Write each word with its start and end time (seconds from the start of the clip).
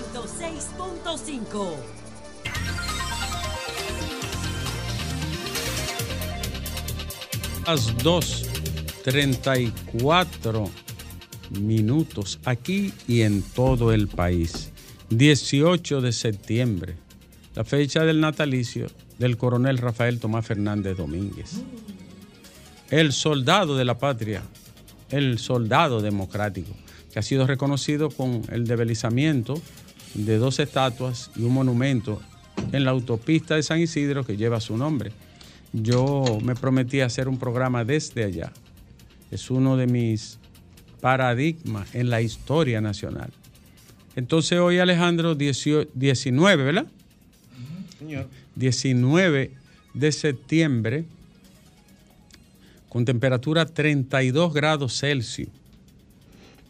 106.5. 0.00 1.76
Las 7.66 7.94
2.34 7.98 10.70
minutos 11.60 12.38
aquí 12.44 12.94
y 13.06 13.20
en 13.22 13.42
todo 13.42 13.92
el 13.92 14.08
país. 14.08 14.72
18 15.10 16.00
de 16.00 16.12
septiembre, 16.12 16.96
la 17.54 17.64
fecha 17.64 18.04
del 18.04 18.20
natalicio 18.20 18.86
del 19.18 19.36
coronel 19.36 19.76
Rafael 19.76 20.18
Tomás 20.18 20.46
Fernández 20.46 20.96
Domínguez. 20.96 21.60
El 22.90 23.12
soldado 23.12 23.76
de 23.76 23.84
la 23.84 23.98
patria, 23.98 24.42
el 25.10 25.38
soldado 25.38 26.00
democrático, 26.00 26.72
que 27.12 27.18
ha 27.18 27.22
sido 27.22 27.46
reconocido 27.46 28.08
con 28.08 28.40
el 28.50 28.66
debilizamiento 28.66 29.60
de 30.14 30.38
dos 30.38 30.58
estatuas 30.58 31.30
y 31.36 31.42
un 31.42 31.54
monumento 31.54 32.20
en 32.72 32.84
la 32.84 32.90
autopista 32.90 33.56
de 33.56 33.62
San 33.62 33.80
Isidro 33.80 34.24
que 34.24 34.36
lleva 34.36 34.60
su 34.60 34.76
nombre. 34.76 35.12
Yo 35.72 36.38
me 36.42 36.54
prometí 36.54 37.00
hacer 37.00 37.28
un 37.28 37.38
programa 37.38 37.84
desde 37.84 38.24
allá. 38.24 38.52
Es 39.30 39.50
uno 39.50 39.76
de 39.76 39.86
mis 39.86 40.38
paradigmas 41.00 41.94
en 41.94 42.10
la 42.10 42.20
historia 42.20 42.80
nacional. 42.80 43.30
Entonces 44.16 44.58
hoy 44.58 44.78
Alejandro 44.78 45.34
19, 45.34 46.64
¿verdad? 46.64 46.86
Señor. 47.98 48.28
19 48.56 49.52
de 49.94 50.12
septiembre 50.12 51.04
con 52.88 53.04
temperatura 53.04 53.66
32 53.66 54.52
grados 54.52 54.98
Celsius 54.98 55.48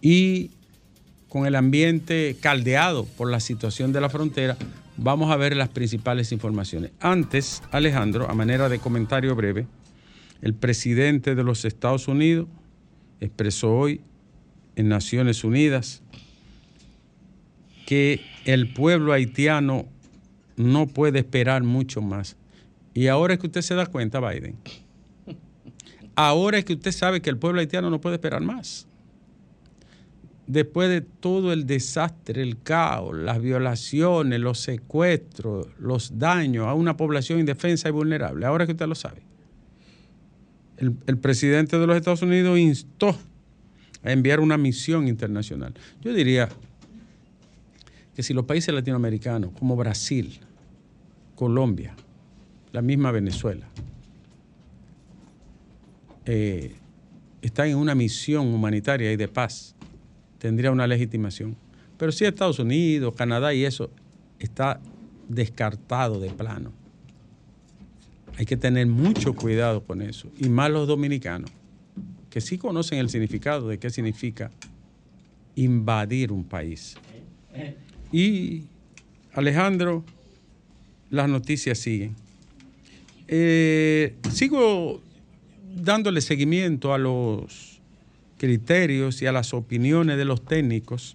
y 0.02 0.50
con 1.30 1.46
el 1.46 1.54
ambiente 1.54 2.36
caldeado 2.40 3.06
por 3.06 3.30
la 3.30 3.38
situación 3.38 3.92
de 3.92 4.00
la 4.00 4.10
frontera, 4.10 4.56
vamos 4.96 5.30
a 5.30 5.36
ver 5.36 5.56
las 5.56 5.68
principales 5.68 6.32
informaciones. 6.32 6.90
Antes, 7.00 7.62
Alejandro, 7.70 8.28
a 8.28 8.34
manera 8.34 8.68
de 8.68 8.80
comentario 8.80 9.34
breve, 9.36 9.66
el 10.42 10.54
presidente 10.54 11.36
de 11.36 11.44
los 11.44 11.64
Estados 11.64 12.08
Unidos 12.08 12.48
expresó 13.20 13.72
hoy 13.72 14.00
en 14.74 14.88
Naciones 14.88 15.44
Unidas 15.44 16.02
que 17.86 18.20
el 18.44 18.72
pueblo 18.72 19.12
haitiano 19.12 19.86
no 20.56 20.88
puede 20.88 21.20
esperar 21.20 21.62
mucho 21.62 22.02
más. 22.02 22.36
Y 22.92 23.06
ahora 23.06 23.34
es 23.34 23.40
que 23.40 23.46
usted 23.46 23.62
se 23.62 23.76
da 23.76 23.86
cuenta, 23.86 24.18
Biden. 24.18 24.56
Ahora 26.16 26.58
es 26.58 26.64
que 26.64 26.72
usted 26.72 26.90
sabe 26.90 27.22
que 27.22 27.30
el 27.30 27.36
pueblo 27.36 27.60
haitiano 27.60 27.88
no 27.88 28.00
puede 28.00 28.16
esperar 28.16 28.42
más. 28.42 28.88
Después 30.50 30.88
de 30.88 31.00
todo 31.00 31.52
el 31.52 31.64
desastre, 31.64 32.42
el 32.42 32.60
caos, 32.60 33.16
las 33.16 33.40
violaciones, 33.40 34.40
los 34.40 34.58
secuestros, 34.58 35.68
los 35.78 36.18
daños 36.18 36.66
a 36.66 36.74
una 36.74 36.96
población 36.96 37.38
indefensa 37.38 37.88
y 37.88 37.92
vulnerable. 37.92 38.44
Ahora 38.46 38.66
que 38.66 38.72
usted 38.72 38.88
lo 38.88 38.96
sabe. 38.96 39.22
El, 40.76 40.96
el 41.06 41.18
presidente 41.18 41.78
de 41.78 41.86
los 41.86 41.96
Estados 41.96 42.22
Unidos 42.22 42.58
instó 42.58 43.16
a 44.02 44.10
enviar 44.10 44.40
una 44.40 44.58
misión 44.58 45.06
internacional. 45.06 45.72
Yo 46.00 46.12
diría 46.12 46.48
que 48.16 48.24
si 48.24 48.34
los 48.34 48.44
países 48.44 48.74
latinoamericanos, 48.74 49.52
como 49.56 49.76
Brasil, 49.76 50.40
Colombia, 51.36 51.94
la 52.72 52.82
misma 52.82 53.12
Venezuela, 53.12 53.68
eh, 56.24 56.74
están 57.40 57.68
en 57.68 57.76
una 57.76 57.94
misión 57.94 58.48
humanitaria 58.48 59.12
y 59.12 59.16
de 59.16 59.28
paz, 59.28 59.76
tendría 60.40 60.72
una 60.72 60.86
legitimación. 60.86 61.56
Pero 61.96 62.10
si 62.10 62.24
Estados 62.24 62.58
Unidos, 62.58 63.14
Canadá 63.14 63.52
y 63.54 63.64
eso 63.64 63.90
está 64.38 64.80
descartado 65.28 66.18
de 66.18 66.30
plano. 66.30 66.72
Hay 68.38 68.46
que 68.46 68.56
tener 68.56 68.86
mucho 68.86 69.34
cuidado 69.34 69.84
con 69.84 70.00
eso. 70.00 70.28
Y 70.38 70.48
más 70.48 70.70
los 70.70 70.88
dominicanos, 70.88 71.50
que 72.30 72.40
sí 72.40 72.56
conocen 72.56 72.98
el 72.98 73.10
significado 73.10 73.68
de 73.68 73.78
qué 73.78 73.90
significa 73.90 74.50
invadir 75.56 76.32
un 76.32 76.44
país. 76.44 76.96
Y 78.10 78.64
Alejandro, 79.34 80.04
las 81.10 81.28
noticias 81.28 81.78
siguen. 81.78 82.16
Eh, 83.28 84.16
sigo 84.32 85.02
dándole 85.76 86.22
seguimiento 86.22 86.94
a 86.94 86.98
los 86.98 87.69
criterios 88.40 89.20
y 89.20 89.26
a 89.26 89.32
las 89.32 89.52
opiniones 89.52 90.16
de 90.16 90.24
los 90.24 90.42
técnicos 90.42 91.14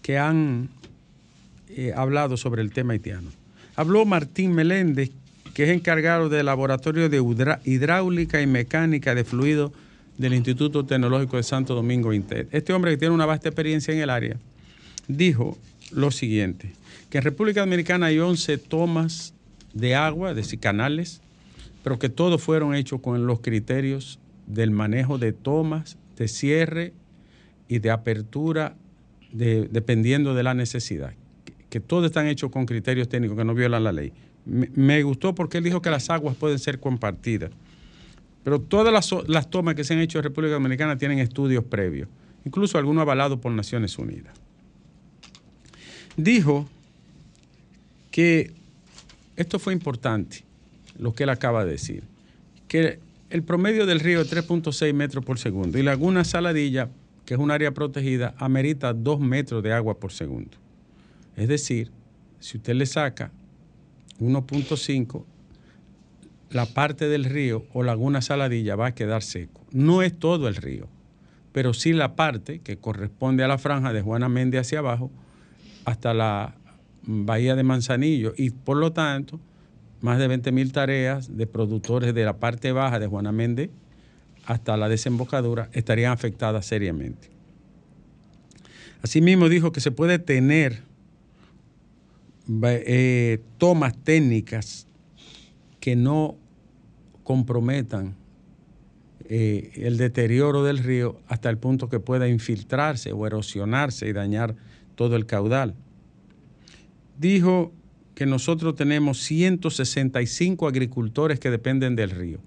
que 0.00 0.16
han 0.16 0.68
eh, 1.68 1.92
hablado 1.96 2.36
sobre 2.36 2.62
el 2.62 2.70
tema 2.70 2.92
haitiano. 2.92 3.28
Habló 3.74 4.04
Martín 4.04 4.52
Meléndez, 4.52 5.10
que 5.52 5.64
es 5.64 5.70
encargado 5.70 6.28
del 6.28 6.46
Laboratorio 6.46 7.08
de 7.08 7.20
Hidráulica 7.64 8.40
y 8.40 8.46
Mecánica 8.46 9.16
de 9.16 9.24
Fluido 9.24 9.72
del 10.16 10.34
Instituto 10.34 10.86
Tecnológico 10.86 11.38
de 11.38 11.42
Santo 11.42 11.74
Domingo 11.74 12.12
Inter. 12.12 12.46
Este 12.52 12.72
hombre 12.72 12.92
que 12.92 12.98
tiene 12.98 13.12
una 13.12 13.26
vasta 13.26 13.48
experiencia 13.48 13.92
en 13.92 13.98
el 13.98 14.10
área, 14.10 14.36
dijo 15.08 15.58
lo 15.90 16.12
siguiente, 16.12 16.72
que 17.10 17.18
en 17.18 17.24
República 17.24 17.62
Dominicana 17.62 18.06
hay 18.06 18.20
11 18.20 18.58
tomas 18.58 19.34
de 19.74 19.96
agua, 19.96 20.34
decir, 20.34 20.60
canales, 20.60 21.20
pero 21.82 21.98
que 21.98 22.08
todos 22.08 22.40
fueron 22.40 22.76
hechos 22.76 23.00
con 23.00 23.26
los 23.26 23.40
criterios 23.40 24.20
del 24.46 24.70
manejo 24.70 25.18
de 25.18 25.32
tomas, 25.32 25.96
de 26.16 26.28
cierre 26.28 26.92
y 27.68 27.78
de 27.78 27.90
apertura, 27.90 28.76
de, 29.32 29.68
dependiendo 29.70 30.34
de 30.34 30.42
la 30.42 30.54
necesidad. 30.54 31.14
Que, 31.44 31.54
que 31.68 31.80
todos 31.80 32.06
están 32.06 32.26
hechos 32.26 32.50
con 32.50 32.66
criterios 32.66 33.08
técnicos 33.08 33.36
que 33.36 33.44
no 33.44 33.54
violan 33.54 33.84
la 33.84 33.92
ley. 33.92 34.12
Me, 34.44 34.70
me, 34.74 35.02
gustó 35.02 35.34
porque 35.34 35.58
él 35.58 35.64
dijo 35.64 35.80
que 35.80 35.90
las 35.90 36.10
aguas 36.10 36.36
pueden 36.36 36.58
ser 36.58 36.80
compartidas. 36.80 37.50
Pero 38.44 38.60
todas 38.60 38.92
las, 38.92 39.28
las 39.28 39.50
tomas 39.50 39.74
que 39.74 39.84
se 39.84 39.94
han 39.94 40.00
hecho 40.00 40.18
en 40.18 40.24
República 40.24 40.54
Dominicana 40.54 40.98
tienen 40.98 41.18
estudios 41.18 41.64
previos, 41.64 42.08
incluso 42.44 42.76
algunos 42.76 43.02
avalados 43.02 43.38
por 43.38 43.52
Naciones 43.52 43.96
Unidas. 43.98 44.34
Dijo 46.16 46.68
que 48.10 48.52
esto 49.36 49.58
fue 49.58 49.72
importante 49.72 50.44
lo 50.98 51.14
que 51.14 51.22
él 51.22 51.30
acaba 51.30 51.64
de 51.64 51.72
decir, 51.72 52.04
que 52.68 53.00
el 53.32 53.42
promedio 53.42 53.86
del 53.86 53.98
río 53.98 54.20
es 54.20 54.30
3.6 54.30 54.92
metros 54.92 55.24
por 55.24 55.38
segundo 55.38 55.78
y 55.78 55.82
Laguna 55.82 56.22
Saladilla, 56.22 56.90
que 57.24 57.32
es 57.32 57.40
un 57.40 57.50
área 57.50 57.72
protegida, 57.72 58.34
amerita 58.36 58.92
2 58.92 59.20
metros 59.20 59.62
de 59.62 59.72
agua 59.72 59.98
por 59.98 60.12
segundo. 60.12 60.58
Es 61.34 61.48
decir, 61.48 61.90
si 62.40 62.58
usted 62.58 62.74
le 62.74 62.84
saca 62.84 63.32
1.5, 64.20 65.24
la 66.50 66.66
parte 66.66 67.08
del 67.08 67.24
río 67.24 67.64
o 67.72 67.82
Laguna 67.82 68.20
Saladilla 68.20 68.76
va 68.76 68.88
a 68.88 68.94
quedar 68.94 69.22
seco. 69.22 69.64
No 69.70 70.02
es 70.02 70.18
todo 70.18 70.46
el 70.46 70.56
río, 70.56 70.86
pero 71.52 71.72
sí 71.72 71.94
la 71.94 72.14
parte 72.14 72.58
que 72.58 72.76
corresponde 72.76 73.44
a 73.44 73.48
la 73.48 73.56
franja 73.56 73.94
de 73.94 74.02
Juana 74.02 74.28
Méndez 74.28 74.66
hacia 74.66 74.80
abajo 74.80 75.10
hasta 75.86 76.12
la 76.12 76.54
bahía 77.04 77.56
de 77.56 77.62
Manzanillo 77.62 78.34
y 78.36 78.50
por 78.50 78.76
lo 78.76 78.92
tanto 78.92 79.40
más 80.02 80.18
de 80.18 80.28
20 80.28 80.52
mil 80.52 80.72
tareas 80.72 81.36
de 81.36 81.46
productores 81.46 82.12
de 82.12 82.24
la 82.24 82.38
parte 82.38 82.72
baja 82.72 82.98
de 82.98 83.06
Juana 83.06 83.32
Méndez 83.32 83.70
hasta 84.44 84.76
la 84.76 84.88
desembocadura 84.88 85.70
estarían 85.72 86.12
afectadas 86.12 86.66
seriamente. 86.66 87.28
Asimismo 89.00 89.48
dijo 89.48 89.72
que 89.72 89.80
se 89.80 89.92
puede 89.92 90.18
tener 90.18 90.82
eh, 92.64 93.40
tomas 93.58 93.96
técnicas 93.96 94.86
que 95.80 95.96
no 95.96 96.36
comprometan 97.22 98.16
eh, 99.28 99.70
el 99.76 99.96
deterioro 99.96 100.64
del 100.64 100.78
río 100.78 101.20
hasta 101.28 101.48
el 101.48 101.58
punto 101.58 101.88
que 101.88 102.00
pueda 102.00 102.28
infiltrarse 102.28 103.12
o 103.12 103.26
erosionarse 103.26 104.08
y 104.08 104.12
dañar 104.12 104.56
todo 104.96 105.14
el 105.14 105.26
caudal. 105.26 105.74
Dijo 107.18 107.72
que 108.22 108.26
nosotros 108.26 108.76
tenemos 108.76 109.18
165 109.18 110.68
agricultores 110.68 111.40
que 111.40 111.50
dependen 111.50 111.96
del 111.96 112.10
río. 112.10 112.38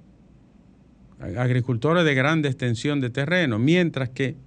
Agricultores 1.19 2.05
de 2.05 2.15
grande 2.15 2.47
extensión 2.47 3.01
de 3.01 3.09
terreno, 3.09 3.59
mientras 3.59 4.07
que 4.07 4.37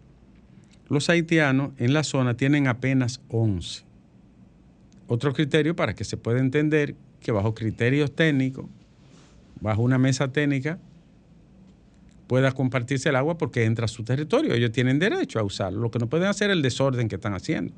los 0.88 1.10
haitianos 1.10 1.72
en 1.76 1.92
la 1.92 2.02
zona 2.02 2.34
tienen 2.34 2.66
apenas 2.66 3.20
11. 3.28 3.84
Otro 5.06 5.34
criterio 5.34 5.76
para 5.76 5.94
que 5.94 6.04
se 6.04 6.16
pueda 6.16 6.38
entender 6.40 6.94
que 7.20 7.30
bajo 7.30 7.54
criterios 7.54 8.16
técnicos, 8.16 8.64
bajo 9.60 9.82
una 9.82 9.98
mesa 9.98 10.32
técnica, 10.32 10.78
pueda 12.26 12.52
compartirse 12.52 13.10
el 13.10 13.16
agua 13.16 13.36
porque 13.36 13.66
entra 13.66 13.84
a 13.84 13.88
su 13.88 14.02
territorio. 14.02 14.54
Ellos 14.54 14.72
tienen 14.72 14.98
derecho 14.98 15.38
a 15.38 15.42
usarlo. 15.42 15.78
Lo 15.78 15.90
que 15.90 15.98
no 15.98 16.08
pueden 16.08 16.28
hacer 16.28 16.48
es 16.48 16.56
el 16.56 16.62
desorden 16.62 17.06
que 17.06 17.16
están 17.16 17.34
haciendo. 17.34 17.74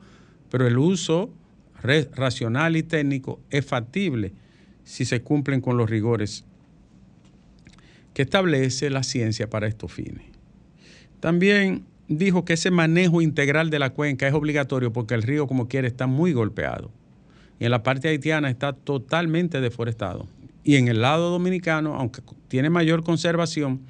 Pero 0.52 0.68
el 0.68 0.78
uso 0.78 1.30
racional 1.82 2.76
y 2.76 2.82
técnico 2.82 3.40
es 3.50 3.64
factible 3.64 4.32
si 4.84 5.04
se 5.04 5.22
cumplen 5.22 5.60
con 5.60 5.76
los 5.76 5.88
rigores 5.88 6.44
que 8.14 8.22
establece 8.22 8.90
la 8.90 9.02
ciencia 9.02 9.48
para 9.48 9.66
estos 9.66 9.92
fines. 9.92 10.24
También 11.20 11.84
dijo 12.08 12.44
que 12.44 12.54
ese 12.54 12.70
manejo 12.70 13.22
integral 13.22 13.70
de 13.70 13.78
la 13.78 13.90
cuenca 13.90 14.26
es 14.26 14.34
obligatorio 14.34 14.92
porque 14.92 15.14
el 15.14 15.22
río, 15.22 15.46
como 15.46 15.68
quiere, 15.68 15.86
está 15.86 16.06
muy 16.06 16.32
golpeado. 16.32 16.90
Y 17.58 17.66
en 17.66 17.70
la 17.70 17.82
parte 17.82 18.08
haitiana 18.08 18.50
está 18.50 18.72
totalmente 18.72 19.60
deforestado. 19.60 20.26
Y 20.64 20.76
en 20.76 20.88
el 20.88 21.02
lado 21.02 21.30
dominicano, 21.30 21.94
aunque 21.94 22.22
tiene 22.48 22.70
mayor 22.70 23.04
conservación, 23.04 23.82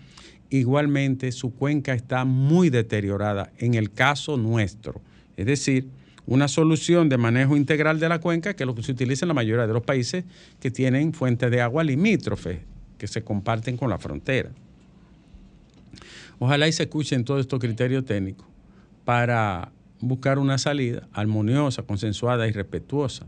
igualmente 0.51 1.33
su 1.33 1.55
cuenca 1.55 1.95
está 1.95 2.25
muy 2.25 2.69
deteriorada 2.69 3.53
en 3.59 3.75
el 3.75 3.93
caso 3.93 4.37
nuestro. 4.37 5.01
Es 5.37 5.47
decir, 5.47 5.89
una 6.31 6.47
solución 6.47 7.09
de 7.09 7.19
manejo 7.19 7.57
integral 7.57 7.99
de 7.99 8.09
la 8.09 8.21
cuenca, 8.21 8.55
que 8.55 8.63
es 8.63 8.67
lo 8.67 8.77
que 8.77 8.85
se 8.85 8.93
utiliza 8.93 9.25
en 9.25 9.29
la 9.29 9.35
mayoría 9.35 9.67
de 9.67 9.73
los 9.73 9.83
países 9.83 10.25
que 10.61 10.71
tienen 10.71 11.13
fuentes 11.13 11.51
de 11.51 11.61
agua 11.61 11.83
limítrofes, 11.83 12.61
que 12.99 13.09
se 13.09 13.25
comparten 13.25 13.77
con 13.77 13.91
la 13.91 13.99
frontera. 13.99 14.51
Ojalá 16.39 16.69
y 16.69 16.73
se 16.73 16.85
escuchen 16.85 17.25
todos 17.25 17.41
estos 17.41 17.59
criterios 17.59 18.05
técnicos 18.05 18.47
para 19.05 19.73
buscar 19.99 20.39
una 20.39 20.57
salida 20.57 21.09
armoniosa, 21.13 21.83
consensuada 21.83 22.47
y 22.47 22.53
respetuosa. 22.53 23.27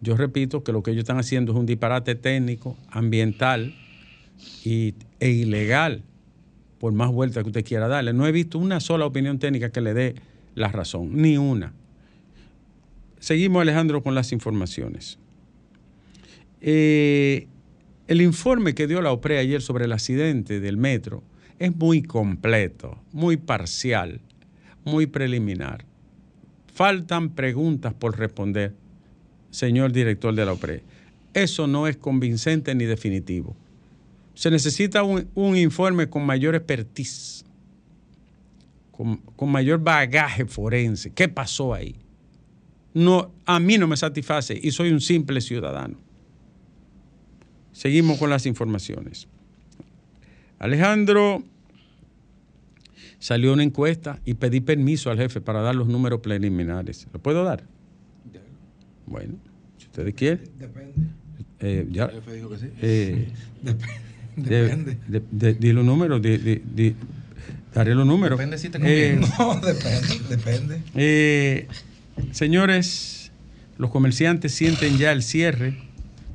Yo 0.00 0.16
repito 0.16 0.64
que 0.64 0.72
lo 0.72 0.82
que 0.82 0.90
ellos 0.90 1.02
están 1.02 1.18
haciendo 1.18 1.52
es 1.52 1.58
un 1.58 1.66
disparate 1.66 2.16
técnico, 2.16 2.76
ambiental 2.90 3.76
y, 4.64 4.96
e 5.20 5.30
ilegal, 5.30 6.02
por 6.80 6.92
más 6.92 7.12
vueltas 7.12 7.44
que 7.44 7.50
usted 7.50 7.64
quiera 7.64 7.86
darle. 7.86 8.12
No 8.12 8.26
he 8.26 8.32
visto 8.32 8.58
una 8.58 8.80
sola 8.80 9.06
opinión 9.06 9.38
técnica 9.38 9.70
que 9.70 9.80
le 9.80 9.94
dé 9.94 10.14
la 10.56 10.66
razón, 10.66 11.10
ni 11.14 11.38
una. 11.38 11.72
Seguimos, 13.24 13.62
Alejandro, 13.62 14.02
con 14.02 14.14
las 14.14 14.32
informaciones. 14.32 15.18
Eh, 16.60 17.48
el 18.06 18.20
informe 18.20 18.74
que 18.74 18.86
dio 18.86 19.00
la 19.00 19.12
OPRE 19.12 19.38
ayer 19.38 19.62
sobre 19.62 19.86
el 19.86 19.92
accidente 19.92 20.60
del 20.60 20.76
metro 20.76 21.22
es 21.58 21.74
muy 21.74 22.02
completo, 22.02 23.02
muy 23.12 23.38
parcial, 23.38 24.20
muy 24.84 25.06
preliminar. 25.06 25.86
Faltan 26.74 27.30
preguntas 27.30 27.94
por 27.94 28.18
responder, 28.18 28.74
señor 29.50 29.92
director 29.92 30.34
de 30.34 30.44
la 30.44 30.52
OPRE. 30.52 30.82
Eso 31.32 31.66
no 31.66 31.86
es 31.86 31.96
convincente 31.96 32.74
ni 32.74 32.84
definitivo. 32.84 33.56
Se 34.34 34.50
necesita 34.50 35.02
un, 35.02 35.56
informe 35.56 36.10
con 36.10 36.26
mayor 36.26 36.56
expertise, 36.56 37.46
con, 38.90 39.16
con, 39.16 39.50
mayor 39.50 39.78
bagaje 39.82 40.44
forense. 40.44 41.10
¿Qué 41.10 41.26
pasó 41.26 41.72
ahí? 41.72 42.03
No, 42.94 43.32
a 43.44 43.58
mí 43.58 43.76
no 43.76 43.88
me 43.88 43.96
satisface 43.96 44.58
y 44.60 44.70
soy 44.70 44.90
un 44.90 45.00
simple 45.00 45.40
ciudadano. 45.40 45.98
Seguimos 47.72 48.18
con 48.18 48.30
las 48.30 48.46
informaciones. 48.46 49.26
Alejandro, 50.60 51.42
salió 53.18 53.52
una 53.52 53.64
encuesta 53.64 54.20
y 54.24 54.34
pedí 54.34 54.60
permiso 54.60 55.10
al 55.10 55.18
jefe 55.18 55.40
para 55.40 55.60
dar 55.60 55.74
los 55.74 55.88
números 55.88 56.20
preliminares. 56.20 57.08
¿Lo 57.12 57.18
puedo 57.20 57.42
dar? 57.42 57.64
Bueno, 59.06 59.34
si 59.76 59.86
ustedes 59.86 60.14
quieren. 60.14 60.48
Depende. 60.58 60.92
Eh, 61.60 61.88
ya, 61.90 62.04
el 62.04 62.12
jefe 62.12 62.34
dijo 62.34 62.50
que 62.50 62.58
sí. 62.58 62.66
Eh, 62.80 63.28
depende. 64.36 64.98
De, 65.30 65.54
di 65.54 65.72
los 65.72 65.84
números, 65.84 66.22
daré 67.74 67.94
los 67.94 68.06
números. 68.06 68.38
Depende 68.38 68.58
si 68.58 68.68
te 68.68 68.78
eh, 68.82 69.20
No, 69.38 69.60
depende, 69.60 70.20
depende. 70.28 71.66
Señores, 72.32 73.32
los 73.78 73.90
comerciantes 73.90 74.54
sienten 74.54 74.98
ya 74.98 75.12
el 75.12 75.22
cierre 75.22 75.76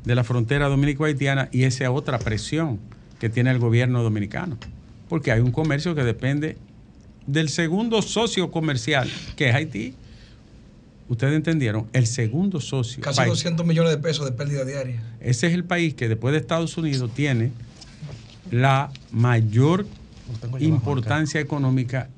de 0.06 0.16
la 0.16 0.24
frontera 0.24 0.68
dominico-haitiana 0.68 1.50
y 1.52 1.64
esa 1.64 1.86
es 1.86 1.90
otra 1.90 2.20
presión 2.20 2.80
que 3.20 3.30
tiene 3.30 3.52
el 3.52 3.60
gobierno 3.60 4.02
dominicano, 4.02 4.58
porque 5.08 5.32
hay 5.32 5.42
un 5.42 5.52
comercio 5.52 5.96
que 5.96 6.04
depende 6.04 6.58
del 7.28 7.50
segundo 7.50 8.02
socio 8.02 8.50
comercial, 8.50 9.10
que 9.36 9.50
es 9.50 9.56
Haití. 9.56 9.94
Ustedes 11.10 11.36
entendieron, 11.36 11.88
el 11.94 12.08
segundo 12.08 12.62
socio. 12.62 13.02
Casi 13.02 13.26
200 13.26 13.66
millones 13.66 13.92
de 13.92 13.98
pesos 13.98 14.26
de 14.26 14.32
pérdida 14.32 14.64
diaria. 14.64 15.02
Ese 15.20 15.48
es 15.48 15.54
el 15.54 15.64
país 15.64 15.96
que 15.96 16.08
después 16.08 16.34
de 16.34 16.40
Estados 16.40 16.78
Unidos 16.78 17.12
tiene 17.14 17.52
la 18.52 18.92
mayor 19.12 19.86
importancia 20.60 21.42
económica 21.42 22.10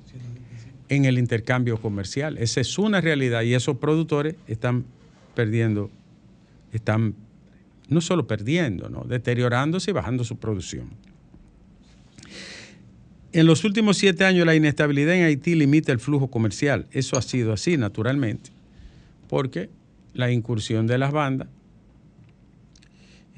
en 0.91 1.05
el 1.05 1.17
intercambio 1.17 1.81
comercial. 1.81 2.37
Esa 2.37 2.59
es 2.59 2.77
una 2.77 2.99
realidad 2.99 3.43
y 3.43 3.53
esos 3.53 3.77
productores 3.77 4.35
están 4.45 4.83
perdiendo, 5.33 5.89
están 6.73 7.15
no 7.87 8.01
solo 8.01 8.27
perdiendo, 8.27 8.89
deteriorándose 9.07 9.91
y 9.91 9.93
bajando 9.93 10.25
su 10.25 10.37
producción. 10.37 10.89
En 13.31 13.45
los 13.45 13.63
últimos 13.63 13.97
siete 13.97 14.25
años 14.25 14.45
la 14.45 14.53
inestabilidad 14.53 15.15
en 15.15 15.23
Haití 15.23 15.55
limita 15.55 15.93
el 15.93 15.99
flujo 15.99 16.29
comercial. 16.29 16.87
Eso 16.91 17.17
ha 17.17 17.21
sido 17.21 17.53
así, 17.53 17.77
naturalmente, 17.77 18.49
porque 19.29 19.69
la 20.13 20.29
incursión 20.29 20.87
de 20.87 20.97
las 20.97 21.13
bandas 21.13 21.47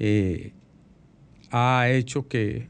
eh, 0.00 0.50
ha 1.52 1.88
hecho 1.88 2.26
que 2.26 2.66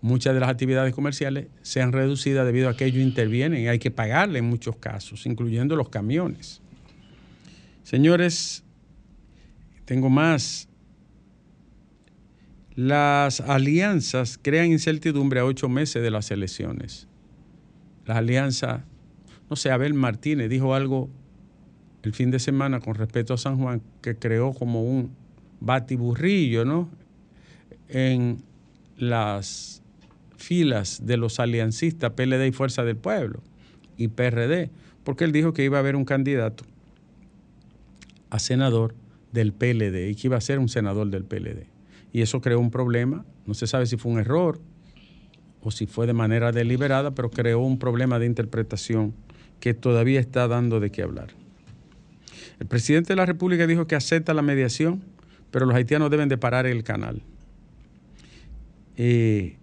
muchas 0.00 0.34
de 0.34 0.40
las 0.40 0.48
actividades 0.48 0.94
comerciales 0.94 1.48
sean 1.62 1.92
reducidas 1.92 2.46
debido 2.46 2.68
a 2.68 2.76
que 2.76 2.84
ellos 2.84 3.02
intervienen 3.02 3.62
y 3.62 3.68
hay 3.68 3.78
que 3.78 3.90
pagarle 3.90 4.38
en 4.38 4.44
muchos 4.44 4.76
casos, 4.76 5.26
incluyendo 5.26 5.76
los 5.76 5.88
camiones. 5.88 6.60
Señores, 7.82 8.64
tengo 9.84 10.10
más. 10.10 10.68
Las 12.74 13.40
alianzas 13.40 14.38
crean 14.40 14.66
incertidumbre 14.66 15.40
a 15.40 15.44
ocho 15.44 15.68
meses 15.68 16.02
de 16.02 16.10
las 16.10 16.30
elecciones. 16.30 17.08
Las 18.06 18.18
alianzas, 18.18 18.82
no 19.50 19.56
sé, 19.56 19.70
Abel 19.70 19.94
Martínez 19.94 20.48
dijo 20.48 20.74
algo 20.74 21.10
el 22.02 22.12
fin 22.12 22.30
de 22.30 22.38
semana 22.38 22.80
con 22.80 22.94
respecto 22.94 23.34
a 23.34 23.38
San 23.38 23.58
Juan 23.58 23.82
que 24.00 24.16
creó 24.16 24.52
como 24.52 24.82
un 24.82 25.10
batiburrillo, 25.60 26.64
¿no? 26.64 26.88
En 27.88 28.42
las 28.96 29.82
filas 30.38 31.04
de 31.04 31.16
los 31.16 31.40
aliancistas 31.40 32.12
PLD 32.12 32.46
y 32.46 32.52
Fuerza 32.52 32.84
del 32.84 32.96
Pueblo 32.96 33.42
y 33.96 34.08
PRD, 34.08 34.70
porque 35.04 35.24
él 35.24 35.32
dijo 35.32 35.52
que 35.52 35.64
iba 35.64 35.76
a 35.76 35.80
haber 35.80 35.96
un 35.96 36.04
candidato 36.04 36.64
a 38.30 38.38
senador 38.38 38.94
del 39.32 39.52
PLD 39.52 40.08
y 40.08 40.14
que 40.14 40.28
iba 40.28 40.36
a 40.36 40.40
ser 40.40 40.58
un 40.58 40.68
senador 40.68 41.08
del 41.08 41.24
PLD. 41.24 41.66
Y 42.12 42.22
eso 42.22 42.40
creó 42.40 42.60
un 42.60 42.70
problema, 42.70 43.26
no 43.46 43.54
se 43.54 43.66
sabe 43.66 43.86
si 43.86 43.96
fue 43.96 44.12
un 44.12 44.20
error 44.20 44.60
o 45.60 45.70
si 45.70 45.86
fue 45.86 46.06
de 46.06 46.12
manera 46.12 46.52
deliberada, 46.52 47.14
pero 47.14 47.30
creó 47.30 47.60
un 47.60 47.78
problema 47.78 48.18
de 48.18 48.26
interpretación 48.26 49.14
que 49.60 49.74
todavía 49.74 50.20
está 50.20 50.46
dando 50.46 50.78
de 50.78 50.90
qué 50.90 51.02
hablar. 51.02 51.28
El 52.60 52.66
presidente 52.66 53.08
de 53.08 53.16
la 53.16 53.26
República 53.26 53.66
dijo 53.66 53.86
que 53.86 53.96
acepta 53.96 54.34
la 54.34 54.42
mediación, 54.42 55.02
pero 55.50 55.66
los 55.66 55.74
haitianos 55.74 56.10
deben 56.10 56.28
de 56.28 56.38
parar 56.38 56.66
el 56.66 56.84
canal. 56.84 57.22
Eh, 58.96 59.56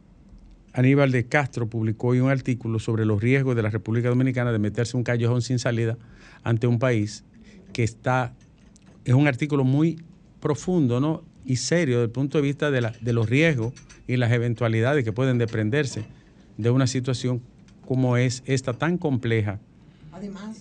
Aníbal 0.76 1.12
de 1.12 1.26
Castro 1.26 1.68
publicó 1.68 2.08
hoy 2.08 2.20
un 2.20 2.30
artículo 2.30 2.80
sobre 2.80 3.06
los 3.06 3.22
riesgos 3.22 3.56
de 3.56 3.64
la 3.64 3.70
República 3.70 4.10
Dominicana 4.10 4.52
de 4.52 4.60
meterse 4.60 4.98
en 4.98 5.00
un 5.00 5.04
callejón 5.06 5.42
sin 5.42 5.58
salida 5.58 5.98
ante 6.44 6.68
un 6.68 6.80
país 6.80 7.24
que 7.72 7.84
está 7.84 8.34
es 9.06 9.14
un 9.14 9.28
artículo 9.28 9.64
muy 9.64 10.02
profundo 10.42 11.00
¿no? 11.00 11.24
y 11.46 11.56
serio 11.58 11.98
desde 11.98 12.06
el 12.06 12.12
punto 12.12 12.40
de 12.40 12.42
vista 12.42 12.72
de, 12.72 12.82
la, 12.82 12.94
de 13.00 13.14
los 13.14 13.30
riesgos 13.30 13.74
y 14.08 14.18
las 14.18 14.32
eventualidades 14.32 15.06
que 15.06 15.14
pueden 15.14 15.38
desprenderse 15.38 16.06
de 16.58 16.70
una 16.72 16.88
situación 16.88 17.42
como 17.88 18.18
es 18.18 18.44
esta 18.46 18.74
tan 18.74 18.98
compleja 18.98 19.60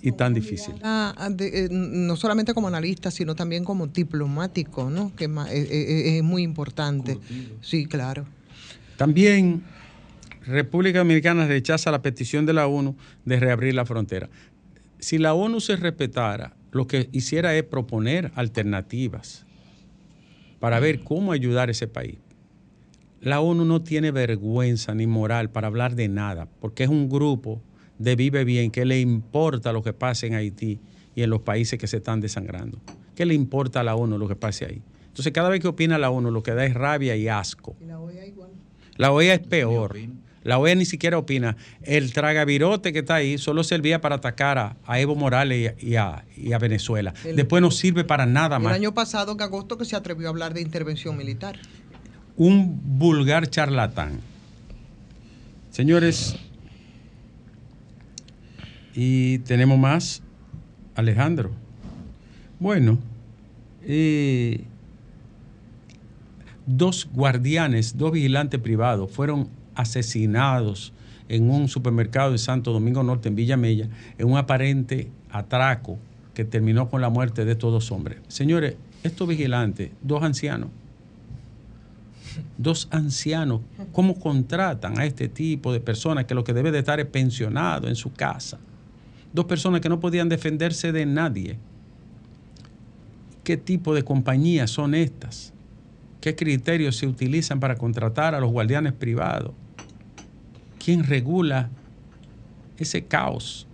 y 0.03 0.13
tan 0.13 0.35
difícil. 0.35 0.75
Eh, 0.75 1.69
no 1.71 2.17
solamente 2.17 2.55
como 2.55 2.69
analista, 2.69 3.11
sino 3.11 3.35
también 3.35 3.65
como 3.65 3.87
diplomático, 3.87 4.91
¿no? 4.91 5.15
que 5.17 5.25
es, 5.25 6.23
muy 6.23 6.43
importante. 6.43 7.19
Sí, 7.63 7.87
claro. 7.87 8.27
También 8.97 9.63
República 10.47 10.99
Dominicana 10.99 11.47
rechaza 11.47 11.91
la 11.91 12.03
petición 12.03 12.47
de 12.47 12.53
la 12.53 12.67
ONU 12.67 12.97
de 13.25 13.41
reabrir 13.41 13.75
la 13.75 13.87
frontera. 13.87 14.29
Si 14.99 15.19
la 15.19 15.35
ONU 15.35 15.61
se 15.61 15.77
respetara 15.77 16.55
lo 16.75 16.89
que 16.89 17.09
hiciera 17.13 17.55
es 17.55 17.63
proponer 17.63 18.33
alternativas 18.35 19.47
para 20.59 20.81
ver 20.81 21.05
cómo 21.05 21.31
ayudar 21.31 21.69
a 21.69 21.73
ese 21.73 21.87
país. 21.87 22.19
La 23.21 23.41
ONU 23.41 23.65
no 23.65 23.83
tiene 23.83 24.11
vergüenza 24.11 24.93
ni 24.95 25.07
moral 25.07 25.51
para 25.51 25.69
hablar 25.69 25.95
de 25.95 26.09
nada, 26.09 26.49
porque 26.61 26.83
es 26.83 26.91
un 26.91 27.09
grupo 27.09 27.63
de 27.99 28.17
vive 28.17 28.45
bien 28.45 28.73
que 28.73 28.85
le 28.85 29.01
importa 29.01 29.73
lo 29.73 29.83
que 29.83 29.93
pase 29.93 30.27
en 30.27 30.35
Haití 30.35 30.81
y 31.15 31.23
en 31.23 31.31
los 31.31 31.43
países 31.43 31.79
que 31.79 31.87
se 31.87 31.99
están 31.99 32.21
desangrando. 32.21 32.81
¿Qué 33.15 33.25
le 33.25 33.35
importa 33.35 33.81
a 33.81 33.85
la 33.85 33.95
ONU 33.95 34.19
lo 34.19 34.27
que 34.27 34.35
pase 34.35 34.67
ahí? 34.67 34.83
Entonces, 35.07 35.33
cada 35.33 35.49
vez 35.49 35.61
que 35.61 35.69
opina 35.69 35.97
la 35.97 36.11
ONU, 36.11 36.33
lo 36.33 36.43
que 36.43 36.55
da 36.55 36.67
es 36.67 36.75
rabia 36.75 37.15
y 37.15 37.29
asco. 37.29 37.77
¿Y 37.81 37.85
la 37.85 38.01
OEA 38.01 38.27
igual? 38.27 38.51
La 38.97 39.13
OEA 39.13 39.35
es 39.35 39.47
peor. 39.47 39.97
La 40.45 40.59
OEA 40.59 40.75
ni 40.75 40.85
siquiera 40.85 41.19
opina. 41.19 41.57
El 41.83 42.13
tragavirote 42.13 42.93
que 42.93 43.01
está 43.01 43.17
ahí 43.17 43.39
solo 43.39 43.65
servía 43.65 44.01
para 44.01 44.17
atacar 44.17 44.59
a, 44.59 45.01
Evo 45.01 45.17
Morales 45.17 45.75
y 45.83 45.97
a, 45.97 46.25
Venezuela. 46.61 47.15
Después 47.35 47.63
no 47.63 47.71
sirve 47.71 48.05
para 48.05 48.27
nada 48.27 48.59
más. 48.59 48.73
El 48.73 48.83
año 48.83 48.95
pasado, 48.95 49.33
en 49.33 49.41
agosto, 49.41 49.79
que 49.79 49.87
se 49.87 49.97
atrevió 49.97 50.29
a 50.29 50.31
hablar 50.31 50.55
de 50.55 50.61
intervención 50.61 51.17
militar. 51.17 51.59
Un 52.37 52.99
vulgar 52.99 53.49
charlatán. 53.49 54.21
Señores, 55.71 56.37
Y 58.95 59.39
tenemos 59.41 59.77
más, 59.77 60.23
Alejandro. 60.95 61.51
Bueno, 62.61 62.99
eh, 63.83 64.63
dos 66.67 67.09
guardianes, 67.13 67.97
dos 67.97 68.13
vigilantes 68.13 68.61
privados 68.61 69.11
fueron 69.11 69.49
asesinados 69.75 70.93
en 71.29 71.51
un 71.51 71.69
supermercado 71.69 72.33
de 72.33 72.39
Santo 72.39 72.73
Domingo 72.73 73.03
Norte, 73.03 73.29
en 73.29 73.37
Villa 73.37 73.57
Mella, 73.57 73.89
en 74.19 74.29
un 74.29 74.37
aparente 74.37 75.11
atraco 75.31 75.99
que 76.35 76.45
terminó 76.45 76.89
con 76.89 77.01
la 77.01 77.09
muerte 77.09 77.45
de 77.45 77.53
estos 77.53 77.73
dos 77.73 77.91
hombres. 77.93 78.19
Señores, 78.29 78.77
estos 79.03 79.27
vigilantes, 79.29 79.91
dos 80.03 80.23
ancianos, 80.23 80.69
dos 82.59 82.89
ancianos, 82.91 83.61
¿cómo 83.93 84.19
contratan 84.19 84.99
a 84.99 85.07
este 85.07 85.29
tipo 85.29 85.73
de 85.73 85.81
personas 85.81 86.25
que 86.25 86.35
lo 86.35 86.45
que 86.45 86.53
debe 86.53 86.73
de 86.73 86.81
estar 86.81 87.01
es 87.01 87.07
pensionado 87.07 87.89
en 87.89 87.97
su 87.97 88.13
casa? 88.13 88.59
Dos 89.33 89.47
personas 89.47 89.81
que 89.81 89.89
no 89.89 90.01
podían 90.01 90.29
defenderse 90.29 90.93
de 90.93 91.07
nadie. 91.07 91.59
¿Qué 93.43 93.57
tipo 93.57 93.95
de 93.95 94.03
compañías 94.03 94.71
son 94.71 94.95
estas? 94.95 95.53
¿Qué 96.21 96.35
criterios 96.35 96.97
se 96.97 97.07
utilizan 97.07 97.61
para 97.61 97.77
contratar 97.77 98.35
a 98.35 98.41
los 98.41 98.51
guardianes 98.51 98.95
privados? 98.95 99.53
¿Quién 100.85 101.05
regula 101.05 101.71
ese 102.77 103.05
caos? 103.05 103.67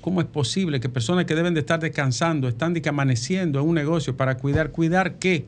¿Cómo 0.00 0.20
es 0.20 0.26
posible 0.26 0.80
que 0.80 0.88
personas 0.88 1.24
que 1.24 1.36
deben 1.36 1.54
de 1.54 1.60
estar 1.60 1.78
descansando, 1.78 2.48
están 2.48 2.74
de 2.74 2.82
amaneciendo 2.88 3.60
en 3.60 3.68
un 3.68 3.74
negocio 3.76 4.16
para 4.16 4.38
cuidar, 4.38 4.72
cuidar 4.72 5.18
qué? 5.20 5.46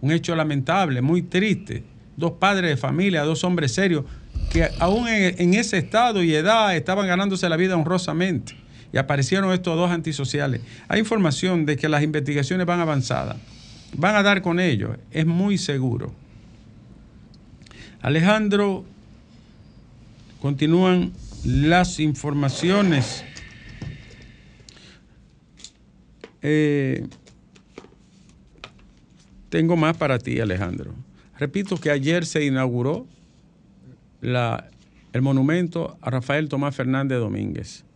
Un 0.00 0.12
hecho 0.12 0.36
lamentable, 0.36 1.02
muy 1.02 1.22
triste. 1.22 1.82
Dos 2.16 2.32
padres 2.32 2.70
de 2.70 2.76
familia, 2.76 3.22
dos 3.24 3.42
hombres 3.42 3.72
serios, 3.72 4.04
que 4.52 4.68
aún 4.78 5.08
en, 5.08 5.54
ese 5.54 5.78
estado 5.78 6.22
y 6.22 6.32
edad 6.32 6.76
estaban 6.76 7.08
ganándose 7.08 7.48
la 7.48 7.56
vida 7.56 7.76
honrosamente. 7.76 8.54
Y 8.92 8.98
aparecieron 8.98 9.52
estos 9.52 9.76
dos 9.76 9.90
antisociales. 9.90 10.60
Hay 10.86 11.00
información 11.00 11.66
de 11.66 11.76
que 11.76 11.88
las 11.88 12.04
investigaciones 12.04 12.66
van 12.66 12.78
avanzadas. 12.78 13.36
Van 13.96 14.14
a 14.14 14.22
dar 14.22 14.42
con 14.42 14.60
ellos, 14.60 14.96
es 15.10 15.26
muy 15.26 15.58
seguro. 15.58 16.12
Alejandro, 18.00 18.84
continúan 20.44 21.10
las 21.42 22.00
informaciones 22.00 23.24
Eh, 26.46 27.06
tengo 29.48 29.76
más 29.76 29.96
para 29.96 30.18
ti, 30.18 30.40
Alejandro. 30.40 30.92
Repito 31.38 31.78
que 31.78 31.90
ayer 31.90 32.26
se 32.26 32.44
inauguró 32.44 33.06
la, 34.20 34.68
el 35.14 35.22
monumento 35.22 35.96
a 36.02 36.10
Rafael 36.10 36.50
Tomás 36.50 36.76
Fernández 36.76 37.18
Domínguez, 37.18 37.86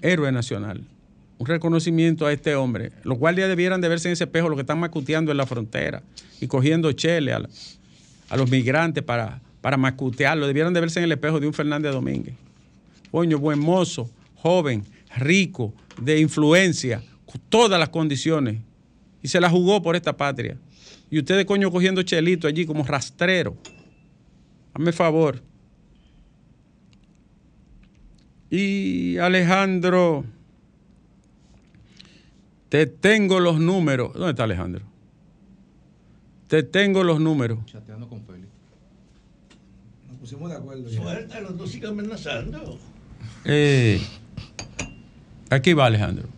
héroe 0.00 0.32
nacional. 0.32 0.86
Un 1.36 1.46
reconocimiento 1.46 2.24
a 2.24 2.32
este 2.32 2.54
hombre. 2.54 2.92
Los 3.02 3.18
guardias 3.18 3.50
debieran 3.50 3.82
de 3.82 3.90
verse 3.90 4.08
en 4.08 4.14
ese 4.14 4.24
espejo, 4.24 4.48
los 4.48 4.56
que 4.56 4.62
están 4.62 4.80
macuteando 4.80 5.30
en 5.30 5.36
la 5.36 5.44
frontera 5.44 6.02
y 6.40 6.46
cogiendo 6.46 6.90
chele 6.92 7.34
a, 7.34 7.42
a 8.30 8.36
los 8.38 8.50
migrantes 8.50 9.04
para, 9.04 9.42
para 9.64 9.78
macutearlo. 9.78 10.46
Debieran 10.46 10.74
de 10.74 10.80
verse 10.82 10.98
en 10.98 11.06
el 11.06 11.12
espejo 11.12 11.40
de 11.40 11.46
un 11.46 11.54
Fernández 11.54 11.90
Domínguez. 11.90 12.34
Coño, 13.10 13.38
buen 13.38 13.58
mozo, 13.58 14.10
joven, 14.34 14.84
rico, 15.16 15.72
de 15.98 16.20
influencia, 16.20 17.02
todas 17.48 17.80
las 17.80 17.88
condiciones 17.88 18.58
y 19.22 19.28
se 19.28 19.40
la 19.40 19.48
jugó 19.48 19.82
por 19.82 19.96
esta 19.96 20.14
patria. 20.18 20.58
Y 21.10 21.18
ustedes, 21.18 21.46
coño, 21.46 21.70
cogiendo 21.70 22.02
chelito 22.02 22.46
allí 22.46 22.66
como 22.66 22.84
rastrero. 22.84 23.56
Hazme 24.74 24.92
favor. 24.92 25.42
Y 28.50 29.16
Alejandro, 29.16 30.26
te 32.68 32.84
tengo 32.84 33.40
los 33.40 33.58
números. 33.58 34.12
¿Dónde 34.12 34.32
está 34.32 34.44
Alejandro? 34.44 34.84
Te 36.48 36.62
tengo 36.64 37.02
los 37.02 37.18
números. 37.18 37.64
Chateando 37.64 38.06
con 38.06 38.22
Félix. 38.26 38.43
Pusimos 40.34 40.50
de 40.50 40.56
acuerdo. 40.56 40.90
Suéltalo, 40.90 41.50
no 41.50 41.66
sigas 41.66 41.90
amenazando. 41.92 42.78
Eh, 43.44 44.00
aquí 45.48 45.72
va 45.74 45.86
Alejandro. 45.86 46.28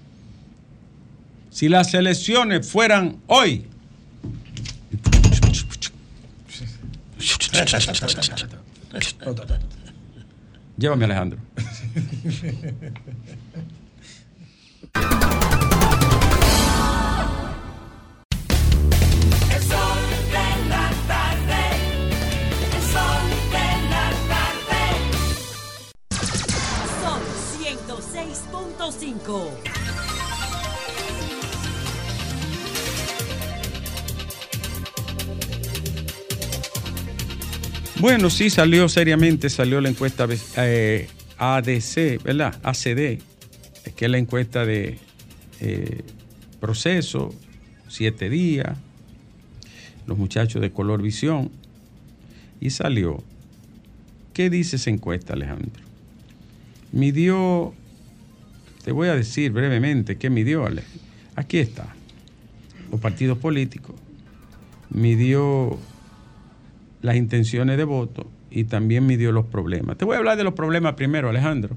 Si 1.50 1.70
las 1.70 1.94
elecciones 1.94 2.70
fueran 2.70 3.22
hoy, 3.26 3.64
Llévame, 10.76 11.06
Alejandro. 11.06 11.38
106.5. 28.90 29.50
Bueno, 37.98 38.30
sí 38.30 38.50
salió 38.50 38.88
seriamente, 38.88 39.50
salió 39.50 39.80
la 39.80 39.88
encuesta 39.88 40.28
eh, 40.58 41.08
ADC, 41.38 42.22
¿verdad? 42.22 42.60
ACD, 42.62 43.20
que 43.96 44.04
es 44.04 44.10
la 44.10 44.18
encuesta 44.18 44.64
de 44.64 44.98
eh, 45.60 46.02
proceso, 46.60 47.34
siete 47.88 48.28
días, 48.28 48.76
los 50.06 50.16
muchachos 50.18 50.60
de 50.62 50.70
color 50.70 51.02
visión, 51.02 51.50
y 52.60 52.70
salió. 52.70 53.24
¿Qué 54.32 54.50
dice 54.50 54.76
esa 54.76 54.90
encuesta, 54.90 55.32
Alejandro? 55.32 55.82
Midió, 56.92 57.74
te 58.86 58.92
voy 58.92 59.08
a 59.08 59.16
decir 59.16 59.50
brevemente 59.50 60.16
qué 60.16 60.30
midió. 60.30 60.64
Aquí 61.34 61.58
está, 61.58 61.92
los 62.88 63.00
partidos 63.00 63.36
políticos. 63.36 63.96
Midió 64.90 65.76
las 67.02 67.16
intenciones 67.16 67.78
de 67.78 67.82
voto 67.82 68.30
y 68.48 68.62
también 68.62 69.04
midió 69.04 69.32
los 69.32 69.46
problemas. 69.46 69.98
Te 69.98 70.04
voy 70.04 70.14
a 70.14 70.18
hablar 70.18 70.38
de 70.38 70.44
los 70.44 70.54
problemas 70.54 70.94
primero, 70.94 71.28
Alejandro. 71.28 71.76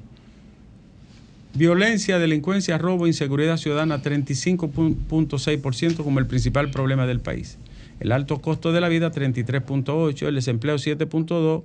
Violencia, 1.55 2.19
delincuencia, 2.19 2.77
robo, 2.77 3.07
inseguridad 3.07 3.57
ciudadana, 3.57 4.03
35.6% 4.03 6.03
como 6.03 6.19
el 6.19 6.27
principal 6.27 6.69
problema 6.69 7.07
del 7.07 7.21
país. 7.21 7.57
El 7.99 8.11
alto 8.11 8.39
costo 8.39 8.71
de 8.71 8.81
la 8.81 8.87
vida, 8.87 9.11
33.8%, 9.11 10.27
el 10.27 10.35
desempleo, 10.35 10.75
7.2%, 10.75 11.63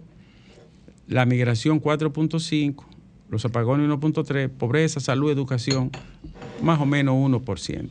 la 1.09 1.27
migración, 1.27 1.83
4.5%, 1.83 2.94
los 3.35 3.45
apagones, 3.45 3.89
1.3%, 3.89 4.49
pobreza, 4.49 5.01
salud, 5.01 5.31
educación, 5.31 5.91
más 6.63 6.81
o 6.81 6.87
menos 6.87 7.15
1%. 7.17 7.91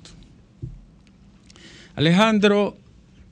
Alejandro, 1.96 2.76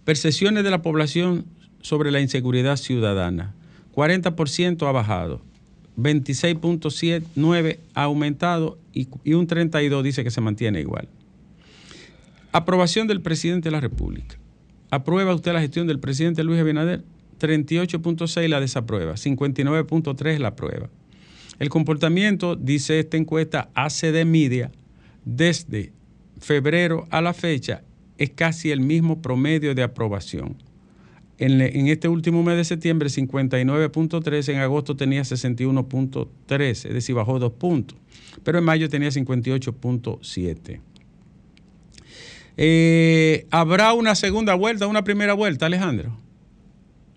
percepciones 0.05 0.63
de 0.63 0.69
la 0.69 0.81
población 0.81 1.45
sobre 1.81 2.11
la 2.11 2.19
inseguridad 2.19 2.75
ciudadana. 2.75 3.55
40% 3.95 4.87
ha 4.87 4.91
bajado, 4.91 5.41
26.9 5.97 7.79
ha 7.93 8.03
aumentado 8.03 8.77
y, 8.93 9.07
un 9.33 9.47
32 9.47 10.03
dice 10.03 10.23
que 10.23 10.31
se 10.31 10.41
mantiene 10.41 10.81
igual. 10.81 11.07
Aprobación 12.51 13.07
del 13.07 13.21
presidente 13.21 13.69
de 13.69 13.71
la 13.71 13.79
República. 13.79 14.37
¿Aprueba 14.89 15.33
usted 15.33 15.53
la 15.53 15.61
gestión 15.61 15.87
del 15.87 15.99
presidente 15.99 16.43
Luis 16.43 16.59
Abinader? 16.59 17.03
38.6 17.39 18.47
la 18.49 18.59
desaprueba, 18.59 19.13
59.3 19.13 20.37
la 20.37 20.49
aprueba. 20.49 20.89
El 21.61 21.69
comportamiento, 21.69 22.55
dice 22.55 22.97
esta 22.97 23.17
encuesta 23.17 23.69
ACD 23.75 24.25
Media, 24.25 24.71
desde 25.23 25.93
febrero 26.39 27.05
a 27.11 27.21
la 27.21 27.35
fecha 27.35 27.83
es 28.17 28.31
casi 28.31 28.71
el 28.71 28.79
mismo 28.79 29.21
promedio 29.21 29.75
de 29.75 29.83
aprobación. 29.83 30.55
En, 31.37 31.61
este 31.61 32.07
último 32.07 32.41
mes 32.41 32.57
de 32.57 32.63
septiembre 32.63 33.09
59.3, 33.09 34.53
en 34.53 34.59
agosto 34.59 34.95
tenía 34.95 35.21
61.3, 35.21 36.61
es 36.63 36.83
decir, 36.83 37.13
bajó 37.13 37.37
dos 37.37 37.53
puntos. 37.53 37.95
Pero 38.43 38.57
en 38.57 38.63
mayo 38.63 38.89
tenía 38.89 39.09
58.7. 39.09 40.79
Eh, 42.57 43.45
¿Habrá 43.51 43.93
una 43.93 44.15
segunda 44.15 44.55
vuelta, 44.55 44.87
una 44.87 45.03
primera 45.03 45.35
vuelta, 45.35 45.67
Alejandro? 45.67 46.17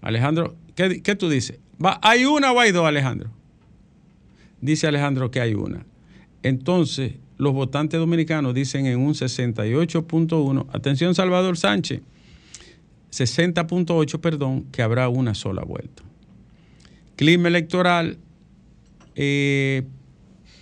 Alejandro, 0.03 0.55
¿qué, 0.75 1.17
tú 1.17 1.31
dices? 1.31 1.61
¿Hay 2.03 2.27
una 2.27 2.53
o 2.53 2.61
hay 2.61 2.73
dos, 2.73 2.85
Alejandro? 2.85 3.31
Dice 4.65 4.87
Alejandro 4.87 5.31
que 5.31 5.43
hay 5.43 5.53
una. 5.53 5.85
Entonces, 6.43 7.17
los 7.37 7.53
votantes 7.53 8.01
dominicanos 8.01 8.55
dicen 8.55 8.87
en 8.87 8.99
un 8.99 9.13
68.1, 9.13 10.67
atención 10.73 11.15
Salvador 11.15 11.59
Sánchez, 11.59 12.01
60.8, 13.13 14.21
perdón, 14.21 14.65
que 14.73 14.81
habrá 14.81 15.11
una 15.11 15.35
sola 15.35 15.63
vuelta. 15.65 16.03
Clima 17.17 17.49
electoral, 17.49 18.17
eh, 19.17 19.83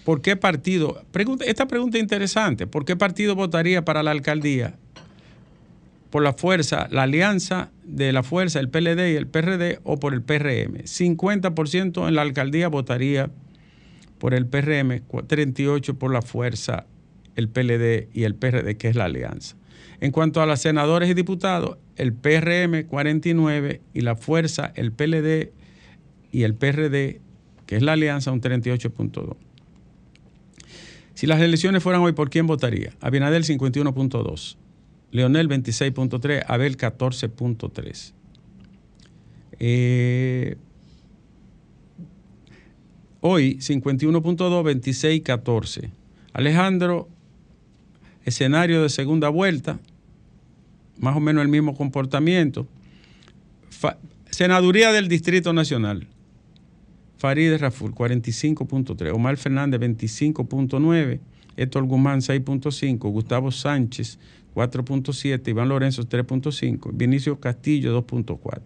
¿por 0.05 0.21
qué 0.21 0.35
partido? 0.35 1.01
Esta 1.47 1.69
pregunta 1.69 1.97
es 1.97 2.03
interesante. 2.03 2.67
¿Por 2.67 2.85
qué 2.85 2.97
partido 2.97 3.37
votaría 3.37 3.85
para 3.85 4.03
la 4.03 4.11
alcaldía? 4.11 4.75
¿Por 6.11 6.25
la 6.25 6.33
fuerza, 6.33 6.89
la 6.91 7.05
alianza 7.05 7.71
de 7.85 8.13
la 8.13 8.25
fuerza, 8.25 8.59
el 8.59 8.69
PLD 8.69 9.13
y 9.13 9.17
el 9.17 9.29
PRD 9.29 9.79
o 9.85 10.01
por 10.01 10.13
el 10.13 10.23
PRM? 10.23 10.83
50% 10.87 12.09
en 12.09 12.15
la 12.17 12.23
alcaldía 12.23 12.67
votaría 12.67 13.31
por 14.23 14.35
el 14.35 14.47
PRM, 14.47 15.03
38% 15.09 15.99
por 15.99 16.13
la 16.13 16.23
fuerza, 16.23 16.87
el 17.35 17.49
PLD 17.49 18.07
y 18.15 18.23
el 18.23 18.37
PRD, 18.37 18.77
que 18.77 18.87
es 18.87 18.95
la 18.95 19.07
alianza. 19.07 19.57
En 19.99 20.13
cuanto 20.13 20.41
a 20.41 20.47
los 20.47 20.61
senadores 20.61 21.11
y 21.11 21.15
diputados, 21.15 21.77
el 21.97 22.13
PRM 22.13 22.85
49 22.87 23.81
y 23.93 24.01
la 24.03 24.15
fuerza, 24.15 24.73
el 24.77 24.93
PLD 24.93 25.51
y 26.31 26.45
el 26.45 26.55
PRD, 26.55 27.21
que 27.67 27.75
es 27.75 27.83
la 27.83 27.95
alianza, 27.95 28.31
un 28.31 28.41
38.2. 28.41 29.35
Si 31.15 31.27
las 31.27 31.41
elecciones 31.41 31.83
fueran 31.83 32.03
hoy, 32.03 32.13
¿por 32.13 32.31
quién 32.31 32.47
votaría? 32.47 32.93
Abinadel 33.01 33.43
51.2, 33.43 34.57
Leonel 35.11 35.49
26.3, 35.49 36.45
Abel 36.47 36.77
14.3. 36.77 38.13
Eh, 39.59 40.57
hoy 43.23 43.55
51.2, 43.57 44.63
26, 44.63 45.23
14. 45.23 45.91
Alejandro, 46.35 47.09
escenario 48.25 48.83
de 48.83 48.89
segunda 48.91 49.31
vuelta, 49.31 49.81
más 50.99 51.17
o 51.17 51.21
menos 51.21 51.43
el 51.43 51.49
mismo 51.49 51.75
comportamiento. 51.75 52.67
Fa- 53.71 53.97
Senaduría 54.31 54.93
del 54.93 55.09
Distrito 55.09 55.53
Nacional. 55.53 56.07
Farideh 57.19 57.59
Raful, 57.59 57.95
45.3. 57.95 59.13
Omar 59.15 59.37
Fernández, 59.37 59.81
25.9. 59.81 61.21
Héctor 61.57 61.85
Guzmán, 61.85 62.21
6.5. 62.21 62.99
Gustavo 63.13 63.51
Sánchez, 63.53 64.19
4.7. 64.55 65.49
Iván 65.49 65.69
Lorenzo, 65.69 66.03
3.5. 66.03 66.91
Vinicio 66.93 67.39
Castillo, 67.39 67.97
2.4. 68.05 68.61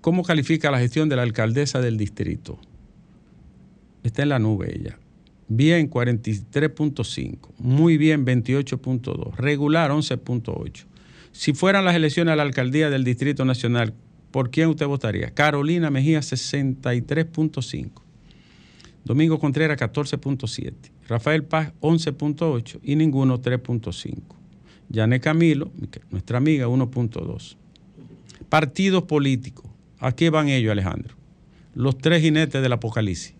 ¿Cómo 0.00 0.22
califica 0.22 0.70
la 0.70 0.78
gestión 0.78 1.08
de 1.08 1.16
la 1.16 1.22
alcaldesa 1.22 1.80
del 1.80 1.96
distrito? 1.96 2.58
Está 4.02 4.22
en 4.22 4.30
la 4.30 4.38
nube 4.38 4.74
ella. 4.74 4.98
Bien, 5.48 5.90
43.5. 5.90 7.50
Muy 7.58 7.98
bien, 7.98 8.24
28.2. 8.24 9.36
Regular, 9.36 9.90
11.8. 9.90 10.84
Si 11.32 11.52
fueran 11.52 11.84
las 11.84 11.94
elecciones 11.94 12.32
a 12.32 12.36
la 12.36 12.42
alcaldía 12.42 12.88
del 12.88 13.04
Distrito 13.04 13.44
Nacional, 13.44 13.94
¿por 14.30 14.50
quién 14.50 14.68
usted 14.68 14.86
votaría? 14.86 15.30
Carolina 15.30 15.90
Mejía, 15.90 16.20
63.5. 16.20 17.90
Domingo 19.04 19.38
Contreras, 19.38 19.78
14.7. 19.78 20.72
Rafael 21.08 21.44
Paz, 21.44 21.72
11.8. 21.80 22.80
Y 22.82 22.96
ninguno, 22.96 23.40
3.5. 23.40 24.18
Yané 24.88 25.20
Camilo, 25.20 25.70
nuestra 26.10 26.38
amiga, 26.38 26.68
1.2. 26.68 27.56
Partidos 28.48 29.04
políticos. 29.04 29.69
¿A 30.00 30.12
qué 30.12 30.30
van 30.30 30.48
ellos, 30.48 30.72
Alejandro? 30.72 31.14
Los 31.74 31.98
tres 31.98 32.22
jinetes 32.22 32.62
del 32.62 32.72
apocalipsis. 32.72 33.34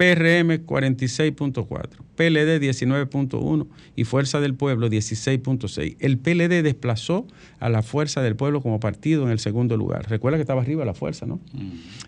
PRM 0.00 0.64
46.4, 0.64 1.88
PLD 2.16 2.58
19.1 2.58 3.66
y 3.96 4.04
Fuerza 4.04 4.40
del 4.40 4.54
Pueblo 4.54 4.88
16.6. 4.88 5.96
El 6.00 6.16
PLD 6.16 6.62
desplazó 6.62 7.26
a 7.58 7.68
la 7.68 7.82
Fuerza 7.82 8.22
del 8.22 8.34
Pueblo 8.34 8.62
como 8.62 8.80
partido 8.80 9.24
en 9.24 9.30
el 9.30 9.40
segundo 9.40 9.76
lugar. 9.76 10.08
Recuerda 10.08 10.38
que 10.38 10.40
estaba 10.40 10.62
arriba 10.62 10.86
la 10.86 10.94
Fuerza, 10.94 11.26
¿no? 11.26 11.38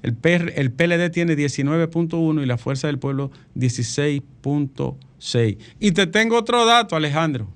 El, 0.03 0.15
PR 0.15 0.55
el 0.57 0.73
PLD 0.73 1.11
tiene 1.11 1.37
19.1 1.37 2.43
y 2.43 2.47
la 2.47 2.57
Fuerza 2.57 2.87
del 2.87 2.99
Pueblo 2.99 3.31
16.6. 3.57 5.59
Y 5.79 5.93
te 5.93 6.07
tengo 6.07 6.39
otro 6.39 6.65
dato, 6.65 6.97
Alejandro. 6.97 7.53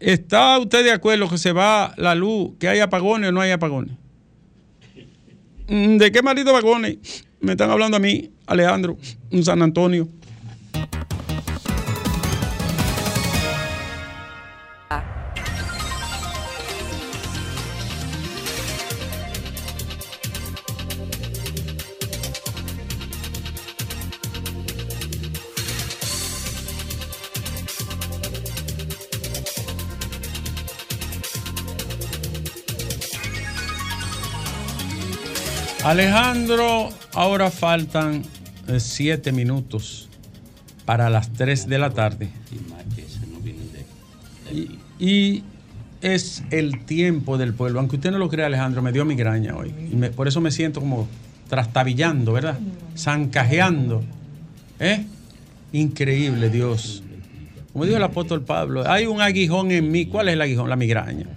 ¿Está 0.00 0.58
usted 0.58 0.84
de 0.84 0.92
acuerdo 0.92 1.28
que 1.28 1.38
se 1.38 1.52
va 1.52 1.92
la 1.96 2.14
luz, 2.14 2.52
que 2.58 2.68
hay 2.68 2.78
apagones 2.78 3.30
o 3.30 3.32
no 3.32 3.40
hay 3.40 3.50
apagones? 3.50 3.96
Mm, 5.68 5.96
¿De 5.96 6.12
qué 6.12 6.22
maldito 6.22 6.50
apagones? 6.50 7.24
Me 7.40 7.52
están 7.52 7.70
hablando 7.70 7.96
a 7.96 8.00
mí, 8.00 8.30
Alejandro, 8.46 8.96
San 9.42 9.62
Antonio. 9.62 10.08
Alejandro, 35.88 36.90
ahora 37.14 37.50
faltan 37.50 38.22
eh, 38.66 38.78
siete 38.78 39.32
minutos 39.32 40.06
para 40.84 41.08
las 41.08 41.32
3 41.32 41.66
de 41.66 41.78
la 41.78 41.88
tarde. 41.88 42.28
Y, 44.98 45.42
es 46.02 46.44
el 46.50 46.84
tiempo 46.84 47.38
del 47.38 47.54
pueblo. 47.54 47.80
Aunque 47.80 47.96
usted 47.96 48.10
no 48.10 48.18
lo 48.18 48.28
crea, 48.28 48.46
Alejandro, 48.46 48.82
me 48.82 48.92
dio 48.92 49.06
migraña 49.06 49.56
hoy. 49.56 49.72
Y 49.90 49.96
por 50.10 50.28
eso 50.28 50.42
me 50.42 50.50
siento 50.50 50.80
como 50.80 51.08
trastabillando, 51.48 52.34
¿verdad? 52.34 52.58
Zancajeando. 52.94 54.04
¿Eh? 54.78 55.06
Increíble, 55.72 56.50
Dios. 56.50 57.02
Como 57.72 57.86
dijo 57.86 57.96
el 57.96 58.02
apóstol 58.02 58.42
Pablo, 58.42 58.86
hay 58.86 59.06
un 59.06 59.22
aguijón 59.22 59.70
en 59.70 59.90
mí. 59.90 60.04
¿Cuál 60.04 60.28
es 60.28 60.34
el 60.34 60.42
aguijón? 60.42 60.68
La 60.68 60.76
migraña. 60.76 61.28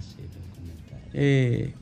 Eh, 1.14 1.72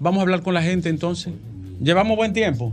Vamos 0.00 0.20
a 0.20 0.22
hablar 0.22 0.42
con 0.42 0.54
la 0.54 0.62
gente 0.62 0.88
entonces. 0.88 1.34
¿Llevamos 1.80 2.16
buen 2.16 2.32
tiempo? 2.32 2.72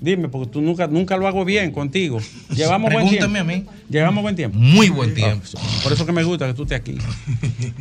Dime, 0.00 0.28
porque 0.28 0.48
tú 0.50 0.60
nunca, 0.60 0.86
nunca 0.86 1.16
lo 1.16 1.26
hago 1.26 1.44
bien 1.44 1.72
contigo. 1.72 2.18
¿Llevamos 2.54 2.92
buen 2.92 3.08
tiempo? 3.08 3.28
Pregúntame 3.30 3.38
a 3.40 3.44
mí. 3.44 3.66
¿Llevamos 3.90 4.22
buen 4.22 4.36
tiempo? 4.36 4.56
Muy 4.58 4.90
buen 4.90 5.12
tiempo. 5.14 5.44
Ah, 5.56 5.60
por 5.82 5.92
eso 5.92 6.06
que 6.06 6.12
me 6.12 6.22
gusta 6.22 6.46
que 6.46 6.54
tú 6.54 6.62
estés 6.62 6.78
aquí. 6.80 6.98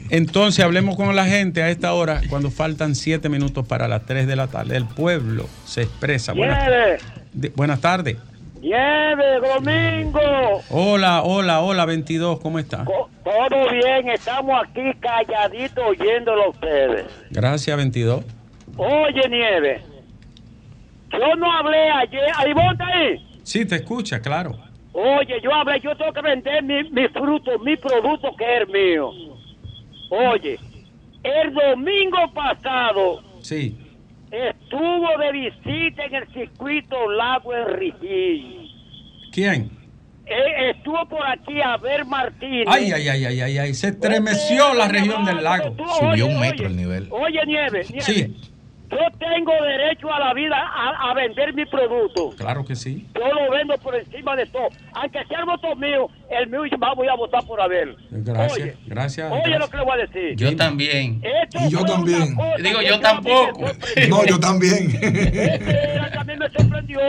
Entonces, 0.09 0.63
hablemos 0.65 0.95
con 0.95 1.15
la 1.15 1.25
gente 1.25 1.61
a 1.61 1.69
esta 1.69 1.93
hora, 1.93 2.21
cuando 2.29 2.49
faltan 2.49 2.95
siete 2.95 3.29
minutos 3.29 3.67
para 3.67 3.87
las 3.87 4.05
3 4.05 4.25
de 4.25 4.35
la 4.35 4.47
tarde. 4.47 4.77
El 4.77 4.85
pueblo 4.85 5.47
se 5.65 5.83
expresa. 5.83 6.33
Buenas, 6.33 6.67
de- 7.33 7.49
buenas 7.49 7.81
tardes. 7.81 8.17
nieve, 8.61 9.23
domingo. 9.39 10.19
Hola, 10.71 11.21
hola, 11.23 11.61
hola, 11.61 11.85
22, 11.85 12.39
¿cómo 12.39 12.57
está? 12.57 12.83
Todo 12.83 13.71
bien, 13.71 14.09
estamos 14.09 14.59
aquí 14.67 14.81
calladitos 14.99 15.83
oyéndolo 15.87 16.45
a 16.45 16.49
ustedes. 16.49 17.05
Gracias, 17.29 17.77
22. 17.77 18.23
Oye, 18.77 19.21
Nieve, 19.29 19.81
yo 21.11 21.35
no 21.35 21.51
hablé 21.51 21.89
ayer. 21.89 22.21
¿Ahí 22.37 22.53
vos 22.53 22.71
está 22.71 22.85
ahí? 22.87 23.39
Sí, 23.43 23.65
te 23.65 23.75
escucha, 23.75 24.21
claro. 24.21 24.57
Oye, 24.93 25.39
yo 25.43 25.53
hablé, 25.53 25.79
yo 25.79 25.95
tengo 25.95 26.11
que 26.11 26.21
vender 26.21 26.63
mi, 26.63 26.83
mi 26.89 27.07
fruto, 27.09 27.57
mi 27.59 27.75
producto 27.77 28.35
que 28.35 28.57
es 28.57 28.67
mío. 28.67 29.11
Oye, 30.09 30.57
el 31.23 31.53
domingo 31.53 32.17
pasado 32.33 33.21
Sí. 33.41 33.77
estuvo 34.31 35.07
de 35.19 35.31
visita 35.31 36.05
en 36.05 36.15
el 36.15 36.27
circuito 36.33 37.09
Lago 37.11 37.53
Enriquillo. 37.53 38.61
¿Quién? 39.31 39.69
Eh, 40.25 40.71
estuvo 40.71 41.05
por 41.07 41.25
aquí 41.25 41.61
a 41.61 41.77
ver 41.77 42.03
Martínez. 42.05 42.65
Ay, 42.67 42.91
ay, 42.91 43.07
ay, 43.07 43.25
ay, 43.25 43.41
ay, 43.41 43.57
ay. 43.59 43.73
Se 43.73 43.89
estremeció 43.89 44.73
la 44.73 44.87
región 44.89 45.23
del 45.23 45.41
lago. 45.43 45.75
Subió 45.99 46.27
un 46.27 46.39
metro 46.39 46.67
el 46.67 46.75
nivel. 46.75 47.07
Oye, 47.11 47.39
Nieve, 47.45 47.85
Nieve, 47.89 48.01
Sí, 48.01 48.35
yo 48.89 48.97
tengo 49.19 49.51
derecho 49.63 50.11
a 50.13 50.19
la 50.19 50.33
vida 50.33 50.55
a, 50.57 51.09
a 51.11 51.13
vender 51.13 51.53
mi 51.53 51.65
producto. 51.65 52.29
claro 52.37 52.63
que 52.63 52.75
sí. 52.75 53.05
Yo 53.15 53.27
lo 53.33 53.51
vendo 53.51 53.75
por 53.79 53.95
encima 53.95 54.35
de 54.35 54.45
todo. 54.45 54.69
Aunque 54.93 55.25
sea 55.25 55.39
el 55.39 55.45
voto 55.45 55.75
mío, 55.75 56.09
el 56.29 56.47
mío 56.47 56.65
y 56.65 56.77
más 56.77 56.95
voy 56.95 57.07
a 57.09 57.15
votar 57.15 57.45
por 57.45 57.59
Abel. 57.59 57.97
Gracias, 58.09 58.53
Oye, 58.53 58.77
gracias, 58.85 59.31
Oye 59.31 59.41
gracias. 59.41 59.59
lo 59.59 59.69
que 59.69 59.77
le 59.77 59.83
voy 59.83 59.93
a 59.93 60.05
decir. 60.07 60.35
Yo 60.37 60.55
también. 60.55 61.21
Esto 61.43 61.59
Y 61.65 61.69
yo 61.69 61.83
también. 61.83 62.35
Digo, 62.63 62.81
yo 62.81 62.99
tampoco. 62.99 63.65
No, 64.09 64.25
yo 64.25 64.39
también. 64.39 64.89
Este, 65.01 65.99
también 66.13 66.39
me 66.39 66.49
sorprendió 66.49 66.99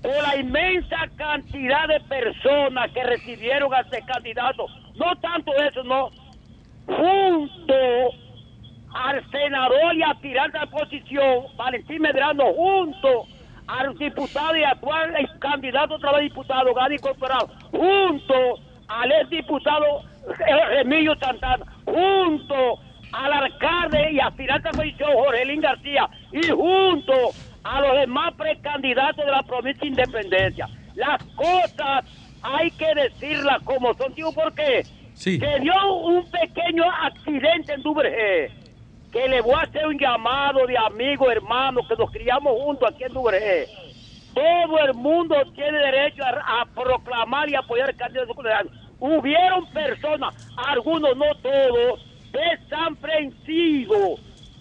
por 0.00 0.22
la 0.22 0.36
inmensa 0.36 0.96
cantidad 1.16 1.86
de 1.86 2.00
personas 2.08 2.90
que 2.92 3.02
recibieron 3.04 3.72
a 3.74 3.80
este 3.80 4.02
candidato. 4.06 4.66
No 4.96 5.14
tanto 5.20 5.52
eso, 5.62 5.84
no. 5.84 6.08
Junto 6.86 7.74
al 8.94 9.30
senador 9.30 9.94
y 9.94 10.02
aspirante 10.02 10.58
a 10.58 10.64
la 10.64 10.70
posición, 10.70 11.44
Valentín 11.56 12.02
Medrano, 12.02 12.52
junto 12.54 13.26
al 13.66 13.96
diputado 13.96 14.56
y 14.56 14.64
actual 14.64 15.14
candidato 15.38 15.94
otra 15.94 16.12
vez 16.12 16.24
diputado, 16.24 16.74
Gadi 16.74 16.98
Corporado, 16.98 17.48
junto 17.70 18.58
al 18.88 19.12
ex 19.12 19.30
diputado 19.30 20.02
Remilio 20.74 21.14
Santana, 21.16 21.64
junto 21.84 22.80
al 23.12 23.32
alcalde 23.32 24.12
y 24.12 24.20
aspirante 24.20 24.68
a 24.68 24.72
la 24.72 24.78
posición, 24.78 25.10
Jorge 25.12 25.44
Lín 25.46 25.60
García, 25.60 26.08
y 26.32 26.50
junto 26.50 27.12
a 27.64 27.80
los 27.80 28.00
demás 28.00 28.34
precandidatos 28.34 29.24
de 29.24 29.30
la 29.30 29.42
provincia 29.42 29.80
de 29.82 29.88
Independencia. 29.88 30.68
Las 30.94 31.22
cosas 31.34 32.04
hay 32.42 32.70
que 32.72 32.88
decirlas 32.94 33.62
como 33.62 33.94
son. 33.94 34.12
Digo, 34.14 34.32
¿por 34.32 34.52
qué? 34.54 34.82
Sí. 35.14 35.38
Se 35.38 35.60
dio 35.60 35.94
un 35.94 36.24
pequeño 36.30 36.84
accidente 36.90 37.74
en 37.74 37.82
Duvergé, 37.82 38.50
que 39.12 39.28
le 39.28 39.42
voy 39.42 39.54
a 39.54 39.60
hacer 39.60 39.86
un 39.86 39.98
llamado 39.98 40.66
de 40.66 40.76
amigos, 40.78 41.28
hermanos, 41.30 41.86
que 41.86 41.94
nos 41.96 42.10
criamos 42.10 42.52
juntos 42.62 42.88
aquí 42.90 43.04
en 43.04 43.12
Duvergé. 43.12 43.68
Todo 44.34 44.78
el 44.78 44.94
mundo 44.94 45.36
tiene 45.54 45.78
derecho 45.78 46.24
a, 46.24 46.62
a 46.62 46.64
proclamar 46.64 47.48
y 47.50 47.54
apoyar 47.54 47.90
el 47.90 47.96
candidato 47.96 48.34
colombiano. 48.34 48.70
Hubieron 48.98 49.66
personas, 49.66 50.34
algunos, 50.56 51.14
no 51.16 51.26
todos, 51.42 52.00
desaprensivos, 52.32 54.20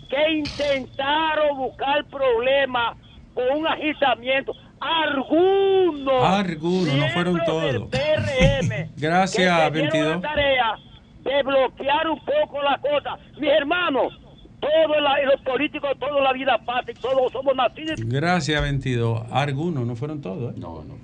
que 0.10 0.32
intentaron 0.32 1.58
buscar 1.58 2.04
problemas 2.06 2.98
con 3.34 3.60
un 3.60 3.68
agitamiento. 3.68 4.54
Algunos. 4.82 6.24
Algunos, 6.24 6.94
no 6.94 7.08
fueron 7.10 7.40
todos. 7.46 7.90
PRM, 7.90 8.90
Gracias, 8.98 9.72
que 9.72 9.80
se 9.80 9.90
dieron 9.90 9.92
22. 9.92 10.16
la 10.16 10.22
tarea 10.22 10.76
de 11.24 11.44
bloquear 11.44 12.10
un 12.10 12.20
poco 12.26 12.62
la 12.62 12.78
cosa. 12.80 13.18
Mis 13.38 13.50
hermanos, 13.52 14.21
todo 14.62 14.96
en 14.96 15.04
la- 15.04 15.20
en 15.20 15.26
los 15.28 15.42
políticos, 15.42 15.90
toda 16.00 16.22
la 16.22 16.32
vida 16.34 16.58
pasa 16.66 16.92
y 16.92 16.94
todos 16.94 17.32
somos 17.32 17.54
nacidos. 17.56 18.00
Gracias, 18.06 18.62
22. 18.62 19.24
Algunos, 19.32 19.86
no 19.86 19.96
fueron 19.96 20.22
todos. 20.22 20.54
¿eh? 20.56 20.60
No, 20.60 20.84
no. 20.84 20.96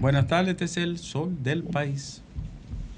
Buenas 0.00 0.26
tardes, 0.28 0.50
este 0.52 0.64
es 0.64 0.76
el 0.78 0.96
sol 0.98 1.42
del 1.42 1.64
país. 1.64 2.22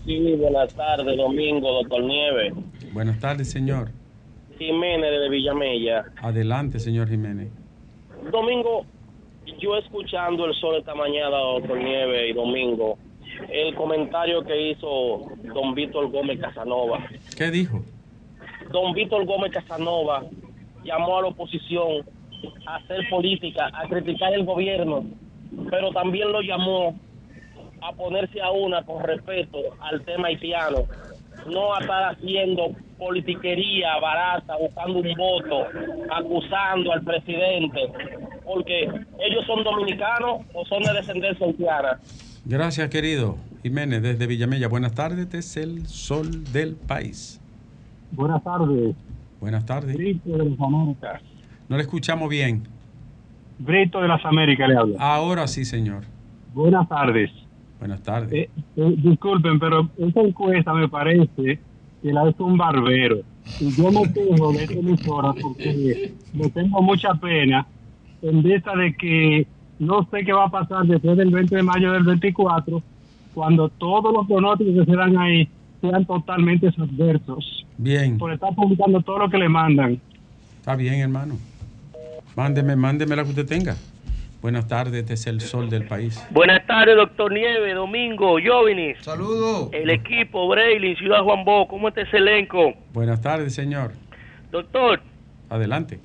Sí, 0.05 0.35
buenas 0.39 0.73
tardes, 0.75 1.17
Domingo, 1.17 1.73
doctor 1.73 2.03
Nieves. 2.05 2.53
Buenas 2.93 3.19
tardes, 3.19 3.51
señor. 3.51 3.89
Jiménez 4.59 5.11
de 5.11 5.29
Villamella. 5.31 6.05
Adelante, 6.23 6.79
señor 6.79 7.09
Jiménez. 7.09 7.49
Domingo, 8.31 8.85
yo 9.59 9.77
escuchando 9.79 10.45
el 10.47 10.55
sol 10.55 10.77
esta 10.77 10.95
mañana, 10.95 11.37
doctor 11.39 11.79
Nieves 11.79 12.31
y 12.31 12.33
Domingo, 12.35 12.99
el 13.51 13.75
comentario 13.75 14.45
que 14.45 14.71
hizo 14.73 15.27
don 15.55 15.75
Víctor 15.75 16.11
Gómez 16.11 16.39
Casanova. 16.39 17.01
¿Qué 17.37 17.51
dijo? 17.51 17.83
Don 18.75 18.93
Víctor 18.93 19.25
Gómez 19.25 19.53
Casanova 19.53 20.25
llamó 20.83 21.19
a 21.19 21.23
la 21.23 21.29
oposición 21.29 22.05
a 22.67 22.75
hacer 22.75 23.09
política, 23.09 23.71
a 23.73 23.87
criticar 23.87 24.35
el 24.35 24.45
gobierno, 24.45 25.05
pero 25.71 25.93
también 25.93 26.33
lo 26.33 26.41
llamó 26.41 26.99
a 27.81 27.93
ponerse 27.93 28.43
a 28.43 28.51
una 28.51 28.83
con 28.83 29.05
respeto 29.05 29.59
al 29.79 30.05
tema 30.05 30.27
haitiano, 30.27 30.89
no 31.47 31.73
a 31.73 31.79
estar 31.83 32.15
haciendo 32.15 32.73
politiquería 32.99 33.97
barata, 34.01 34.57
buscando 34.57 34.99
un 34.99 35.15
voto, 35.15 35.69
acusando 36.11 36.93
al 36.93 37.05
presidente, 37.05 37.93
porque 38.45 38.87
ellos 39.21 39.47
son 39.47 39.63
dominicanos 39.63 40.41
o 40.53 40.67
son 40.67 40.83
de 40.83 40.95
descendencia 40.95 41.47
haitiana. 41.47 42.01
Gracias, 42.45 42.91
querido. 42.91 43.37
Jiménez, 43.63 44.03
desde 44.03 44.27
Villamella. 44.27 44.67
Buenas 44.67 44.97
tardes, 44.97 45.33
es 45.33 45.57
el 45.57 45.87
sol 45.87 46.53
del 46.53 46.75
país. 46.75 47.41
Buenas 48.15 48.45
tardes. 48.45 48.95
Buenas 49.41 49.67
tardes. 49.67 49.97
Brito 49.97 50.37
de 50.37 50.51
las 50.51 50.61
Américas. 50.61 51.23
No 51.69 51.77
le 51.77 51.83
escuchamos 51.83 52.29
bien. 52.29 52.63
Brito 53.59 54.01
de 54.01 54.09
las 54.09 54.25
Américas 54.25 54.69
le 54.69 54.77
habla. 54.77 54.97
Ahora 55.01 55.47
sí, 55.47 55.65
señor. 55.65 56.05
Buenas 56.53 56.89
tardes. 56.89 57.31
Buenas 57.79 58.03
tardes. 58.03 58.33
Eh, 58.33 58.51
eh, 58.77 58.95
disculpen, 58.99 59.59
pero 59.59 59.89
esa 59.99 60.21
encuesta 60.21 60.73
me 60.73 60.89
parece 60.89 61.59
que 62.03 62.13
la 62.13 62.29
es 62.29 62.39
un 62.39 62.57
barbero. 62.57 63.21
Y 63.61 63.71
yo 63.73 63.91
me 63.91 64.11
quejo 64.13 64.53
de 64.53 64.65
esta 64.65 64.75
emisora 64.75 65.35
porque 65.41 66.15
me 66.33 66.49
tengo 66.51 66.81
mucha 66.81 67.15
pena 67.15 67.67
en 68.23 68.43
vista 68.43 68.75
de 68.77 68.95
que 68.95 69.47
no 69.79 70.09
sé 70.11 70.25
qué 70.25 70.33
va 70.33 70.45
a 70.45 70.51
pasar 70.51 70.87
después 70.87 71.17
del 71.17 71.31
20 71.31 71.57
de 71.57 71.63
mayo 71.63 71.93
del 71.93 72.05
24 72.05 72.83
cuando 73.35 73.69
todos 73.69 74.15
los 74.15 74.27
pronósticos 74.27 74.87
que 74.87 74.91
se 74.91 74.97
dan 74.97 75.19
ahí 75.19 75.49
sean 75.91 76.05
totalmente 76.07 76.69
adversos. 76.69 77.67
Bien. 77.77 78.19
Por 78.19 78.33
estar 78.33 78.55
publicando 78.55 79.01
todo 79.03 79.19
lo 79.19 79.31
que 79.31 79.39
le 79.39 79.49
mandan. 79.49 80.01
Está 80.59 80.77
bien, 80.77 81.01
hermano. 81.01 81.37
Mándeme, 82.37 82.77
mándeme 82.77 83.17
la 83.17 83.25
que 83.25 83.31
usted 83.31 83.47
tenga. 83.47 83.77
Buenas 84.41 84.69
tardes, 84.69 84.95
este 84.95 85.15
es 85.15 85.27
el 85.27 85.41
sol 85.41 85.71
del 85.71 85.87
país. 85.87 86.23
Buenas 86.31 86.67
tardes, 86.67 86.97
doctor 86.97 87.33
Nieves, 87.33 87.75
Domingo, 87.75 88.37
Jóvenes. 88.45 88.99
Saludos. 89.03 89.71
El 89.73 89.89
equipo, 89.89 90.49
Braille, 90.49 90.97
Ciudad 90.97 91.23
Juan 91.23 91.45
Bo, 91.45 91.67
¿cómo 91.67 91.89
está 91.89 92.03
ese 92.03 92.19
elenco? 92.19 92.75
Buenas 92.93 93.23
tardes, 93.23 93.55
señor. 93.55 93.93
Doctor, 94.51 95.01
Adelante. 95.49 95.99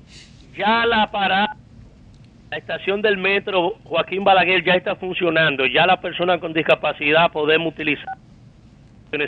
ya 0.56 0.86
la 0.86 1.10
parada, 1.10 1.56
la 2.50 2.56
estación 2.56 3.02
del 3.02 3.18
metro 3.18 3.74
Joaquín 3.84 4.24
Balaguer 4.24 4.64
ya 4.64 4.72
está 4.72 4.96
funcionando. 4.96 5.66
Ya 5.66 5.86
las 5.86 5.98
personas 5.98 6.40
con 6.40 6.54
discapacidad 6.54 7.30
podemos 7.32 7.74
utilizar 7.74 8.16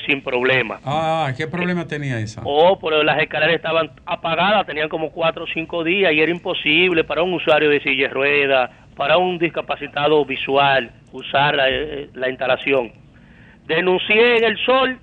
sin 0.07 0.23
problema. 0.23 0.81
Ah, 0.85 1.33
¿qué 1.37 1.47
problema 1.47 1.87
tenía 1.87 2.19
esa? 2.21 2.43
Oh, 2.45 2.79
pero 2.79 3.03
las 3.03 3.21
escaleras 3.21 3.57
estaban 3.57 3.91
apagadas, 4.07 4.67
tenían 4.67 4.89
como 4.89 5.11
cuatro 5.11 5.45
o 5.45 5.47
cinco 5.53 5.83
días 5.85 6.13
y 6.13 6.21
era 6.21 6.31
imposible 6.31 7.05
para 7.05 7.23
un 7.23 7.35
usuario 7.35 7.69
de 7.69 7.81
silla 7.81 8.09
de 8.09 8.15
ruedas, 8.15 8.71
para 8.97 9.19
un 9.19 9.39
discapacitado 9.39 10.25
visual, 10.25 10.91
usar 11.13 11.55
la, 11.57 11.69
eh, 11.69 12.09
la 12.15 12.29
instalación. 12.29 12.93
Denuncié 13.67 14.39
en 14.39 14.45
el 14.45 14.59
sol 14.65 14.99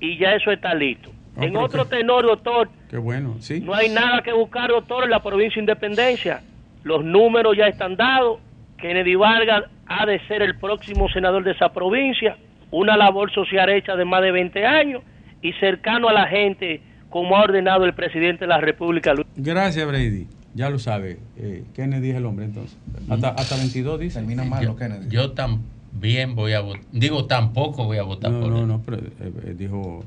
y 0.00 0.16
ya 0.18 0.34
eso 0.34 0.50
está 0.50 0.74
listo. 0.74 1.10
Ah, 1.36 1.44
en 1.44 1.56
otro 1.56 1.84
qué- 1.88 1.96
tenor, 1.96 2.24
doctor, 2.26 2.68
Qué 2.88 2.96
bueno, 2.96 3.36
sí. 3.40 3.60
no 3.60 3.74
hay 3.74 3.88
nada 3.88 4.22
que 4.22 4.32
buscar, 4.32 4.68
doctor, 4.70 5.04
en 5.04 5.10
la 5.10 5.20
provincia 5.22 5.56
de 5.56 5.60
Independencia. 5.62 6.42
Los 6.84 7.04
números 7.04 7.56
ya 7.56 7.66
están 7.66 7.96
dados. 7.96 8.38
Kennedy 8.78 9.14
Vargas 9.14 9.64
ha 9.86 10.06
de 10.06 10.20
ser 10.26 10.42
el 10.42 10.56
próximo 10.58 11.08
senador 11.08 11.42
de 11.42 11.52
esa 11.52 11.72
provincia. 11.72 12.36
Una 12.74 12.96
labor 12.96 13.32
social 13.32 13.70
hecha 13.70 13.94
de 13.94 14.04
más 14.04 14.20
de 14.20 14.32
20 14.32 14.66
años 14.66 15.02
y 15.40 15.52
cercano 15.54 16.08
a 16.08 16.12
la 16.12 16.26
gente, 16.26 16.82
como 17.08 17.36
ha 17.36 17.42
ordenado 17.42 17.84
el 17.84 17.94
presidente 17.94 18.40
de 18.40 18.48
la 18.48 18.58
República. 18.60 19.14
Luis. 19.14 19.28
Gracias, 19.36 19.86
Brady. 19.86 20.26
Ya 20.54 20.70
lo 20.70 20.80
sabe. 20.80 21.18
Eh, 21.36 21.62
Kennedy 21.72 22.10
es 22.10 22.16
el 22.16 22.26
hombre, 22.26 22.46
entonces. 22.46 22.76
Hasta, 23.08 23.28
hasta 23.28 23.56
22 23.56 24.00
dice. 24.00 24.18
Termina 24.18 24.42
mal 24.42 24.64
lo 24.64 24.74
Kennedy. 24.74 25.08
Yo 25.08 25.30
también 25.32 26.34
voy 26.34 26.54
a 26.54 26.60
votar. 26.60 26.82
Digo, 26.90 27.26
tampoco 27.26 27.84
voy 27.84 27.98
a 27.98 28.02
votar 28.02 28.32
No, 28.32 28.40
por 28.40 28.50
no, 28.50 28.58
él. 28.58 28.66
no, 28.66 28.82
pero 28.84 28.96
eh, 28.98 29.32
eh, 29.44 29.54
dijo 29.56 30.04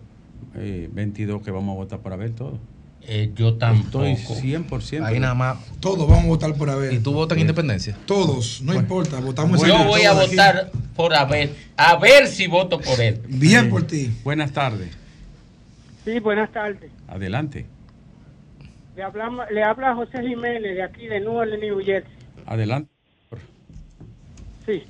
eh, 0.56 0.90
22 0.92 1.42
que 1.44 1.52
vamos 1.52 1.74
a 1.74 1.78
votar 1.78 2.00
por 2.00 2.12
Abel 2.12 2.34
todo. 2.34 2.60
Eh, 3.10 3.32
yo 3.34 3.54
tampoco. 3.54 4.04
Estoy 4.04 4.52
100%. 4.52 5.06
Ahí 5.06 5.20
nada 5.22 5.34
más. 5.34 5.58
Todos 5.80 6.06
vamos 6.08 6.26
a 6.26 6.28
votar 6.28 6.54
por 6.56 6.70
Abel. 6.70 6.94
¿Y 6.96 7.00
tú 7.00 7.14
votas 7.14 7.38
en 7.38 7.44
independencia? 7.44 7.98
Todos, 8.06 8.62
no 8.62 8.74
importa, 8.74 9.22
votamos 9.22 9.66
Yo 9.66 9.86
voy 9.86 10.02
a 10.02 10.12
aquí. 10.12 10.36
Por 10.98 11.14
Abel. 11.14 11.56
A 11.78 11.96
ver 11.98 12.28
si 12.28 12.48
voto 12.48 12.80
por 12.80 13.00
él. 13.00 13.22
Bien 13.28 13.70
por 13.70 13.86
ti. 13.86 14.10
Buenas 14.24 14.52
tardes. 14.52 14.98
Sí, 16.04 16.20
buenas 16.20 16.52
tardes. 16.52 16.92
Adelante. 17.08 17.66
Le, 18.96 19.04
hablamos, 19.04 19.50
le 19.52 19.64
habla 19.64 19.94
José 19.94 20.22
Jiménez 20.28 20.76
de 20.76 20.82
aquí 20.82 21.08
de 21.08 21.20
Newark, 21.20 21.52
New 21.60 21.80
Jersey. 21.80 22.12
Adelante. 22.46 22.90
Sí. 24.66 24.84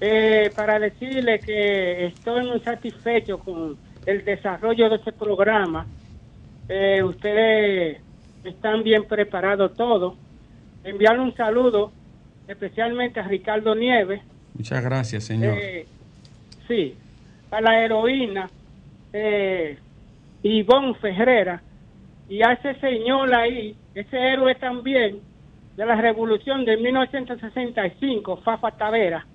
Eh, 0.00 0.50
para 0.56 0.80
decirle 0.80 1.38
que 1.38 2.06
estoy 2.06 2.44
muy 2.46 2.58
satisfecho 2.60 3.38
con 3.38 3.78
el 4.04 4.24
desarrollo 4.24 4.90
de 4.90 4.96
este 4.96 5.12
programa. 5.12 5.86
Eh, 6.68 7.02
ustedes 7.04 8.00
están 8.42 8.82
bien 8.82 9.04
preparados 9.04 9.74
todos. 9.74 10.14
Enviarle 10.82 11.22
un 11.22 11.34
saludo 11.36 11.92
especialmente 12.48 13.20
a 13.20 13.28
Ricardo 13.28 13.74
Nieves. 13.74 14.20
Muchas 14.54 14.82
gracias, 14.82 15.24
señor. 15.24 15.58
Eh, 15.60 15.86
sí, 16.68 16.94
a 17.50 17.60
la 17.60 17.84
heroína 17.84 18.50
eh, 19.12 19.78
Ivonne 20.42 20.94
Ferrera 20.94 21.62
y 22.28 22.42
a 22.42 22.52
ese 22.52 22.74
señor 22.80 23.34
ahí, 23.34 23.76
ese 23.94 24.16
héroe 24.16 24.54
también 24.54 25.20
de 25.76 25.86
la 25.86 25.96
revolución 25.96 26.64
de 26.64 26.76
1965, 26.76 28.38
Fafa 28.38 28.70
Tavera. 28.72 29.26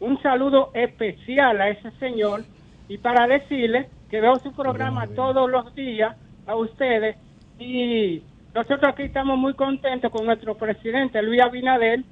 Un 0.00 0.20
saludo 0.22 0.70
especial 0.74 1.60
a 1.60 1.68
ese 1.68 1.90
señor 1.92 2.44
y 2.88 2.98
para 2.98 3.26
decirle 3.26 3.88
que 4.10 4.20
veo 4.20 4.36
su 4.36 4.52
programa 4.52 5.06
todos 5.08 5.50
los 5.50 5.74
días 5.74 6.16
a 6.46 6.56
ustedes 6.56 7.16
y 7.58 8.22
nosotros 8.54 8.92
aquí 8.92 9.04
estamos 9.04 9.38
muy 9.38 9.54
contentos 9.54 10.10
con 10.12 10.26
nuestro 10.26 10.56
presidente 10.56 11.22
Luis 11.22 11.40
Abinader 11.42 12.04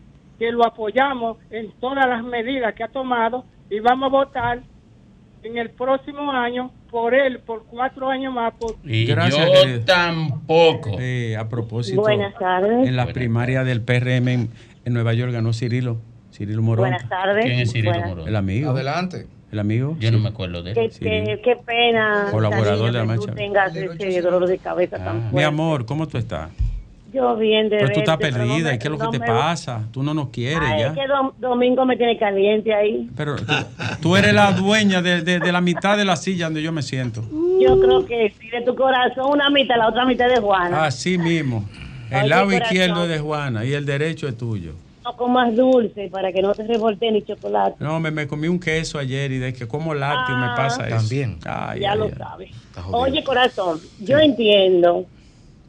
que 0.42 0.50
lo 0.50 0.66
apoyamos 0.66 1.36
en 1.50 1.70
todas 1.80 2.04
las 2.08 2.24
medidas 2.24 2.74
que 2.74 2.82
ha 2.82 2.88
tomado 2.88 3.44
y 3.70 3.78
vamos 3.78 4.08
a 4.08 4.10
votar 4.10 4.60
en 5.44 5.56
el 5.56 5.70
próximo 5.70 6.32
año 6.32 6.72
por 6.90 7.14
él 7.14 7.38
por 7.38 7.62
cuatro 7.66 8.10
años 8.10 8.34
más. 8.34 8.52
Por... 8.54 8.74
Y 8.82 9.06
Gracias, 9.06 9.46
yo 9.46 9.52
querido. 9.62 9.84
tampoco. 9.84 10.96
Eh, 10.98 11.36
a 11.36 11.48
propósito, 11.48 12.00
Buenas 12.00 12.34
tardes. 12.34 12.88
en 12.88 12.96
la 12.96 13.04
Buenas 13.04 13.14
primaria 13.14 13.62
del 13.62 13.82
PRM 13.82 14.28
en, 14.28 14.50
en 14.84 14.92
Nueva 14.92 15.14
York 15.14 15.30
ganó 15.32 15.52
Cirilo, 15.52 15.98
Cirilo 16.32 16.60
Morón. 16.60 16.88
Buenas 16.90 17.08
tardes. 17.08 17.44
¿Quién 17.44 17.60
es 17.60 17.70
Cirilo 17.72 17.92
Buenas- 17.92 18.08
Morón? 18.08 18.28
El 18.28 18.34
amigo. 18.34 18.70
Adelante. 18.72 19.26
El 19.52 19.60
amigo. 19.60 19.96
Yo 20.00 20.10
no 20.10 20.16
sí. 20.18 20.22
me 20.24 20.28
acuerdo 20.30 20.64
de 20.64 20.72
Qué, 20.74 20.84
él. 20.86 20.90
Sí. 20.92 21.00
qué- 21.04 21.40
qué 21.44 21.56
pena, 21.64 22.26
Colaborador 22.32 22.86
de 22.90 22.98
la 22.98 23.06
que 23.06 23.14
tú 23.14 23.26
marcha. 23.26 23.34
tengas 23.36 23.76
ese 23.76 24.20
dolor 24.22 24.48
de 24.48 24.58
cabeza 24.58 24.96
tan 24.96 25.08
Ah. 25.08 25.12
Mi 25.26 25.30
fuerte. 25.30 25.44
amor, 25.44 25.86
¿cómo 25.86 26.08
tú 26.08 26.18
estás? 26.18 26.50
Yo 27.12 27.36
bien 27.36 27.68
de 27.68 27.76
Pero 27.78 27.92
tú 27.92 27.98
estás 28.00 28.14
no 28.16 28.20
perdida. 28.20 28.70
me- 28.70 28.74
¿Y 28.74 28.78
qué 28.78 28.84
es 28.88 28.90
lo 28.90 28.96
que 28.98 29.04
no 29.04 29.10
te 29.10 29.18
me- 29.18 29.26
pasa? 29.26 29.82
Tú 29.92 30.02
no 30.02 30.14
nos 30.14 30.28
quieres 30.30 30.68
Ay, 30.72 30.80
ya. 30.80 30.86
es 30.88 30.92
que 30.94 31.00
Dom- 31.06 31.32
Domingo 31.38 31.84
me 31.84 31.96
tiene 31.96 32.16
caliente 32.18 32.72
ahí. 32.74 33.08
Pero 33.16 33.36
tú, 33.36 33.52
tú 34.00 34.16
eres 34.16 34.32
la 34.32 34.52
dueña 34.52 35.02
de, 35.02 35.20
de- 35.22 35.38
de 35.38 35.52
la 35.52 35.60
mitad 35.60 35.96
de 35.98 36.04
la 36.06 36.16
silla 36.16 36.46
donde 36.46 36.62
yo 36.62 36.72
me 36.72 36.82
siento. 36.82 37.22
Yo 37.60 37.78
creo 37.80 38.06
que 38.06 38.34
sí, 38.40 38.48
de 38.48 38.62
tu 38.62 38.74
corazón 38.74 39.26
una 39.30 39.50
mitad, 39.50 39.76
la 39.76 39.88
otra 39.88 40.06
mitad 40.06 40.28
de 40.28 40.40
Juana. 40.40 40.84
Así 40.86 41.18
mismo. 41.18 41.64
El 42.10 42.20
Oye, 42.20 42.28
lado 42.28 42.44
corazón. 42.46 42.62
izquierdo 42.64 43.02
es 43.04 43.08
de 43.10 43.18
Juana 43.18 43.64
y 43.64 43.72
el 43.74 43.84
derecho 43.86 44.26
es 44.28 44.36
tuyo. 44.36 44.72
Un 44.72 45.02
poco 45.12 45.28
más 45.28 45.54
dulce 45.54 46.08
para 46.10 46.32
que 46.32 46.40
no 46.40 46.54
te 46.54 46.62
revolte 46.66 47.10
ni 47.10 47.22
chocolate. 47.24 47.76
No, 47.80 47.98
me, 48.00 48.10
me 48.10 48.26
comí 48.26 48.48
un 48.48 48.60
queso 48.60 48.98
ayer 48.98 49.32
y 49.32 49.38
de 49.38 49.52
que 49.52 49.66
como 49.68 49.92
lácteo 49.94 50.36
me 50.36 50.46
pasa 50.56 50.86
eso. 50.86 50.96
También. 50.96 51.38
Ay, 51.44 51.80
ya 51.80 51.92
ay, 51.92 51.98
lo 51.98 52.08
sabes. 52.10 52.50
Oye, 52.92 53.22
corazón, 53.24 53.80
yo 53.98 54.18
entiendo 54.18 55.06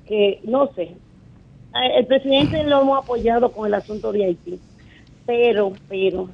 que, 0.06 0.39
no 0.43 0.69
sé, 0.75 0.95
el 1.73 2.05
presidente 2.05 2.63
lo 2.63 2.81
hemos 2.81 3.03
apoyado 3.03 3.51
con 3.51 3.67
el 3.67 3.73
asunto 3.73 4.12
de 4.12 4.25
Haití, 4.25 4.59
pero, 5.25 5.73
pero, 5.89 6.29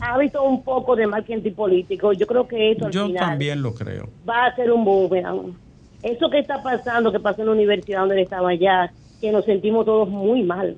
ha 0.00 0.14
habido 0.14 0.42
un 0.42 0.62
poco 0.62 0.96
de 0.96 1.06
marketing 1.06 1.52
político. 1.52 2.12
Yo 2.12 2.26
creo 2.26 2.46
que 2.48 2.72
esto 2.72 2.86
al 2.86 2.92
Yo 2.92 3.06
final 3.06 3.30
también 3.30 3.62
lo 3.62 3.74
creo. 3.74 4.08
va 4.28 4.46
a 4.46 4.56
ser 4.56 4.72
un 4.72 4.84
boomerang. 4.84 5.54
Eso 6.02 6.30
que 6.30 6.38
está 6.38 6.62
pasando, 6.62 7.12
que 7.12 7.20
pasó 7.20 7.42
en 7.42 7.48
la 7.48 7.52
universidad 7.52 8.00
donde 8.00 8.14
él 8.16 8.22
estaba 8.22 8.50
allá, 8.50 8.92
que 9.20 9.30
nos 9.30 9.44
sentimos 9.44 9.84
todos 9.84 10.08
muy 10.08 10.42
mal. 10.42 10.76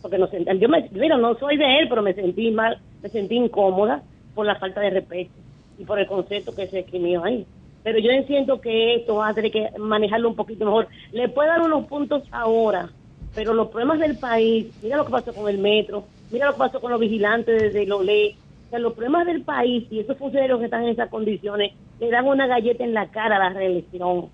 Porque 0.00 0.16
nos 0.16 0.30
yo 0.30 0.68
me, 0.68 0.88
mira, 0.92 1.18
no 1.18 1.34
soy 1.38 1.56
de 1.56 1.80
él, 1.80 1.88
pero 1.88 2.02
me 2.02 2.14
sentí 2.14 2.50
mal, 2.50 2.78
me 3.02 3.08
sentí 3.08 3.36
incómoda 3.36 4.02
por 4.34 4.46
la 4.46 4.54
falta 4.54 4.80
de 4.80 4.90
respeto 4.90 5.32
y 5.78 5.84
por 5.84 5.98
el 5.98 6.06
concepto 6.06 6.54
que 6.54 6.66
se 6.68 6.80
escribió 6.80 7.24
ahí. 7.24 7.44
Pero 7.82 7.98
yo 7.98 8.10
siento 8.26 8.60
que 8.60 8.96
esto 8.96 9.16
va 9.16 9.28
a 9.28 9.34
tener 9.34 9.50
que 9.50 9.70
manejarlo 9.78 10.28
un 10.28 10.36
poquito 10.36 10.64
mejor. 10.64 10.88
Le 11.12 11.28
puede 11.28 11.48
dar 11.48 11.62
unos 11.62 11.86
puntos 11.86 12.22
ahora, 12.30 12.90
pero 13.38 13.54
los 13.54 13.68
problemas 13.68 14.00
del 14.00 14.16
país, 14.16 14.66
mira 14.82 14.96
lo 14.96 15.04
que 15.04 15.12
pasó 15.12 15.32
con 15.32 15.48
el 15.48 15.58
metro, 15.58 16.04
mira 16.32 16.46
lo 16.46 16.54
que 16.54 16.58
pasó 16.58 16.80
con 16.80 16.90
los 16.90 16.98
vigilantes 16.98 17.62
desde 17.62 17.86
los 17.86 18.04
ley. 18.04 18.34
O 18.66 18.70
sea, 18.70 18.80
los 18.80 18.94
problemas 18.94 19.26
del 19.26 19.42
país 19.42 19.86
y 19.92 20.00
esos 20.00 20.18
funcionarios 20.18 20.58
que 20.58 20.64
están 20.64 20.82
en 20.82 20.88
esas 20.88 21.08
condiciones 21.08 21.72
le 22.00 22.10
dan 22.10 22.26
una 22.26 22.48
galleta 22.48 22.82
en 22.82 22.94
la 22.94 23.06
cara 23.12 23.36
a 23.36 23.38
la 23.38 23.50
reelección. 23.50 24.02
O 24.02 24.30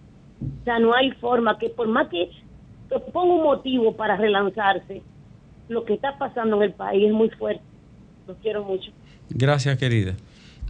sea, 0.65 0.79
no 0.79 0.95
hay 0.95 1.11
forma 1.11 1.59
que 1.59 1.69
por 1.69 1.87
más 1.87 2.09
que 2.09 2.31
ponga 3.13 3.35
un 3.35 3.43
motivo 3.43 3.95
para 3.95 4.17
relanzarse, 4.17 5.03
lo 5.69 5.85
que 5.85 5.93
está 5.93 6.17
pasando 6.17 6.57
en 6.57 6.63
el 6.63 6.73
país 6.73 7.05
es 7.07 7.13
muy 7.13 7.29
fuerte. 7.29 7.63
Los 8.27 8.39
quiero 8.39 8.65
mucho. 8.65 8.91
Gracias, 9.29 9.77
querida. 9.77 10.15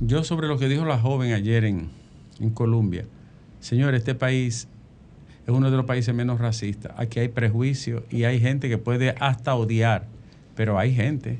Yo 0.00 0.24
sobre 0.24 0.48
lo 0.48 0.58
que 0.58 0.66
dijo 0.66 0.84
la 0.84 0.98
joven 0.98 1.34
ayer 1.34 1.66
en, 1.66 1.88
en 2.40 2.50
Colombia. 2.50 3.04
Señor, 3.60 3.94
este 3.94 4.16
país 4.16 4.68
es 5.46 5.52
uno 5.52 5.70
de 5.70 5.76
los 5.76 5.84
países 5.84 6.14
menos 6.14 6.40
racistas. 6.40 6.92
Aquí 6.96 7.20
hay 7.20 7.28
prejuicio 7.28 8.04
y 8.10 8.24
hay 8.24 8.40
gente 8.40 8.68
que 8.68 8.78
puede 8.78 9.14
hasta 9.20 9.54
odiar, 9.54 10.06
pero 10.56 10.78
hay 10.78 10.94
gente. 10.94 11.38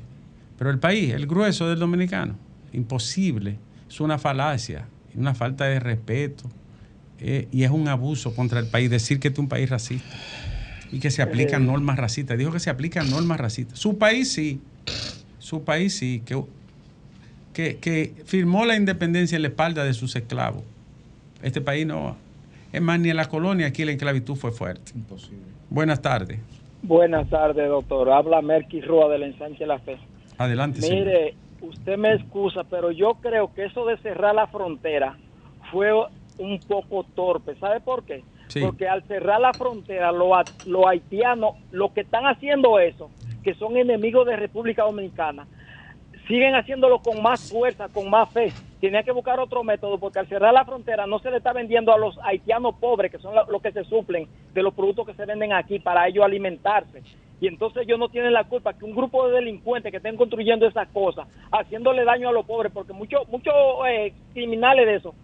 Pero 0.57 0.69
el 0.69 0.79
país, 0.79 1.13
el 1.13 1.25
grueso 1.25 1.67
del 1.67 1.79
dominicano, 1.79 2.35
imposible. 2.71 3.57
Es 3.89 3.99
una 3.99 4.17
falacia, 4.17 4.87
una 5.15 5.33
falta 5.33 5.65
de 5.65 5.79
respeto 5.79 6.49
eh, 7.19 7.47
y 7.51 7.63
es 7.63 7.71
un 7.71 7.87
abuso 7.87 8.35
contra 8.35 8.59
el 8.59 8.67
país 8.67 8.89
decir 8.89 9.19
que 9.19 9.29
es 9.29 9.39
un 9.39 9.47
país 9.47 9.69
racista 9.69 10.15
y 10.91 10.99
que 10.99 11.09
se 11.09 11.21
aplican 11.21 11.65
normas 11.65 11.97
racistas. 11.97 12.37
Dijo 12.37 12.51
que 12.51 12.59
se 12.59 12.69
aplican 12.69 13.09
normas 13.09 13.39
racistas. 13.39 13.79
Su 13.79 13.97
país 13.97 14.31
sí, 14.31 14.61
su 15.39 15.63
país 15.63 15.95
sí, 15.95 16.21
que, 16.25 16.43
que, 17.53 17.77
que 17.77 18.13
firmó 18.25 18.65
la 18.65 18.75
independencia 18.75 19.35
en 19.35 19.41
la 19.41 19.47
espalda 19.47 19.83
de 19.83 19.93
sus 19.93 20.15
esclavos. 20.15 20.63
Este 21.41 21.61
país 21.61 21.85
no. 21.85 22.17
Es 22.75 22.81
más, 22.81 22.99
ni 22.99 23.09
en 23.09 23.15
la 23.15 23.29
colonia 23.29 23.67
aquí 23.67 23.85
la 23.85 23.91
esclavitud 23.91 24.35
fue 24.35 24.51
fuerte. 24.51 24.91
Imposible. 24.93 25.45
Buenas 25.69 26.01
tardes. 26.01 26.41
Buenas 26.83 27.29
tardes, 27.29 27.69
doctor. 27.69 28.11
Habla 28.11 28.41
Merky 28.41 28.81
Rúa 28.81 29.07
del 29.07 29.23
Ensanche 29.23 29.65
La 29.65 29.79
Fe. 29.79 29.97
Adelante, 30.37 30.81
señor. 30.81 31.05
Mire, 31.05 31.35
usted 31.61 31.97
me 31.97 32.13
excusa, 32.13 32.65
pero 32.65 32.91
yo 32.91 33.13
creo 33.21 33.53
que 33.53 33.63
eso 33.63 33.85
de 33.85 33.95
cerrar 33.99 34.35
la 34.35 34.47
frontera 34.47 35.17
fue 35.71 35.89
un 36.37 36.59
poco 36.67 37.05
torpe. 37.15 37.55
¿Sabe 37.61 37.79
por 37.79 38.03
qué? 38.03 38.25
Sí. 38.49 38.59
Porque 38.59 38.89
al 38.89 39.03
cerrar 39.03 39.39
la 39.39 39.53
frontera, 39.53 40.11
los 40.11 40.67
lo 40.67 40.89
haitianos, 40.89 41.55
los 41.71 41.93
que 41.93 42.01
están 42.01 42.25
haciendo 42.25 42.77
eso, 42.79 43.09
que 43.41 43.53
son 43.53 43.77
enemigos 43.77 44.27
de 44.27 44.35
República 44.35 44.83
Dominicana, 44.83 45.47
siguen 46.27 46.55
haciéndolo 46.55 46.99
con 46.99 47.23
más 47.23 47.49
fuerza, 47.49 47.87
con 47.87 48.09
más 48.09 48.29
fe. 48.31 48.51
Tenía 48.85 49.01
que 49.01 49.11
buscar 49.11 49.39
otro 49.39 49.63
método 49.63 49.97
porque 49.97 50.19
al 50.19 50.27
cerrar 50.27 50.53
la 50.53 50.63
frontera 50.63 51.07
no 51.07 51.17
se 51.17 51.31
le 51.31 51.37
está 51.37 51.53
vendiendo 51.53 51.91
a 51.91 51.97
los 51.97 52.19
haitianos 52.21 52.75
pobres, 52.75 53.11
que 53.11 53.17
son 53.17 53.33
los 53.33 53.59
que 53.59 53.71
se 53.71 53.83
suplen 53.83 54.27
de 54.53 54.61
los 54.61 54.75
productos 54.75 55.07
que 55.07 55.15
se 55.15 55.25
venden 55.25 55.53
aquí 55.53 55.79
para 55.79 56.07
ellos 56.07 56.23
alimentarse. 56.23 57.01
Y 57.41 57.47
entonces 57.47 57.81
ellos 57.81 57.97
no 57.97 58.09
tienen 58.09 58.31
la 58.31 58.43
culpa 58.43 58.75
que 58.75 58.85
un 58.85 58.95
grupo 58.95 59.27
de 59.27 59.37
delincuentes 59.37 59.89
que 59.89 59.97
estén 59.97 60.15
construyendo 60.15 60.67
esas 60.67 60.87
cosas, 60.89 61.27
haciéndole 61.51 62.05
daño 62.05 62.29
a 62.29 62.31
los 62.31 62.45
pobres, 62.45 62.71
porque 62.71 62.93
muchos 62.93 63.27
muchos 63.27 63.55
eh, 63.89 64.13
criminales 64.33 64.85
de 64.85 64.95
eso 64.97 65.15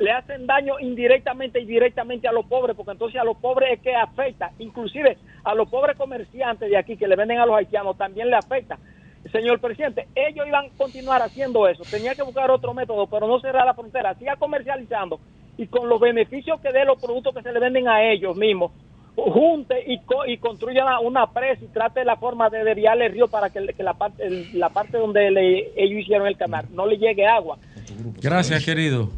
le 0.00 0.10
hacen 0.10 0.48
daño 0.48 0.80
indirectamente 0.80 1.60
y 1.60 1.64
directamente 1.64 2.26
a 2.26 2.32
los 2.32 2.46
pobres, 2.46 2.74
porque 2.74 2.90
entonces 2.90 3.20
a 3.20 3.24
los 3.24 3.36
pobres 3.36 3.74
es 3.74 3.80
que 3.82 3.94
afecta, 3.94 4.50
inclusive 4.58 5.16
a 5.44 5.54
los 5.54 5.70
pobres 5.70 5.96
comerciantes 5.96 6.68
de 6.68 6.76
aquí 6.76 6.96
que 6.96 7.06
le 7.06 7.14
venden 7.14 7.38
a 7.38 7.46
los 7.46 7.54
haitianos 7.54 7.96
también 7.96 8.30
le 8.30 8.34
afecta. 8.34 8.76
Señor 9.32 9.60
presidente, 9.60 10.06
ellos 10.14 10.46
iban 10.46 10.66
a 10.66 10.70
continuar 10.76 11.22
haciendo 11.22 11.66
eso, 11.68 11.84
tenía 11.86 12.14
que 12.14 12.22
buscar 12.22 12.50
otro 12.50 12.74
método, 12.74 13.06
pero 13.06 13.26
no 13.26 13.40
cerrar 13.40 13.66
la 13.66 13.74
frontera, 13.74 14.14
siga 14.14 14.36
comercializando 14.36 15.20
y 15.56 15.66
con 15.68 15.88
los 15.88 15.98
beneficios 16.00 16.60
que 16.60 16.72
dé 16.72 16.84
los 16.84 16.98
productos 16.98 17.34
que 17.34 17.42
se 17.42 17.52
le 17.52 17.60
venden 17.60 17.88
a 17.88 18.02
ellos 18.10 18.36
mismos, 18.36 18.72
junte 19.14 19.82
y, 19.86 19.98
co- 20.04 20.26
y 20.26 20.36
construya 20.38 20.82
una, 20.84 21.00
una 21.00 21.32
presa 21.32 21.64
y 21.64 21.68
trate 21.68 22.04
la 22.04 22.16
forma 22.16 22.50
de 22.50 22.62
desviar 22.64 23.00
el 23.00 23.12
río 23.12 23.28
para 23.28 23.48
que, 23.50 23.66
que 23.74 23.82
la, 23.82 23.94
parte, 23.94 24.26
el- 24.26 24.48
la 24.52 24.68
parte 24.68 24.98
donde 24.98 25.30
le- 25.30 25.72
ellos 25.82 26.00
hicieron 26.02 26.26
el 26.26 26.36
canal 26.36 26.66
no 26.70 26.86
le 26.86 26.98
llegue 26.98 27.26
agua. 27.26 27.56
Gracias, 28.20 28.64
querido. 28.64 29.08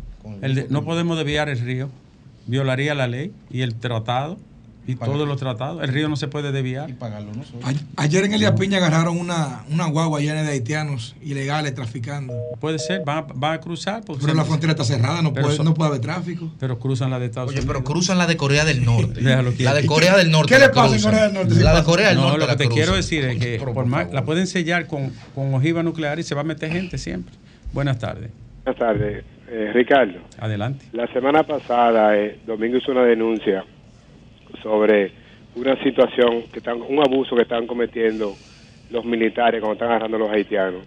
El 0.42 0.55
de- 0.55 0.68
no 0.68 0.85
podemos 0.85 1.16
desviar 1.16 1.49
el 1.49 1.59
río. 1.59 1.88
Violaría 2.47 2.94
la 2.94 3.07
ley 3.09 3.33
y 3.51 3.62
el 3.62 3.79
tratado 3.79 4.37
y 4.88 4.96
todos 4.96 5.29
los 5.29 5.37
tratados. 5.38 5.83
El 5.85 5.90
río 5.90 6.09
no 6.09 6.16
se 6.16 6.29
puede 6.29 6.51
desviar. 6.51 6.90
A- 7.01 8.03
Ayer 8.03 8.24
en 8.24 8.33
Elia 8.33 8.55
Piña 8.55 8.79
agarraron 8.79 9.18
una, 9.18 9.61
una 9.70 9.87
guagua 9.87 10.18
llena 10.20 10.42
de 10.42 10.48
haitianos 10.51 11.14
ilegales 11.22 11.74
traficando. 11.74 12.33
Puede 12.59 12.79
ser, 12.79 13.03
van 13.05 13.18
a, 13.18 13.27
van 13.35 13.53
a 13.55 13.61
cruzar. 13.61 14.03
porque 14.07 14.22
Pero 14.24 14.35
la 14.35 14.44
frontera 14.44 14.72
está 14.72 14.85
cerrada, 14.85 15.20
no 15.20 15.33
puede, 15.35 15.55
son- 15.55 15.66
no 15.66 15.74
puede 15.74 15.88
haber 15.90 16.01
tráfico. 16.01 16.51
Pero 16.59 16.79
cruzan 16.79 17.11
la 17.11 17.18
de 17.18 17.27
Estados 17.27 17.51
Oye, 17.51 17.59
Unidos. 17.61 17.74
pero 17.77 17.85
cruzan 17.85 18.16
la 18.18 18.27
de 18.27 18.37
Corea 18.38 18.64
del 18.64 18.85
Norte. 18.85 19.20
La 19.20 19.74
de 19.74 19.85
Corea 19.87 20.16
del 20.16 20.31
Norte. 20.31 20.55
¿Qué 20.55 20.61
le 20.61 20.70
pasa 20.70 20.96
en. 20.96 21.03
Corea 21.03 21.22
del 21.24 21.35
Norte? 21.35 21.55
La 21.62 21.77
de. 21.77 21.85
Corea 21.85 22.09
del 22.09 22.16
no, 22.16 22.22
Norte. 22.31 22.38
lo 22.38 22.46
que 22.46 22.57
te 22.57 22.64
cruzan. 22.64 22.74
quiero 22.77 22.96
decir 22.96 23.24
es 23.24 23.38
que 23.38 23.59
por 23.61 23.85
más- 23.87 24.11
la 24.11 24.24
pueden 24.24 24.46
sellar 24.46 24.87
con, 24.87 25.12
con 25.35 25.53
ojiva 25.55 25.83
nuclear 25.83 26.18
y 26.18 26.22
se 26.22 26.35
va 26.35 26.40
a 26.40 26.44
meter 26.44 26.72
gente 26.72 26.96
siempre. 26.96 27.35
Buenas 27.74 27.98
tardes. 27.98 28.31
Buenas 28.64 28.79
tardes, 28.81 29.24
Eh, 29.51 29.70
Ricardo. 29.74 30.18
Adelante. 30.38 30.87
La 30.92 31.07
semana 31.12 31.42
pasada, 31.42 32.16
eh, 32.16 32.38
Domingo 32.46 32.77
hizo 32.79 32.92
una 32.92 33.05
denuncia 33.05 33.64
sobre 34.62 35.12
una 35.54 35.82
situación, 35.82 36.42
que 36.52 36.58
están, 36.58 36.80
un 36.82 36.98
abuso 37.00 37.34
que 37.37 37.42
están 37.42 37.66
cometiendo 37.66 38.34
los 38.90 39.04
militares 39.04 39.61
cuando 39.61 39.74
están 39.74 39.88
agarrando 39.90 40.16
a 40.16 40.20
los 40.20 40.30
haitianos. 40.30 40.82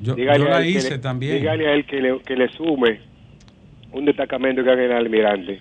Yo, 0.00 0.14
Dígale 0.14 0.38
yo 0.44 0.50
la 0.50 0.66
hice 0.66 0.90
le- 0.90 0.98
también. 0.98 1.38
Dígale 1.38 1.68
a 1.68 1.72
él 1.74 1.84
que 1.86 2.00
le, 2.00 2.18
que 2.20 2.36
le 2.36 2.48
sume 2.52 3.00
un 3.92 4.04
destacamento 4.04 4.64
que 4.64 4.70
haga 4.70 4.84
en 4.84 4.90
el 4.90 4.96
almirante. 4.96 5.60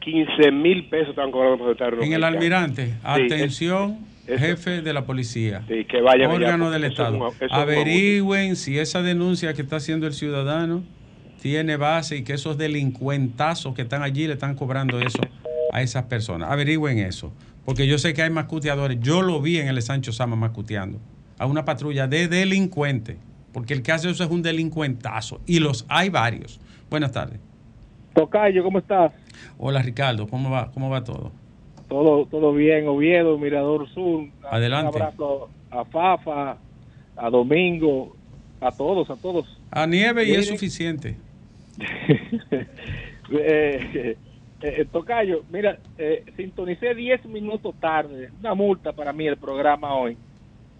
15 0.00 0.50
mil 0.52 0.86
pesos 0.88 1.10
están 1.10 1.30
cobrando 1.30 1.58
por 1.58 1.72
estar 1.72 1.94
En 2.02 2.12
el 2.12 2.24
almirante, 2.24 2.86
Sí, 2.86 2.92
atención, 3.02 3.98
es- 4.26 4.38
jefe 4.40 4.82
de 4.82 4.92
la 4.92 5.04
policía, 5.06 5.62
Sí, 5.68 5.84
que 5.84 6.00
vaya 6.00 6.28
órgano 6.28 6.64
allá, 6.66 6.72
del 6.74 6.84
es 6.84 6.90
Estado. 6.90 7.16
un- 7.16 7.22
un 7.22 7.32
Averigüen 7.50 8.56
si 8.56 8.78
esa 8.78 9.02
denuncia 9.02 9.52
que 9.54 9.62
está 9.62 9.76
haciendo 9.76 10.06
el 10.06 10.12
ciudadano 10.12 10.82
tiene 11.42 11.76
base 11.76 12.16
y 12.18 12.24
que 12.24 12.32
esos 12.34 12.56
delincuentazos 12.56 13.74
que 13.74 13.82
están 13.82 14.02
allí 14.02 14.26
le 14.26 14.34
están 14.34 14.54
cobrando 14.56 14.98
eso 14.98 15.20
a 15.74 15.82
esas 15.82 16.04
personas. 16.04 16.50
Averigüen 16.50 17.00
eso, 17.00 17.32
porque 17.64 17.88
yo 17.88 17.98
sé 17.98 18.14
que 18.14 18.22
hay 18.22 18.30
mascuteadores. 18.30 19.00
Yo 19.00 19.22
lo 19.22 19.42
vi 19.42 19.58
en 19.58 19.66
el 19.66 19.82
Sancho 19.82 20.12
Sama 20.12 20.36
mascuteando 20.36 21.00
a 21.36 21.46
una 21.46 21.64
patrulla 21.64 22.06
de 22.06 22.28
delincuentes, 22.28 23.16
porque 23.52 23.74
el 23.74 23.82
que 23.82 23.90
hace 23.90 24.08
eso 24.08 24.22
es 24.22 24.30
un 24.30 24.40
delincuentazo 24.40 25.40
y 25.46 25.58
los 25.58 25.84
hay 25.88 26.10
varios. 26.10 26.60
Buenas 26.88 27.10
tardes. 27.10 27.40
Tocayo, 28.14 28.62
¿cómo 28.62 28.78
estás? 28.78 29.12
Hola 29.58 29.82
Ricardo, 29.82 30.28
¿cómo 30.28 30.48
va, 30.48 30.70
cómo 30.70 30.88
va 30.90 31.02
todo? 31.02 31.32
Todo, 31.88 32.26
todo 32.26 32.52
bien, 32.52 32.86
Oviedo, 32.86 33.36
Mirador 33.36 33.88
Sur. 33.92 34.28
Adelante. 34.48 34.96
Un 34.96 35.02
abrazo 35.02 35.50
a 35.72 35.84
Fafa, 35.84 36.56
a 37.16 37.30
Domingo, 37.30 38.14
a 38.60 38.70
todos, 38.70 39.10
a 39.10 39.16
todos. 39.16 39.60
A 39.72 39.88
nieve 39.88 40.24
y 40.24 40.34
es 40.34 40.46
suficiente. 40.46 41.16
Eh, 43.30 44.16
eh, 44.66 44.86
Tocayo, 44.90 45.44
mira, 45.50 45.78
eh, 45.98 46.24
sintonicé 46.36 46.94
10 46.94 47.24
minutos 47.26 47.74
tarde, 47.80 48.30
una 48.40 48.54
multa 48.54 48.92
para 48.92 49.12
mí 49.12 49.26
el 49.26 49.36
programa 49.36 49.94
hoy. 49.94 50.16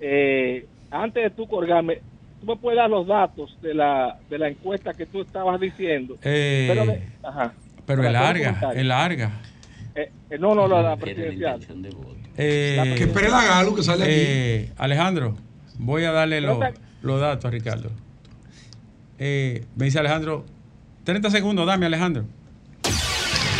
Eh, 0.01 0.67
antes 0.91 1.23
de 1.23 1.31
tú 1.31 1.47
colgarme, 1.47 2.01
tú 2.41 2.47
me 2.47 2.57
puedes 2.57 2.77
dar 2.79 2.89
los 2.91 3.07
datos 3.07 3.57
de 3.63 3.75
la, 3.75 4.19
de 4.31 4.39
la 4.39 4.49
encuesta 4.49 4.95
que 4.95 5.07
tú 5.07 5.21
estabas 5.23 5.61
diciendo. 5.61 6.17
Eh, 6.23 6.67
Pero, 6.69 6.87
de- 6.87 7.03
ajá. 7.23 7.53
Pero 7.87 8.03
es 8.05 8.13
larga, 8.13 8.73
es 8.75 8.85
larga. 8.85 9.31
Eh, 9.95 10.11
eh, 10.31 10.39
no, 10.39 10.55
no, 10.55 10.67
la, 10.67 10.83
la 10.83 10.97
presidencial. 10.97 11.61
Eh, 12.37 12.95
Que 12.97 13.05
espere 13.05 13.29
la 13.29 13.45
Galo 13.45 13.75
que 13.75 13.83
sale 13.83 14.03
aquí. 14.05 14.13
eh, 14.17 14.73
Alejandro, 14.79 15.37
voy 15.79 16.05
a 16.05 16.11
darle 16.13 16.41
los, 16.41 16.59
los 17.03 17.21
datos 17.21 17.45
a 17.45 17.51
Ricardo. 17.51 17.91
Eh, 19.19 19.65
me 19.77 19.85
dice 19.85 19.99
Alejandro, 20.01 20.45
30 21.05 21.31
segundos, 21.31 21.67
dame 21.67 21.87
Alejandro. 21.87 22.25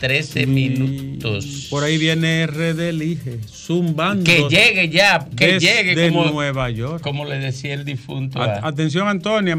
3:13 0.00 0.46
minutos. 0.46 1.66
Por 1.70 1.84
ahí 1.84 1.98
viene 1.98 2.46
RD 2.46 2.88
Elige, 2.88 3.38
zumbando. 3.46 4.24
Que 4.24 4.48
llegue 4.48 4.88
ya, 4.88 5.26
que 5.36 5.54
desde 5.54 5.82
llegue 5.84 6.08
como, 6.10 6.26
Nueva 6.30 6.70
York. 6.70 7.02
como 7.02 7.24
le 7.24 7.38
decía 7.38 7.74
el 7.74 7.84
difunto. 7.84 8.40
A- 8.40 8.66
atención, 8.66 9.06
Antonia. 9.08 9.56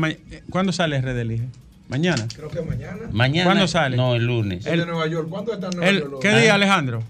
¿Cuándo 0.49 0.71
sale 0.71 0.99
RD 0.99 1.21
Elige? 1.21 1.45
Mañana. 1.89 2.25
Creo 2.35 2.49
que 2.49 2.61
mañana. 2.61 2.99
Mañana. 3.11 3.45
¿Cuándo 3.45 3.67
sale? 3.67 3.97
No, 3.97 4.15
el 4.15 4.25
lunes. 4.25 4.65
El 4.65 4.79
de 4.79 4.85
Nueva 4.85 5.07
York. 5.07 5.27
¿Cuándo 5.29 5.53
está 5.53 5.67
en 5.67 5.75
Nueva 5.77 5.89
El- 5.89 5.99
York? 5.99 6.19
¿Qué 6.21 6.29
día, 6.39 6.55
Alejandro? 6.55 7.03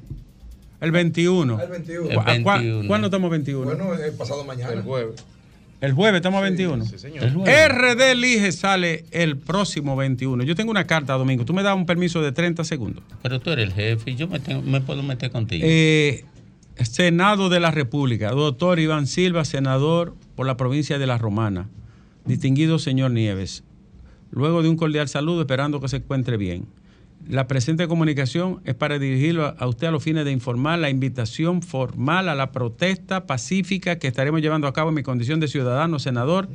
El 0.82 0.91
21. 0.91 1.62
El 1.62 1.70
21. 1.70 2.10
¿Cu- 2.10 2.20
a- 2.20 2.26
cua- 2.38 2.58
21. 2.60 2.88
¿Cuándo 2.88 3.08
estamos 3.08 3.30
21? 3.30 3.63
Bueno, 3.65 3.94
el 3.94 4.13
pasado 4.13 4.44
mañana. 4.44 4.74
El 4.74 4.82
jueves. 4.82 5.24
El 5.82 5.94
jueves 5.94 6.20
estamos 6.20 6.38
a 6.38 6.41
21. 6.41 6.86
El 7.22 7.34
jueves. 7.34 7.70
RD 7.70 8.12
Elige 8.12 8.52
sale 8.52 9.04
el 9.12 9.36
próximo 9.38 9.96
21. 9.96 10.44
Yo 10.44 10.56
tengo 10.56 10.70
una 10.72 10.86
carta, 10.86 11.13
Domingo. 11.13 11.44
Tú 11.44 11.54
me 11.54 11.63
das 11.63 11.76
un 11.76 11.86
permiso 11.88 12.22
de 12.22 12.32
30 12.32 12.63
segundos. 12.63 13.04
Pero 13.24 13.39
tú 13.39 13.50
eres 13.50 13.65
el 13.65 13.74
jefe 13.74 14.12
y 14.12 14.15
yo 14.15 14.28
me, 14.28 14.39
tengo- 14.39 14.62
me 14.62 14.80
puedo 14.82 15.02
meter 15.02 15.32
contigo. 15.32 15.65
Eh, 15.67 16.24
Senado 16.78 17.50
de 17.50 17.60
la 17.60 17.72
República. 17.72 18.30
Doctor 18.32 18.80
Iván 18.80 19.08
Silva, 19.08 19.44
senador 19.44 20.15
por 20.36 20.46
la 20.46 20.56
provincia 20.56 21.00
de 21.00 21.08
La 21.08 21.17
Romana. 21.17 21.67
Distinguido 22.26 22.78
señor 22.78 23.12
Nieves. 23.12 23.63
Luego 24.30 24.62
de 24.63 24.70
un 24.70 24.78
cordial 24.78 25.08
saludo, 25.10 25.41
esperando 25.41 25.82
que 25.82 25.88
se 25.88 25.98
encuentre 25.98 26.38
bien. 26.38 26.65
La 27.27 27.47
presente 27.47 27.88
comunicación 27.88 28.62
es 28.65 28.75
para 28.75 28.99
dirigirlo 28.99 29.55
a- 29.57 29.67
usted 29.67 29.88
a 29.88 29.91
los 29.91 30.03
fines 30.03 30.25
de 30.25 30.31
informar 30.31 30.79
la 30.79 30.89
invitación 30.89 31.62
formal 31.62 32.27
a 32.29 32.36
la 32.36 32.51
protesta 32.51 33.25
pacífica 33.27 33.99
que 33.99 34.07
estaremos 34.07 34.41
llevando 34.41 34.67
a 34.67 34.73
cabo 34.73 34.89
en 34.89 34.95
mi 34.95 35.03
condición 35.03 35.39
de 35.39 35.47
ciudadano, 35.47 35.99
senador 35.99 36.49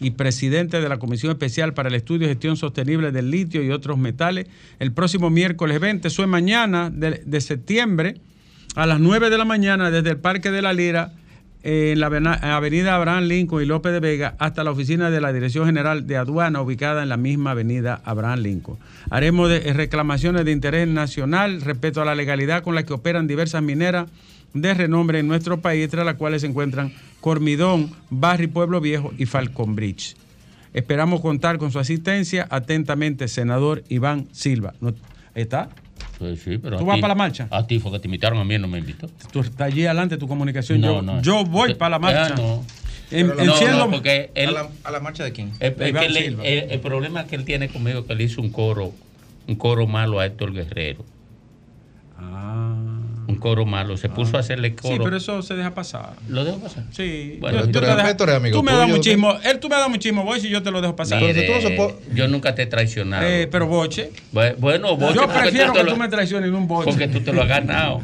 y 0.00 0.10
presidente 0.12 0.80
de 0.80 0.88
la 0.88 0.98
Comisión 0.98 1.32
Especial 1.32 1.74
para 1.74 1.88
el 1.88 1.94
Estudio 1.94 2.26
y 2.26 2.30
Gestión 2.30 2.56
Sostenible 2.56 3.10
del 3.12 3.30
Litio 3.30 3.62
y 3.62 3.70
otros 3.70 3.98
metales 3.98 4.46
el 4.78 4.92
próximo 4.92 5.30
miércoles 5.30 5.80
20, 5.80 6.08
eso 6.08 6.22
es 6.22 6.28
mañana 6.28 6.90
de, 6.90 7.22
de 7.24 7.40
septiembre, 7.40 8.20
a 8.74 8.86
las 8.86 9.00
9 9.00 9.28
de 9.30 9.38
la 9.38 9.44
mañana 9.44 9.90
desde 9.90 10.10
el 10.10 10.16
Parque 10.18 10.50
de 10.50 10.62
la 10.62 10.72
Lira, 10.72 11.12
en 11.64 12.00
la 12.00 12.06
avenida 12.06 12.94
Abraham 12.96 13.24
Lincoln 13.24 13.62
y 13.62 13.66
López 13.66 13.92
de 13.92 14.00
Vega, 14.00 14.34
hasta 14.38 14.64
la 14.64 14.72
oficina 14.72 15.10
de 15.10 15.20
la 15.20 15.32
Dirección 15.32 15.66
General 15.66 16.06
de 16.06 16.16
Aduana, 16.16 16.60
ubicada 16.60 17.02
en 17.02 17.08
la 17.08 17.16
misma 17.16 17.52
avenida 17.52 18.00
Abraham 18.04 18.40
Lincoln. 18.40 18.78
Haremos 19.10 19.50
eh, 19.50 19.72
reclamaciones 19.72 20.44
de 20.44 20.52
interés 20.52 20.88
nacional 20.88 21.60
respecto 21.60 22.02
a 22.02 22.04
la 22.04 22.14
legalidad 22.14 22.62
con 22.62 22.74
la 22.74 22.82
que 22.82 22.92
operan 22.92 23.26
diversas 23.26 23.62
mineras 23.62 24.08
de 24.54 24.74
renombre 24.74 25.20
en 25.20 25.28
nuestro 25.28 25.60
país, 25.60 25.84
entre 25.84 26.04
las 26.04 26.16
cuales 26.16 26.40
se 26.42 26.46
encuentran 26.48 26.92
Cormidón, 27.20 27.90
Barry 28.10 28.48
Pueblo 28.48 28.80
Viejo 28.80 29.12
y 29.16 29.26
Falcon 29.26 29.74
Bridge. 29.76 30.16
Esperamos 30.74 31.20
contar 31.20 31.58
con 31.58 31.70
su 31.70 31.78
asistencia. 31.78 32.46
Atentamente, 32.50 33.28
senador 33.28 33.84
Iván 33.88 34.26
Silva. 34.32 34.74
¿No- 34.80 34.94
¿Está? 35.34 35.68
Sí, 36.42 36.58
pero 36.58 36.78
¿Tú 36.78 36.84
vas 36.86 36.96
para 37.00 37.08
la 37.08 37.14
marcha? 37.14 37.48
A 37.50 37.66
ti 37.66 37.78
fue 37.78 37.92
que 37.92 37.98
te 37.98 38.06
invitaron, 38.08 38.38
a 38.38 38.44
mí 38.44 38.58
no 38.58 38.68
me 38.68 38.78
invitó. 38.78 39.08
Tú 39.32 39.40
estás 39.40 39.68
allí 39.68 39.84
adelante 39.86 40.16
tu 40.16 40.28
comunicación. 40.28 40.80
No, 40.80 40.94
yo, 40.96 41.02
no. 41.02 41.22
yo 41.22 41.44
voy 41.44 41.74
para 41.74 41.90
la 41.90 41.98
marcha. 41.98 42.34
Ah, 42.34 42.34
no. 42.36 42.64
En- 43.10 43.26
no, 43.28 43.76
no, 43.78 43.90
porque 43.90 44.30
él, 44.34 44.48
¿A 44.48 44.52
la, 44.52 44.68
a 44.84 44.90
la 44.90 45.00
marcha 45.00 45.22
de 45.22 45.32
quién? 45.32 45.52
que 45.58 45.70
le- 46.08 46.22
Silva. 46.24 46.44
el, 46.44 46.70
el 46.70 46.80
problema 46.80 47.26
que 47.26 47.36
él 47.36 47.44
tiene 47.44 47.68
conmigo 47.68 48.00
es 48.00 48.06
que 48.06 48.14
le 48.14 48.24
hizo 48.24 48.40
un 48.40 48.50
coro, 48.50 48.92
un 49.46 49.54
coro 49.56 49.86
malo 49.86 50.18
a 50.18 50.24
Héctor 50.26 50.52
Guerrero. 50.54 51.04
Un 53.32 53.38
coro 53.38 53.64
malo. 53.66 53.96
Se 53.96 54.08
puso 54.08 54.36
a 54.36 54.40
hacerle 54.40 54.74
coro. 54.74 54.94
Ah. 54.94 54.96
Sí, 54.98 55.00
pero 55.04 55.16
eso 55.16 55.42
se 55.42 55.54
deja 55.54 55.74
pasar. 55.74 56.14
¿Lo 56.28 56.44
dejo 56.44 56.58
pasar? 56.58 56.84
Sí. 56.90 57.36
Bueno, 57.40 57.58
Yo- 57.60 57.64
Héctor 57.66 58.28
te 58.28 58.34
amigo 58.34 58.58
Tú 58.58 58.62
me 58.62 58.72
das 58.72 58.88
muchísimo. 58.88 59.36
Él 59.44 59.58
tú 59.58 59.68
me 59.68 59.76
das 59.76 59.88
muchísimo 59.88 60.24
voy 60.24 60.40
si 60.40 60.48
yo 60.48 60.62
te 60.62 60.70
lo 60.70 60.80
dejo 60.80 60.94
pasar. 60.96 61.20
Mire, 61.22 61.42
tú 61.42 61.52
no 61.52 61.60
sopo- 61.60 61.98
yo 62.14 62.28
nunca 62.28 62.54
te 62.54 62.62
he 62.62 62.66
traicionado. 62.66 63.26
Eh, 63.26 63.48
pero 63.50 63.66
boche. 63.66 64.10
Bu- 64.32 64.56
bueno, 64.58 64.96
Boche, 64.96 65.14
yo 65.14 65.28
prefiero 65.28 65.72
que 65.72 65.82
lo- 65.84 65.92
tú 65.92 65.98
me 65.98 66.08
traiciones 66.08 66.48
en 66.48 66.54
un 66.54 66.66
boche. 66.68 66.90
Porque 66.90 67.08
tú 67.08 67.20
te 67.20 67.32
lo 67.32 67.42
has 67.42 67.48
ganado. 67.48 68.00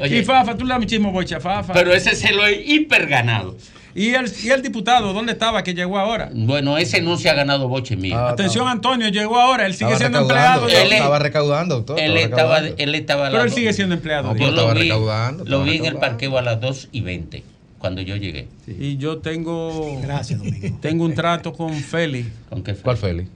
Oye, 0.00 0.18
y 0.18 0.22
Fafa, 0.24 0.56
tú 0.56 0.64
le 0.64 0.70
das 0.70 0.78
muchísimo 0.78 1.10
boche 1.10 1.34
a 1.34 1.40
Fafa. 1.40 1.72
pero 1.72 1.92
ese 1.92 2.14
se 2.14 2.32
lo 2.32 2.46
he 2.46 2.62
hiper 2.62 3.06
ganado. 3.06 3.56
¿Y 3.98 4.14
el, 4.14 4.32
¿Y 4.44 4.50
el 4.50 4.62
diputado 4.62 5.12
dónde 5.12 5.32
estaba 5.32 5.62
que 5.64 5.74
llegó 5.74 5.98
ahora? 5.98 6.30
Bueno, 6.32 6.78
ese 6.78 7.02
no 7.02 7.16
se 7.16 7.28
ha 7.28 7.34
ganado 7.34 7.66
boche 7.66 7.96
mío. 7.96 8.16
Ah, 8.16 8.30
Atención, 8.30 8.68
Antonio, 8.68 9.08
llegó 9.08 9.38
ahora. 9.38 9.66
Él 9.66 9.74
sigue 9.74 9.92
Estaba 9.92 9.98
siendo 9.98 10.20
empleado. 10.20 10.68
Él 10.68 10.74
es- 10.86 10.92
Estaba 10.92 11.18
recaudando, 11.18 11.74
doctor. 11.76 11.98
él, 11.98 12.16
estaba 12.16 12.58
él 12.60 12.94
estaba 12.94 13.30
Pero 13.30 13.42
él 13.42 13.50
sigue 13.50 13.72
siendo 13.72 13.94
empleado. 13.96 14.32
No, 14.32 14.36
Yo 14.38 14.46
lo 14.46 14.50
estaba 14.52 14.74
vi, 14.74 14.80
recaudando, 14.82 15.44
lo 15.44 15.62
vi 15.64 15.76
en 15.78 15.86
el 15.86 15.96
parqueo 15.96 16.38
a 16.38 16.42
las 16.42 16.60
2 16.60 16.88
y 16.92 17.00
20, 17.00 17.42
cuando 17.78 18.00
yo 18.00 18.14
llegué. 18.16 18.46
Y 18.68 18.98
yo 18.98 19.18
tengo. 19.18 20.00
Gracias, 20.00 20.38
Domingo. 20.38 20.78
Tengo 20.80 21.04
un 21.04 21.14
trato 21.14 21.52
con 21.52 21.74
Félix. 21.74 22.28
¿Con 22.48 22.62
qué 22.62 22.74
fue? 22.74 22.82
¿Cuál 22.84 22.96
Félix? 22.98 23.28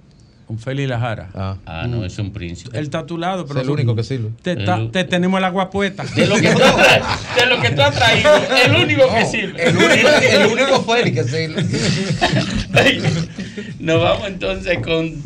Con 0.46 0.58
Félix 0.58 0.88
Lajara. 0.88 1.30
Ah. 1.34 1.56
Ah, 1.64 1.86
no, 1.88 2.04
es 2.04 2.18
un 2.18 2.32
príncipe. 2.32 2.76
Él 2.76 2.84
está 2.84 2.98
a 3.00 3.06
tu 3.06 3.16
lado, 3.16 3.46
pero. 3.46 3.60
Es 3.60 3.66
el 3.66 3.72
único 3.72 3.94
que 3.94 4.02
sirve. 4.02 4.30
Te, 4.42 4.56
ta- 4.56 4.76
El- 4.76 4.90
te 4.90 5.04
tenemos 5.04 5.38
el 5.38 5.44
agua 5.44 5.70
puesta. 5.70 6.04
De 6.04 6.26
lo 6.26 6.34
que 6.36 6.50
tú 6.52 6.62
has 6.62 6.76
tra- 6.76 7.34
de 7.40 7.46
lo 7.46 7.60
que 7.62 7.70
tú 7.70 7.80
has 7.82 7.94
traído, 7.94 8.30
el 8.66 8.76
único 8.84 9.02
que 9.14 9.24
sirve. 9.26 9.64
El 9.68 9.76
único, 9.76 10.08
el 10.08 10.46
único 10.52 10.82
Félix 10.84 11.22
que 11.22 11.28
sirve. 11.28 11.64
Nos 13.80 14.02
vamos 14.02 14.28
entonces 14.28 14.78
con 14.78 15.22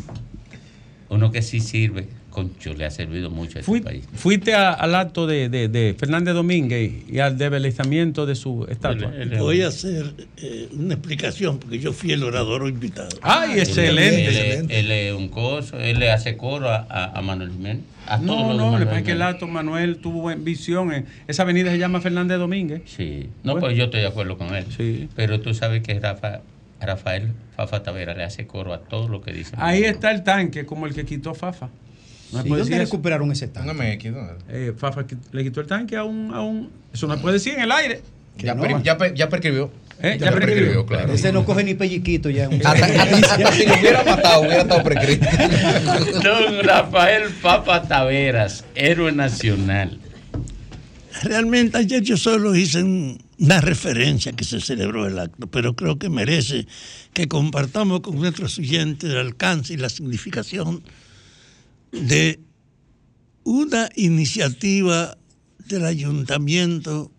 uno 1.09 1.31
que 1.31 1.41
sí 1.41 1.59
sirve. 1.59 2.07
Concho, 2.37 2.71
le 2.75 2.85
ha 2.85 2.91
servido 2.91 3.31
mucho 3.31 3.57
a 3.57 3.61
este 3.61 3.63
Fui- 3.63 3.81
país. 3.81 4.03
fuiste 4.13 4.53
a- 4.53 4.71
al 4.73 4.93
acto 4.93 5.25
de, 5.25 5.49
de- 5.49 5.67
de 5.69 5.95
Fernández 5.97 6.35
Domínguez 6.35 6.91
y 7.09 7.17
al 7.17 7.35
debelezamiento 7.35 8.27
de 8.27 8.35
su 8.35 8.67
estatua. 8.69 9.11
Él- 9.17 9.35
Voy 9.39 9.63
a 9.63 9.69
hacer 9.69 10.13
eh, 10.37 10.69
una 10.77 10.93
explicación 10.93 11.57
porque 11.57 11.79
yo 11.79 11.93
fui 11.93 12.11
el 12.11 12.21
orador 12.23 12.69
invitado. 12.69 13.09
¡Ay, 13.23 13.53
Él, 13.53 13.59
excelente! 13.59 14.59
él- 14.79 14.91
es 14.91 15.13
un 15.15 15.29
coso, 15.29 15.79
él 15.79 15.97
le 15.97 16.11
hace 16.11 16.37
coro 16.37 16.69
a, 16.69 16.85
a- 16.87 17.17
a 17.17 17.21
Manuel 17.23 17.49
Jiménez. 17.51 17.83
A 18.05 18.17
No, 18.19 18.53
no, 18.53 18.77
le 18.77 18.85
pasa 18.85 19.01
que 19.01 19.13
el 19.13 19.21
acto 19.23 19.47
Manuel 19.47 19.97
tuvo 19.97 20.27
visión. 20.35 20.93
en- 20.93 21.05
esa 21.27 21.41
avenida 21.41 21.71
se 21.71 21.79
llama 21.79 22.01
Fernández 22.01 22.37
Domínguez. 22.37 22.83
Sí, 22.85 23.29
no, 23.43 23.53
Bueno. 23.53 23.65
pues 23.67 23.77
yo 23.77 23.85
estoy 23.85 24.01
de 24.01 24.07
acuerdo 24.07 24.37
con 24.37 24.53
él. 24.55 24.65
Sí. 24.77 25.09
Pero 25.15 25.39
tú 25.41 25.55
sabes 25.55 25.81
que 25.81 25.99
Rafa, 25.99 26.41
Rafael 26.79 27.31
Fafa 27.55 27.81
Tavera 27.81 28.13
le 28.13 28.23
hace 28.23 28.45
coro 28.45 28.73
a 28.73 28.81
todo 28.81 29.07
lo 29.07 29.21
que 29.23 29.33
dice. 29.33 29.55
Ahí 29.57 29.81
está 29.83 30.11
el 30.11 30.23
tanque, 30.23 30.67
como 30.67 30.85
el 30.85 30.93
que 30.93 31.03
quitó 31.03 31.33
Fafa. 31.33 31.69
No 32.31 32.41
¿Y 32.45 32.49
puede 32.49 32.61
dónde 32.63 32.77
recuperaron 32.79 33.31
ese 33.31 33.47
tanque? 33.47 33.71
Un 33.71 33.77
MX, 33.77 34.13
¿dónde? 34.13 34.33
Eh, 34.49 34.73
Fafa 34.77 35.05
le 35.31 35.43
quitó 35.43 35.61
el 35.61 35.67
tanque 35.67 35.95
a 35.95 36.03
un, 36.03 36.33
a 36.33 36.41
un. 36.41 36.69
Eso 36.93 37.07
no 37.07 37.15
se 37.15 37.21
puede 37.21 37.33
decir 37.35 37.53
en 37.53 37.61
el 37.61 37.71
aire. 37.71 38.01
Ya, 38.37 38.53
no. 38.53 38.61
per- 38.63 38.83
ya, 38.83 38.97
per- 38.97 39.13
ya 39.15 39.29
prescribió. 39.29 39.71
Eh, 40.01 40.17
ya 40.19 40.31
prescribió. 40.31 40.85
claro. 40.85 41.11
Ese 41.13 41.31
no 41.31 41.43
coge 41.45 41.63
ni 41.63 41.73
pelliquito 41.73 42.29
ya. 42.29 42.45
Hasta, 42.65 42.69
hasta- 42.85 43.03
hasta 43.33 43.51
si 43.53 43.65
lo 43.65 43.73
hubiera 43.79 44.03
matado, 44.03 44.41
hubiera 44.41 44.61
estado 44.61 44.83
prescrito. 44.83 45.25
Don 46.23 46.63
Rafael 46.63 47.31
Papa 47.41 47.81
Taveras, 47.87 48.63
héroe 48.75 49.11
nacional. 49.11 49.99
Realmente 51.23 51.77
ayer 51.77 52.03
yo 52.03 52.15
solo 52.17 52.55
hice 52.55 52.83
un- 52.83 53.17
una 53.39 53.61
referencia 53.61 54.31
que 54.33 54.43
se 54.43 54.59
celebró 54.61 55.07
el 55.07 55.17
acto, 55.17 55.47
pero 55.47 55.75
creo 55.75 55.97
que 55.97 56.09
merece 56.09 56.67
que 57.13 57.27
compartamos 57.27 58.01
con 58.01 58.17
nuestros 58.17 58.57
oyentes 58.59 59.09
el 59.09 59.17
alcance 59.17 59.73
y 59.73 59.77
la 59.77 59.89
significación 59.89 60.83
de 61.91 62.39
una 63.43 63.89
iniciativa 63.95 65.17
del 65.67 65.85
Ayuntamiento 65.85 67.11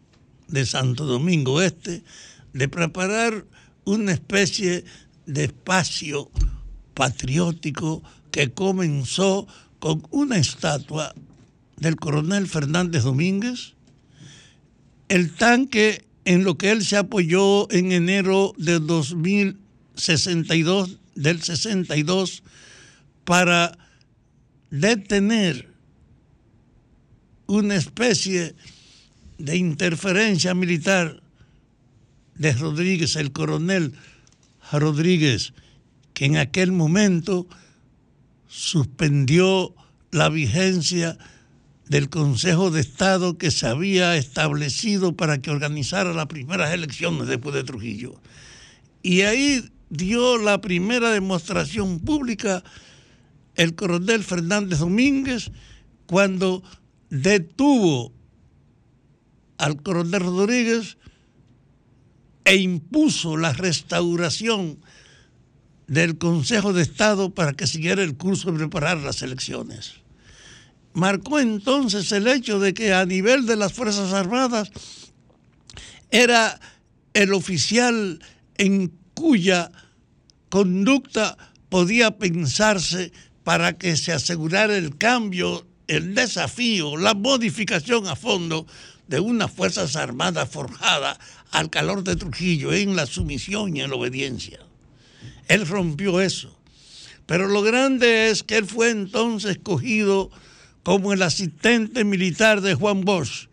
de 0.49 0.67
Santo 0.67 1.05
Domingo 1.05 1.63
Este 1.63 2.03
de 2.53 2.69
preparar 2.69 3.47
una 3.85 4.13
especie 4.13 4.85
de 5.27 5.45
espacio 5.45 6.29
patriótico 6.95 8.03
que 8.31 8.51
comenzó 8.51 9.47
con 9.79 10.03
una 10.11 10.37
estatua 10.39 11.15
del 11.77 11.97
coronel 11.97 12.49
Fernández 12.49 13.05
Domínguez, 13.05 13.75
el 15.09 15.35
tanque 15.35 16.07
en 16.25 16.45
lo 16.45 16.57
que 16.59 16.73
él 16.73 16.85
se 16.85 16.97
apoyó 16.97 17.71
en 17.71 17.93
enero 17.93 18.53
de 18.59 18.81
2062, 18.81 20.99
del 21.15 21.41
62, 21.41 22.43
para 23.25 23.79
detener 24.71 25.69
una 27.47 27.77
especie 27.77 28.55
de 29.39 29.57
interferencia 29.57 30.55
militar 30.55 31.23
de 32.35 32.53
Rodríguez, 32.53 33.17
el 33.17 33.33
coronel 33.33 33.95
Rodríguez, 34.73 35.55
que 36.13 36.27
en 36.27 36.37
aquel 36.37 36.73
momento 36.73 37.47
suspendió 38.49 39.75
la 40.11 40.29
vigencia 40.29 41.19
del 41.89 42.11
Consejo 42.11 42.71
de 42.71 42.81
Estado 42.81 43.39
que 43.39 43.51
se 43.51 43.67
había 43.67 44.17
establecido 44.17 45.17
para 45.17 45.39
que 45.39 45.51
organizara 45.51 46.13
las 46.13 46.27
primeras 46.27 46.73
elecciones 46.73 47.29
después 47.29 47.55
de 47.55 47.65
Trujillo. 47.65 48.21
Y 49.03 49.23
ahí 49.23 49.65
dio 49.89 50.37
la 50.39 50.61
primera 50.61 51.11
demostración 51.11 52.01
pública 52.01 52.63
el 53.59 53.75
coronel 53.75 54.25
Fernández 54.25 54.79
Domínguez 54.79 55.51
cuando 56.07 56.63
detuvo 57.11 58.13
al 59.59 59.83
coronel 59.83 60.21
Rodríguez 60.21 60.97
e 62.45 62.57
impuso 62.57 63.37
la 63.37 63.53
restauración 63.53 64.81
del 65.89 66.19
Consejo 66.19 66.73
de 66.73 66.83
Estado 66.83 67.35
para 67.35 67.53
que 67.53 67.67
siguiera 67.67 68.03
el 68.03 68.17
curso 68.17 68.53
de 68.53 68.59
preparar 68.59 68.99
las 68.99 69.23
elecciones. 69.23 69.95
Marcó 70.95 71.41
entonces 71.41 72.13
el 72.13 72.29
hecho 72.29 72.61
de 72.61 72.73
que 72.75 72.95
a 72.95 73.05
nivel 73.07 73.45
de 73.47 73.57
las 73.57 73.73
Fuerzas 73.73 74.13
Armadas 74.13 74.71
era 76.11 76.61
el 77.13 77.33
oficial 77.35 78.21
en 78.57 78.93
cuya 79.15 79.73
conducta 80.49 81.37
podía 81.69 82.19
pensarse 82.19 83.13
para 83.49 83.79
que 83.79 83.97
se 83.97 84.13
asegurara 84.13 84.77
el 84.77 84.99
cambio, 84.99 85.67
el 85.87 86.15
desafío, 86.15 86.99
la 86.99 87.15
modificación 87.15 88.07
a 88.07 88.15
fondo 88.15 88.67
de 89.07 89.21
unas 89.21 89.51
Fuerzas 89.51 89.97
Armadas 89.97 90.51
forjadas 90.51 91.19
al 91.51 91.71
calor 91.71 92.05
de 92.05 92.15
Trujillo 92.17 92.75
en 92.75 92.95
la 92.95 93.07
sumisión 93.07 93.75
y 93.75 93.81
en 93.81 93.89
la 93.89 93.97
obediencia. 93.97 94.59
Él 95.47 95.67
rompió 95.67 96.21
eso. 96.21 96.55
Pero 97.25 97.49
lo 97.49 97.63
grande 97.63 98.29
es 98.29 98.43
que 98.43 98.59
él 98.59 98.67
fue 98.67 98.91
entonces 98.91 99.53
escogido 99.53 100.31
como 100.83 101.15
el 101.15 101.23
asistente 101.23 102.05
militar 102.05 102.61
de 102.61 102.75
Juan 102.75 103.01
Bosch. 103.01 103.49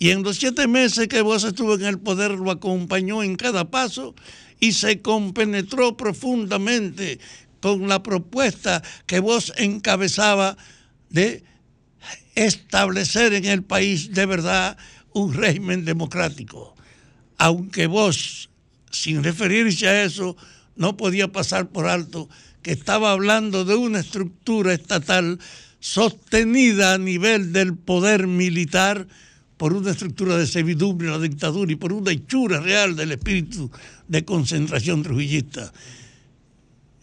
Y 0.00 0.10
en 0.10 0.24
los 0.24 0.38
siete 0.38 0.66
meses 0.66 1.06
que 1.06 1.22
Bosch 1.22 1.44
estuvo 1.44 1.76
en 1.76 1.84
el 1.84 2.00
poder 2.00 2.32
lo 2.32 2.50
acompañó 2.50 3.22
en 3.22 3.36
cada 3.36 3.70
paso 3.70 4.16
y 4.58 4.72
se 4.72 5.00
compenetró 5.00 5.96
profundamente 5.96 7.20
con 7.60 7.88
la 7.88 8.02
propuesta 8.02 8.82
que 9.06 9.20
Bosch 9.20 9.50
encabezaba 9.56 10.56
de 11.10 11.44
establecer 12.34 13.32
en 13.34 13.46
el 13.46 13.62
país 13.62 14.12
de 14.12 14.26
verdad 14.26 14.76
un 15.12 15.34
régimen 15.34 15.84
democrático. 15.84 16.74
Aunque 17.36 17.86
Bosch, 17.86 18.48
sin 18.90 19.22
referirse 19.24 19.88
a 19.88 20.04
eso, 20.04 20.36
no 20.76 20.96
podía 20.96 21.28
pasar 21.28 21.68
por 21.68 21.86
alto 21.86 22.28
que 22.62 22.72
estaba 22.72 23.12
hablando 23.12 23.64
de 23.64 23.74
una 23.74 24.00
estructura 24.00 24.72
estatal 24.72 25.38
sostenida 25.80 26.94
a 26.94 26.98
nivel 26.98 27.52
del 27.52 27.76
poder 27.76 28.26
militar 28.26 29.06
por 29.56 29.72
una 29.72 29.90
estructura 29.90 30.36
de 30.36 30.46
servidumbre 30.46 31.08
la 31.08 31.18
dictadura 31.18 31.72
y 31.72 31.76
por 31.76 31.92
una 31.92 32.12
hechura 32.12 32.60
real 32.60 32.94
del 32.94 33.12
espíritu 33.12 33.70
de 34.06 34.24
concentración 34.24 35.02
trujillista. 35.02 35.72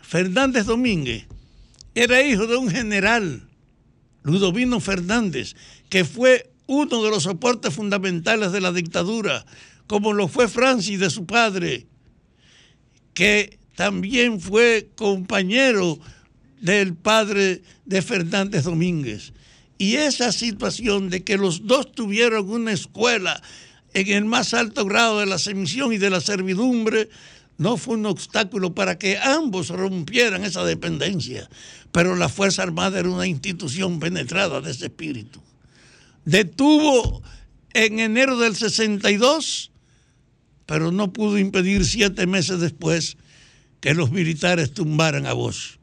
Fernández 0.08 0.66
Domínguez 0.66 1.26
era 1.96 2.22
hijo 2.22 2.46
de 2.46 2.58
un 2.58 2.70
general, 2.70 3.48
Ludovino 4.24 4.80
Fernández, 4.80 5.56
que 5.90 6.06
fue 6.06 6.52
uno 6.68 7.04
de 7.04 7.10
los 7.10 7.24
soportes 7.24 7.74
fundamentales 7.74 8.52
de 8.52 8.62
la 8.62 8.72
dictadura, 8.72 9.46
como 9.88 10.14
lo 10.14 10.28
fue 10.28 10.48
Francis 10.48 11.00
de 11.00 11.10
su 11.10 11.26
padre, 11.26 11.88
que 13.14 13.58
también 13.76 14.40
fue 14.40 14.90
compañero 14.96 16.00
del 16.62 16.96
padre 16.96 17.64
de 17.86 18.02
Fernández 18.02 18.64
Domínguez. 18.64 19.34
Y 19.78 19.96
esa 19.96 20.32
situación 20.32 21.10
de 21.10 21.24
que 21.24 21.38
los 21.38 21.66
dos 21.66 21.92
tuvieron 21.92 22.50
una 22.50 22.72
escuela 22.72 23.42
en 23.94 24.08
el 24.10 24.26
más 24.26 24.54
alto 24.54 24.86
grado 24.86 25.20
de 25.20 25.26
la 25.26 25.38
sumisión 25.38 25.94
y 25.94 25.98
de 25.98 26.10
la 26.10 26.22
servidumbre, 26.22 27.10
no 27.58 27.78
fue 27.78 27.96
un 27.96 28.06
obstáculo 28.06 28.74
para 28.76 28.98
que 28.98 29.18
ambos 29.18 29.70
rompieran 29.70 30.44
esa 30.44 30.64
dependencia. 30.66 31.50
Pero 31.92 32.16
la 32.16 32.30
Fuerza 32.30 32.64
Armada 32.64 33.00
era 33.00 33.10
una 33.10 33.28
institución 33.28 34.00
penetrada 34.00 34.62
de 34.62 34.72
ese 34.72 34.86
espíritu. 34.86 35.42
Detuvo 36.26 37.24
en 37.74 38.00
enero 38.00 38.38
del 38.38 38.56
62, 38.56 39.72
pero 40.66 40.92
no 40.92 41.14
pudo 41.14 41.38
impedir 41.38 41.86
siete 41.86 42.28
meses 42.28 42.60
después 42.60 43.18
que 43.80 43.94
los 43.94 44.12
militares 44.12 44.74
tumbaran 44.74 45.26
a 45.26 45.34
Bosch. 45.34 45.78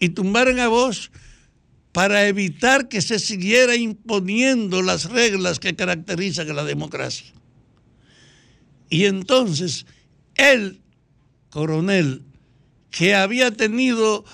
Y 0.00 0.10
tumbaran 0.10 0.58
a 0.58 0.68
Bosch 0.68 1.10
para 1.92 2.26
evitar 2.26 2.88
que 2.88 3.02
se 3.02 3.18
siguiera 3.18 3.76
imponiendo 3.76 4.82
las 4.82 5.06
reglas 5.06 5.58
que 5.58 5.76
caracterizan 5.76 6.50
a 6.50 6.54
la 6.54 6.64
democracia. 6.64 7.26
Y 8.88 9.04
entonces 9.04 9.86
el 10.36 10.80
coronel, 11.50 12.22
que 12.90 13.14
había 13.14 13.50
tenido 13.50 14.24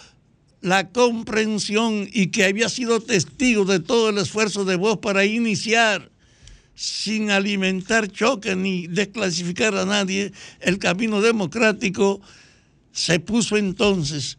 la 0.60 0.90
comprensión 0.90 2.08
y 2.12 2.28
que 2.28 2.44
había 2.44 2.68
sido 2.68 3.00
testigo 3.00 3.64
de 3.64 3.80
todo 3.80 4.08
el 4.08 4.18
esfuerzo 4.18 4.64
de 4.64 4.76
Bosch 4.76 5.00
para 5.00 5.24
iniciar 5.24 6.10
sin 6.74 7.30
alimentar 7.30 8.10
choque 8.10 8.56
ni 8.56 8.86
desclasificar 8.86 9.76
a 9.76 9.84
nadie 9.84 10.32
el 10.60 10.78
camino 10.78 11.20
democrático, 11.20 12.20
se 12.92 13.20
puso 13.20 13.56
entonces, 13.56 14.38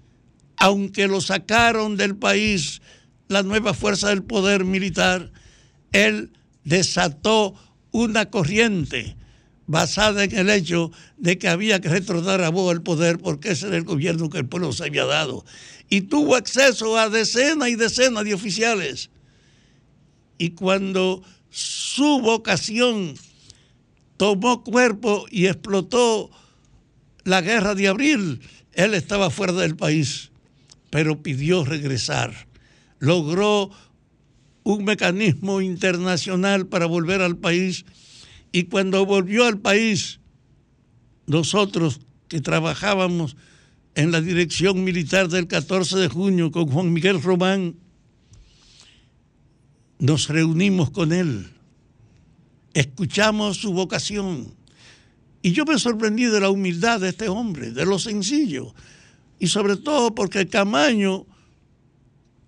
aunque 0.58 1.08
lo 1.08 1.22
sacaron 1.22 1.96
del 1.96 2.16
país 2.16 2.82
la 3.28 3.44
nueva 3.44 3.74
fuerza 3.74 4.10
del 4.10 4.24
poder 4.24 4.66
militar, 4.66 5.32
él 5.92 6.32
desató 6.64 7.56
una 7.92 8.30
corriente 8.30 9.16
basada 9.68 10.24
en 10.24 10.38
el 10.38 10.50
hecho 10.50 10.92
de 11.18 11.38
que 11.38 11.48
había 11.48 11.82
que 11.82 11.90
retornar 11.90 12.42
a 12.42 12.50
vos 12.50 12.74
el 12.74 12.82
poder 12.82 13.18
porque 13.18 13.52
ese 13.52 13.68
era 13.68 13.78
el 13.78 13.84
gobierno 13.84 14.30
que 14.30 14.38
el 14.38 14.48
pueblo 14.48 14.72
se 14.72 14.86
había 14.86 15.06
dado. 15.06 15.46
Y 15.90 16.02
tuvo 16.02 16.36
acceso 16.36 16.98
a 16.98 17.10
decenas 17.10 17.70
y 17.70 17.76
decenas 17.76 18.24
de 18.24 18.34
oficiales. 18.34 19.10
Y 20.38 20.52
cuando 20.52 21.24
su 21.50 22.20
vocación 22.22 23.16
tomó 24.18 24.64
cuerpo 24.64 25.26
y 25.30 25.48
explotó 25.48 26.30
la 27.24 27.42
guerra 27.42 27.76
de 27.76 27.88
abril, 27.88 28.42
él 28.74 28.94
estaba 28.94 29.30
fuera 29.30 29.54
del 29.54 29.76
país, 29.76 30.32
pero 30.90 31.22
pidió 31.22 31.64
regresar. 31.64 32.48
Logró 33.00 33.72
un 34.64 34.84
mecanismo 34.84 35.62
internacional 35.62 36.68
para 36.68 36.88
volver 36.88 37.22
al 37.22 37.38
país 37.38 37.86
y 38.56 38.64
cuando 38.64 39.06
volvió 39.06 39.44
al 39.44 39.60
país, 39.60 40.22
nosotros 41.28 42.00
que 42.30 42.40
trabajábamos 42.40 43.36
en 43.96 44.14
la 44.14 44.22
dirección 44.22 44.86
militar 44.86 45.28
del 45.28 45.48
14 45.48 45.98
de 45.98 46.08
junio 46.08 46.52
con 46.52 46.68
Juan 46.68 46.94
Miguel 46.94 47.22
Román, 47.22 47.76
nos 50.00 50.30
reunimos 50.30 50.90
con 50.90 51.12
él, 51.12 51.52
escuchamos 52.74 53.58
su 53.58 53.74
vocación 53.74 54.54
y 55.42 55.52
yo 55.52 55.66
me 55.66 55.78
sorprendí 55.78 56.24
de 56.24 56.40
la 56.40 56.50
humildad 56.50 57.02
de 57.02 57.10
este 57.10 57.28
hombre, 57.28 57.72
de 57.72 57.86
lo 57.86 58.00
sencillo. 58.00 58.74
Y 59.38 59.48
sobre 59.48 59.76
todo 59.76 60.16
porque 60.16 60.48
Camaño, 60.48 61.26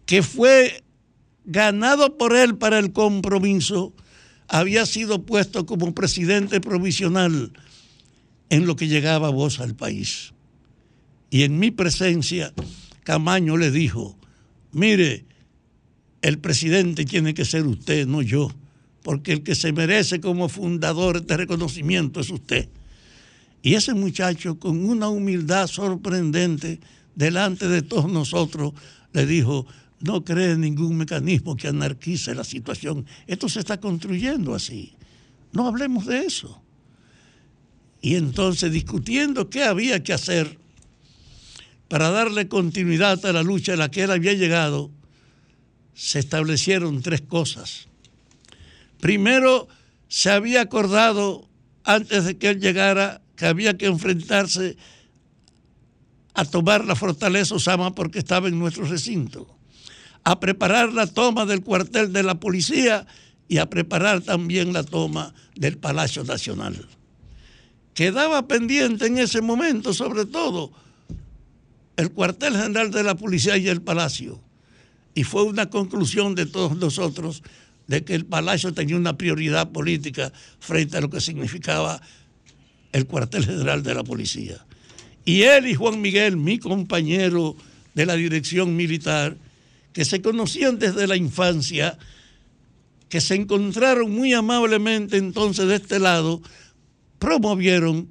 que 0.06 0.24
fue 0.24 0.86
ganado 1.44 2.18
por 2.18 2.34
él 2.34 2.56
para 2.56 2.80
el 2.80 2.94
compromiso, 2.94 3.94
había 4.48 4.86
sido 4.86 5.24
puesto 5.24 5.66
como 5.66 5.94
presidente 5.94 6.62
provisional 6.62 7.52
en 8.50 8.66
lo 8.66 8.76
que 8.76 8.88
llegaba 8.88 9.30
voz 9.30 9.60
al 9.60 9.76
país. 9.76 10.34
Y 11.30 11.44
en 11.44 11.60
mi 11.60 11.72
presencia, 11.72 12.54
Camaño 13.04 13.58
le 13.58 13.72
dijo, 13.72 14.18
mire, 14.72 15.26
el 16.22 16.40
presidente 16.40 17.06
tiene 17.06 17.34
que 17.34 17.46
ser 17.46 17.66
usted, 17.66 18.08
no 18.08 18.22
yo, 18.22 18.50
porque 19.04 19.34
el 19.34 19.44
que 19.44 19.56
se 19.56 19.74
merece 19.74 20.20
como 20.22 20.50
fundador 20.50 21.18
este 21.18 21.38
reconocimiento 21.38 22.22
es 22.22 22.30
usted. 22.30 22.70
Y 23.62 23.74
ese 23.74 23.94
muchacho, 23.94 24.60
con 24.60 24.86
una 24.86 25.10
humildad 25.10 25.68
sorprendente, 25.68 26.80
delante 27.16 27.68
de 27.68 27.82
todos 27.82 28.10
nosotros, 28.10 28.74
le 29.12 29.26
dijo, 29.26 29.66
no 30.00 30.24
cree 30.24 30.52
en 30.52 30.62
ningún 30.62 30.98
mecanismo 30.98 31.56
que 31.56 31.68
anarquice 31.68 32.36
la 32.36 32.44
situación. 32.44 33.06
Esto 33.26 33.50
se 33.50 33.60
está 33.60 33.80
construyendo 33.80 34.54
así. 34.54 34.94
No 35.54 35.68
hablemos 35.68 36.06
de 36.06 36.20
eso. 36.20 36.62
Y 38.02 38.16
entonces, 38.16 38.72
discutiendo 38.72 39.50
qué 39.50 39.64
había 39.64 40.04
que 40.04 40.14
hacer 40.14 40.58
para 41.88 42.12
darle 42.12 42.48
continuidad 42.48 43.26
a 43.26 43.34
la 43.34 43.44
lucha 43.44 43.74
a 43.74 43.78
la 43.78 43.90
que 43.90 44.04
él 44.04 44.12
había 44.12 44.34
llegado, 44.34 44.92
se 45.94 46.20
establecieron 46.20 47.02
tres 47.02 47.22
cosas. 47.22 47.88
Primero, 49.00 49.68
se 50.08 50.30
había 50.30 50.62
acordado, 50.62 51.50
antes 51.84 52.26
de 52.26 52.38
que 52.38 52.50
él 52.50 52.60
llegara, 52.60 53.22
que 53.36 53.46
había 53.46 53.78
que 53.78 53.88
enfrentarse 53.88 54.78
a 56.34 56.46
tomar 56.46 56.86
la 56.86 56.96
fortaleza 56.96 57.56
Osama 57.56 57.96
porque 57.96 58.20
estaba 58.20 58.48
en 58.48 58.60
nuestro 58.60 58.86
recinto, 58.86 59.57
a 60.28 60.42
preparar 60.42 60.92
la 60.92 61.08
toma 61.08 61.46
del 61.46 61.62
cuartel 61.62 62.12
de 62.12 62.22
la 62.22 62.38
policía 62.38 63.08
y 63.48 63.60
a 63.60 63.70
preparar 63.70 64.20
también 64.20 64.74
la 64.74 64.84
toma 64.84 65.34
del 65.56 65.78
Palacio 65.78 66.26
Nacional. 66.26 66.86
Quedaba 67.94 68.46
pendiente 68.46 69.06
en 69.06 69.20
ese 69.20 69.40
momento, 69.40 69.94
sobre 69.94 70.26
todo, 70.26 70.74
el 71.96 72.12
cuartel 72.12 72.58
general 72.58 72.92
de 72.92 73.04
la 73.04 73.16
policía 73.16 73.56
y 73.56 73.70
el 73.70 73.82
palacio. 73.82 74.42
Y 75.16 75.24
fue 75.24 75.44
una 75.44 75.70
conclusión 75.70 76.36
de 76.36 76.46
todos 76.46 76.76
nosotros 76.76 77.42
de 77.88 78.04
que 78.04 78.14
el 78.14 78.26
palacio 78.26 78.74
tenía 78.74 78.98
una 78.98 79.18
prioridad 79.18 79.72
política 79.72 80.34
frente 80.60 80.98
a 80.98 81.02
lo 81.02 81.10
que 81.10 81.22
significaba 81.22 82.02
el 82.92 83.08
cuartel 83.08 83.46
general 83.46 83.82
de 83.82 83.96
la 83.96 84.04
policía. 84.04 84.58
Y 85.24 85.44
él 85.44 85.68
y 85.68 85.74
Juan 85.74 86.02
Miguel, 86.02 86.36
mi 86.36 86.60
compañero 86.60 87.56
de 87.94 88.06
la 88.06 88.16
dirección 88.16 88.76
militar, 88.76 89.38
que 89.98 90.06
se 90.06 90.22
conocían 90.22 90.78
desde 90.78 91.08
la 91.08 91.16
infancia, 91.16 91.98
que 93.10 93.20
se 93.20 93.34
encontraron 93.34 94.12
muy 94.12 94.32
amablemente 94.32 95.18
entonces 95.18 95.68
de 95.68 95.78
este 95.78 95.98
lado, 95.98 96.40
promovieron 97.18 98.08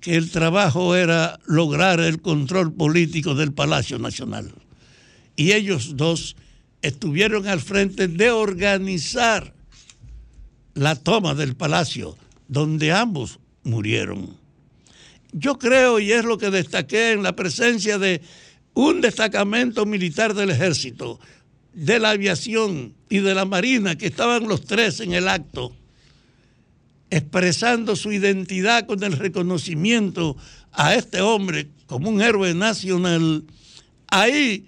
que 0.00 0.16
el 0.16 0.30
trabajo 0.30 0.94
era 0.94 1.40
lograr 1.46 1.98
el 1.98 2.20
control 2.20 2.74
político 2.74 3.34
del 3.34 3.54
Palacio 3.54 3.98
Nacional. 3.98 4.52
Y 5.34 5.52
ellos 5.52 5.96
dos 5.96 6.36
estuvieron 6.82 7.48
al 7.48 7.60
frente 7.60 8.06
de 8.06 8.30
organizar 8.30 9.54
la 10.74 10.94
toma 10.94 11.34
del 11.34 11.56
palacio, 11.56 12.18
donde 12.48 12.92
ambos 12.92 13.40
murieron. 13.62 14.36
Yo 15.32 15.58
creo, 15.58 16.00
y 16.00 16.12
es 16.12 16.22
lo 16.22 16.36
que 16.36 16.50
destaqué 16.50 17.12
en 17.12 17.22
la 17.22 17.34
presencia 17.34 17.98
de 17.98 18.20
un 18.74 19.00
destacamento 19.00 19.86
militar 19.86 20.34
del 20.34 20.50
ejército, 20.50 21.20
de 21.72 21.98
la 21.98 22.10
aviación 22.10 22.94
y 23.08 23.18
de 23.18 23.34
la 23.34 23.44
marina, 23.44 23.96
que 23.96 24.06
estaban 24.06 24.48
los 24.48 24.64
tres 24.64 25.00
en 25.00 25.12
el 25.12 25.28
acto, 25.28 25.74
expresando 27.10 27.96
su 27.96 28.12
identidad 28.12 28.86
con 28.86 29.02
el 29.02 29.12
reconocimiento 29.12 30.36
a 30.72 30.94
este 30.94 31.20
hombre 31.20 31.68
como 31.86 32.08
un 32.08 32.22
héroe 32.22 32.54
nacional, 32.54 33.44
ahí 34.08 34.66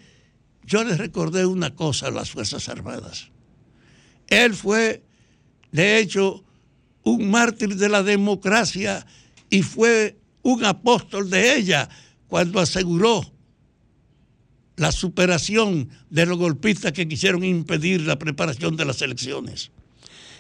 yo 0.64 0.82
les 0.84 0.98
recordé 0.98 1.46
una 1.46 1.74
cosa 1.74 2.08
a 2.08 2.10
las 2.10 2.30
Fuerzas 2.30 2.68
Armadas. 2.68 3.30
Él 4.28 4.54
fue, 4.54 5.02
de 5.70 5.98
hecho, 5.98 6.44
un 7.04 7.30
mártir 7.30 7.76
de 7.76 7.88
la 7.88 8.02
democracia 8.02 9.06
y 9.50 9.62
fue 9.62 10.18
un 10.42 10.64
apóstol 10.64 11.30
de 11.30 11.56
ella 11.56 11.88
cuando 12.26 12.58
aseguró 12.58 13.32
la 14.76 14.92
superación 14.92 15.90
de 16.10 16.26
los 16.26 16.38
golpistas 16.38 16.92
que 16.92 17.08
quisieron 17.08 17.44
impedir 17.44 18.02
la 18.02 18.18
preparación 18.18 18.76
de 18.76 18.84
las 18.84 19.02
elecciones. 19.02 19.70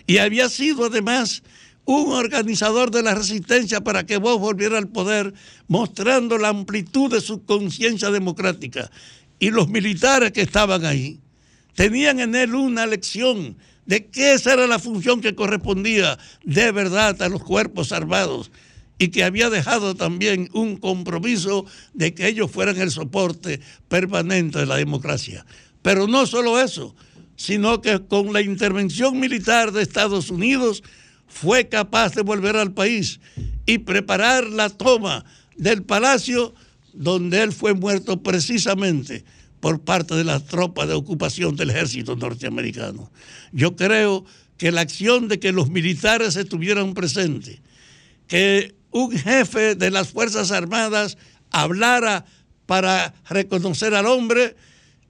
Y 0.06 0.18
había 0.18 0.48
sido 0.48 0.86
además 0.86 1.42
un 1.84 2.12
organizador 2.12 2.90
de 2.90 3.02
la 3.02 3.14
resistencia 3.14 3.80
para 3.80 4.06
que 4.06 4.16
vos 4.16 4.38
volviera 4.38 4.78
al 4.78 4.88
poder, 4.88 5.34
mostrando 5.68 6.38
la 6.38 6.48
amplitud 6.48 7.10
de 7.10 7.20
su 7.20 7.44
conciencia 7.44 8.10
democrática. 8.10 8.90
Y 9.38 9.50
los 9.50 9.68
militares 9.68 10.32
que 10.32 10.42
estaban 10.42 10.84
ahí 10.84 11.18
tenían 11.74 12.20
en 12.20 12.34
él 12.34 12.54
una 12.54 12.86
lección 12.86 13.56
de 13.86 14.06
que 14.06 14.34
esa 14.34 14.52
era 14.52 14.66
la 14.66 14.78
función 14.78 15.20
que 15.20 15.34
correspondía 15.34 16.18
de 16.44 16.70
verdad 16.70 17.20
a 17.20 17.28
los 17.28 17.42
cuerpos 17.42 17.90
armados 17.90 18.52
y 18.98 19.08
que 19.08 19.24
había 19.24 19.50
dejado 19.50 19.94
también 19.94 20.48
un 20.52 20.76
compromiso 20.76 21.66
de 21.92 22.14
que 22.14 22.28
ellos 22.28 22.50
fueran 22.50 22.80
el 22.80 22.90
soporte 22.90 23.60
permanente 23.88 24.60
de 24.60 24.66
la 24.66 24.76
democracia. 24.76 25.44
Pero 25.82 26.06
no 26.06 26.26
solo 26.26 26.60
eso, 26.60 26.94
sino 27.36 27.80
que 27.80 28.06
con 28.06 28.32
la 28.32 28.40
intervención 28.40 29.18
militar 29.18 29.72
de 29.72 29.82
Estados 29.82 30.30
Unidos 30.30 30.82
fue 31.26 31.68
capaz 31.68 32.14
de 32.14 32.22
volver 32.22 32.56
al 32.56 32.72
país 32.72 33.20
y 33.66 33.78
preparar 33.78 34.48
la 34.48 34.68
toma 34.68 35.24
del 35.56 35.82
palacio 35.82 36.54
donde 36.92 37.42
él 37.42 37.52
fue 37.52 37.74
muerto 37.74 38.22
precisamente 38.22 39.24
por 39.60 39.80
parte 39.80 40.14
de 40.14 40.24
las 40.24 40.44
tropas 40.46 40.88
de 40.88 40.94
ocupación 40.94 41.56
del 41.56 41.70
ejército 41.70 42.16
norteamericano. 42.16 43.10
Yo 43.52 43.76
creo 43.76 44.24
que 44.58 44.72
la 44.72 44.82
acción 44.82 45.28
de 45.28 45.40
que 45.40 45.52
los 45.52 45.70
militares 45.70 46.36
estuvieran 46.36 46.94
presentes, 46.94 47.60
que 48.26 48.74
un 48.92 49.10
jefe 49.10 49.74
de 49.74 49.90
las 49.90 50.10
Fuerzas 50.10 50.52
Armadas 50.52 51.18
hablara 51.50 52.24
para 52.66 53.14
reconocer 53.28 53.94
al 53.94 54.06
hombre, 54.06 54.54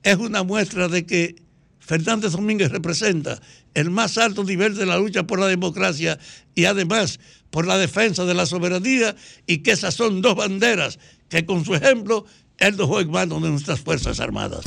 es 0.02 0.16
una 0.16 0.42
muestra 0.42 0.88
de 0.88 1.04
que 1.04 1.36
Fernández 1.78 2.32
Domínguez 2.32 2.70
representa 2.70 3.40
el 3.74 3.90
más 3.90 4.18
alto 4.18 4.44
nivel 4.44 4.76
de 4.76 4.86
la 4.86 4.96
lucha 4.96 5.24
por 5.24 5.38
la 5.38 5.46
democracia 5.46 6.18
y 6.54 6.64
además 6.64 7.20
por 7.50 7.66
la 7.66 7.76
defensa 7.76 8.24
de 8.24 8.34
la 8.34 8.46
soberanía 8.46 9.14
y 9.46 9.58
que 9.58 9.72
esas 9.72 9.94
son 9.94 10.22
dos 10.22 10.36
banderas 10.36 10.98
que 11.28 11.44
con 11.44 11.64
su 11.64 11.74
ejemplo 11.74 12.24
él 12.58 12.76
dejó 12.76 13.00
en 13.00 13.10
manos 13.10 13.42
de 13.42 13.50
nuestras 13.50 13.80
Fuerzas 13.80 14.20
Armadas. 14.20 14.64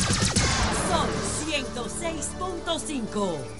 Son 0.90 1.08
106.5. 1.50 3.55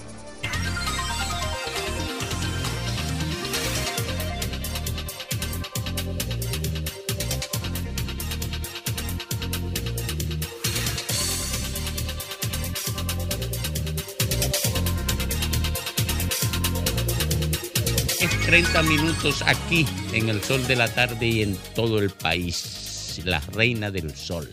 30 18.46 18.80
minutos 18.84 19.42
aquí 19.44 19.84
en 20.12 20.28
el 20.28 20.40
sol 20.40 20.64
de 20.68 20.76
la 20.76 20.86
tarde 20.86 21.26
y 21.26 21.42
en 21.42 21.56
todo 21.74 21.98
el 21.98 22.10
país. 22.10 23.20
La 23.24 23.40
reina 23.40 23.90
del 23.90 24.14
sol, 24.14 24.48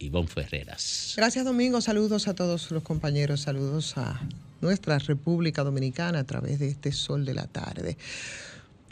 Ivonne 0.00 0.28
Ferreras. 0.28 1.14
Gracias 1.16 1.46
Domingo, 1.46 1.80
saludos 1.80 2.28
a 2.28 2.34
todos 2.34 2.70
los 2.70 2.82
compañeros, 2.82 3.40
saludos 3.40 3.96
a 3.96 4.20
nuestra 4.60 4.98
República 4.98 5.64
Dominicana 5.64 6.18
a 6.18 6.24
través 6.24 6.58
de 6.58 6.68
este 6.68 6.92
sol 6.92 7.24
de 7.24 7.32
la 7.32 7.46
tarde. 7.46 7.96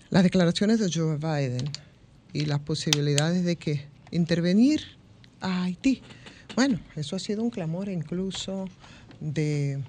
Las 0.09 0.22
declaraciones 0.22 0.80
de 0.80 0.90
Joe 0.90 1.18
Biden 1.18 1.70
y 2.32 2.46
las 2.46 2.61
posibilidades 2.61 3.44
de 3.44 3.56
que 3.56 3.84
intervenir 4.11 4.80
a 5.42 5.64
Haití. 5.64 6.00
Bueno, 6.56 6.80
eso 6.96 7.14
ha 7.14 7.18
sido 7.18 7.42
un 7.42 7.50
clamor 7.50 7.90
incluso 7.90 8.70
de 9.20 9.82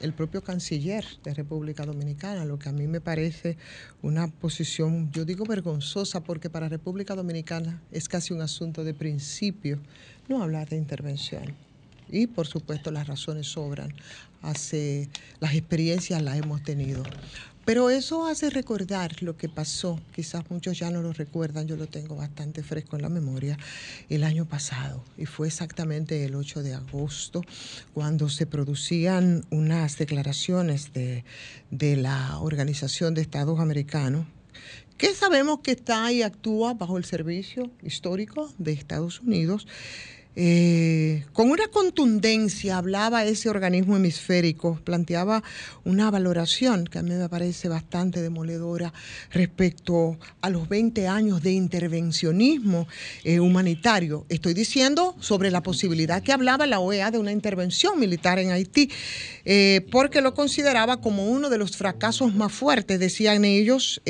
el 0.00 0.12
propio 0.12 0.42
canciller 0.42 1.04
de 1.24 1.34
República 1.34 1.84
Dominicana, 1.84 2.44
lo 2.44 2.58
que 2.58 2.68
a 2.68 2.72
mí 2.72 2.86
me 2.86 3.00
parece 3.00 3.56
una 4.02 4.28
posición, 4.28 5.10
yo 5.12 5.24
digo 5.24 5.44
vergonzosa, 5.44 6.20
porque 6.20 6.50
para 6.50 6.68
República 6.68 7.14
Dominicana 7.14 7.80
es 7.92 8.08
casi 8.08 8.34
un 8.34 8.40
asunto 8.40 8.84
de 8.84 8.94
principio 8.94 9.78
no 10.28 10.42
hablar 10.42 10.68
de 10.68 10.76
intervención. 10.76 11.54
Y 12.08 12.26
por 12.26 12.46
supuesto 12.46 12.90
las 12.90 13.06
razones 13.06 13.48
sobran, 13.48 13.92
hace, 14.42 15.08
las 15.40 15.54
experiencias 15.54 16.22
las 16.22 16.36
hemos 16.36 16.62
tenido. 16.62 17.02
Pero 17.66 17.90
eso 17.90 18.26
hace 18.26 18.48
recordar 18.48 19.24
lo 19.24 19.36
que 19.36 19.48
pasó, 19.48 19.98
quizás 20.14 20.48
muchos 20.50 20.78
ya 20.78 20.88
no 20.92 21.02
lo 21.02 21.12
recuerdan, 21.12 21.66
yo 21.66 21.76
lo 21.76 21.88
tengo 21.88 22.14
bastante 22.14 22.62
fresco 22.62 22.94
en 22.94 23.02
la 23.02 23.08
memoria, 23.08 23.58
el 24.08 24.22
año 24.22 24.44
pasado, 24.44 25.02
y 25.18 25.26
fue 25.26 25.48
exactamente 25.48 26.24
el 26.24 26.36
8 26.36 26.62
de 26.62 26.74
agosto, 26.74 27.42
cuando 27.92 28.28
se 28.28 28.46
producían 28.46 29.44
unas 29.50 29.98
declaraciones 29.98 30.92
de, 30.92 31.24
de 31.72 31.96
la 31.96 32.38
Organización 32.38 33.14
de 33.14 33.22
Estados 33.22 33.58
Americanos, 33.58 34.26
que 34.96 35.12
sabemos 35.12 35.58
que 35.58 35.72
está 35.72 36.12
y 36.12 36.22
actúa 36.22 36.74
bajo 36.74 36.96
el 36.98 37.04
servicio 37.04 37.72
histórico 37.82 38.48
de 38.58 38.74
Estados 38.74 39.20
Unidos. 39.22 39.66
Eh, 40.38 41.24
con 41.32 41.50
una 41.50 41.66
contundencia 41.68 42.76
hablaba 42.76 43.24
ese 43.24 43.48
organismo 43.48 43.96
hemisférico, 43.96 44.78
planteaba 44.84 45.42
una 45.82 46.10
valoración 46.10 46.84
que 46.84 46.98
a 46.98 47.02
mí 47.02 47.14
me 47.14 47.28
parece 47.30 47.70
bastante 47.70 48.20
demoledora 48.20 48.92
respecto 49.30 50.18
a 50.42 50.50
los 50.50 50.68
20 50.68 51.08
años 51.08 51.42
de 51.42 51.52
intervencionismo 51.52 52.86
eh, 53.24 53.40
humanitario. 53.40 54.26
Estoy 54.28 54.52
diciendo 54.52 55.16
sobre 55.20 55.50
la 55.50 55.62
posibilidad 55.62 56.22
que 56.22 56.32
hablaba 56.32 56.66
la 56.66 56.80
OEA 56.80 57.10
de 57.10 57.18
una 57.18 57.32
intervención 57.32 57.98
militar 57.98 58.38
en 58.38 58.50
Haití, 58.50 58.90
eh, 59.46 59.86
porque 59.90 60.20
lo 60.20 60.34
consideraba 60.34 61.00
como 61.00 61.30
uno 61.30 61.48
de 61.48 61.56
los 61.56 61.78
fracasos 61.78 62.34
más 62.34 62.52
fuertes, 62.52 63.00
decían 63.00 63.46
ellos, 63.46 64.02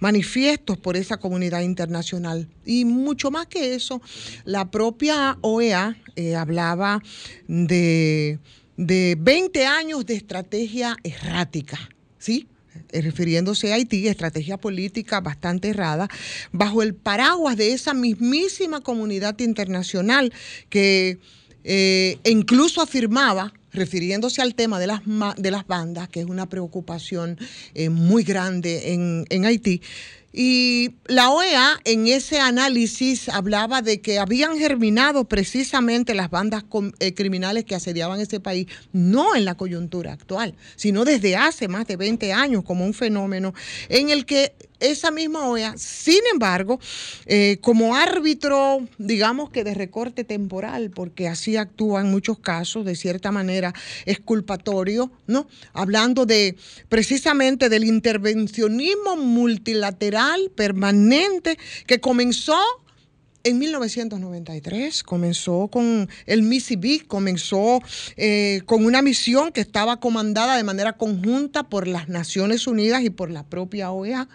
manifiestos 0.00 0.76
por 0.76 0.98
esa 0.98 1.16
comunidad 1.16 1.62
internacional. 1.62 2.46
Y 2.66 2.84
mucho 2.84 3.30
más 3.30 3.46
que 3.46 3.74
eso, 3.74 4.02
la 4.44 4.70
propia 4.70 5.38
OEA 5.46 5.96
eh, 6.16 6.34
hablaba 6.34 7.02
de, 7.46 8.38
de 8.76 9.16
20 9.18 9.64
años 9.64 10.04
de 10.04 10.14
estrategia 10.14 10.96
errática, 11.04 11.78
¿sí? 12.18 12.48
eh, 12.90 13.00
refiriéndose 13.00 13.72
a 13.72 13.76
Haití, 13.76 14.08
estrategia 14.08 14.56
política 14.56 15.20
bastante 15.20 15.68
errada, 15.68 16.08
bajo 16.52 16.82
el 16.82 16.94
paraguas 16.94 17.56
de 17.56 17.72
esa 17.72 17.94
mismísima 17.94 18.80
comunidad 18.80 19.38
internacional 19.38 20.32
que 20.68 21.18
eh, 21.62 22.18
incluso 22.24 22.82
afirmaba 22.82 23.52
refiriéndose 23.72 24.42
al 24.42 24.54
tema 24.54 24.80
de 24.80 24.86
las, 24.86 25.02
de 25.36 25.50
las 25.50 25.66
bandas, 25.66 26.08
que 26.08 26.20
es 26.20 26.26
una 26.26 26.48
preocupación 26.48 27.38
muy 27.90 28.24
grande 28.24 28.94
en, 28.94 29.26
en 29.28 29.44
Haití. 29.44 29.82
Y 30.38 30.96
la 31.06 31.30
OEA 31.30 31.80
en 31.84 32.06
ese 32.08 32.40
análisis 32.40 33.30
hablaba 33.30 33.80
de 33.80 34.02
que 34.02 34.18
habían 34.18 34.58
germinado 34.58 35.24
precisamente 35.24 36.14
las 36.14 36.28
bandas 36.28 36.64
eh, 37.00 37.14
criminales 37.14 37.64
que 37.64 37.74
asediaban 37.74 38.20
ese 38.20 38.38
país, 38.38 38.66
no 38.92 39.34
en 39.34 39.46
la 39.46 39.54
coyuntura 39.54 40.12
actual, 40.12 40.54
sino 40.76 41.06
desde 41.06 41.36
hace 41.36 41.68
más 41.68 41.86
de 41.86 41.96
20 41.96 42.34
años 42.34 42.64
como 42.64 42.84
un 42.84 42.92
fenómeno 42.92 43.54
en 43.88 44.10
el 44.10 44.26
que 44.26 44.52
esa 44.80 45.10
misma 45.10 45.48
OEA, 45.48 45.74
sin 45.76 46.20
embargo, 46.32 46.78
eh, 47.26 47.58
como 47.60 47.96
árbitro, 47.96 48.86
digamos 48.98 49.50
que 49.50 49.64
de 49.64 49.74
recorte 49.74 50.24
temporal, 50.24 50.90
porque 50.90 51.28
así 51.28 51.56
actúa 51.56 52.00
en 52.00 52.10
muchos 52.10 52.38
casos, 52.38 52.84
de 52.84 52.96
cierta 52.96 53.32
manera 53.32 53.74
exculpatorio, 54.04 55.10
¿no? 55.26 55.46
Hablando 55.72 56.26
de 56.26 56.56
precisamente 56.88 57.68
del 57.68 57.84
intervencionismo 57.84 59.16
multilateral 59.16 60.50
permanente 60.54 61.58
que 61.86 62.00
comenzó 62.00 62.58
en 63.46 63.58
1993 63.58 65.04
comenzó 65.04 65.68
con 65.68 66.08
el 66.26 66.42
Mississippi, 66.42 67.00
comenzó 67.00 67.80
eh, 68.16 68.62
con 68.66 68.84
una 68.84 69.02
misión 69.02 69.52
que 69.52 69.60
estaba 69.60 70.00
comandada 70.00 70.56
de 70.56 70.64
manera 70.64 70.94
conjunta 70.94 71.62
por 71.62 71.86
las 71.86 72.08
Naciones 72.08 72.66
Unidas 72.66 73.02
y 73.02 73.10
por 73.10 73.30
la 73.30 73.44
propia 73.44 73.92
OEA. 73.92 74.28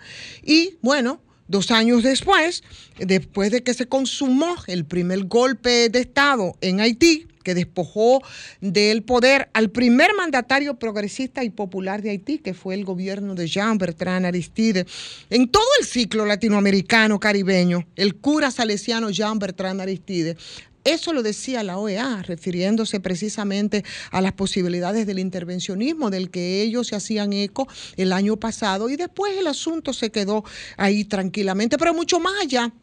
Y 0.43 0.78
bueno, 0.82 1.22
dos 1.49 1.72
años 1.72 2.03
después, 2.03 2.64
después 2.99 3.51
de 3.51 3.64
que 3.64 3.74
se 3.74 3.88
consumó 3.88 4.55
el 4.68 4.86
primer 4.86 5.26
golpe 5.26 5.89
de 5.89 5.99
Estado 5.99 6.55
en 6.62 6.80
Haití, 6.80 7.28
que 7.44 7.56
despojó 7.56 8.22
del 8.60 9.04
poder 9.04 9.50
al 9.54 9.70
primer 9.70 10.14
mandatario 10.16 10.78
progresista 10.80 11.44
y 11.44 11.50
popular 11.50 12.02
de 12.02 12.12
Haití, 12.12 12.39
que 12.39 12.54
fue 12.54 12.76
el 12.76 12.86
gobierno 12.86 13.36
de 13.36 13.48
Jean 13.48 13.78
Bertrand 13.78 14.26
Aristide. 14.26 14.86
En 15.30 15.50
todo 15.50 15.64
el 15.80 15.86
ciclo 15.86 16.26
latinoamericano 16.26 17.20
caribeño, 17.20 17.86
el 17.96 18.16
cura 18.16 18.52
salesiano 18.52 19.10
Jean 19.10 19.39
Bertrand 19.39 19.82
Aristide 19.82 20.38
eso 20.84 21.14
lo 21.14 21.22
decía 21.22 21.64
la 21.64 21.78
OEA, 21.78 22.24
refiriéndose 22.24 23.00
precisamente 23.00 23.84
a 24.10 24.20
las 24.22 24.34
posibilidades 24.34 25.06
del 25.06 25.20
intervencionismo 25.20 26.10
del 26.10 26.32
que 26.32 26.64
ellos 26.64 26.88
se 26.88 26.96
hacían 26.96 27.34
eco 27.34 27.68
el 27.98 28.12
año 28.12 28.38
pasado 28.38 28.89
y 28.89 28.96
después 28.96 29.38
el 29.38 29.46
asunto 29.46 29.94
se 29.94 30.10
quedó 30.10 30.44
ahí 30.78 31.06
tranquilamente, 31.06 31.78
pero 31.78 31.94
mucho 31.94 32.20
más 32.20 32.34
allá 32.42 32.74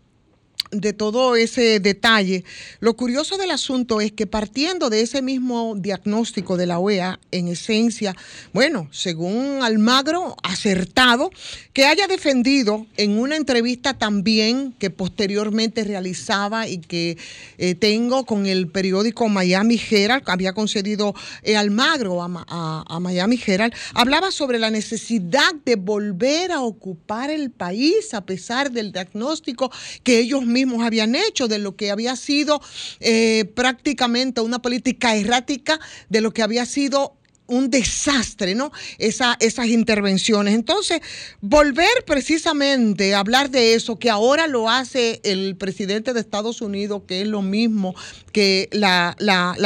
de 0.71 0.93
todo 0.93 1.37
ese 1.37 1.81
detalle, 1.81 2.45
lo 2.81 2.95
curioso 2.95 3.39
del 3.39 3.51
asunto 3.51 4.01
es 4.01 4.12
que 4.12 4.27
partiendo 4.27 4.91
de 4.91 5.01
ese 5.01 5.23
mismo 5.23 5.75
diagnóstico 5.77 6.57
de 6.57 6.66
la 6.66 6.79
OEA, 6.79 7.19
en 7.31 7.49
esencia, 7.49 8.14
bueno, 8.53 8.89
según 8.93 9.61
Almagro, 9.62 10.37
acertado, 10.43 11.31
que 11.73 11.87
haya 11.87 12.07
defendido 12.07 12.87
en 12.97 13.19
una 13.19 13.37
entrevista 13.37 13.95
también 13.95 14.75
que 14.79 14.91
posteriormente 14.91 15.85
realizaba 15.85 16.69
y 16.69 16.79
que 16.79 17.16
eh, 17.57 17.75
tengo 17.75 18.27
con 18.27 18.47
el 18.47 18.69
periódico 18.69 19.29
Miami 19.29 19.81
Herald, 19.91 20.25
que 20.25 20.33
había 20.33 20.53
concedido 20.53 21.14
eh, 21.43 21.57
Almagro 21.57 22.23
a, 22.23 22.85
a 22.87 23.01
Miami 23.01 23.41
Herald, 23.45 23.73
hablaba 23.95 24.31
sobre 24.31 24.59
la 24.59 24.71
necesidad 24.71 25.55
de 25.64 25.77
volver 25.77 26.53
a 26.53 26.61
ocupar 26.61 27.31
el 27.31 27.51
país 27.51 28.12
a 28.12 28.27
pesar 28.27 28.71
del 28.71 28.93
diagnóstico 28.93 29.71
que 30.03 30.19
ellos 30.19 30.45
mismos 30.45 30.58
habían 30.85 31.15
hecho 31.15 31.49
de 31.49 31.59
lo 31.59 31.77
que 31.77 31.91
había 31.91 32.17
sido 32.17 32.61
eh, 33.01 33.45
prácticamente 33.55 34.41
una 34.41 34.61
política 34.61 35.17
errática, 35.17 35.79
de 36.09 36.21
lo 36.21 36.33
que 36.33 36.43
había 36.43 36.67
sido 36.67 37.15
un 37.51 37.71
desastre, 37.71 38.55
¿no? 38.55 38.71
Esa- 38.99 39.39
esas 39.41 39.69
intervenciones. 39.69 40.55
Entonces, 40.55 41.01
volver 41.41 41.89
precisamente 42.07 43.15
a 43.15 43.21
hablar 43.21 43.49
de 43.51 43.73
eso, 43.73 43.99
que 43.99 44.11
ahora 44.11 44.47
lo 44.47 44.69
hace 44.69 45.21
el 45.25 45.57
presidente 45.57 46.13
de 46.13 46.21
Estados 46.21 46.61
Unidos, 46.61 47.03
que 47.09 47.23
es 47.23 47.27
lo 47.27 47.41
mismo 47.41 47.95
que 48.33 48.69
la 48.71 49.17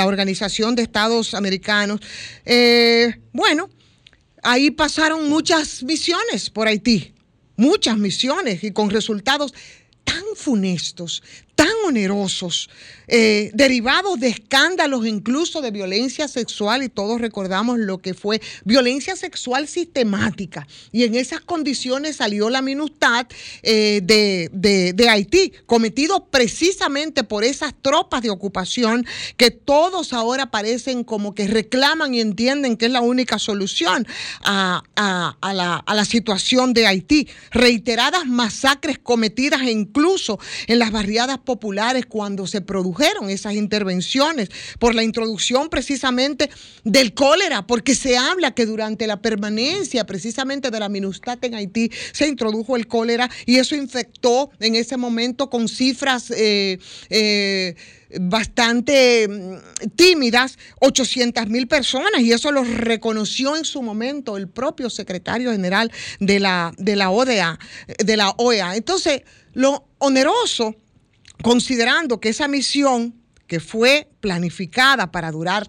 Organización 0.07 0.76
de 0.76 0.82
Estados 0.82 1.34
Americanos, 1.34 2.01
eh, 2.45 3.16
bueno, 3.32 3.68
ahí 4.45 4.70
pasaron 4.70 5.28
muchas 5.28 5.82
misiones 5.82 6.51
por 6.51 6.68
Haití, 6.68 7.12
muchas 7.57 7.99
misiones 7.99 8.62
y 8.62 8.70
con 8.70 8.90
resultados 8.90 9.55
tan 10.05 10.24
funestos, 10.36 11.22
tan 11.62 11.70
onerosos, 11.86 12.68
eh, 13.06 13.52
derivados 13.54 14.18
de 14.18 14.26
escándalos 14.30 15.06
incluso 15.06 15.60
de 15.60 15.70
violencia 15.70 16.26
sexual, 16.26 16.82
y 16.82 16.88
todos 16.88 17.20
recordamos 17.20 17.78
lo 17.78 17.98
que 17.98 18.14
fue 18.14 18.40
violencia 18.64 19.14
sexual 19.14 19.68
sistemática. 19.68 20.66
Y 20.90 21.04
en 21.04 21.14
esas 21.14 21.40
condiciones 21.40 22.16
salió 22.16 22.50
la 22.50 22.62
minustad 22.62 23.28
eh, 23.62 24.00
de, 24.02 24.50
de- 24.52 25.08
Haití, 25.08 25.52
cometido 25.66 26.26
precisamente 26.30 27.22
por 27.22 27.44
esas 27.44 27.74
tropas 27.80 28.22
de 28.22 28.30
ocupación 28.30 29.06
que 29.36 29.52
todos 29.52 30.12
ahora 30.12 30.50
parecen 30.50 31.04
como 31.04 31.32
que 31.36 31.46
reclaman 31.46 32.14
y 32.14 32.20
entienden 32.20 32.76
que 32.76 32.86
es 32.86 32.92
la 32.92 33.02
única 33.02 33.38
solución 33.38 34.04
a, 34.42 34.82
a- 34.96 35.36
a 35.40 35.52
la, 35.52 35.76
a 35.76 35.94
la 35.94 36.04
situación 36.04 36.72
de 36.72 36.88
Haití. 36.88 37.28
Reiteradas 37.52 38.26
masacres 38.26 38.98
cometidas 38.98 39.62
incluso 39.62 40.40
en 40.66 40.78
las 40.80 40.90
barriadas 40.90 41.38
populares 41.53 42.07
cuando 42.07 42.46
se 42.46 42.62
produjeron 42.62 43.28
esas 43.28 43.53
intervenciones 43.53 44.48
por 44.78 44.94
la 44.94 45.03
introducción 45.03 45.68
precisamente 45.68 46.48
del 46.82 47.12
cólera, 47.12 47.66
porque 47.66 47.94
se 47.94 48.16
habla 48.16 48.55
que 48.55 48.64
durante 48.64 49.07
la 49.07 49.20
permanencia 49.20 50.07
precisamente 50.07 50.70
de 50.70 50.80
la 50.80 50.88
minustad 50.88 51.38
en 51.42 51.55
Haití 51.55 51.90
se 52.12 52.26
introdujo 52.26 52.74
el 52.76 52.86
cólera 52.86 53.28
y 53.44 53.59
eso 53.59 53.76
infectó 53.76 54.50
en 54.61 54.76
ese 54.76 54.96
momento 54.96 55.50
con 55.50 55.68
cifras 55.68 56.30
eh, 56.30 56.78
eh, 57.11 57.74
bastante 58.18 59.28
mm, 59.28 59.90
tímidas 59.94 60.59
800 60.80 61.48
mil 61.48 61.68
personas 61.68 62.22
y 62.22 62.32
eso 62.32 62.50
lo 62.50 62.64
reconoció 62.64 63.57
en 63.59 63.66
su 63.66 63.82
momento 63.82 64.38
el 64.38 64.48
propio 64.48 64.88
secretario 64.88 65.53
general 65.53 65.92
de 66.18 66.40
la, 66.40 66.72
de 66.78 66.96
la 66.96 67.11
ODA, 67.11 67.59
de 68.03 68.16
la 68.16 68.30
OEA. 68.38 68.76
Entonces, 68.76 69.22
lo 69.55 69.86
oneroso, 69.98 70.74
considerando 71.43 72.20
que 72.20 72.30
esa 72.30 72.49
misión 72.49 73.22
que 73.47 73.61
fue 73.61 74.09
planificada 74.20 75.12
para 75.12 75.30
durar 75.30 75.68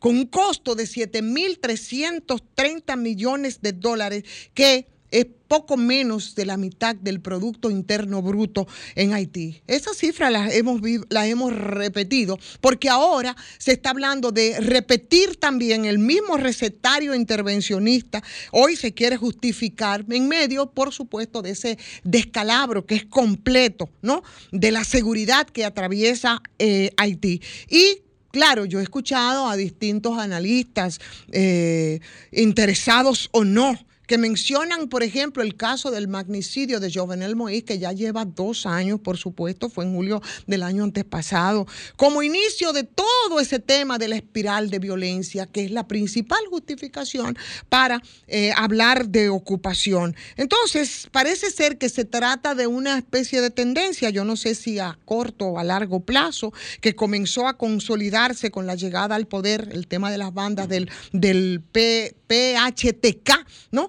con 0.00 0.16
un 0.16 0.26
costo 0.26 0.74
de 0.74 0.82
7.330 0.84 2.96
millones 2.96 3.60
de 3.60 3.72
dólares, 3.72 4.24
que 4.52 4.95
es 5.10 5.26
poco 5.48 5.76
menos 5.76 6.34
de 6.34 6.44
la 6.44 6.56
mitad 6.56 6.96
del 6.96 7.20
Producto 7.20 7.70
Interno 7.70 8.20
Bruto 8.22 8.66
en 8.94 9.14
Haití. 9.14 9.62
Esas 9.66 9.96
cifras 9.96 10.32
las 10.32 10.52
hemos, 10.54 10.80
hemos 11.10 11.56
repetido 11.56 12.38
porque 12.60 12.88
ahora 12.88 13.36
se 13.58 13.72
está 13.72 13.90
hablando 13.90 14.32
de 14.32 14.58
repetir 14.60 15.36
también 15.36 15.84
el 15.84 15.98
mismo 15.98 16.36
recetario 16.36 17.14
intervencionista. 17.14 18.22
Hoy 18.50 18.76
se 18.76 18.92
quiere 18.92 19.16
justificar 19.16 20.04
en 20.10 20.28
medio, 20.28 20.66
por 20.70 20.92
supuesto, 20.92 21.42
de 21.42 21.50
ese 21.50 21.78
descalabro 22.02 22.86
que 22.86 22.96
es 22.96 23.04
completo, 23.04 23.88
¿no? 24.02 24.22
De 24.50 24.72
la 24.72 24.84
seguridad 24.84 25.46
que 25.46 25.64
atraviesa 25.64 26.42
eh, 26.58 26.90
Haití. 26.96 27.40
Y 27.68 28.02
Claro, 28.36 28.66
yo 28.66 28.80
he 28.80 28.82
escuchado 28.82 29.48
a 29.48 29.56
distintos 29.56 30.18
analistas, 30.18 31.00
eh, 31.32 32.00
interesados 32.32 33.30
o 33.32 33.44
no, 33.44 33.78
que 34.06 34.18
mencionan, 34.18 34.88
por 34.88 35.02
ejemplo, 35.02 35.42
el 35.42 35.56
caso 35.56 35.90
del 35.90 36.08
magnicidio 36.08 36.80
de 36.80 36.92
Jovenel 36.92 37.36
Moïse, 37.36 37.64
que 37.64 37.78
ya 37.78 37.92
lleva 37.92 38.24
dos 38.24 38.66
años, 38.66 39.00
por 39.00 39.16
supuesto, 39.16 39.68
fue 39.68 39.84
en 39.84 39.94
julio 39.94 40.22
del 40.46 40.62
año 40.62 40.84
antepasado, 40.84 41.66
como 41.96 42.22
inicio 42.22 42.72
de 42.72 42.84
todo 42.84 43.40
ese 43.40 43.58
tema 43.58 43.98
de 43.98 44.08
la 44.08 44.16
espiral 44.16 44.70
de 44.70 44.78
violencia, 44.78 45.46
que 45.46 45.64
es 45.64 45.70
la 45.70 45.86
principal 45.88 46.40
justificación 46.50 47.36
para 47.68 48.02
eh, 48.26 48.52
hablar 48.56 49.08
de 49.08 49.28
ocupación. 49.28 50.14
Entonces, 50.36 51.08
parece 51.12 51.50
ser 51.50 51.78
que 51.78 51.88
se 51.88 52.04
trata 52.04 52.54
de 52.54 52.66
una 52.66 52.98
especie 52.98 53.40
de 53.40 53.50
tendencia, 53.50 54.10
yo 54.10 54.24
no 54.24 54.36
sé 54.36 54.54
si 54.54 54.78
a 54.78 54.98
corto 55.04 55.46
o 55.46 55.58
a 55.58 55.64
largo 55.64 56.00
plazo, 56.00 56.52
que 56.80 56.94
comenzó 56.94 57.48
a 57.48 57.56
consolidarse 57.56 58.50
con 58.50 58.66
la 58.66 58.74
llegada 58.74 59.14
al 59.14 59.26
poder, 59.26 59.68
el 59.72 59.86
tema 59.86 60.10
de 60.10 60.18
las 60.18 60.32
bandas 60.32 60.68
del, 60.68 60.90
del 61.12 61.62
P- 61.72 62.14
PHTK, 62.26 63.30
¿no? 63.70 63.88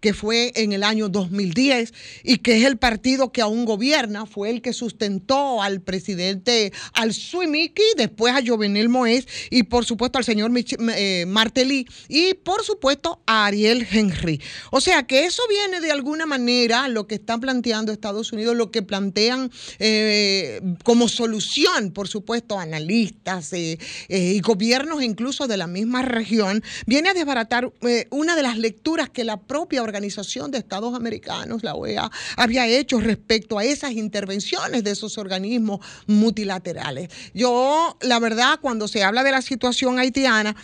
que 0.00 0.14
fue 0.14 0.52
en 0.56 0.72
el 0.72 0.82
año 0.84 1.08
2010 1.08 1.92
y 2.22 2.38
que 2.38 2.58
es 2.58 2.64
el 2.64 2.76
partido 2.78 3.32
que 3.32 3.40
aún 3.42 3.64
gobierna, 3.64 4.26
fue 4.26 4.50
el 4.50 4.62
que 4.62 4.72
sustentó 4.72 5.62
al 5.62 5.80
presidente 5.80 6.72
al 6.94 7.12
Suimiki, 7.12 7.82
después 7.96 8.34
a 8.34 8.40
Jovenel 8.46 8.88
Moés 8.88 9.26
y 9.50 9.64
por 9.64 9.84
supuesto 9.84 10.18
al 10.18 10.24
señor 10.24 10.50
Mich- 10.50 10.76
eh, 10.96 11.24
Martelly 11.26 11.86
y 12.08 12.34
por 12.34 12.64
supuesto 12.64 13.20
a 13.26 13.46
Ariel 13.46 13.86
Henry. 13.90 14.40
O 14.70 14.80
sea 14.80 15.02
que 15.04 15.24
eso 15.24 15.42
viene 15.48 15.80
de 15.80 15.90
alguna 15.92 16.26
manera 16.26 16.88
lo 16.88 17.06
que 17.06 17.16
están 17.16 17.40
planteando 17.40 17.92
Estados 17.92 18.32
Unidos, 18.32 18.56
lo 18.56 18.70
que 18.70 18.82
plantean 18.82 19.50
eh, 19.78 20.60
como 20.84 21.08
solución, 21.08 21.90
por 21.92 22.08
supuesto, 22.08 22.58
analistas 22.58 23.52
eh, 23.52 23.78
y 24.08 24.40
gobiernos 24.40 25.02
incluso 25.02 25.46
de 25.46 25.56
la 25.56 25.66
misma 25.66 26.02
región, 26.02 26.62
viene 26.86 27.08
a 27.10 27.14
desbaratar 27.14 27.72
una 28.10 28.36
de 28.36 28.42
las 28.42 28.58
lecturas 28.58 29.08
que 29.10 29.24
la 29.24 29.40
propia 29.40 29.82
Organización 29.88 30.50
de 30.50 30.58
Estados 30.58 30.94
Americanos, 30.94 31.64
la 31.64 31.74
OEA, 31.74 32.10
había 32.36 32.66
hecho 32.66 33.00
respecto 33.00 33.58
a 33.58 33.64
esas 33.64 33.92
intervenciones 33.92 34.84
de 34.84 34.90
esos 34.90 35.18
organismos 35.18 35.80
multilaterales. 36.06 37.08
Yo, 37.34 37.96
la 38.02 38.18
verdad, 38.18 38.60
cuando 38.60 38.86
se 38.86 39.02
habla 39.02 39.24
de 39.24 39.32
la 39.32 39.42
situación 39.42 39.98
haitiana, 39.98 40.54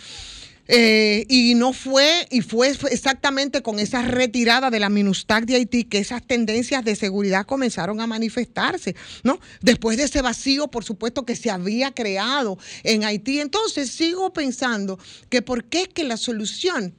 eh, 0.67 1.25
y 1.29 1.53
no 1.53 1.73
fue, 1.73 2.27
y 2.31 2.41
fue 2.41 2.69
exactamente 2.89 3.61
con 3.61 3.77
esa 3.77 4.01
retirada 4.01 4.71
de 4.71 4.79
la 4.79 4.89
MINUSTAC 4.89 5.45
de 5.45 5.55
Haití 5.55 5.83
que 5.83 5.99
esas 5.99 6.25
tendencias 6.25 6.83
de 6.83 6.95
seguridad 6.95 7.45
comenzaron 7.45 8.01
a 8.01 8.07
manifestarse, 8.07 8.95
¿no? 9.23 9.39
Después 9.61 9.97
de 9.97 10.05
ese 10.05 10.23
vacío, 10.23 10.67
por 10.69 10.83
supuesto, 10.83 11.23
que 11.23 11.35
se 11.35 11.51
había 11.51 11.91
creado 11.91 12.57
en 12.83 13.03
Haití. 13.03 13.39
Entonces, 13.39 13.91
sigo 13.91 14.33
pensando 14.33 14.97
que 15.29 15.43
por 15.43 15.65
qué 15.65 15.83
es 15.83 15.87
que 15.89 16.03
la 16.03 16.17
solución 16.17 16.95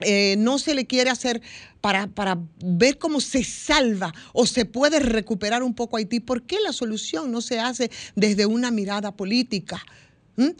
eh, 0.00 0.36
no 0.38 0.58
se 0.58 0.74
le 0.74 0.86
quiere 0.86 1.10
hacer 1.10 1.40
para, 1.80 2.06
para 2.06 2.38
ver 2.62 2.98
cómo 2.98 3.20
se 3.20 3.44
salva 3.44 4.14
o 4.32 4.46
se 4.46 4.64
puede 4.64 5.00
recuperar 5.00 5.62
un 5.62 5.74
poco 5.74 5.96
Haití. 5.96 6.20
¿Por 6.20 6.42
qué 6.42 6.56
la 6.60 6.72
solución 6.72 7.30
no 7.30 7.40
se 7.40 7.60
hace 7.60 7.90
desde 8.14 8.46
una 8.46 8.70
mirada 8.70 9.16
política? 9.16 9.82
¿Mm? 10.36 10.50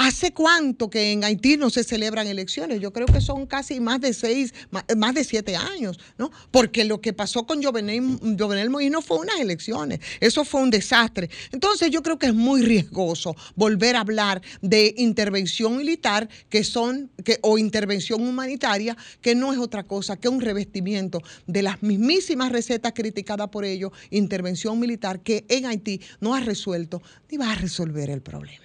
¿Hace 0.00 0.32
cuánto 0.32 0.88
que 0.88 1.10
en 1.10 1.24
Haití 1.24 1.56
no 1.56 1.70
se 1.70 1.82
celebran 1.82 2.28
elecciones? 2.28 2.80
Yo 2.80 2.92
creo 2.92 3.06
que 3.06 3.20
son 3.20 3.46
casi 3.46 3.80
más 3.80 4.00
de 4.00 4.14
seis, 4.14 4.54
ma- 4.70 4.84
más 4.96 5.12
de 5.12 5.24
siete 5.24 5.56
años, 5.56 5.98
¿no? 6.16 6.30
Porque 6.52 6.84
lo 6.84 7.00
que 7.00 7.12
pasó 7.12 7.46
con 7.46 7.60
Jovenel, 7.60 8.16
Jovenel 8.38 8.70
Moïse 8.70 8.90
no 8.92 9.02
fue 9.02 9.18
unas 9.18 9.40
elecciones, 9.40 9.98
eso 10.20 10.44
fue 10.44 10.60
un 10.60 10.70
desastre. 10.70 11.28
Entonces 11.50 11.90
yo 11.90 12.00
creo 12.04 12.16
que 12.16 12.26
es 12.26 12.34
muy 12.34 12.62
riesgoso 12.62 13.34
volver 13.56 13.96
a 13.96 14.00
hablar 14.02 14.40
de 14.62 14.94
intervención 14.98 15.76
militar 15.76 16.28
que 16.48 16.62
son, 16.62 17.10
o 17.40 17.58
intervención 17.58 18.22
humanitaria, 18.22 18.96
que 19.20 19.34
no 19.34 19.52
es 19.52 19.58
otra 19.58 19.82
cosa 19.82 20.16
que 20.16 20.28
un 20.28 20.40
revestimiento 20.40 21.22
de 21.48 21.62
las 21.62 21.82
mismísimas 21.82 22.52
recetas 22.52 22.92
criticadas 22.94 23.48
por 23.48 23.64
ellos, 23.64 23.90
intervención 24.10 24.78
militar 24.78 25.20
que 25.24 25.44
en 25.48 25.66
Haití 25.66 26.00
no 26.20 26.36
ha 26.36 26.40
resuelto 26.40 27.02
ni 27.28 27.36
va 27.36 27.50
a 27.50 27.56
resolver 27.56 28.10
el 28.10 28.22
problema. 28.22 28.64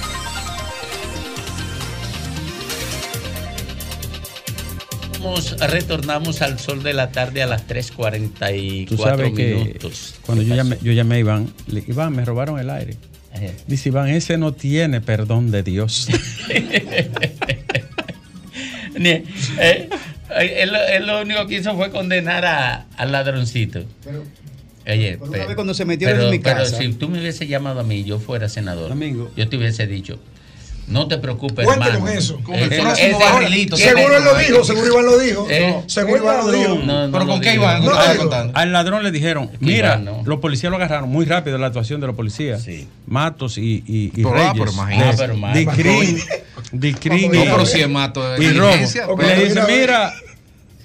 Retornamos 5.59 6.41
al 6.41 6.57
sol 6.59 6.81
de 6.83 6.93
la 6.93 7.11
tarde 7.11 7.41
a 7.43 7.47
las 7.47 7.67
3.44 7.67 8.87
Tú 8.87 8.97
sabes 8.97 9.31
que 9.33 9.55
minutos. 9.55 10.15
cuando 10.25 10.43
yo 10.43 10.55
llamé, 10.55 10.77
yo 10.81 10.91
llamé 10.93 11.15
a 11.15 11.19
Iván, 11.19 11.53
le 11.67 11.83
Iván, 11.87 12.15
me 12.15 12.25
robaron 12.25 12.59
el 12.59 12.69
aire. 12.69 12.95
Dice 13.67 13.89
Iván, 13.89 14.09
ese 14.09 14.37
no 14.37 14.53
tiene 14.53 14.99
perdón 15.01 15.51
de 15.51 15.63
Dios. 15.63 16.07
Ni- 18.97 19.09
eh, 19.09 19.23
eh, 19.59 19.89
él, 20.59 20.71
él 20.93 21.07
lo 21.07 21.21
único 21.21 21.47
que 21.47 21.55
hizo 21.57 21.75
fue 21.75 21.89
condenar 21.91 22.45
a- 22.45 22.85
al 22.97 23.11
ladroncito. 23.11 23.79
Oye, 24.87 25.17
Pero 25.17 25.25
una 25.25 25.31
pe- 25.39 25.45
vez 25.47 25.55
cuando 25.55 25.73
se 25.73 25.85
pero- 25.85 26.23
en 26.25 26.29
mi 26.31 26.39
pero 26.39 26.57
casa- 26.57 26.77
si 26.77 26.93
tú 26.93 27.07
me 27.07 27.19
hubiese 27.19 27.47
llamado 27.47 27.79
a 27.79 27.83
mí 27.83 27.97
y 27.99 28.03
yo 28.03 28.19
fuera 28.19 28.49
senador, 28.49 28.93
yo 29.35 29.47
te 29.49 29.57
hubiese 29.57 29.87
dicho, 29.87 30.19
no 30.91 31.07
te 31.07 31.17
preocupes, 31.17 31.65
Cuente 31.65 31.85
hermano. 31.87 32.05
con 32.05 32.15
eso, 32.17 32.39
con 32.43 32.55
Eh, 32.55 32.63
el 32.63 32.73
eh, 32.73 32.81
próximo 32.81 33.07
ese 33.09 33.17
varón. 33.19 33.43
Angelito, 33.43 33.77
Seguro 33.77 34.07
¿qué 34.09 34.15
él 34.17 34.23
lo 34.23 34.35
dijo, 34.37 34.63
seguro 34.63 34.87
Iván 34.87 35.05
lo 35.05 35.17
dijo. 35.19 35.47
Eh, 35.49 35.67
No, 35.71 35.89
seguro 35.89 36.17
Iván 36.23 36.37
lo 36.37 36.51
dijo. 36.51 36.75
No, 36.75 37.07
no 37.07 37.11
¿Pero 37.13 37.27
con 37.27 37.41
qué. 37.41 37.53
Iván? 37.55 37.83
No 37.83 37.91
¿Qué 37.91 37.95
lo 37.97 38.01
estaba 38.23 38.43
digo. 38.43 38.51
Al 38.57 38.71
ladrón 38.71 39.03
le 39.03 39.11
dijeron, 39.11 39.47
que 39.49 39.57
mira, 39.61 39.93
Iván 39.93 40.05
no. 40.05 40.23
los 40.25 40.39
policías 40.39 40.69
lo 40.69 40.75
agarraron 40.77 41.09
muy 41.09 41.25
rápido 41.25 41.57
la 41.57 41.67
actuación 41.67 42.01
de 42.01 42.07
los 42.07 42.15
policías. 42.15 42.65
Matos 43.07 43.57
y, 43.57 43.83
y, 43.87 44.05
y 44.05 44.09
Pero, 44.23 44.29
ah, 44.31 44.33
Reyes. 44.33 44.53
pero 44.59 44.71
imagínate. 44.71 45.09
Ah, 45.09 45.15
pero 45.17 45.37
más. 45.37 45.53
Dicrin, 45.55 46.19
Dicrin 46.71 47.31
No, 47.31 47.43
y- 47.43 47.47
pero 47.47 47.65
si 47.65 47.79
es 47.81 47.89
Mato 47.89 48.29
de 48.29 48.43
y 48.43 48.51
robo. 48.53 48.71
Le 49.21 49.35
dice, 49.45 49.61
mira, 49.67 50.13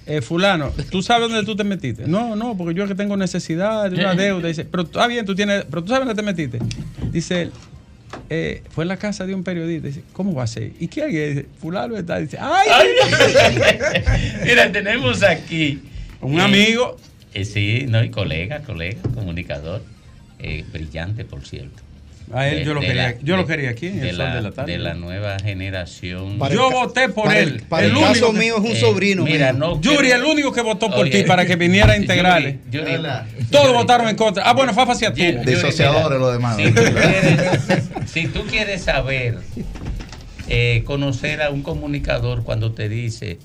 eh, 0.07 0.21
fulano, 0.23 0.71
¿tú 0.91 1.03
sabes 1.03 1.29
dónde 1.29 1.45
tú 1.45 1.57
te 1.57 1.65
metiste? 1.65 2.05
No, 2.07 2.37
no, 2.37 2.57
porque 2.57 2.75
yo 2.75 2.85
es 2.85 2.89
que 2.89 2.95
tengo 2.95 3.17
necesidad 3.17 3.91
de 3.91 3.97
una 3.99 4.15
deuda. 4.15 4.47
Dice, 4.49 4.65
pero 4.65 4.85
está 4.85 5.07
bien, 5.09 5.27
tú 5.27 5.35
tienes, 5.35 5.65
pero 5.69 5.83
tú 5.83 5.89
sabes 5.89 6.07
dónde 6.07 6.21
te 6.21 6.25
metiste. 6.25 6.59
Dice 7.11 7.43
él, 7.43 7.53
eh, 8.31 8.63
fue 8.71 8.85
en 8.85 8.89
la 8.89 8.97
casa 8.97 9.27
de 9.27 9.35
un 9.35 9.45
periodista. 9.45 9.89
Dice, 9.89 10.03
¿cómo 10.13 10.35
va 10.35 10.45
a 10.45 10.47
ser? 10.47 10.73
¿Y 10.79 10.89
quién 10.89 11.09
es? 11.15 11.37
Dice, 11.37 11.47
fulano 11.61 11.97
está. 11.97 12.19
Dice, 12.19 12.39
¡ay! 12.41 12.69
Mira, 14.45 14.71
tenemos 14.73 15.23
aquí 15.23 15.81
Un 16.21 16.39
eh, 16.39 16.43
amigo. 16.43 16.97
eh, 17.35 17.45
sí, 17.45 17.87
no, 17.89 18.03
y 18.03 18.11
colega, 18.11 18.61
colega, 18.63 19.01
comunicador, 19.15 19.83
eh, 20.39 20.65
brillante, 20.73 21.25
por 21.25 21.47
cierto. 21.47 21.83
A 22.33 22.49
él 22.49 22.59
De- 22.59 22.65
yo 22.65 22.75
lo 22.75 22.81
quería- 22.81 23.11
la- 23.13 23.19
yo 23.23 23.37
lo 23.37 23.47
quería 23.47 23.71
aquí 23.71 23.87
en 23.87 23.95
el 23.99 24.01
de 24.01 24.09
Sol 24.11 24.19
la, 24.19 24.35
de 24.35 24.43
la 24.43 24.51
Tarde. 24.51 24.73
De 24.73 24.79
la 24.79 24.95
nueva 24.95 25.39
generación. 25.39 26.39
Para 26.39 26.53
Yo 26.55 26.69
el 26.69 26.75
voté 26.75 27.09
por 27.09 27.27
para 27.27 27.39
él. 27.39 27.49
el- 27.49 27.63
para 27.63 27.87
El 27.87 27.93
el, 27.93 27.99
caso 27.99 28.11
único 28.11 28.33
que- 28.33 28.39
mío 28.39 28.55
es 28.57 28.61
un 28.65 28.77
Eh, 28.77 28.81
sobrino. 28.81 29.23
mira, 29.25 29.53
mío. 29.53 29.61
no 29.75 29.81
Yuri, 29.81 30.11
el 30.11 30.25
único 30.25 30.53
que 30.53 30.61
votó 30.61 30.91
por 30.91 31.09
ti 31.09 31.23
para 31.23 31.47
que 31.47 31.55
viniera 31.55 31.93
a. 31.93 31.97
Yuri, 32.71 32.93
Todos 33.51 33.73
votaron 33.73 34.09
en 34.09 34.17
contra. 34.17 34.43
Ah, 34.45 34.55
bueno, 34.55 34.75
Fafa 34.75 34.95
sí 34.97 35.05
a 35.05 35.15
tú. 35.15 35.23
Disociadores 35.45 36.19
los 36.19 36.33
demás. 36.33 36.57
Si 36.57 36.65
tú 36.73 36.83
quieres, 36.83 37.85
si 38.07 38.27
tú 38.27 38.43
quieres 38.47 38.83
saber, 38.83 39.39
eh, 40.49 40.83
conocer 40.85 41.43
a 41.43 41.51
un 41.51 41.63
comunicador 41.63 42.43
cuando 42.43 42.73
te 42.73 42.89
dice 42.89 43.39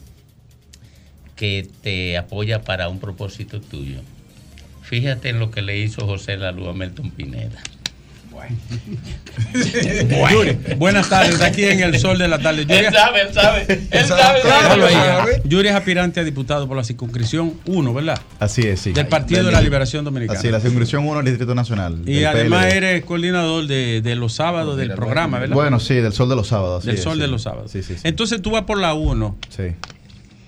que 1.35 1.67
te 1.81 2.17
apoya 2.17 2.61
para 2.63 2.89
un 2.89 2.99
propósito 2.99 3.61
tuyo, 3.61 4.01
fíjate 4.81 5.29
en 5.29 5.39
lo 5.39 5.51
que 5.51 5.61
le 5.61 5.77
hizo 5.77 6.05
José 6.05 6.37
Lalu 6.37 6.67
a 6.69 6.73
Melton 6.73 7.11
Pineda. 7.11 7.61
Yuri, 10.31 10.57
buenas 10.77 11.09
tardes, 11.09 11.41
aquí 11.41 11.63
en 11.63 11.81
el 11.81 11.99
sol 11.99 12.17
de 12.17 12.27
la 12.27 12.39
tarde. 12.39 12.63
Yuri, 12.65 12.85
Él 12.85 12.93
sabe, 12.93 13.21
él 13.21 13.33
sabe, 13.33 13.65
él 13.91 14.05
sabe. 14.05 14.41
Sabe. 14.41 15.41
Yuri 15.45 15.69
es 15.69 15.75
aspirante 15.75 16.19
a 16.19 16.23
diputado 16.23 16.67
por 16.67 16.77
la 16.77 16.83
circunscripción 16.83 17.53
1, 17.65 17.93
¿verdad? 17.93 18.19
Así 18.39 18.61
es, 18.61 18.79
sí. 18.81 18.93
Del 18.93 19.07
Partido 19.07 19.43
de 19.43 19.51
la 19.51 19.61
Liberación 19.61 20.05
Dominicana. 20.05 20.39
Así 20.39 20.49
la 20.49 20.59
circunscripción 20.59 21.05
1 21.05 21.17
del 21.17 21.25
Distrito 21.25 21.55
Nacional. 21.55 22.01
Y 22.05 22.23
además 22.23 22.65
PLD. 22.65 22.77
eres 22.77 23.05
coordinador 23.05 23.67
de, 23.67 24.01
de 24.01 24.15
los 24.15 24.33
sábados 24.33 24.77
del 24.77 24.93
programa, 24.93 25.39
¿verdad? 25.39 25.55
Bueno, 25.55 25.79
sí, 25.79 25.95
del 25.95 26.13
sol 26.13 26.29
de 26.29 26.35
los 26.35 26.47
sábados. 26.47 26.85
del 26.85 26.95
es, 26.95 27.03
sol 27.03 27.15
sí. 27.15 27.21
de 27.21 27.27
los 27.27 27.41
sábados. 27.41 27.71
Sí, 27.71 27.83
sí, 27.83 27.95
sí. 27.95 28.01
Entonces 28.03 28.41
tú 28.41 28.51
vas 28.51 28.63
por 28.63 28.79
la 28.79 28.93
1. 28.93 29.37
Sí. 29.49 29.63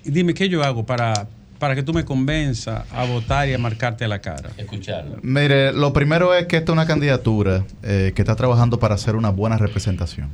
Y 0.05 0.11
dime, 0.11 0.33
¿qué 0.33 0.49
yo 0.49 0.63
hago 0.63 0.85
para, 0.85 1.27
para 1.59 1.75
que 1.75 1.83
tú 1.83 1.93
me 1.93 2.05
convenzas 2.05 2.85
a 2.91 3.05
votar 3.05 3.47
y 3.47 3.53
a 3.53 3.57
marcarte 3.57 4.07
la 4.07 4.19
cara? 4.19 4.51
Escucharlo. 4.57 5.17
Mire, 5.21 5.73
lo 5.73 5.93
primero 5.93 6.33
es 6.33 6.47
que 6.47 6.57
esta 6.57 6.71
es 6.71 6.73
una 6.73 6.85
candidatura 6.85 7.63
eh, 7.83 8.11
que 8.15 8.21
está 8.21 8.35
trabajando 8.35 8.79
para 8.79 8.95
hacer 8.95 9.15
una 9.15 9.29
buena 9.29 9.57
representación. 9.57 10.29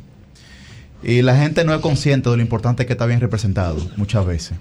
Y 1.01 1.21
la 1.21 1.37
gente 1.37 1.63
no 1.63 1.73
es 1.73 1.81
consciente 1.81 2.29
de 2.29 2.35
lo 2.35 2.41
importante 2.41 2.85
que 2.85 2.93
está 2.93 3.05
bien 3.05 3.21
representado 3.21 3.77
muchas 3.95 4.25
veces. 4.25 4.57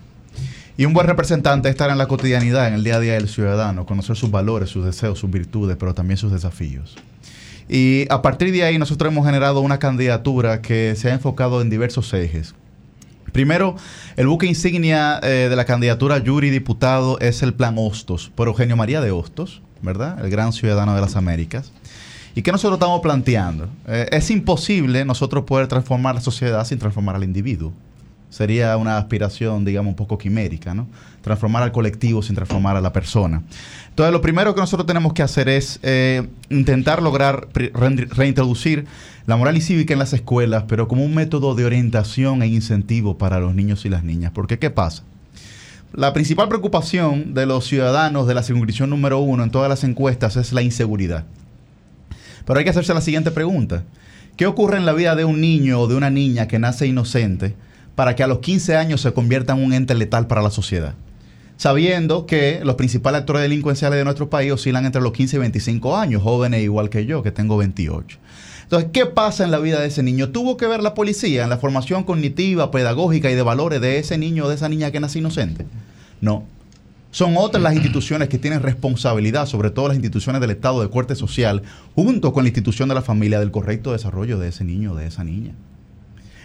Y 0.76 0.84
un 0.84 0.92
buen 0.92 1.08
representante 1.08 1.68
es 1.68 1.72
estar 1.72 1.90
en 1.90 1.98
la 1.98 2.06
cotidianidad, 2.06 2.68
en 2.68 2.74
el 2.74 2.84
día 2.84 2.96
a 2.96 3.00
día 3.00 3.14
del 3.14 3.28
ciudadano, 3.28 3.84
conocer 3.84 4.14
sus 4.14 4.30
valores, 4.30 4.70
sus 4.70 4.84
deseos, 4.84 5.18
sus 5.18 5.28
virtudes, 5.28 5.76
pero 5.76 5.92
también 5.92 6.16
sus 6.16 6.30
desafíos. 6.30 6.96
Y 7.68 8.06
a 8.10 8.22
partir 8.22 8.52
de 8.52 8.62
ahí 8.62 8.78
nosotros 8.78 9.12
hemos 9.12 9.26
generado 9.26 9.60
una 9.60 9.80
candidatura 9.80 10.62
que 10.62 10.94
se 10.96 11.10
ha 11.10 11.14
enfocado 11.14 11.60
en 11.60 11.68
diversos 11.68 12.14
ejes. 12.14 12.54
Primero, 13.32 13.76
el 14.16 14.26
buque 14.26 14.46
insignia 14.46 15.20
eh, 15.22 15.48
de 15.48 15.56
la 15.56 15.64
candidatura 15.64 16.18
Yuri 16.18 16.50
Diputado 16.50 17.18
es 17.20 17.42
el 17.42 17.54
Plan 17.54 17.74
Hostos, 17.78 18.30
por 18.34 18.48
Eugenio 18.48 18.76
María 18.76 19.00
de 19.00 19.10
Hostos, 19.10 19.62
¿verdad? 19.82 20.24
El 20.24 20.30
gran 20.30 20.52
ciudadano 20.52 20.94
de 20.94 21.00
las 21.00 21.16
Américas. 21.16 21.72
¿Y 22.34 22.42
qué 22.42 22.52
nosotros 22.52 22.76
estamos 22.76 23.00
planteando? 23.00 23.68
Eh, 23.86 24.08
es 24.12 24.30
imposible 24.30 25.04
nosotros 25.04 25.44
poder 25.44 25.66
transformar 25.66 26.14
la 26.14 26.20
sociedad 26.20 26.64
sin 26.64 26.78
transformar 26.78 27.16
al 27.16 27.24
individuo. 27.24 27.72
Sería 28.30 28.76
una 28.76 28.98
aspiración, 28.98 29.64
digamos, 29.64 29.90
un 29.90 29.96
poco 29.96 30.18
quimérica, 30.18 30.74
¿no? 30.74 30.86
Transformar 31.22 31.62
al 31.62 31.72
colectivo 31.72 32.22
sin 32.22 32.36
transformar 32.36 32.76
a 32.76 32.80
la 32.80 32.92
persona. 32.92 33.42
Entonces, 33.98 34.12
lo 34.12 34.20
primero 34.20 34.54
que 34.54 34.60
nosotros 34.60 34.86
tenemos 34.86 35.12
que 35.12 35.24
hacer 35.24 35.48
es 35.48 35.80
eh, 35.82 36.28
intentar 36.50 37.02
lograr 37.02 37.48
reintroducir 37.52 38.86
la 39.26 39.34
moral 39.34 39.56
y 39.56 39.60
cívica 39.60 39.92
en 39.92 39.98
las 39.98 40.12
escuelas, 40.12 40.66
pero 40.68 40.86
como 40.86 41.04
un 41.04 41.16
método 41.16 41.56
de 41.56 41.64
orientación 41.64 42.40
e 42.42 42.46
incentivo 42.46 43.18
para 43.18 43.40
los 43.40 43.56
niños 43.56 43.84
y 43.84 43.88
las 43.88 44.04
niñas. 44.04 44.30
Porque, 44.32 44.60
¿qué 44.60 44.70
pasa? 44.70 45.02
La 45.92 46.12
principal 46.12 46.46
preocupación 46.46 47.34
de 47.34 47.46
los 47.46 47.66
ciudadanos 47.66 48.28
de 48.28 48.34
la 48.34 48.44
circunscripción 48.44 48.88
número 48.88 49.18
uno 49.18 49.42
en 49.42 49.50
todas 49.50 49.68
las 49.68 49.82
encuestas 49.82 50.36
es 50.36 50.52
la 50.52 50.62
inseguridad. 50.62 51.24
Pero 52.46 52.56
hay 52.56 52.62
que 52.62 52.70
hacerse 52.70 52.94
la 52.94 53.00
siguiente 53.00 53.32
pregunta. 53.32 53.82
¿Qué 54.36 54.46
ocurre 54.46 54.76
en 54.76 54.86
la 54.86 54.92
vida 54.92 55.16
de 55.16 55.24
un 55.24 55.40
niño 55.40 55.80
o 55.80 55.88
de 55.88 55.96
una 55.96 56.10
niña 56.10 56.46
que 56.46 56.60
nace 56.60 56.86
inocente 56.86 57.56
para 57.96 58.14
que 58.14 58.22
a 58.22 58.28
los 58.28 58.38
15 58.38 58.76
años 58.76 59.00
se 59.00 59.12
convierta 59.12 59.54
en 59.54 59.64
un 59.64 59.72
ente 59.72 59.96
letal 59.96 60.28
para 60.28 60.40
la 60.40 60.52
sociedad? 60.52 60.94
Sabiendo 61.58 62.24
que 62.24 62.60
los 62.62 62.76
principales 62.76 63.18
actores 63.18 63.42
delincuenciales 63.42 63.98
de 63.98 64.04
nuestro 64.04 64.30
país 64.30 64.52
oscilan 64.52 64.86
entre 64.86 65.02
los 65.02 65.12
15 65.12 65.36
y 65.36 65.38
25 65.40 65.96
años, 65.96 66.22
jóvenes 66.22 66.62
igual 66.62 66.88
que 66.88 67.04
yo, 67.04 67.24
que 67.24 67.32
tengo 67.32 67.56
28. 67.56 68.16
Entonces, 68.62 68.90
¿qué 68.92 69.06
pasa 69.06 69.42
en 69.42 69.50
la 69.50 69.58
vida 69.58 69.80
de 69.80 69.88
ese 69.88 70.04
niño? 70.04 70.28
¿Tuvo 70.28 70.56
que 70.56 70.68
ver 70.68 70.84
la 70.84 70.94
policía 70.94 71.42
en 71.42 71.50
la 71.50 71.58
formación 71.58 72.04
cognitiva, 72.04 72.70
pedagógica 72.70 73.28
y 73.28 73.34
de 73.34 73.42
valores 73.42 73.80
de 73.80 73.98
ese 73.98 74.18
niño 74.18 74.44
o 74.44 74.48
de 74.48 74.54
esa 74.54 74.68
niña 74.68 74.92
que 74.92 75.00
nace 75.00 75.18
inocente? 75.18 75.66
No. 76.20 76.44
Son 77.10 77.36
otras 77.36 77.60
las 77.60 77.74
instituciones 77.74 78.28
que 78.28 78.38
tienen 78.38 78.62
responsabilidad, 78.62 79.46
sobre 79.46 79.70
todo 79.70 79.88
las 79.88 79.96
instituciones 79.96 80.40
del 80.40 80.50
Estado 80.50 80.80
de 80.80 80.90
corte 80.90 81.16
social, 81.16 81.62
junto 81.96 82.32
con 82.32 82.44
la 82.44 82.50
institución 82.50 82.88
de 82.88 82.94
la 82.94 83.02
familia, 83.02 83.40
del 83.40 83.50
correcto 83.50 83.90
desarrollo 83.90 84.38
de 84.38 84.48
ese 84.48 84.62
niño 84.62 84.92
o 84.92 84.94
de 84.94 85.08
esa 85.08 85.24
niña. 85.24 85.54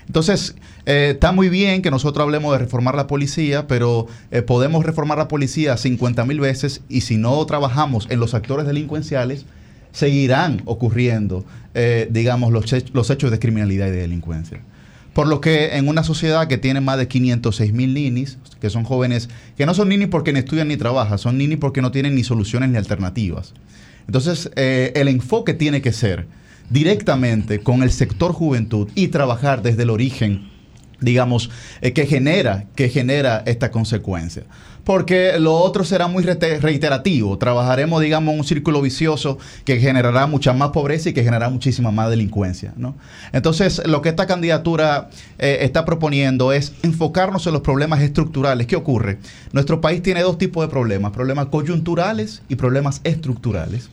Entonces, 0.07 0.55
eh, 0.85 1.11
está 1.13 1.31
muy 1.31 1.49
bien 1.49 1.81
que 1.81 1.91
nosotros 1.91 2.23
hablemos 2.23 2.51
de 2.53 2.59
reformar 2.59 2.95
la 2.95 3.07
policía, 3.07 3.67
pero 3.67 4.07
eh, 4.31 4.41
podemos 4.41 4.85
reformar 4.85 5.17
la 5.17 5.27
policía 5.27 5.77
50 5.77 6.25
mil 6.25 6.39
veces 6.39 6.81
y 6.89 7.01
si 7.01 7.17
no 7.17 7.43
trabajamos 7.45 8.07
en 8.09 8.19
los 8.19 8.33
actores 8.33 8.65
delincuenciales, 8.67 9.45
seguirán 9.91 10.61
ocurriendo, 10.65 11.45
eh, 11.73 12.07
digamos, 12.11 12.51
los, 12.51 12.65
los 12.93 13.09
hechos 13.09 13.31
de 13.31 13.39
criminalidad 13.39 13.87
y 13.87 13.91
de 13.91 14.01
delincuencia. 14.01 14.61
Por 15.13 15.27
lo 15.27 15.41
que 15.41 15.77
en 15.77 15.87
una 15.87 16.03
sociedad 16.03 16.47
que 16.47 16.57
tiene 16.57 16.81
más 16.81 16.97
de 16.97 17.07
506 17.07 17.71
mil 17.71 17.93
ninis, 17.93 18.39
que 18.59 18.71
son 18.71 18.83
jóvenes 18.83 19.29
que 19.55 19.67
no 19.67 19.75
son 19.75 19.89
ninis 19.89 20.07
porque 20.07 20.33
ni 20.33 20.39
estudian 20.39 20.67
ni 20.67 20.75
trabajan, 20.75 21.19
son 21.19 21.37
ninis 21.37 21.59
porque 21.59 21.83
no 21.83 21.91
tienen 21.91 22.15
ni 22.15 22.23
soluciones 22.23 22.69
ni 22.69 22.77
alternativas. 22.77 23.53
Entonces, 24.07 24.49
el 24.55 25.07
enfoque 25.07 25.53
tiene 25.53 25.81
que 25.83 25.93
ser 25.93 26.25
directamente 26.69 27.59
con 27.59 27.83
el 27.83 27.91
sector 27.91 28.33
juventud 28.33 28.89
y 28.95 29.09
trabajar 29.09 29.61
desde 29.61 29.83
el 29.83 29.89
origen, 29.89 30.49
digamos, 30.99 31.49
eh, 31.81 31.93
que 31.93 32.05
genera, 32.05 32.65
que 32.75 32.89
genera 32.89 33.43
esta 33.45 33.71
consecuencia. 33.71 34.43
Porque 34.83 35.39
lo 35.39 35.55
otro 35.55 35.85
será 35.85 36.07
muy 36.07 36.23
reiterativo. 36.23 37.37
Trabajaremos, 37.37 38.01
digamos, 38.01 38.35
un 38.35 38.43
círculo 38.43 38.81
vicioso 38.81 39.37
que 39.63 39.79
generará 39.79 40.27
mucha 40.27 40.51
más 40.51 40.71
pobreza 40.71 41.09
y 41.09 41.13
que 41.13 41.23
generará 41.23 41.49
muchísima 41.49 41.91
más 41.91 42.09
delincuencia. 42.09 42.73
¿no? 42.75 42.95
Entonces, 43.31 43.81
lo 43.85 44.01
que 44.01 44.09
esta 44.09 44.27
candidatura 44.27 45.09
eh, 45.39 45.59
está 45.61 45.85
proponiendo 45.85 46.51
es 46.51 46.73
enfocarnos 46.83 47.47
en 47.47 47.53
los 47.53 47.61
problemas 47.61 48.01
estructurales. 48.01 48.67
¿Qué 48.67 48.75
ocurre? 48.75 49.19
Nuestro 49.53 49.79
país 49.79 50.03
tiene 50.03 50.21
dos 50.21 50.37
tipos 50.37 50.65
de 50.65 50.69
problemas, 50.69 51.13
problemas 51.13 51.45
coyunturales 51.45 52.41
y 52.49 52.55
problemas 52.55 52.99
estructurales. 53.05 53.89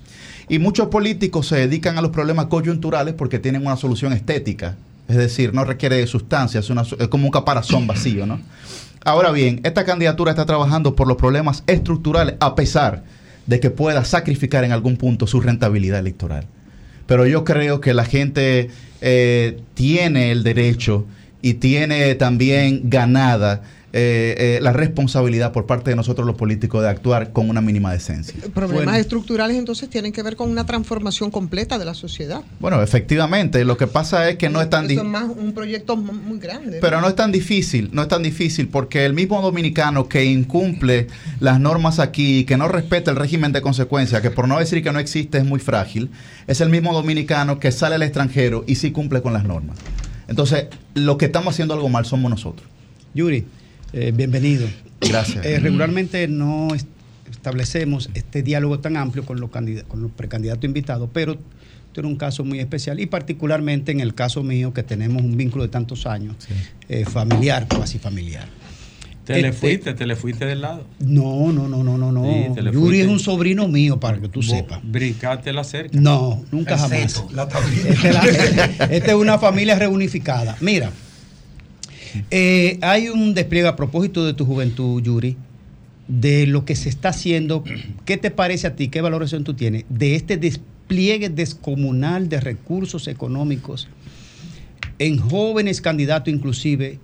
Y 0.51 0.59
muchos 0.59 0.89
políticos 0.89 1.47
se 1.47 1.55
dedican 1.55 1.97
a 1.97 2.03
los 2.03 2.11
problemas 2.11 2.47
coyunturales 2.47 3.15
porque 3.15 3.39
tienen 3.39 3.65
una 3.65 3.77
solución 3.77 4.13
estética. 4.13 4.75
Es 5.09 5.17
decir, 5.17 5.55
no 5.55 5.65
requiere 5.65 5.95
de 5.95 6.09
sustancias, 6.09 6.65
es, 6.65 6.71
una 6.71 6.83
como 7.09 7.27
un 7.27 7.31
caparazón 7.31 7.87
vacío, 7.87 8.27
¿no? 8.27 8.41
Ahora 9.05 9.31
bien, 9.31 9.61
esta 9.63 9.85
candidatura 9.85 10.33
está 10.33 10.47
trabajando 10.47 10.97
por 10.97 11.07
los 11.07 11.17
problemas 11.17 11.63
estructurales 11.69 12.35
a 12.41 12.57
pesar 12.57 13.05
de 13.47 13.61
que 13.61 13.71
pueda 13.71 14.05
sacrificar 14.05 14.65
en 14.65 14.73
algún 14.73 14.97
punto 14.97 15.29
su 15.29 15.41
rentabilidad 15.41 16.01
electoral. 16.01 16.47
Pero 17.07 17.27
yo 17.27 17.45
creo 17.45 17.81
que 17.81 17.95
la 17.95 18.05
gente 18.05 18.71
eh, 19.03 19.61
tiene 19.75 20.33
el 20.33 20.43
derecho 20.43 21.07
y 21.43 21.55
tiene 21.55 22.17
también 22.17 22.91
ganada 22.91 23.63
eh, 23.93 24.35
eh, 24.39 24.59
la 24.63 24.73
responsabilidad 24.73 25.53
por 25.53 25.67
parte 25.67 25.91
de 25.91 25.97
nosotros 25.97 26.27
los 26.27 26.37
políticos 26.37 26.83
de 26.83 26.89
actuar 26.89 27.33
con 27.33 27.51
una 27.51 27.61
mínima 27.61 27.93
decencia. 27.93 28.35
Problemas 28.55 28.85
Bueno. 28.85 28.95
estructurales 28.95 29.57
entonces 29.57 29.89
tienen 29.91 30.13
que 30.13 30.23
ver 30.23 30.37
con 30.37 30.49
una 30.51 30.65
transformación 30.65 31.31
completa 31.31 31.79
de 31.79 31.85
la 31.85 31.95
sociedad. 31.95 32.43
Bueno, 32.61 32.81
efectivamente, 32.83 33.65
lo 33.65 33.77
que 33.77 33.87
pasa 33.89 34.29
es 34.31 34.37
que 34.37 34.49
no 34.49 34.61
es 34.63 34.71
tan 34.71 34.85
Eso 34.85 34.89
di- 34.95 34.97
es 34.99 35.05
más 35.05 35.25
un 35.25 35.53
proyecto 35.53 35.97
mu- 35.97 36.13
muy 36.13 36.39
grande. 36.39 36.79
Pero 36.81 37.01
no 37.01 37.09
es 37.09 37.17
tan 37.17 37.33
difícil, 37.33 37.91
no 37.93 38.03
es 38.03 38.09
tan 38.09 38.23
difícil 38.23 38.69
porque 38.69 39.05
el 39.05 39.13
mismo 39.13 39.43
dominicano 39.43 40.09
que 40.09 40.25
incumple 40.25 41.09
las 41.41 41.59
normas 41.59 41.99
aquí, 41.99 42.45
que 42.45 42.57
no 42.57 42.69
respeta 42.69 43.11
el 43.11 43.17
régimen 43.17 43.51
de 43.53 43.61
consecuencia, 43.61 44.23
que 44.23 44.31
por 44.31 44.47
no 44.47 44.59
decir 44.59 44.83
que 44.85 44.93
no 44.93 44.99
existe 45.01 45.39
es 45.39 45.45
muy 45.45 45.59
frágil, 45.59 46.11
es 46.47 46.61
el 46.61 46.69
mismo 46.69 46.93
dominicano 46.93 47.59
que 47.59 47.73
sale 47.73 47.97
al 47.97 48.03
extranjero 48.03 48.65
y 48.69 48.77
sí 48.77 48.93
cumple 48.93 49.21
con 49.23 49.33
las 49.33 49.45
normas. 49.45 49.77
Entonces, 50.29 50.67
lo 50.95 51.19
que 51.19 51.25
estamos 51.27 51.55
haciendo 51.55 51.75
algo 51.75 51.89
mal 51.89 52.07
somos 52.07 52.31
nosotros. 52.31 52.69
Yuri, 53.15 53.47
eh, 53.93 54.13
bienvenido. 54.15 54.69
Gracias. 55.01 55.45
Eh, 55.45 55.59
regularmente 55.59 56.27
no 56.29 56.75
es- 56.75 56.87
establecemos 57.31 58.11
este 58.15 58.43
diálogo 58.43 58.81
tan 58.81 58.97
amplio 58.97 59.25
con 59.25 59.41
los, 59.41 59.51
con 59.51 60.03
los 60.03 60.11
precandidatos 60.13 60.65
invitados, 60.65 61.09
pero 61.13 61.39
tiene 61.93 62.09
un 62.09 62.17
caso 62.17 62.45
muy 62.45 62.61
especial 62.61 63.01
y 63.01 63.07
particularmente 63.07 63.93
en 63.93 64.01
el 64.01 64.15
caso 64.15 64.43
mío 64.43 64.73
que 64.73 64.83
tenemos 64.83 65.23
un 65.23 65.37
vínculo 65.37 65.65
de 65.65 65.71
tantos 65.71 66.07
años, 66.07 66.37
eh, 66.89 67.05
familiar, 67.05 67.67
cuasi 67.69 67.99
familiar. 67.99 68.47
Te 69.25 69.41
le 69.43 69.49
Este- 69.49 69.61
fuiste, 69.61 69.95
te 69.95 70.07
le 70.07 70.17
fuiste 70.17 70.45
del 70.45 70.61
lado. 70.63 70.87
No, 70.99 71.53
no, 71.53 71.69
no, 71.69 71.85
no, 71.85 71.97
no, 71.99 72.11
no. 72.11 72.25
Sí, 72.25 72.47
Yuri 72.57 72.73
fuiste. 72.73 73.01
es 73.03 73.09
un 73.09 73.19
sobrino 73.21 73.69
mío, 73.69 74.01
para 74.01 74.19
que 74.21 74.29
tú 74.29 74.43
sepas. 74.43 74.81
Brincaste 74.83 75.53
la 75.53 75.63
cerca. 75.63 75.99
No, 76.01 76.45
nunca 76.51 76.75
El 76.75 76.81
jamás. 76.81 77.13
seto. 77.13 77.29
Esta 77.89 78.09
es, 78.09 78.55
la- 78.79 78.85
esta 78.87 79.09
es 79.11 79.15
una 79.15 79.39
familia 79.39 79.77
reunificada. 79.77 80.57
Mira, 80.61 80.91
eh, 82.31 82.79
hay 82.83 83.09
un 83.09 83.35
despliegue 83.35 83.69
a 83.69 83.77
propósito 83.77 84.25
de 84.25 84.35
tu 84.35 84.45
juventud, 84.47 85.03
Yuri, 85.03 85.37
de 86.09 86.47
lo 86.47 86.65
que 86.65 86.77
se 86.77 86.89
está 86.89 87.11
haciendo. 87.11 87.63
¿Qué 88.05 88.17
te 88.17 88.31
parece 88.31 88.67
a 88.67 88.77
ti? 88.77 88.89
¿Qué 88.89 89.01
valoración 89.01 89.45
tú 89.45 89.55
tienes 89.55 89.85
de 89.89 90.15
este 90.17 90.37
despliegue 90.37 91.29
descomunal 91.29 92.29
de 92.29 92.41
recursos 92.41 93.07
económicos 93.09 93.89
en 94.99 95.19
jóvenes 95.19 95.81
candidatos 95.81 96.33
inclusive 96.33 96.99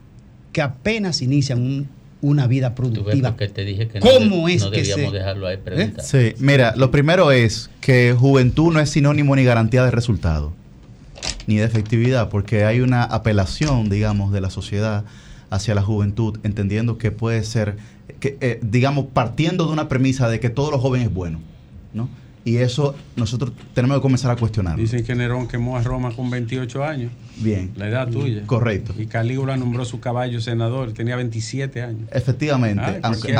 que 0.52 0.62
apenas 0.62 1.22
inician 1.22 1.60
un- 1.62 1.88
una 2.22 2.46
vida 2.46 2.74
Tú 2.74 2.82
ves 2.82 2.92
productiva? 2.92 3.30
porque 3.30 3.48
te 3.48 3.64
dije 3.64 3.88
que 3.88 4.00
no, 4.00 4.06
¿Cómo 4.06 4.46
de- 4.48 4.54
es 4.54 4.62
no 4.64 4.70
que 4.70 4.78
debíamos 4.78 5.12
se- 5.12 5.18
dejarlo 5.18 5.46
ahí 5.46 5.56
preguntar. 5.58 6.04
Sí, 6.04 6.32
mira, 6.38 6.74
lo 6.76 6.90
primero 6.90 7.30
es 7.30 7.70
que 7.80 8.14
juventud 8.18 8.72
no 8.72 8.80
es 8.80 8.90
sinónimo 8.90 9.36
ni 9.36 9.44
garantía 9.44 9.84
de 9.84 9.90
resultado, 9.90 10.52
ni 11.46 11.56
de 11.56 11.64
efectividad, 11.64 12.28
porque 12.28 12.64
hay 12.64 12.80
una 12.80 13.04
apelación, 13.04 13.88
digamos, 13.88 14.32
de 14.32 14.40
la 14.40 14.50
sociedad 14.50 15.04
hacia 15.50 15.74
la 15.74 15.82
juventud, 15.82 16.38
entendiendo 16.42 16.98
que 16.98 17.10
puede 17.10 17.42
ser, 17.44 17.76
que, 18.20 18.36
eh, 18.40 18.58
digamos, 18.62 19.06
partiendo 19.12 19.66
de 19.66 19.72
una 19.72 19.88
premisa 19.88 20.28
de 20.28 20.40
que 20.40 20.50
todos 20.50 20.70
los 20.70 20.80
jóvenes 20.80 21.08
es 21.08 21.14
bueno, 21.14 21.40
¿no? 21.94 22.08
Y 22.46 22.58
eso 22.58 22.94
nosotros 23.16 23.50
tenemos 23.74 23.96
que 23.98 24.02
comenzar 24.02 24.30
a 24.30 24.36
cuestionar. 24.36 24.78
Dicen 24.78 25.04
que 25.04 25.14
Nerón 25.16 25.48
quemó 25.48 25.76
a 25.76 25.82
Roma 25.82 26.14
con 26.14 26.30
28 26.30 26.84
años. 26.84 27.10
Bien. 27.38 27.72
La 27.76 27.88
edad 27.88 28.08
tuya. 28.08 28.44
Correcto. 28.46 28.94
Y 28.96 29.06
Calígula 29.06 29.56
nombró 29.56 29.84
su 29.84 29.98
caballo 29.98 30.40
senador. 30.40 30.92
Tenía 30.92 31.16
27 31.16 31.82
años. 31.82 32.08
Efectivamente, 32.12 32.82
Ah, 32.86 32.98
aunque, 33.02 33.34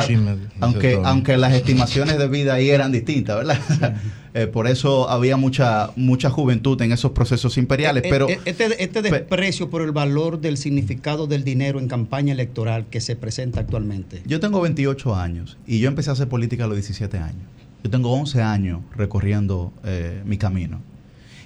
aunque, 0.61 1.00
aunque 1.04 1.36
las 1.36 1.54
estimaciones 1.54 2.18
de 2.18 2.26
vida 2.26 2.54
ahí 2.54 2.68
eran 2.70 2.90
distintas, 2.92 3.36
¿verdad? 3.38 3.61
Eh, 4.38 4.46
por 4.46 4.66
eso 4.66 5.09
había 5.09 5.38
mucha 5.38 5.92
mucha 5.96 6.28
juventud 6.28 6.78
en 6.82 6.92
esos 6.92 7.12
procesos 7.12 7.57
imperiales, 7.57 8.04
Eh, 8.04 8.09
pero 8.11 8.28
eh, 8.28 8.38
este, 8.44 8.84
este 8.84 9.00
desprecio 9.00 9.70
por 9.70 9.80
el 9.80 9.92
valor 9.92 10.42
del 10.42 10.59
significado 10.59 11.26
del 11.26 11.42
dinero 11.42 11.78
en 11.80 11.88
campaña 11.88 12.34
electoral 12.34 12.84
que 12.90 13.00
se 13.00 13.16
presenta 13.16 13.61
actualmente. 13.61 14.20
yo 14.26 14.38
tengo 14.38 14.61
28 14.61 15.14
años 15.16 15.57
y 15.66 15.78
yo 15.78 15.88
empecé 15.88 16.11
a 16.11 16.12
hacer 16.12 16.28
política 16.28 16.64
a 16.64 16.66
los 16.66 16.76
17 16.76 17.16
años. 17.16 17.40
Yo 17.87 17.91
tengo 17.91 18.11
11 18.11 18.43
años 18.43 18.80
recorriendo 18.97 19.72
eh, 19.84 20.20
mi 20.24 20.39
camino. 20.39 20.80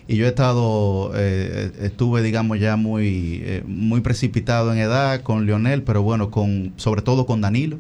Y 0.09 0.17
yo 0.17 0.25
he 0.25 0.29
estado, 0.31 1.13
eh, 1.15 1.71
estuve, 1.83 2.23
digamos, 2.23 2.59
ya 2.59 2.77
muy, 2.77 3.43
eh, 3.45 3.63
muy 3.67 4.01
precipitado 4.01 4.73
en 4.73 4.79
edad 4.79 5.21
con 5.21 5.45
Leonel, 5.45 5.83
pero 5.83 6.03
bueno, 6.03 6.31
con, 6.31 6.73
sobre 6.77 7.03
todo 7.03 7.27
con 7.27 7.43
Danilo, 7.43 7.77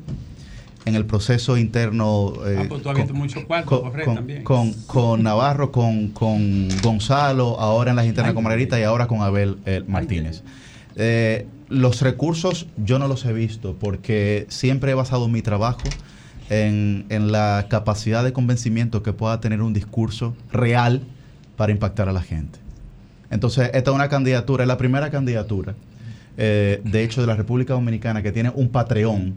en 0.84 0.94
el 0.94 1.06
proceso 1.06 1.56
interno. 1.56 2.34
eh, 2.46 2.56
Ah, 2.58 2.64
pues 2.68 2.82
tú 2.82 2.90
has 2.90 2.96
con- 2.96 3.04
visto 3.04 3.14
mucho 3.14 3.46
cuarto, 3.46 3.82
con, 4.04 4.14
también. 4.14 4.44
con, 4.44 4.74
con 4.86 5.22
Navarro, 5.22 5.72
con, 5.72 6.08
con 6.08 6.68
Gonzalo, 6.82 7.58
ahora 7.58 7.92
en 7.92 7.96
las 7.96 8.04
internas 8.04 8.28
Ay, 8.32 8.34
con 8.34 8.44
Margarita 8.44 8.78
y 8.78 8.82
ahora 8.82 9.06
con 9.06 9.22
Abel 9.22 9.56
eh, 9.64 9.82
Martínez. 9.88 10.42
Eh, 10.96 11.46
los 11.70 12.02
recursos 12.02 12.66
yo 12.76 12.98
no 12.98 13.08
los 13.08 13.24
he 13.24 13.32
visto 13.32 13.74
porque 13.80 14.44
siempre 14.50 14.90
he 14.90 14.94
basado 14.94 15.28
mi 15.28 15.40
trabajo 15.40 15.84
en, 16.50 17.06
en 17.08 17.32
la 17.32 17.66
capacidad 17.70 18.22
de 18.22 18.32
convencimiento 18.34 19.02
que 19.02 19.12
pueda 19.14 19.40
tener 19.40 19.62
un 19.62 19.72
discurso 19.72 20.36
real 20.52 21.00
para 21.56 21.72
impactar 21.72 22.08
a 22.08 22.12
la 22.12 22.20
gente. 22.22 22.58
Entonces, 23.30 23.70
esta 23.72 23.90
es 23.90 23.94
una 23.94 24.08
candidatura, 24.08 24.64
es 24.64 24.68
la 24.68 24.76
primera 24.76 25.10
candidatura, 25.10 25.74
eh, 26.36 26.80
de 26.84 27.04
hecho, 27.04 27.20
de 27.20 27.26
la 27.26 27.36
República 27.36 27.74
Dominicana 27.74 28.22
que 28.22 28.32
tiene 28.32 28.50
un 28.54 28.68
Patreon 28.68 29.34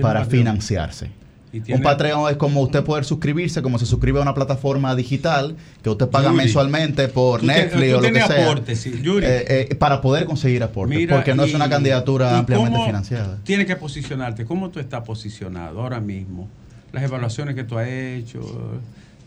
para 0.00 0.20
Patreon. 0.20 0.40
financiarse. 0.40 1.10
Y 1.54 1.60
tiene- 1.60 1.78
Un 1.78 1.82
Patreon 1.84 2.30
es 2.30 2.36
como 2.36 2.60
usted 2.62 2.82
poder 2.82 3.04
suscribirse, 3.04 3.62
como 3.62 3.78
se 3.78 3.86
suscribe 3.86 4.18
a 4.18 4.22
una 4.22 4.34
plataforma 4.34 4.94
digital 4.96 5.54
que 5.82 5.90
usted 5.90 6.08
paga 6.08 6.30
Yuri, 6.30 6.36
mensualmente 6.38 7.06
por 7.08 7.40
te- 7.40 7.46
Netflix 7.46 7.94
o 7.94 8.00
lo 8.00 8.12
que 8.12 8.20
sea. 8.22 8.44
aportes, 8.44 8.80
sí, 8.80 9.00
Yuri. 9.02 9.24
Eh, 9.24 9.68
eh, 9.70 9.74
para 9.76 10.00
poder 10.00 10.24
conseguir 10.24 10.62
aportes, 10.64 10.98
Mira, 10.98 11.14
porque 11.14 11.34
no 11.34 11.44
es 11.44 11.54
una 11.54 11.68
candidatura 11.70 12.38
ampliamente 12.38 12.78
financiada. 12.84 13.38
Tienes 13.44 13.66
que 13.66 13.76
posicionarte. 13.76 14.44
¿Cómo 14.44 14.70
tú 14.70 14.80
estás 14.80 15.02
posicionado 15.04 15.80
ahora 15.80 16.00
mismo? 16.00 16.48
Las 16.92 17.04
evaluaciones 17.04 17.54
que 17.54 17.64
tú 17.64 17.78
has 17.78 17.88
hecho, 17.88 18.40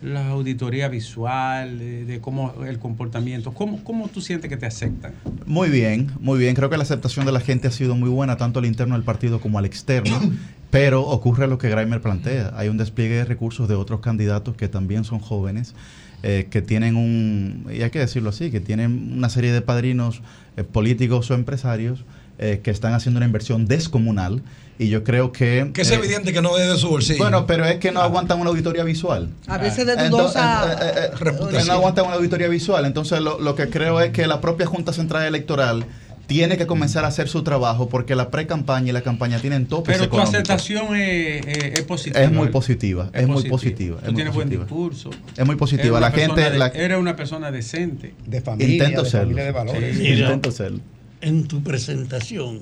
la 0.02 0.28
auditoría 0.30 0.90
visual, 0.90 1.80
de 1.80 2.20
cómo 2.22 2.54
el 2.68 2.78
comportamiento. 2.78 3.52
¿Cómo, 3.54 3.84
cómo 3.84 4.08
tú 4.10 4.22
sientes 4.22 4.48
que 4.50 4.56
te 4.58 4.66
aceptan? 4.66 5.14
Muy 5.46 5.70
bien, 5.70 6.12
muy 6.20 6.38
bien. 6.38 6.54
Creo 6.56 6.70
que 6.70 6.78
la 6.78 6.84
aceptación 6.84 7.26
de 7.26 7.32
la 7.32 7.40
gente 7.40 7.68
ha 7.68 7.72
sido 7.72 7.96
muy 7.96 8.10
buena, 8.10 8.38
tanto 8.38 8.60
al 8.60 8.66
interno 8.66 8.94
del 8.96 9.04
partido 9.04 9.40
como 9.42 9.58
al 9.60 9.66
externo. 9.66 10.20
Pero 10.78 11.02
ocurre 11.02 11.48
lo 11.48 11.58
que 11.58 11.70
Grimer 11.70 12.02
plantea. 12.02 12.54
Hay 12.56 12.68
un 12.70 12.78
despliegue 12.78 13.16
de 13.16 13.26
recursos 13.26 13.68
de 13.68 13.74
otros 13.74 14.00
candidatos 14.00 14.56
que 14.56 14.68
también 14.68 15.06
son 15.06 15.18
jóvenes, 15.18 15.74
eh, 16.22 16.50
que 16.52 16.62
tienen 16.62 16.96
un, 16.96 17.66
y 17.74 17.82
hay 17.82 17.90
que 17.90 17.98
decirlo 17.98 18.30
así, 18.30 18.52
que 18.52 18.60
tienen 18.60 19.14
una 19.18 19.30
serie 19.30 19.52
de 19.52 19.62
padrinos 19.62 20.22
eh, 20.56 20.64
políticos 20.64 21.32
o 21.32 21.34
empresarios 21.34 22.06
eh, 22.38 22.62
que 22.64 22.70
están 22.70 22.94
haciendo 22.94 23.18
una 23.18 23.26
inversión 23.26 23.66
descomunal. 23.66 24.44
Y 24.80 24.90
yo 24.90 25.04
creo 25.04 25.32
que... 25.32 25.72
Que 25.74 25.82
es 25.82 25.90
eh, 25.90 25.96
evidente 25.96 26.32
que 26.32 26.44
no 26.44 26.56
es 26.56 26.68
de 26.68 26.78
su 26.78 26.90
bolsillo. 26.90 27.18
Bueno, 27.18 27.48
pero 27.48 27.66
es 27.66 27.78
que 27.78 27.92
no 27.92 28.00
aguantan 28.00 28.40
una 28.40 28.52
auditoría 28.52 28.84
visual. 28.84 29.30
A 29.48 29.58
veces 29.58 29.88
de 29.88 29.96
dudosa 30.08 30.72
eh, 30.72 30.76
eh, 30.80 30.92
eh, 30.96 31.18
reputación. 31.20 31.66
no 31.66 31.74
aguantan 31.74 32.06
una 32.06 32.18
auditoría 32.18 32.48
visual. 32.48 32.86
Entonces, 32.86 33.20
lo, 33.20 33.40
lo 33.40 33.56
que 33.56 33.70
creo 33.70 34.00
es 34.00 34.12
que 34.12 34.28
la 34.28 34.40
propia 34.40 34.68
Junta 34.68 34.94
Central 34.94 35.26
Electoral 35.26 35.88
tiene 36.28 36.58
que 36.58 36.68
comenzar 36.68 37.06
a 37.06 37.08
hacer 37.08 37.30
su 37.30 37.42
trabajo 37.42 37.88
porque 37.90 38.14
la 38.16 38.30
pre-campaña 38.30 38.90
y 38.90 38.92
la 38.92 39.02
campaña 39.02 39.40
tienen 39.40 39.66
topes 39.66 39.98
Pero 39.98 40.10
tu 40.10 40.20
aceptación 40.20 40.96
es, 40.96 41.46
es- 41.48 41.80
es 41.80 41.82
positiva. 41.84 42.22
Es 42.22 42.32
muy 42.32 42.50
positiva, 42.50 43.10
es, 43.14 43.28
muy 43.28 43.44
positiva. 43.50 43.98
Tú 44.02 44.14
tienes 44.14 44.34
buen 44.34 44.50
discurso. 44.50 45.10
Es 45.36 45.46
muy 45.46 45.56
positiva. 45.56 45.98
Eres 45.98 46.02
La 46.02 46.08
una 46.08 46.12
persona 46.16 46.36
gente... 46.36 46.52
de- 46.52 46.58
la- 46.60 46.68
Eres 46.68 46.98
una 47.00 47.16
persona 47.16 47.52
decente. 47.52 48.14
De 48.26 48.38
Intento 48.60 49.06
serlo. 49.06 49.38
Sí. 49.38 49.80
Mira, 50.00 50.20
Intento 50.26 50.52
serlo. 50.52 50.80
En 51.22 51.48
tu 51.48 51.64
presentación, 51.64 52.60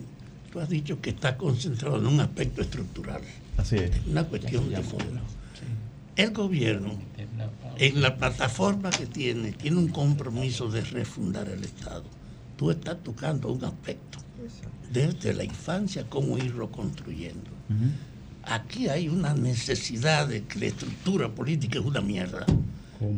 tú 0.51 0.59
has 0.59 0.69
dicho 0.69 1.01
que 1.01 1.09
estás 1.09 1.33
concentrado 1.33 1.97
en 1.97 2.05
un 2.05 2.19
aspecto 2.19 2.61
estructural, 2.61 3.21
Así 3.57 3.77
es. 3.77 3.91
una 4.09 4.23
cuestión 4.25 4.69
de 4.69 4.77
fondo. 4.81 5.19
El 6.15 6.31
gobierno, 6.31 6.91
en 7.77 8.01
la 8.01 8.15
plataforma 8.15 8.89
que 8.91 9.05
tiene, 9.07 9.51
tiene 9.51 9.75
un 9.77 9.89
compromiso 9.89 10.69
de 10.69 10.81
refundar 10.81 11.49
el 11.49 11.63
Estado. 11.65 12.03
Tú 12.57 12.71
estás 12.71 13.03
tocando 13.03 13.51
un 13.51 13.63
aspecto 13.63 14.19
desde 14.91 15.33
la 15.33 15.43
infancia, 15.43 16.05
cómo 16.09 16.37
irlo 16.37 16.71
construyendo. 16.71 17.51
Aquí 18.43 18.87
hay 18.87 19.09
una 19.09 19.33
necesidad 19.33 20.27
de 20.27 20.43
que 20.43 20.59
la 20.59 20.65
estructura 20.67 21.29
política 21.29 21.79
es 21.79 21.85
una 21.85 22.01
mierda. 22.01 22.45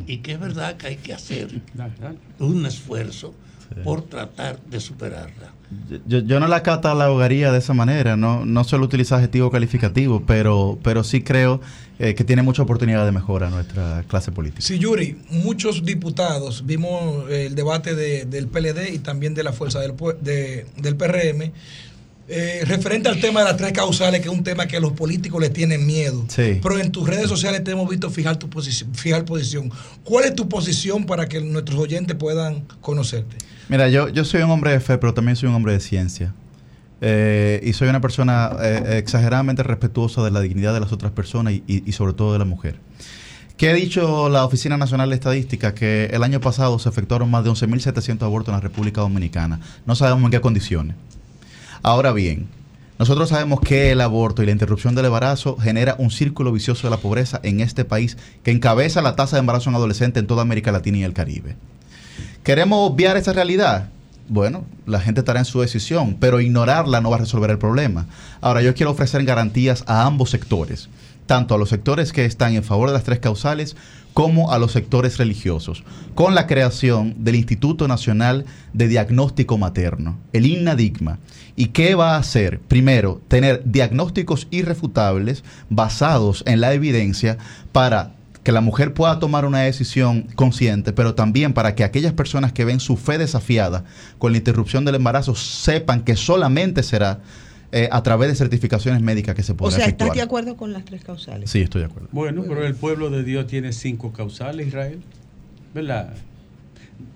Y 0.06 0.18
que 0.18 0.32
es 0.32 0.40
verdad 0.40 0.76
que 0.76 0.88
hay 0.88 0.96
que 0.96 1.12
hacer 1.14 1.62
un 2.40 2.66
esfuerzo 2.66 3.34
por 3.84 4.02
tratar 4.02 4.58
de 4.62 4.80
superarla. 4.80 5.52
Yo, 6.06 6.20
yo 6.20 6.40
no 6.40 6.48
la 6.48 6.62
catalogaría 6.62 7.52
de 7.52 7.58
esa 7.58 7.74
manera, 7.74 8.16
no, 8.16 8.46
no 8.46 8.64
suelo 8.64 8.86
utilizar 8.86 9.18
adjetivo 9.18 9.50
calificativo, 9.50 10.22
pero, 10.26 10.78
pero 10.82 11.04
sí 11.04 11.20
creo 11.22 11.60
eh, 11.98 12.14
que 12.14 12.24
tiene 12.24 12.40
mucha 12.42 12.62
oportunidad 12.62 13.04
de 13.04 13.12
mejora 13.12 13.50
nuestra 13.50 14.02
clase 14.08 14.32
política. 14.32 14.62
Sí, 14.62 14.78
Yuri, 14.78 15.18
muchos 15.30 15.84
diputados, 15.84 16.64
vimos 16.64 17.28
el 17.30 17.54
debate 17.54 17.94
de- 17.94 18.24
del 18.24 18.46
PLD 18.48 18.94
y 18.94 18.98
también 18.98 19.34
de 19.34 19.42
la 19.42 19.52
fuerza 19.52 19.80
del, 19.80 19.92
pue- 19.94 20.16
de- 20.18 20.64
del 20.78 20.96
PRM, 20.96 21.52
eh, 22.28 22.62
referente 22.66 23.08
al 23.08 23.20
tema 23.20 23.40
de 23.40 23.46
las 23.46 23.56
tres 23.56 23.72
causales, 23.72 24.20
que 24.20 24.28
es 24.28 24.34
un 24.34 24.44
tema 24.44 24.66
que 24.66 24.78
los 24.80 24.92
políticos 24.92 25.40
le 25.40 25.48
tienen 25.50 25.86
miedo. 25.86 26.24
Sí. 26.28 26.58
Pero 26.62 26.78
en 26.78 26.92
tus 26.92 27.08
redes 27.08 27.28
sociales 27.28 27.64
te 27.64 27.70
hemos 27.70 27.88
visto 27.88 28.10
fijar 28.10 28.36
tu 28.36 28.48
posición, 28.50 28.94
fijar 28.94 29.24
posición. 29.24 29.70
¿Cuál 30.04 30.26
es 30.26 30.34
tu 30.34 30.48
posición 30.48 31.04
para 31.06 31.26
que 31.28 31.40
nuestros 31.40 31.78
oyentes 31.80 32.16
puedan 32.16 32.64
conocerte? 32.80 33.36
Mira, 33.68 33.88
yo, 33.88 34.08
yo 34.08 34.24
soy 34.24 34.42
un 34.42 34.50
hombre 34.50 34.72
de 34.72 34.80
fe, 34.80 34.98
pero 34.98 35.14
también 35.14 35.36
soy 35.36 35.48
un 35.48 35.54
hombre 35.54 35.72
de 35.72 35.80
ciencia. 35.80 36.34
Eh, 37.00 37.60
y 37.62 37.72
soy 37.74 37.88
una 37.88 38.00
persona 38.00 38.50
eh, 38.60 38.96
exageradamente 38.98 39.62
respetuosa 39.62 40.22
de 40.24 40.30
la 40.32 40.40
dignidad 40.40 40.74
de 40.74 40.80
las 40.80 40.90
otras 40.92 41.12
personas 41.12 41.52
y, 41.52 41.62
y- 41.68 41.82
y 41.86 41.92
sobre 41.92 42.12
todo 42.12 42.32
de 42.32 42.40
la 42.40 42.44
mujer. 42.44 42.76
¿Qué 43.56 43.70
ha 43.70 43.72
dicho 43.74 44.28
la 44.28 44.44
Oficina 44.44 44.76
Nacional 44.76 45.08
de 45.10 45.14
Estadística? 45.16 45.74
Que 45.74 46.06
el 46.12 46.22
año 46.22 46.40
pasado 46.40 46.78
se 46.78 46.88
efectuaron 46.88 47.30
más 47.30 47.44
de 47.44 47.50
11.700 47.50 48.22
abortos 48.22 48.48
en 48.52 48.54
la 48.56 48.60
República 48.60 49.00
Dominicana. 49.00 49.60
No 49.86 49.94
sabemos 49.96 50.24
en 50.24 50.30
qué 50.30 50.40
condiciones. 50.40 50.96
Ahora 51.82 52.12
bien, 52.12 52.48
nosotros 52.98 53.28
sabemos 53.28 53.60
que 53.60 53.92
el 53.92 54.00
aborto 54.00 54.42
y 54.42 54.46
la 54.46 54.52
interrupción 54.52 54.96
del 54.96 55.04
embarazo 55.04 55.56
genera 55.56 55.94
un 55.98 56.10
círculo 56.10 56.50
vicioso 56.50 56.88
de 56.88 56.90
la 56.90 56.96
pobreza 56.96 57.38
en 57.44 57.60
este 57.60 57.84
país 57.84 58.16
que 58.42 58.50
encabeza 58.50 59.02
la 59.02 59.14
tasa 59.14 59.36
de 59.36 59.40
embarazo 59.40 59.70
en 59.70 59.76
adolescente 59.76 60.18
en 60.18 60.26
toda 60.26 60.42
América 60.42 60.72
Latina 60.72 60.98
y 60.98 61.04
el 61.04 61.12
Caribe. 61.12 61.54
¿Queremos 62.42 62.90
obviar 62.90 63.16
esa 63.16 63.32
realidad? 63.32 63.90
Bueno, 64.28 64.64
la 64.84 65.00
gente 65.00 65.20
estará 65.20 65.38
en 65.38 65.44
su 65.44 65.60
decisión, 65.60 66.16
pero 66.18 66.40
ignorarla 66.40 67.00
no 67.00 67.10
va 67.10 67.16
a 67.16 67.20
resolver 67.20 67.50
el 67.50 67.58
problema. 67.58 68.06
Ahora, 68.40 68.62
yo 68.62 68.74
quiero 68.74 68.90
ofrecer 68.90 69.24
garantías 69.24 69.84
a 69.86 70.04
ambos 70.04 70.30
sectores, 70.30 70.88
tanto 71.28 71.54
a 71.54 71.58
los 71.58 71.68
sectores 71.68 72.10
que 72.10 72.24
están 72.24 72.54
en 72.54 72.64
favor 72.64 72.88
de 72.88 72.94
las 72.94 73.04
tres 73.04 73.18
causales 73.20 73.76
como 74.14 74.50
a 74.50 74.58
los 74.58 74.72
sectores 74.72 75.18
religiosos, 75.18 75.84
con 76.16 76.34
la 76.34 76.48
creación 76.48 77.14
del 77.18 77.36
Instituto 77.36 77.86
Nacional 77.86 78.46
de 78.72 78.88
Diagnóstico 78.88 79.58
Materno, 79.58 80.18
el 80.32 80.46
INNADIGMA. 80.46 81.18
¿Y 81.54 81.66
qué 81.66 81.94
va 81.94 82.16
a 82.16 82.18
hacer? 82.18 82.60
Primero, 82.60 83.20
tener 83.28 83.62
diagnósticos 83.64 84.48
irrefutables 84.50 85.44
basados 85.68 86.42
en 86.46 86.62
la 86.62 86.72
evidencia 86.72 87.36
para 87.72 88.14
que 88.42 88.50
la 88.50 88.62
mujer 88.62 88.94
pueda 88.94 89.18
tomar 89.18 89.44
una 89.44 89.60
decisión 89.60 90.28
consciente, 90.34 90.94
pero 90.94 91.14
también 91.14 91.52
para 91.52 91.74
que 91.74 91.84
aquellas 91.84 92.14
personas 92.14 92.54
que 92.54 92.64
ven 92.64 92.80
su 92.80 92.96
fe 92.96 93.18
desafiada 93.18 93.84
con 94.18 94.32
la 94.32 94.38
interrupción 94.38 94.86
del 94.86 94.94
embarazo 94.94 95.34
sepan 95.34 96.00
que 96.00 96.16
solamente 96.16 96.82
será 96.82 97.20
eh, 97.72 97.88
a 97.92 98.02
través 98.02 98.28
de 98.30 98.34
certificaciones 98.34 99.02
médicas 99.02 99.34
que 99.34 99.42
se 99.42 99.52
O 99.52 99.56
podrá 99.56 99.76
sea, 99.76 99.84
efectuar. 99.86 100.08
¿estás 100.08 100.16
de 100.16 100.22
acuerdo 100.22 100.56
con 100.56 100.72
las 100.72 100.84
tres 100.84 101.04
causales? 101.04 101.50
Sí, 101.50 101.60
estoy 101.60 101.80
de 101.82 101.86
acuerdo. 101.86 102.08
Bueno, 102.12 102.44
pero 102.48 102.64
el 102.66 102.74
pueblo 102.74 103.10
de 103.10 103.22
Dios 103.24 103.46
tiene 103.46 103.72
cinco 103.72 104.12
causales, 104.12 104.66
Israel. 104.68 105.00
¿Verdad? 105.74 106.14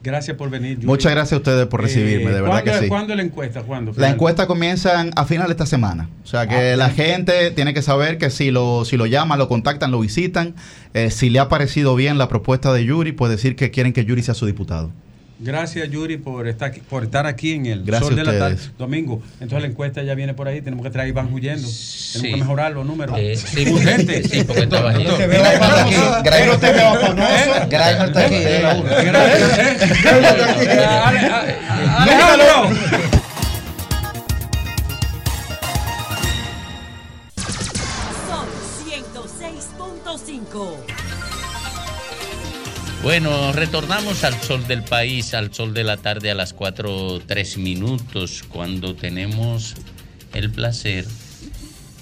Gracias 0.04 0.36
por 0.36 0.50
venir. 0.50 0.78
Muchas 0.84 1.10
gracias 1.12 1.32
a 1.32 1.36
ustedes 1.38 1.66
por 1.66 1.80
recibirme, 1.80 2.30
de 2.30 2.40
verdad 2.40 2.48
¿cuándo- 2.62 2.72
que 2.72 2.78
sí. 2.80 2.88
¿Cuándo 2.88 3.14
la 3.14 3.22
encuesta? 3.22 3.62
¿Cuándo? 3.62 3.92
La 3.96 4.10
encuesta 4.10 4.46
comienza 4.46 5.00
a 5.16 5.24
final 5.24 5.46
de 5.46 5.52
esta 5.52 5.66
semana. 5.66 6.08
O 6.22 6.26
sea 6.26 6.46
que 6.46 6.72
Ah, 6.72 6.76
la 6.76 6.90
gente 6.90 7.50
tiene 7.52 7.72
que 7.74 7.82
saber 7.82 8.18
que 8.18 8.30
si 8.30 8.50
lo, 8.50 8.84
si 8.84 8.96
lo 8.96 9.06
llaman, 9.06 9.38
lo 9.38 9.48
contactan, 9.48 9.90
lo 9.90 10.00
visitan, 10.00 10.54
eh, 10.94 11.10
si 11.10 11.30
le 11.30 11.38
ha 11.40 11.48
parecido 11.48 11.94
bien 11.96 12.18
la 12.18 12.28
propuesta 12.28 12.72
de 12.72 12.84
Yuri, 12.84 13.12
pues 13.12 13.30
decir 13.30 13.56
que 13.56 13.70
quieren 13.70 13.92
que 13.92 14.04
Yuri 14.04 14.22
sea 14.22 14.34
su 14.34 14.46
diputado. 14.46 14.90
Gracias, 15.44 15.90
Yuri, 15.90 16.18
por 16.18 16.46
estar, 16.46 16.68
aquí- 16.70 16.80
por 16.88 17.02
estar 17.02 17.26
aquí 17.26 17.52
en 17.52 17.66
el 17.66 17.82
Gracias 17.84 18.06
sol 18.08 18.16
de 18.16 18.24
la 18.24 18.38
tarde. 18.38 18.58
Domingo, 18.78 19.20
entonces 19.40 19.62
la 19.62 19.68
encuesta 19.68 20.02
ya 20.02 20.14
viene 20.14 20.34
por 20.34 20.46
ahí. 20.46 20.62
Tenemos 20.62 20.84
que 20.84 20.90
traer 20.90 21.08
Iván 21.08 21.32
huyendo. 21.32 21.66
Tenemos 22.12 22.34
que 22.34 22.40
mejorar 22.42 22.72
los 22.72 22.86
números. 22.86 23.16
Eh, 23.18 23.36
sí, 23.36 23.68
Urgente. 23.68 24.22
sí, 24.22 24.44
porque 24.44 24.62
estaba 24.62 24.90
allí. 24.90 25.02
Entonces, 25.02 25.26
Te 25.28 25.32
veo 25.32 25.42
Grimer 25.42 25.80
aquí. 25.80 25.94
te 26.60 26.72
veo. 26.72 26.92
Bueno, 43.02 43.52
retornamos 43.52 44.22
al 44.22 44.40
sol 44.40 44.64
del 44.68 44.84
país, 44.84 45.34
al 45.34 45.52
sol 45.52 45.74
de 45.74 45.82
la 45.82 45.96
tarde 45.96 46.30
a 46.30 46.36
las 46.36 46.52
4, 46.52 47.22
3 47.26 47.58
minutos, 47.58 48.44
cuando 48.48 48.94
tenemos 48.94 49.74
el 50.34 50.52
placer 50.52 51.04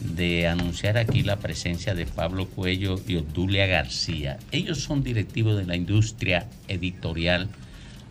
de 0.01 0.47
anunciar 0.47 0.99
aquí 0.99 1.23
la 1.23 1.39
presencia 1.39 1.95
de 1.95 2.05
Pablo 2.05 2.49
Cuello 2.49 3.01
y 3.09 3.17
Obdulia 3.17 3.67
García. 3.67 4.39
Ellos 4.53 4.83
son 4.83 5.03
directivos 5.03 5.57
de 5.57 5.65
la 5.65 5.75
industria 5.75 6.47
editorial 6.69 7.49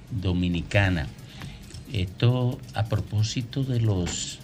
dominicana. 0.10 1.06
Esto 1.94 2.60
a 2.74 2.86
propósito 2.86 3.64
de 3.64 3.82
los 3.82 4.40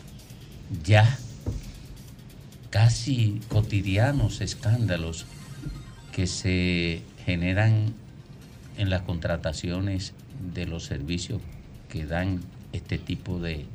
ya 0.83 1.17
casi 2.69 3.41
cotidianos 3.49 4.39
escándalos 4.41 5.25
que 6.11 6.27
se 6.27 7.01
generan 7.25 8.04
en 8.77 8.89
las 8.89 9.01
contrataciones 9.03 10.13
de 10.53 10.65
los 10.65 10.83
servicios 10.83 11.41
que 11.89 12.05
dan 12.05 12.41
este 12.73 12.97
tipo 12.97 13.39
de 13.39 13.65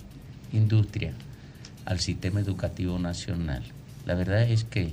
industria 0.53 1.12
al 1.84 2.01
sistema 2.01 2.40
educativo 2.40 2.98
nacional. 2.98 3.62
La 4.07 4.14
verdad 4.14 4.42
es 4.42 4.64
que 4.64 4.92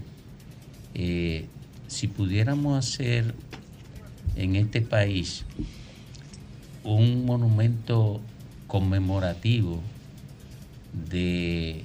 eh, 0.94 1.46
si 1.88 2.08
pudiéramos 2.08 2.78
hacer 2.78 3.34
en 4.36 4.56
este 4.56 4.82
país 4.82 5.46
un 6.84 7.26
monumento 7.26 8.22
conmemorativo 8.68 9.82
de 11.10 11.84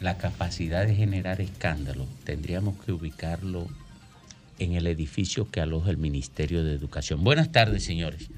la 0.00 0.18
capacidad 0.18 0.86
de 0.86 0.94
generar 0.94 1.40
escándalo, 1.40 2.06
tendríamos 2.24 2.76
que 2.84 2.92
ubicarlo 2.92 3.66
en 4.58 4.72
el 4.72 4.86
edificio 4.86 5.50
que 5.50 5.60
aloja 5.60 5.90
el 5.90 5.96
Ministerio 5.96 6.64
de 6.64 6.72
Educación. 6.72 7.22
Buenas 7.24 7.52
tardes, 7.52 7.84
señores. 7.84 8.30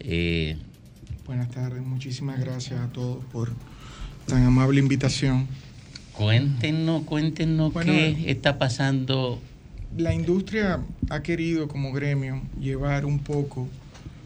Eh, 0.00 0.56
Buenas 1.26 1.50
tardes, 1.50 1.82
muchísimas 1.82 2.40
gracias 2.40 2.80
a 2.80 2.88
todos 2.88 3.24
por 3.26 3.52
tan 4.26 4.44
amable 4.44 4.80
invitación. 4.80 5.46
cuéntenos, 6.12 7.04
cuéntenos 7.04 7.72
Bueno, 7.72 7.92
qué 7.92 8.30
está 8.30 8.58
pasando. 8.58 9.40
La 9.96 10.14
industria 10.14 10.80
ha 11.08 11.22
querido 11.22 11.68
como 11.68 11.92
gremio 11.92 12.42
llevar 12.60 13.04
un 13.04 13.18
poco 13.18 13.68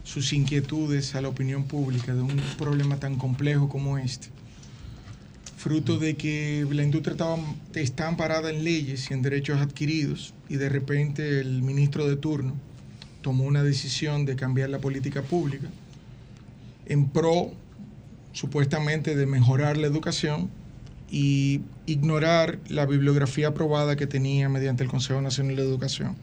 sus 0.03 0.31
inquietudes 0.33 1.15
a 1.15 1.21
la 1.21 1.27
opinión 1.27 1.63
pública 1.65 2.13
de 2.13 2.21
un 2.21 2.39
problema 2.57 2.97
tan 2.97 3.15
complejo 3.15 3.67
como 3.67 3.97
este. 3.97 4.34
Fruto 5.65 5.97
de 5.97 6.15
que 6.15 6.63
la 6.69 6.83
industria 6.83 7.13
estaba, 7.13 7.39
está 7.73 8.07
amparada 8.07 8.51
en 8.51 8.63
leyes 8.63 9.09
y 9.09 9.15
en 9.15 9.23
derechos 9.23 9.59
adquiridos 9.59 10.35
y 10.47 10.57
de 10.57 10.69
repente 10.69 11.39
el 11.39 11.63
ministro 11.63 12.07
de 12.07 12.17
turno 12.17 12.53
tomó 13.23 13.45
una 13.45 13.63
decisión 13.63 14.25
de 14.25 14.35
cambiar 14.35 14.69
la 14.69 14.77
política 14.77 15.23
pública 15.23 15.67
en 16.85 17.09
pro 17.09 17.51
supuestamente 18.31 19.15
de 19.15 19.25
mejorar 19.25 19.77
la 19.77 19.87
educación 19.87 20.51
y 21.09 21.61
ignorar 21.87 22.59
la 22.69 22.85
bibliografía 22.85 23.47
aprobada 23.47 23.95
que 23.95 24.05
tenía 24.05 24.47
mediante 24.49 24.83
el 24.83 24.89
Consejo 24.91 25.19
Nacional 25.19 25.55
de 25.55 25.63
Educación. 25.63 26.15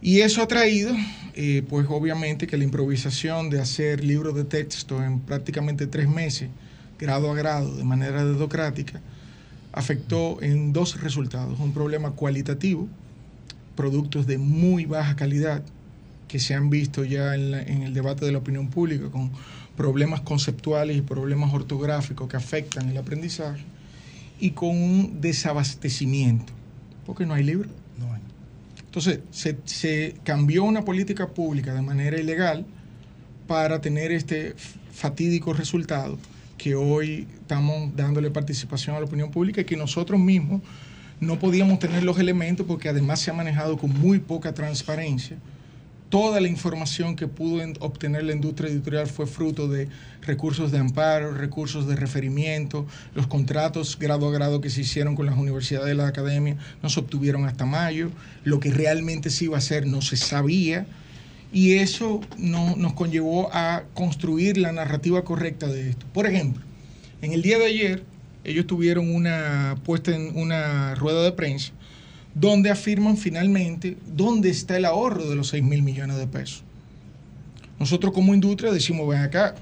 Y 0.00 0.20
eso 0.20 0.40
ha 0.40 0.48
traído, 0.48 0.94
eh, 1.34 1.62
pues 1.68 1.86
obviamente, 1.90 2.46
que 2.46 2.56
la 2.56 2.64
improvisación 2.64 3.50
de 3.50 3.60
hacer 3.60 4.02
libros 4.02 4.34
de 4.34 4.44
texto 4.44 5.04
en 5.04 5.20
prácticamente 5.20 5.86
tres 5.86 6.08
meses, 6.08 6.48
grado 6.98 7.30
a 7.30 7.34
grado, 7.34 7.74
de 7.76 7.84
manera 7.84 8.24
dedocrática, 8.24 9.00
afectó 9.72 10.40
en 10.42 10.72
dos 10.72 11.00
resultados. 11.00 11.58
Un 11.58 11.72
problema 11.72 12.12
cualitativo, 12.12 12.88
productos 13.76 14.26
de 14.26 14.38
muy 14.38 14.84
baja 14.86 15.16
calidad, 15.16 15.62
que 16.28 16.38
se 16.38 16.54
han 16.54 16.70
visto 16.70 17.04
ya 17.04 17.34
en, 17.34 17.50
la- 17.50 17.62
en 17.62 17.82
el 17.82 17.94
debate 17.94 18.24
de 18.24 18.32
la 18.32 18.38
opinión 18.38 18.68
pública, 18.68 19.10
con 19.10 19.30
problemas 19.76 20.20
conceptuales 20.20 20.96
y 20.96 21.00
problemas 21.02 21.52
ortográficos 21.52 22.28
que 22.28 22.36
afectan 22.36 22.88
el 22.88 22.96
aprendizaje, 22.96 23.64
y 24.40 24.50
con 24.50 24.70
un 24.70 25.20
desabastecimiento, 25.20 26.52
porque 27.06 27.26
no 27.26 27.34
hay 27.34 27.44
libro. 27.44 27.68
Entonces, 28.86 29.20
se, 29.32 29.58
se 29.64 30.14
cambió 30.22 30.62
una 30.62 30.84
política 30.84 31.26
pública 31.26 31.74
de 31.74 31.82
manera 31.82 32.16
ilegal 32.20 32.64
para 33.48 33.80
tener 33.80 34.12
este 34.12 34.54
fatídico 34.92 35.52
resultado 35.52 36.16
que 36.58 36.74
hoy 36.74 37.26
estamos 37.34 37.94
dándole 37.96 38.30
participación 38.30 38.96
a 38.96 39.00
la 39.00 39.06
opinión 39.06 39.30
pública 39.30 39.60
y 39.60 39.64
que 39.64 39.76
nosotros 39.76 40.18
mismos 40.20 40.62
no 41.20 41.38
podíamos 41.38 41.78
tener 41.78 42.02
los 42.02 42.18
elementos 42.18 42.66
porque 42.66 42.88
además 42.88 43.20
se 43.20 43.30
ha 43.30 43.34
manejado 43.34 43.76
con 43.76 43.90
muy 43.98 44.18
poca 44.18 44.52
transparencia. 44.52 45.36
Toda 46.10 46.40
la 46.40 46.46
información 46.48 47.16
que 47.16 47.26
pudo 47.26 47.60
en- 47.62 47.76
obtener 47.80 48.22
la 48.24 48.32
industria 48.34 48.70
editorial 48.70 49.06
fue 49.08 49.26
fruto 49.26 49.66
de 49.68 49.88
recursos 50.22 50.70
de 50.70 50.78
amparo, 50.78 51.32
recursos 51.32 51.88
de 51.88 51.96
referimiento, 51.96 52.86
los 53.14 53.26
contratos 53.26 53.98
grado 53.98 54.28
a 54.28 54.32
grado 54.32 54.60
que 54.60 54.70
se 54.70 54.82
hicieron 54.82 55.16
con 55.16 55.26
las 55.26 55.36
universidades 55.36 55.92
y 55.92 55.96
las 55.96 56.08
academias 56.08 56.58
no 56.82 56.88
se 56.88 57.00
obtuvieron 57.00 57.46
hasta 57.46 57.64
mayo, 57.66 58.10
lo 58.44 58.60
que 58.60 58.70
realmente 58.70 59.30
se 59.30 59.46
iba 59.46 59.56
a 59.56 59.58
hacer 59.58 59.86
no 59.86 60.02
se 60.02 60.16
sabía 60.16 60.86
y 61.54 61.74
eso 61.76 62.20
no- 62.36 62.76
nos 62.76 62.92
conllevó 62.92 63.48
a 63.54 63.84
construir 63.94 64.58
la 64.58 64.72
narrativa 64.72 65.24
correcta 65.24 65.66
de 65.68 65.88
esto. 65.90 66.04
Por 66.12 66.26
ejemplo, 66.26 66.62
en 67.22 67.32
el 67.32 67.40
día 67.40 67.58
de 67.58 67.66
ayer 67.66 68.04
ellos 68.42 68.66
tuvieron 68.66 69.14
una 69.14 69.76
puesta 69.84 70.14
en 70.14 70.36
una 70.36 70.94
rueda 70.96 71.22
de 71.22 71.32
prensa 71.32 71.72
donde 72.34 72.70
afirman 72.70 73.16
finalmente 73.16 73.96
dónde 74.14 74.50
está 74.50 74.76
el 74.76 74.84
ahorro 74.84 75.30
de 75.30 75.36
los 75.36 75.48
6 75.48 75.62
mil 75.62 75.82
millones 75.82 76.16
de 76.18 76.26
pesos. 76.26 76.64
Nosotros 77.78 78.12
como 78.12 78.34
industria 78.34 78.72
decimos, 78.72 79.08
ven 79.08 79.20
acá, 79.20 79.54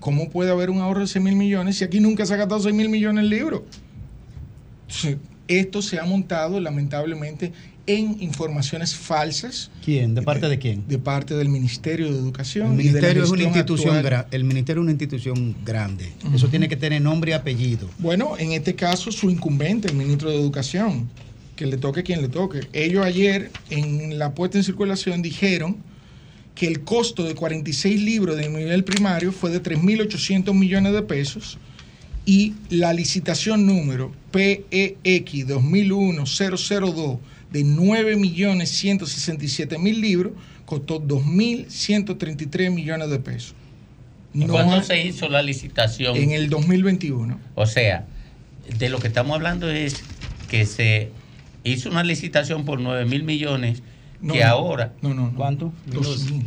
¿cómo 0.00 0.30
puede 0.30 0.50
haber 0.50 0.70
un 0.70 0.78
ahorro 0.80 1.00
de 1.00 1.06
6 1.08 1.24
mil 1.24 1.34
millones 1.36 1.76
si 1.78 1.84
aquí 1.84 1.98
nunca 2.00 2.24
se 2.24 2.34
ha 2.34 2.36
gastado 2.36 2.60
6 2.60 2.74
mil 2.74 2.88
millones 2.88 3.24
en 3.24 3.30
libros? 3.30 3.62
Esto 5.48 5.82
se 5.82 5.98
ha 5.98 6.04
montado 6.04 6.60
lamentablemente 6.60 7.52
en 7.86 8.22
informaciones 8.22 8.94
falsas. 8.94 9.70
¿Quién? 9.84 10.14
¿De 10.14 10.22
parte 10.22 10.48
de 10.48 10.58
quién? 10.58 10.84
De 10.88 10.98
parte 10.98 11.34
del 11.34 11.48
Ministerio 11.48 12.10
de 12.12 12.18
Educación. 12.18 12.72
El 12.72 12.80
y 12.80 12.84
ministerio 12.84 13.24
es 13.24 13.30
una 13.30 13.42
institución 13.42 13.96
el 14.30 14.44
ministerio 14.44 14.80
es 14.80 14.84
una 14.84 14.92
institución 14.92 15.56
grande. 15.64 16.12
Eso 16.34 16.48
tiene 16.48 16.68
que 16.68 16.76
tener 16.76 17.02
nombre 17.02 17.32
y 17.32 17.34
apellido. 17.34 17.88
Bueno, 17.98 18.38
en 18.38 18.52
este 18.52 18.74
caso 18.74 19.12
su 19.12 19.30
incumbente, 19.30 19.88
el 19.88 19.94
ministro 19.94 20.30
de 20.30 20.36
Educación, 20.36 21.08
que 21.56 21.66
le 21.66 21.76
toque 21.76 22.02
quien 22.02 22.22
le 22.22 22.28
toque. 22.28 22.60
Ellos 22.72 23.04
ayer 23.04 23.50
en 23.70 24.18
la 24.18 24.34
puesta 24.34 24.58
en 24.58 24.64
circulación 24.64 25.22
dijeron 25.22 25.76
que 26.54 26.66
el 26.66 26.80
costo 26.82 27.24
de 27.24 27.34
46 27.34 28.00
libros 28.00 28.36
de 28.36 28.48
nivel 28.48 28.84
primario 28.84 29.32
fue 29.32 29.50
de 29.50 29.62
3.800 29.62 30.54
millones 30.54 30.92
de 30.92 31.02
pesos 31.02 31.58
y 32.26 32.54
la 32.70 32.92
licitación 32.92 33.66
número 33.66 34.12
PEX 34.30 35.46
2001-002 35.46 37.18
de 37.54 37.64
9.167.000 37.64 40.00
libros 40.00 40.32
costó 40.66 41.00
2.133 41.00 42.72
millones 42.72 43.08
de 43.10 43.20
pesos. 43.20 43.54
No 44.32 44.48
¿Cuándo 44.48 44.82
se 44.82 45.06
hizo 45.06 45.28
la 45.28 45.40
licitación? 45.40 46.16
En 46.16 46.32
el 46.32 46.50
2021. 46.50 47.38
O 47.54 47.66
sea, 47.66 48.06
de 48.76 48.88
lo 48.88 48.98
que 48.98 49.06
estamos 49.06 49.36
hablando 49.36 49.70
es 49.70 50.02
que 50.50 50.66
se 50.66 51.10
hizo 51.62 51.90
una 51.90 52.02
licitación 52.02 52.64
por 52.64 52.80
9 52.80 53.04
mil 53.04 53.22
millones 53.22 53.84
No, 54.20 54.34
que 54.34 54.40
no. 54.40 54.46
ahora... 54.46 54.92
No, 55.00 55.14
no, 55.14 55.30
no. 55.30 55.36
¿Cuánto? 55.36 55.72
Dos 55.86 56.28
mil 56.32 56.42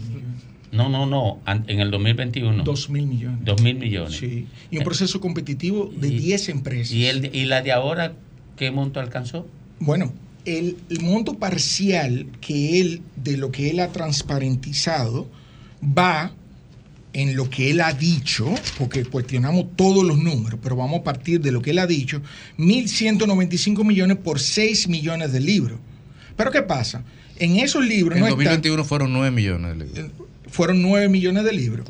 No, 0.74 0.90
no, 0.90 1.06
no, 1.06 1.40
en 1.46 1.80
el 1.80 1.90
2021. 1.90 2.66
Dos 2.66 2.90
mil 2.90 3.08
millones. 3.08 3.46
Dos 3.46 3.62
mil 3.62 3.78
millones. 3.78 4.18
Sí. 4.18 4.46
Y 4.72 4.80
un 4.80 4.84
proceso 4.84 5.22
competitivo 5.22 5.90
de 5.96 6.10
10 6.10 6.50
empresas. 6.50 6.92
¿Y, 6.92 7.06
el, 7.06 7.34
¿Y 7.34 7.46
la 7.46 7.62
de 7.62 7.72
ahora 7.72 8.12
qué 8.58 8.72
monto 8.72 9.00
alcanzó? 9.00 9.48
Bueno, 9.80 10.12
el, 10.48 10.78
el 10.90 11.02
monto 11.02 11.36
parcial 11.36 12.28
que 12.42 12.80
él, 12.80 13.02
de 13.16 13.38
lo 13.38 13.52
que 13.52 13.70
él 13.70 13.80
ha 13.80 13.90
transparentizado, 13.92 15.28
va 15.84 16.34
en 17.14 17.36
lo 17.36 17.50
que 17.50 17.72
él 17.72 17.82
ha 17.82 17.94
dicho, 17.94 18.54
porque 18.78 19.04
cuestionamos 19.06 19.76
todos 19.76 20.06
los 20.06 20.18
números, 20.20 20.60
pero 20.62 20.76
vamos 20.76 21.02
a 21.02 21.04
partir 21.04 21.42
de 21.42 21.52
lo 21.52 21.62
que 21.62 21.72
él 21.72 21.80
ha 21.80 21.88
dicho, 21.88 22.22
1.195 22.58 23.84
millones 23.84 24.18
por 24.18 24.40
6 24.40 24.88
millones 24.88 25.32
de 25.32 25.40
libros. 25.40 25.80
Pero 26.36 26.52
¿qué 26.52 26.62
pasa? 26.62 27.04
En 27.38 27.56
esos 27.58 27.84
libros 27.86 28.16
En 28.16 28.22
no 28.22 28.28
están- 28.28 28.38
2021 28.46 28.84
fueron 28.84 29.14
9 29.14 29.32
millones 29.32 29.78
de 29.78 29.86
libros. 29.86 30.27
Fueron 30.58 30.82
9 30.82 31.08
millones 31.08 31.44
de 31.44 31.54
libros. 31.54 31.86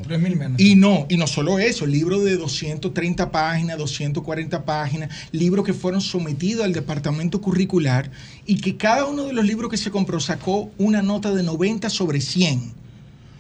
Y 0.57 0.76
no, 0.76 1.05
y 1.07 1.15
no 1.15 1.26
solo 1.26 1.57
eso, 1.57 1.86
libros 1.86 2.26
de 2.26 2.36
230 2.36 3.32
páginas, 3.32 3.78
240 3.78 4.66
páginas, 4.66 5.09
libros 5.32 5.66
que 5.66 5.71
fueron 5.71 6.01
sometidos 6.01 6.66
al 6.66 6.74
departamento 6.74 7.39
curricular 7.39 8.12
y 8.46 8.59
que 8.59 8.75
cada 8.75 9.05
uno 9.05 9.24
de 9.24 9.32
los 9.32 9.46
libros 9.46 9.71
que 9.71 9.78
se 9.78 9.89
compró 9.89 10.20
sacó 10.20 10.70
una 10.78 11.01
nota 11.01 11.33
de 11.33 11.43
90 11.43 11.89
sobre 11.89 12.20
100. 12.20 12.74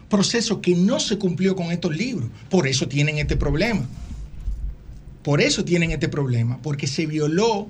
Proceso 0.07 0.61
que 0.61 0.75
no 0.75 0.97
se 1.01 1.17
cumplió 1.17 1.57
con 1.57 1.73
estos 1.73 1.93
libros. 1.93 2.29
Por 2.49 2.65
eso 2.65 2.87
tienen 2.87 3.17
este 3.17 3.35
problema. 3.35 3.85
Por 5.23 5.41
eso 5.41 5.65
tienen 5.65 5.91
este 5.91 6.07
problema, 6.07 6.57
porque 6.61 6.87
se 6.87 7.05
violó 7.05 7.67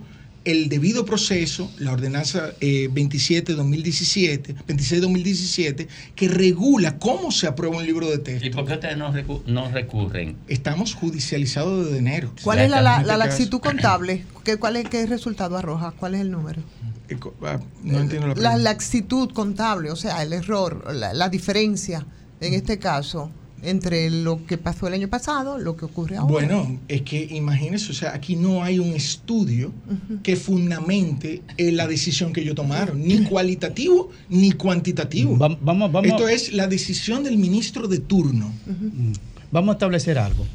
el 0.47 0.69
debido 0.69 1.03
proceso, 1.03 1.69
la 1.77 1.91
ordenanza 1.91 2.53
eh, 2.61 2.89
27-2017, 2.93 4.55
26-2017, 4.65 5.87
que 6.15 6.27
regula 6.29 6.97
cómo 6.99 7.31
se 7.31 7.47
aprueba 7.47 7.77
un 7.77 7.85
libro 7.85 8.09
de 8.09 8.17
texto. 8.19 8.47
¿Y 8.47 8.49
por 8.49 8.65
qué 8.65 8.73
ustedes 8.75 8.97
no, 8.97 9.11
recu- 9.13 9.43
no 9.45 9.69
recurren? 9.69 10.37
Estamos 10.47 10.93
judicializados 10.93 11.85
desde 11.85 11.97
enero. 11.99 12.31
¿Cuál 12.43 12.59
es 12.59 12.69
la, 12.69 12.81
laxitud 13.17 13.59
contable? 13.59 14.23
¿Qué, 14.45 14.55
cuál 14.57 14.77
es, 14.77 14.87
¿Qué 14.89 15.05
resultado 15.05 15.57
arroja? 15.57 15.91
¿Cuál 15.91 16.15
es 16.15 16.21
el 16.21 16.31
número? 16.31 16.61
eh, 17.09 17.17
ah, 17.43 17.59
No 17.83 17.99
entiendo 17.99 18.27
la 18.29 18.35
La 18.35 18.57
laxitud 18.57 19.29
contable, 19.33 19.91
o 19.91 19.95
sea, 19.97 20.23
el 20.23 20.31
error, 20.31 20.93
la, 20.95 21.13
la 21.13 21.27
diferencia 21.29 22.05
en 22.39 22.53
este 22.53 22.79
caso 22.79 23.31
entre 23.63 24.09
lo 24.09 24.45
que 24.45 24.57
pasó 24.57 24.87
el 24.87 24.93
año 24.93 25.07
pasado, 25.07 25.57
lo 25.57 25.75
que 25.75 25.85
ocurre 25.85 26.17
ahora. 26.17 26.31
Bueno, 26.31 26.79
es 26.87 27.01
que 27.01 27.27
imagínense, 27.31 27.91
o 27.91 27.95
sea, 27.95 28.13
aquí 28.13 28.35
no 28.35 28.63
hay 28.63 28.79
un 28.79 28.93
estudio 28.93 29.71
que 30.23 30.35
fundamente 30.35 31.41
eh, 31.57 31.71
la 31.71 31.87
decisión 31.87 32.33
que 32.33 32.41
ellos 32.41 32.55
tomaron, 32.55 33.01
ni 33.01 33.23
cualitativo 33.23 34.09
ni 34.29 34.51
cuantitativo. 34.51 35.35
vamos, 35.37 35.91
vamos. 35.91 36.05
Esto 36.05 36.27
es 36.27 36.53
la 36.53 36.67
decisión 36.67 37.23
del 37.23 37.37
ministro 37.37 37.87
de 37.87 37.99
turno. 37.99 38.51
Vamos 39.51 39.73
a 39.73 39.73
establecer 39.73 40.17
algo. 40.17 40.45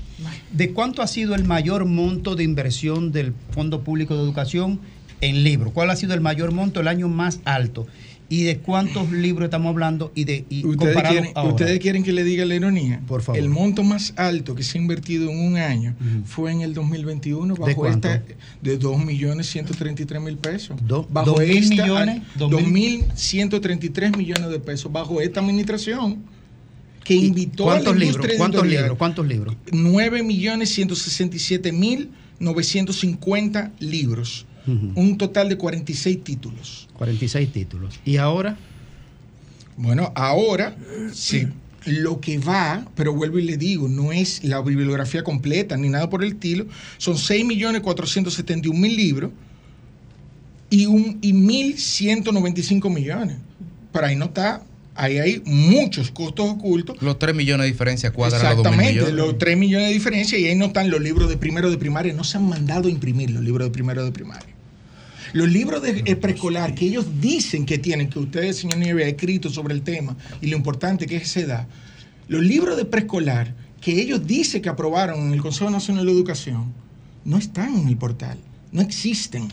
¿De 0.52 0.72
cuánto 0.72 1.02
ha 1.02 1.06
sido 1.06 1.34
el 1.34 1.44
mayor 1.44 1.84
monto 1.84 2.36
de 2.36 2.44
inversión 2.44 3.10
del 3.10 3.32
Fondo 3.50 3.82
Público 3.82 4.14
de 4.14 4.22
Educación 4.22 4.80
en 5.20 5.42
libros? 5.42 5.72
¿Cuál 5.72 5.90
ha 5.90 5.96
sido 5.96 6.14
el 6.14 6.20
mayor 6.20 6.52
monto, 6.52 6.80
el 6.80 6.88
año 6.88 7.08
más 7.08 7.40
alto? 7.44 7.86
Y 8.28 8.44
de 8.44 8.59
cuántos 8.59 9.12
libros 9.12 9.44
estamos 9.47 9.69
hablando 9.70 10.11
y 10.15 10.24
de 10.24 10.47
y 10.49 10.65
¿Ustedes 10.66 10.97
quieren, 11.03 11.32
ahora. 11.35 11.51
ustedes 11.51 11.78
quieren 11.81 12.03
que 12.03 12.12
le 12.12 12.24
diga 12.24 12.47
la 12.47 12.55
ironía? 12.55 13.03
Por 13.07 13.20
favor. 13.23 13.39
El 13.39 13.51
monto 13.51 13.82
más 13.82 14.15
alto 14.16 14.55
que 14.55 14.62
se 14.62 14.78
ha 14.78 14.81
invertido 14.81 15.31
en 15.31 15.39
un 15.39 15.57
año 15.59 15.94
fue 16.24 16.51
en 16.53 16.62
el 16.62 16.73
2021 16.73 17.55
bajo 17.57 17.74
cuánto? 17.74 18.09
esta 18.09 18.23
de 18.62 18.78
2.133.000 18.81 20.36
pesos. 20.39 20.77
Do- 20.86 21.07
bajo 21.11 21.32
¿dos 21.32 21.40
mil 21.40 21.51
esta- 21.59 21.82
millones? 21.82 22.23
¿Dos 22.36 22.51
mil? 22.69 23.05
2.133 23.05 24.16
millones 24.16 24.49
de 24.51 24.61
pesos 24.61 24.90
bajo 24.90 25.20
esta 25.20 25.40
administración 25.40 26.19
que 27.05 27.15
invitó 27.15 27.65
a 27.70 27.74
la 27.78 27.81
¿Cuántos 27.82 27.97
libros? 27.99 28.27
¿Cuántos 28.39 28.66
libros? 28.66 28.97
¿Cuántos 28.99 29.27
libros? 29.27 29.57
9.167.950 34.66 34.66
libros. 34.66 34.97
Un 34.97 35.18
total 35.18 35.48
de 35.48 35.56
46 35.56 36.24
títulos. 36.24 36.89
46 36.94 37.52
títulos. 37.52 38.01
¿Y 38.05 38.16
ahora? 38.16 38.56
Bueno, 39.76 40.12
ahora 40.14 40.76
sí, 41.12 41.48
lo 41.86 42.20
que 42.20 42.39
va, 42.39 42.86
pero 42.94 43.14
vuelvo 43.14 43.39
y 43.39 43.43
le 43.43 43.56
digo, 43.56 43.89
no 43.89 44.12
es 44.12 44.44
la 44.44 44.60
bibliografía 44.60 45.24
completa 45.24 45.76
ni 45.76 45.89
nada 45.89 46.09
por 46.10 46.22
el 46.22 46.32
estilo, 46.32 46.66
son 46.98 47.14
6.471.000 47.14 48.97
libros 48.97 49.30
y, 50.70 50.86
un, 50.86 51.18
y 51.22 51.32
1.195 51.32 52.93
millones. 52.93 53.36
Pero 53.93 54.06
ahí 54.06 54.16
no 54.16 54.26
está, 54.26 54.62
ahí 54.94 55.19
hay 55.19 55.43
muchos 55.44 56.10
costos 56.10 56.48
ocultos. 56.48 57.01
Los 57.01 57.19
3 57.19 57.35
millones 57.35 57.64
de 57.64 57.73
diferencia 57.73 58.12
cuadran 58.12 58.44
a 58.44 58.55
los 58.55 58.62
2 58.62 58.73
mil 58.73 58.81
Exactamente, 58.81 59.12
millones. 59.12 59.27
los 59.27 59.39
3 59.39 59.56
millones 59.56 59.89
de 59.89 59.93
diferencia 59.94 60.39
y 60.39 60.47
ahí 60.47 60.55
no 60.55 60.66
están 60.66 60.90
los 60.90 61.01
libros 61.01 61.28
de 61.28 61.36
primero 61.36 61.70
de 61.70 61.78
primaria, 61.78 62.12
no 62.12 62.24
se 62.24 62.39
han 62.39 62.48
mandado 62.48 62.89
a 62.89 62.90
imprimir 62.90 63.31
los 63.31 63.43
libros 63.43 63.69
de 63.69 63.73
primero 63.73 64.05
de 64.05 64.12
primaria. 64.12 64.48
Los 65.32 65.48
libros 65.48 65.82
de 65.82 66.02
eh, 66.05 66.16
preescolar 66.16 66.74
que 66.74 66.85
ellos 66.85 67.06
dicen 67.20 67.64
que 67.64 67.78
tienen, 67.78 68.10
que 68.10 68.19
ustedes, 68.19 68.59
señor 68.59 68.78
Nieves, 68.78 69.06
ha 69.06 69.09
escrito 69.09 69.48
sobre 69.48 69.73
el 69.74 69.82
tema 69.82 70.16
y 70.43 70.48
lo 70.48 70.56
importante 70.56 71.06
que 71.06 71.16
es 71.16 71.23
esa 71.23 71.40
edad, 71.40 71.66
los 72.28 72.43
libros 72.43 72.77
de 72.77 72.85
preescolar 72.85 73.55
que 73.81 74.01
ellos 74.01 74.27
dicen 74.27 74.62
que 74.62 74.69
aprobaron 74.69 75.20
en 75.20 75.32
el 75.32 75.40
Consejo 75.40 75.70
Nacional 75.70 76.06
de 76.06 76.12
Educación 76.12 76.73
no 77.24 77.39
están 77.39 77.74
en 77.74 77.89
el 77.89 77.97
portal, 77.97 78.39
no 78.70 78.82
existen. 78.82 79.48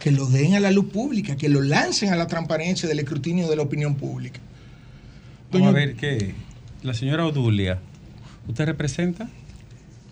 Que 0.00 0.10
lo 0.10 0.26
den 0.26 0.54
a 0.54 0.60
la 0.60 0.70
luz 0.70 0.90
pública, 0.90 1.36
que 1.36 1.48
lo 1.48 1.60
lancen 1.60 2.12
a 2.12 2.16
la 2.16 2.26
transparencia 2.26 2.88
del 2.88 3.00
escrutinio 3.00 3.48
de 3.48 3.56
la 3.56 3.62
opinión 3.62 3.96
pública. 3.96 4.40
Vamos 5.50 5.68
a 5.68 5.72
ver 5.72 5.96
qué. 5.96 6.34
La 6.82 6.94
señora 6.94 7.26
Odulia, 7.26 7.80
¿usted 8.46 8.66
representa? 8.66 9.28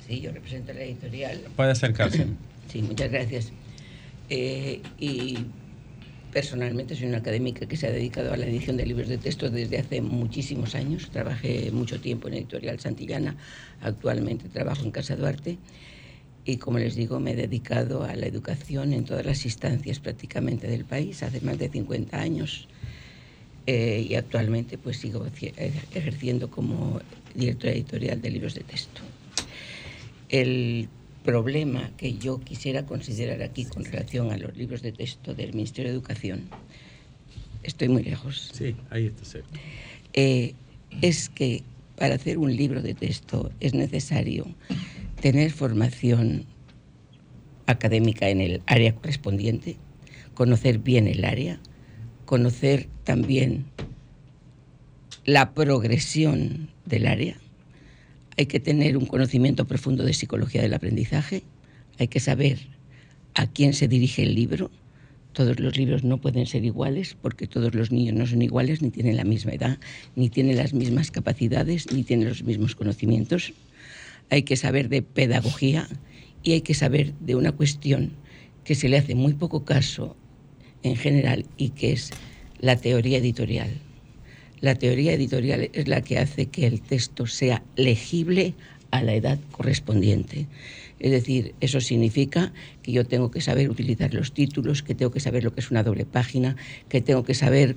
Sí, 0.07 0.21
yo 0.21 0.33
represento 0.33 0.73
la 0.73 0.83
editorial. 0.83 1.41
Puede 1.55 1.73
acercarse. 1.73 2.27
Sí, 2.67 2.83
muchas 2.83 3.13
gracias. 3.13 3.53
Eh, 4.29 4.83
y 4.99 5.39
personalmente 6.33 6.97
soy 6.97 7.07
una 7.07 7.19
académica 7.19 7.67
que 7.67 7.77
se 7.77 7.87
ha 7.87 7.91
dedicado 7.91 8.33
a 8.33 8.37
la 8.37 8.45
edición 8.45 8.77
de 8.77 8.85
libros 8.85 9.09
de 9.09 9.19
texto 9.19 9.49
desde 9.51 9.79
hace 9.79 10.03
muchísimos 10.03 10.75
años. 10.75 11.09
Trabajé 11.11 11.71
mucho 11.71 12.01
tiempo 12.01 12.29
en 12.29 12.35
Editorial 12.35 12.81
Santillana, 12.81 13.37
actualmente 13.81 14.49
trabajo 14.49 14.85
en 14.85 14.91
Casa 14.91 15.17
Duarte. 15.17 15.59
Y 16.47 16.59
como 16.59 16.79
les 16.79 16.95
digo, 16.95 17.19
me 17.19 17.33
he 17.33 17.37
dedicado 17.37 18.05
a 18.05 18.15
la 18.15 18.27
educación 18.27 18.93
en 18.93 19.05
todas 19.05 19.27
las 19.27 19.45
instancias 19.45 19.99
prácticamente 19.99 20.69
del 20.69 20.85
país, 20.85 21.23
hace 21.25 21.41
más 21.41 21.59
de 21.59 21.69
50 21.69 22.21
años. 22.21 22.69
Eh, 23.67 24.07
y 24.09 24.15
actualmente 24.15 24.79
pues 24.79 24.99
sigo 24.99 25.27
eje- 25.27 25.53
ejerciendo 25.93 26.49
como 26.49 27.01
directora 27.35 27.73
editorial 27.75 28.23
de 28.23 28.31
libros 28.31 28.55
de 28.55 28.63
texto. 28.63 29.01
El 30.29 30.89
problema 31.25 31.91
que 31.97 32.17
yo 32.17 32.39
quisiera 32.41 32.87
considerar 32.87 33.43
aquí 33.43 33.65
con 33.65 33.85
relación 33.85 34.31
a 34.31 34.37
los 34.37 34.57
libros 34.57 34.83
de 34.83 34.93
texto 34.93 35.35
del 35.35 35.53
Ministerio 35.53 35.91
de 35.91 35.97
Educación, 35.99 36.43
estoy 37.65 37.89
muy 37.89 38.05
lejos, 38.05 38.51
Sí, 38.53 38.77
ahí 38.91 39.07
está 39.07 39.25
cerca. 39.25 39.49
eh, 40.13 40.55
es 41.03 41.29
que 41.29 41.65
para 41.97 42.15
hacer 42.15 42.39
un 42.39 42.55
libro 42.55 42.83
de 42.83 42.95
texto 42.95 43.51
es 43.59 43.75
necesario 43.75 44.47
tener 45.21 45.51
formación 45.51 46.47
académica 47.67 48.29
en 48.29 48.41
el 48.41 48.63
área 48.67 48.95
correspondiente, 48.95 49.77
conocer 50.35 50.79
bien 50.79 51.09
el 51.09 51.25
área, 51.25 51.61
conocer 52.25 52.89
también 53.05 53.67
la 55.25 55.55
progresión 55.55 56.69
del 56.85 57.07
área. 57.07 57.37
Hay 58.39 58.47
que 58.47 58.61
tener 58.61 58.97
un 58.97 59.07
conocimiento 59.07 59.67
profundo 59.67 60.05
de 60.05 60.13
psicología 60.13 60.63
del 60.63 60.75
aprendizaje, 60.75 61.43
hay 61.99 62.09
que 62.09 62.21
saber 62.21 62.59
a 63.35 63.47
quién 63.47 63.73
se 63.73 63.89
dirige 63.89 64.23
el 64.23 64.35
libro. 64.35 64.71
Todos 65.33 65.61
los 65.61 65.77
libros 65.77 66.05
no 66.05 66.19
pueden 66.19 66.47
ser 66.47 66.65
iguales 66.65 67.17
porque 67.21 67.47
todos 67.47 67.75
los 67.75 67.91
niños 67.91 68.15
no 68.15 68.27
son 68.27 68.43
iguales, 68.43 68.81
ni 68.81 68.91
tienen 68.91 69.17
la 69.17 69.25
misma 69.25 69.53
edad, 69.53 69.79
ni 70.15 70.31
tienen 70.31 70.57
las 70.57 70.73
mismas 70.73 71.11
capacidades, 71.11 71.93
ni 71.93 72.05
tienen 72.05 72.29
los 72.29 72.43
mismos 72.43 72.75
conocimientos. 72.75 73.53
Hay 74.31 74.43
que 74.43 74.57
saber 74.57 74.89
de 74.89 75.03
pedagogía 75.03 75.89
y 76.43 76.53
hay 76.53 76.61
que 76.61 76.75
saber 76.75 77.15
de 77.21 77.35
una 77.35 77.53
cuestión 77.53 78.13
que 78.65 78.75
se 78.75 78.89
le 78.89 78.99
hace 78.99 79.15
muy 79.15 79.35
poco 79.35 79.65
caso 79.65 80.17
en 80.83 80.97
general 80.97 81.47
y 81.57 81.71
que 81.71 81.93
es 81.93 82.11
la 82.61 82.77
teoría 82.77 83.19
editorial. 83.19 83.71
La 84.61 84.75
teoría 84.75 85.13
editorial 85.13 85.71
es 85.73 85.87
la 85.89 86.01
que 86.01 86.19
hace 86.19 86.47
que 86.47 86.67
el 86.67 86.81
texto 86.81 87.27
sea 87.27 87.63
legible 87.77 88.55
a 88.91 89.03
la 89.03 89.15
edad 89.15 89.39
correspondiente. 89.53 90.47
Es 90.99 91.11
decir, 91.11 91.55
eso 91.61 91.81
significa 91.81 92.53
que 92.83 92.93
yo 92.93 93.05
tengo 93.05 93.31
que 93.31 93.41
saber 93.41 93.69
utilizar 93.69 94.15
los 94.15 94.33
títulos, 94.33 94.83
que 94.83 94.95
tengo 94.95 95.11
que 95.11 95.21
saber 95.21 95.45
lo 95.45 95.53
que 95.53 95.61
es 95.61 95.71
una 95.71 95.83
doble 95.83 96.07
página, 96.07 96.57
que 96.89 97.03
tengo 97.03 97.23
que 97.23 97.35
saber 97.35 97.77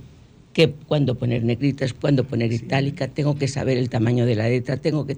qué, 0.53 0.71
cuándo 0.71 1.17
poner 1.17 1.43
negritas, 1.43 1.93
cuándo 1.93 2.23
poner 2.23 2.53
itálica, 2.53 3.07
tengo 3.07 3.37
que 3.37 3.47
saber 3.47 3.77
el 3.77 3.89
tamaño 3.89 4.25
de 4.25 4.35
la 4.35 4.47
letra, 4.47 4.77
tengo 4.77 5.05
que 5.05 5.15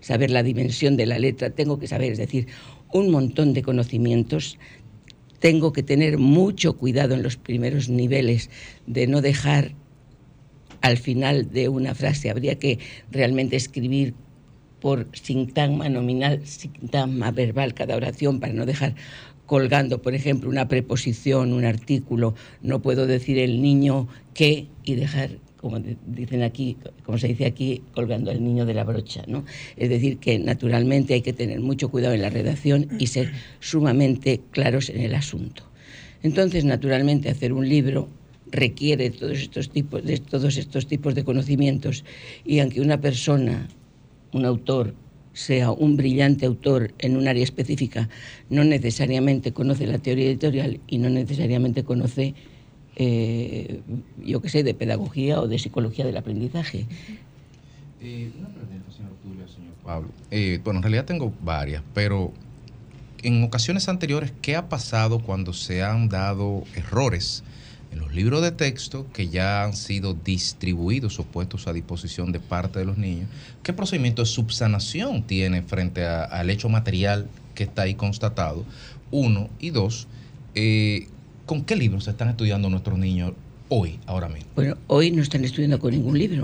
saber 0.00 0.30
la 0.30 0.42
dimensión 0.42 0.96
de 0.96 1.06
la 1.06 1.18
letra, 1.18 1.50
tengo 1.50 1.78
que 1.78 1.86
saber, 1.86 2.12
es 2.12 2.18
decir, 2.18 2.46
un 2.92 3.10
montón 3.10 3.52
de 3.52 3.62
conocimientos 3.62 4.58
tengo 5.38 5.72
que 5.72 5.82
tener 5.82 6.18
mucho 6.18 6.76
cuidado 6.76 7.14
en 7.14 7.22
los 7.22 7.36
primeros 7.36 7.88
niveles 7.88 8.50
de 8.86 9.06
no 9.06 9.20
dejar 9.20 9.74
al 10.80 10.96
final 10.96 11.50
de 11.52 11.68
una 11.68 11.94
frase. 11.94 12.30
Habría 12.30 12.58
que 12.58 12.78
realmente 13.10 13.56
escribir 13.56 14.14
por 14.80 15.08
sintagma 15.12 15.88
nominal, 15.88 16.44
sintagma 16.46 17.30
verbal 17.30 17.74
cada 17.74 17.96
oración 17.96 18.40
para 18.40 18.52
no 18.52 18.66
dejar 18.66 18.94
colgando, 19.46 20.02
por 20.02 20.14
ejemplo, 20.14 20.50
una 20.50 20.68
preposición, 20.68 21.52
un 21.52 21.64
artículo. 21.64 22.34
No 22.62 22.82
puedo 22.82 23.06
decir 23.06 23.38
el 23.38 23.62
niño 23.62 24.08
que 24.34 24.68
y 24.84 24.94
dejar, 24.94 25.38
como 25.60 25.80
dicen 26.06 26.42
aquí, 26.42 26.76
como 27.04 27.18
se 27.18 27.28
dice 27.28 27.46
aquí, 27.46 27.82
colgando 27.92 28.30
al 28.30 28.42
niño 28.42 28.64
de 28.64 28.74
la 28.74 28.84
brocha, 28.84 29.24
¿no? 29.26 29.44
Es 29.76 29.88
decir, 29.88 30.18
que 30.18 30.38
naturalmente 30.38 31.14
hay 31.14 31.20
que 31.20 31.32
tener 31.32 31.60
mucho 31.60 31.90
cuidado 31.90 32.14
en 32.14 32.22
la 32.22 32.30
redacción 32.30 32.88
y 32.98 33.08
ser 33.08 33.32
sumamente 33.60 34.40
claros 34.50 34.88
en 34.88 35.00
el 35.00 35.14
asunto. 35.14 35.64
Entonces, 36.22 36.64
naturalmente, 36.64 37.28
hacer 37.28 37.52
un 37.52 37.68
libro 37.68 38.08
requiere 38.50 39.10
todos 39.10 39.38
estos 39.38 39.70
tipos 39.70 40.02
de 40.04 40.18
todos 40.18 40.56
estos 40.56 40.86
tipos 40.86 41.14
de 41.14 41.22
conocimientos 41.22 42.04
y 42.44 42.60
aunque 42.60 42.80
una 42.80 43.00
persona, 43.00 43.68
un 44.32 44.44
autor 44.44 44.94
sea 45.32 45.70
un 45.70 45.96
brillante 45.96 46.46
autor 46.46 46.92
en 46.98 47.16
un 47.16 47.28
área 47.28 47.44
específica, 47.44 48.08
no 48.50 48.64
necesariamente 48.64 49.52
conoce 49.52 49.86
la 49.86 49.98
teoría 49.98 50.26
editorial 50.26 50.80
y 50.88 50.98
no 50.98 51.10
necesariamente 51.10 51.84
conoce, 51.84 52.34
eh, 52.98 53.80
yo 54.24 54.42
qué 54.42 54.48
sé, 54.48 54.64
de 54.64 54.74
pedagogía 54.74 55.40
o 55.40 55.46
de 55.46 55.58
psicología 55.58 56.04
del 56.04 56.16
aprendizaje. 56.16 56.86
Eh, 58.00 58.32
una 58.38 58.48
pregunta, 58.48 58.92
señor 58.92 59.12
Tulio, 59.22 59.48
señor 59.48 59.74
Pablo. 59.84 60.08
Eh, 60.32 60.60
bueno, 60.64 60.78
en 60.78 60.82
realidad 60.82 61.04
tengo 61.04 61.32
varias, 61.40 61.82
pero 61.94 62.32
en 63.22 63.44
ocasiones 63.44 63.88
anteriores, 63.88 64.32
¿qué 64.42 64.56
ha 64.56 64.68
pasado 64.68 65.20
cuando 65.20 65.52
se 65.52 65.82
han 65.82 66.08
dado 66.08 66.64
errores 66.74 67.44
en 67.92 68.00
los 68.00 68.12
libros 68.12 68.42
de 68.42 68.50
texto 68.50 69.06
que 69.12 69.28
ya 69.28 69.64
han 69.64 69.74
sido 69.74 70.14
distribuidos 70.14 71.20
o 71.20 71.24
puestos 71.24 71.68
a 71.68 71.72
disposición 71.72 72.32
de 72.32 72.40
parte 72.40 72.80
de 72.80 72.84
los 72.84 72.98
niños? 72.98 73.28
¿Qué 73.62 73.72
procedimiento 73.72 74.22
de 74.22 74.26
subsanación 74.26 75.22
tiene 75.22 75.62
frente 75.62 76.04
al 76.04 76.50
hecho 76.50 76.68
material 76.68 77.28
que 77.54 77.62
está 77.62 77.82
ahí 77.82 77.94
constatado? 77.94 78.64
Uno. 79.12 79.50
Y 79.58 79.70
dos, 79.70 80.06
eh, 80.54 81.08
¿con 81.48 81.64
qué 81.64 81.74
libros 81.74 82.04
se 82.04 82.10
están 82.10 82.28
estudiando 82.28 82.68
nuestros 82.68 82.98
niños 82.98 83.32
hoy, 83.70 83.98
ahora 84.06 84.28
mismo? 84.28 84.48
Bueno, 84.54 84.76
hoy 84.86 85.10
no 85.10 85.22
están 85.22 85.44
estudiando 85.44 85.78
con 85.80 85.90
ningún 85.92 86.16
libro, 86.18 86.42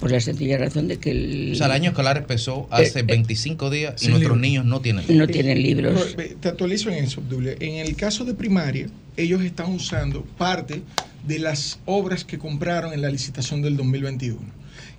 por 0.00 0.10
la 0.10 0.20
sencilla 0.20 0.56
razón 0.58 0.88
de 0.88 0.96
que 0.98 1.10
el... 1.10 1.50
O 1.52 1.54
sea, 1.54 1.66
el 1.66 1.72
año 1.72 1.90
escolar 1.90 2.16
empezó 2.16 2.66
hace 2.70 3.00
Eh, 3.00 3.02
eh, 3.02 3.04
25 3.04 3.68
días 3.70 4.02
y 4.02 4.08
nuestros 4.08 4.20
libros. 4.20 4.38
niños 4.40 4.64
no 4.64 4.80
tienen 4.80 5.04
No 5.16 5.26
tienen 5.28 5.62
libros. 5.62 6.16
Te 6.40 6.48
actualizo 6.48 6.88
en 6.90 7.04
eso, 7.04 7.20
Obdulio. 7.20 7.52
En 7.60 7.76
el 7.76 7.94
caso 7.94 8.24
de 8.24 8.34
primaria, 8.34 8.88
ellos 9.16 9.42
están 9.42 9.70
usando 9.70 10.22
parte 10.24 10.82
de 11.28 11.38
las 11.38 11.78
obras 11.84 12.24
que 12.24 12.38
compraron 12.38 12.92
en 12.94 13.02
la 13.02 13.10
licitación 13.10 13.60
del 13.62 13.76
2021, 13.76 14.40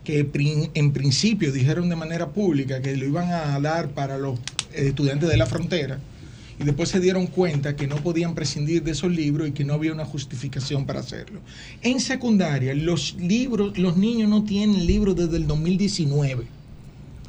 que 0.05 0.23
prin- 0.25 0.69
en 0.75 0.93
principio 0.93 1.51
dijeron 1.51 1.89
de 1.89 1.95
manera 1.97 2.29
pública 2.29 2.81
que 2.81 2.95
lo 2.95 3.05
iban 3.05 3.31
a 3.31 3.59
dar 3.59 3.89
para 3.89 4.17
los 4.19 4.39
estudiantes 4.73 5.27
de 5.27 5.35
la 5.37 5.47
frontera, 5.47 5.99
y 6.59 6.63
después 6.63 6.89
se 6.89 6.99
dieron 6.99 7.27
cuenta 7.27 7.75
que 7.75 7.87
no 7.87 7.95
podían 7.97 8.35
prescindir 8.35 8.83
de 8.83 8.91
esos 8.91 9.11
libros 9.11 9.47
y 9.47 9.51
que 9.51 9.63
no 9.63 9.73
había 9.73 9.91
una 9.91 10.05
justificación 10.05 10.85
para 10.85 10.99
hacerlo. 10.99 11.39
En 11.81 11.99
secundaria, 11.99 12.73
los 12.73 13.15
libros, 13.19 13.77
los 13.77 13.97
niños 13.97 14.29
no 14.29 14.43
tienen 14.43 14.85
libros 14.85 15.15
desde 15.15 15.37
el 15.37 15.47
2019. 15.47 16.45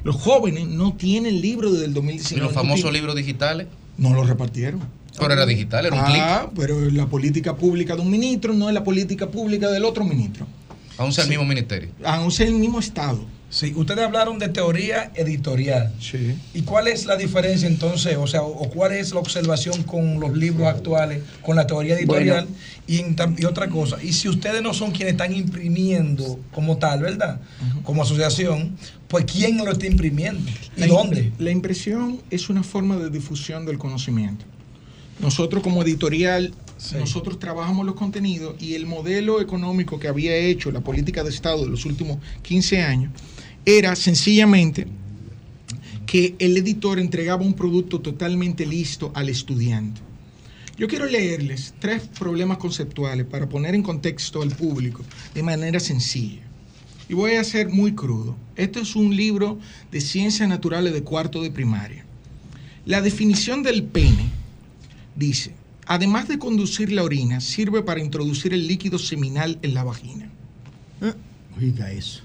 Los 0.02 0.16
jóvenes 0.16 0.68
no 0.68 0.94
tienen 0.94 1.40
libros 1.40 1.72
desde 1.72 1.86
el 1.86 1.92
¿Y 1.92 1.94
2019. 1.94 2.46
los 2.46 2.54
No 2.54 2.60
famosos 2.60 2.92
libros 2.92 3.16
digitales? 3.16 3.66
No 3.96 4.12
los 4.12 4.28
repartieron. 4.28 4.80
Pero 5.18 5.32
era 5.32 5.46
digital, 5.46 5.86
era 5.86 5.96
un 5.96 6.04
clic. 6.04 6.20
Ah, 6.20 6.50
pero 6.56 6.90
la 6.90 7.06
política 7.06 7.56
pública 7.56 7.94
de 7.94 8.02
un 8.02 8.10
ministro 8.10 8.52
no 8.52 8.68
es 8.68 8.74
la 8.74 8.82
política 8.84 9.28
pública 9.30 9.70
del 9.70 9.84
otro 9.84 10.04
ministro. 10.04 10.46
Aún 10.98 11.12
sea 11.12 11.24
el 11.24 11.30
mismo 11.30 11.44
ministerio. 11.44 11.88
Aún 12.04 12.30
sea 12.30 12.46
el 12.46 12.54
mismo 12.54 12.80
Estado. 12.80 13.24
Sí, 13.54 13.72
ustedes 13.76 14.04
hablaron 14.04 14.40
de 14.40 14.48
teoría 14.48 15.12
editorial. 15.14 15.92
Sí. 16.00 16.34
¿Y 16.54 16.62
cuál 16.62 16.88
es 16.88 17.06
la 17.06 17.14
diferencia 17.14 17.68
entonces, 17.68 18.16
o 18.16 18.26
sea, 18.26 18.42
o, 18.42 18.68
cuál 18.68 18.90
es 18.90 19.12
la 19.12 19.20
observación 19.20 19.84
con 19.84 20.18
los 20.18 20.36
libros 20.36 20.66
actuales, 20.66 21.22
con 21.40 21.54
la 21.54 21.64
teoría 21.64 21.96
editorial 21.96 22.48
y, 22.88 22.98
en 22.98 23.16
otra 23.46 23.68
cosa? 23.68 24.02
Y 24.02 24.12
si 24.12 24.28
ustedes 24.28 24.60
no 24.60 24.74
son 24.74 24.90
quienes 24.90 25.12
están 25.12 25.32
imprimiendo 25.32 26.40
como 26.50 26.78
tal, 26.78 27.02
¿verdad? 27.02 27.40
Como 27.84 28.02
asociación, 28.02 28.76
pues 29.06 29.24
¿quién 29.24 29.58
lo 29.58 29.70
está 29.70 29.86
imprimiendo? 29.86 30.50
¿Y 30.76 30.80
La 30.80 30.86
dónde? 30.88 31.32
La 31.38 31.52
impresión 31.52 32.20
es 32.30 32.48
una 32.48 32.64
forma 32.64 32.96
de 32.96 33.08
difusión 33.08 33.66
del 33.66 33.78
conocimiento. 33.78 34.44
Nosotros 35.20 35.62
como 35.62 35.84
editorial, 35.84 36.52
nosotros 36.98 37.38
trabajamos 37.38 37.86
los 37.86 37.94
contenidos 37.94 38.60
y 38.60 38.74
el 38.74 38.86
modelo 38.86 39.40
económico 39.40 40.00
que 40.00 40.08
había 40.08 40.34
hecho 40.34 40.72
la 40.72 40.80
política 40.80 41.22
de 41.22 41.30
Estado 41.30 41.62
de 41.62 41.70
los 41.70 41.84
últimos 41.84 42.18
15 42.42 42.82
años 42.82 43.12
era 43.66 43.96
sencillamente 43.96 44.86
que 46.06 46.34
el 46.38 46.56
editor 46.56 46.98
entregaba 46.98 47.42
un 47.42 47.54
producto 47.54 48.00
totalmente 48.00 48.66
listo 48.66 49.10
al 49.14 49.28
estudiante. 49.28 50.00
Yo 50.76 50.88
quiero 50.88 51.06
leerles 51.06 51.74
tres 51.78 52.02
problemas 52.18 52.58
conceptuales 52.58 53.26
para 53.26 53.48
poner 53.48 53.74
en 53.74 53.82
contexto 53.82 54.42
al 54.42 54.50
público 54.50 55.02
de 55.32 55.42
manera 55.42 55.78
sencilla. 55.78 56.42
Y 57.08 57.14
voy 57.14 57.34
a 57.34 57.44
ser 57.44 57.68
muy 57.68 57.94
crudo. 57.94 58.36
Esto 58.56 58.80
es 58.80 58.96
un 58.96 59.14
libro 59.14 59.58
de 59.92 60.00
ciencias 60.00 60.48
naturales 60.48 60.92
de 60.92 61.02
cuarto 61.02 61.42
de 61.42 61.50
primaria. 61.50 62.04
La 62.86 63.00
definición 63.00 63.62
del 63.62 63.84
pene 63.84 64.30
dice, 65.14 65.52
además 65.86 66.28
de 66.28 66.38
conducir 66.38 66.90
la 66.90 67.04
orina, 67.04 67.40
sirve 67.40 67.82
para 67.82 68.00
introducir 68.00 68.52
el 68.52 68.66
líquido 68.66 68.98
seminal 68.98 69.58
en 69.62 69.74
la 69.74 69.84
vagina. 69.84 70.28
Oiga 71.56 71.92
eso. 71.92 72.23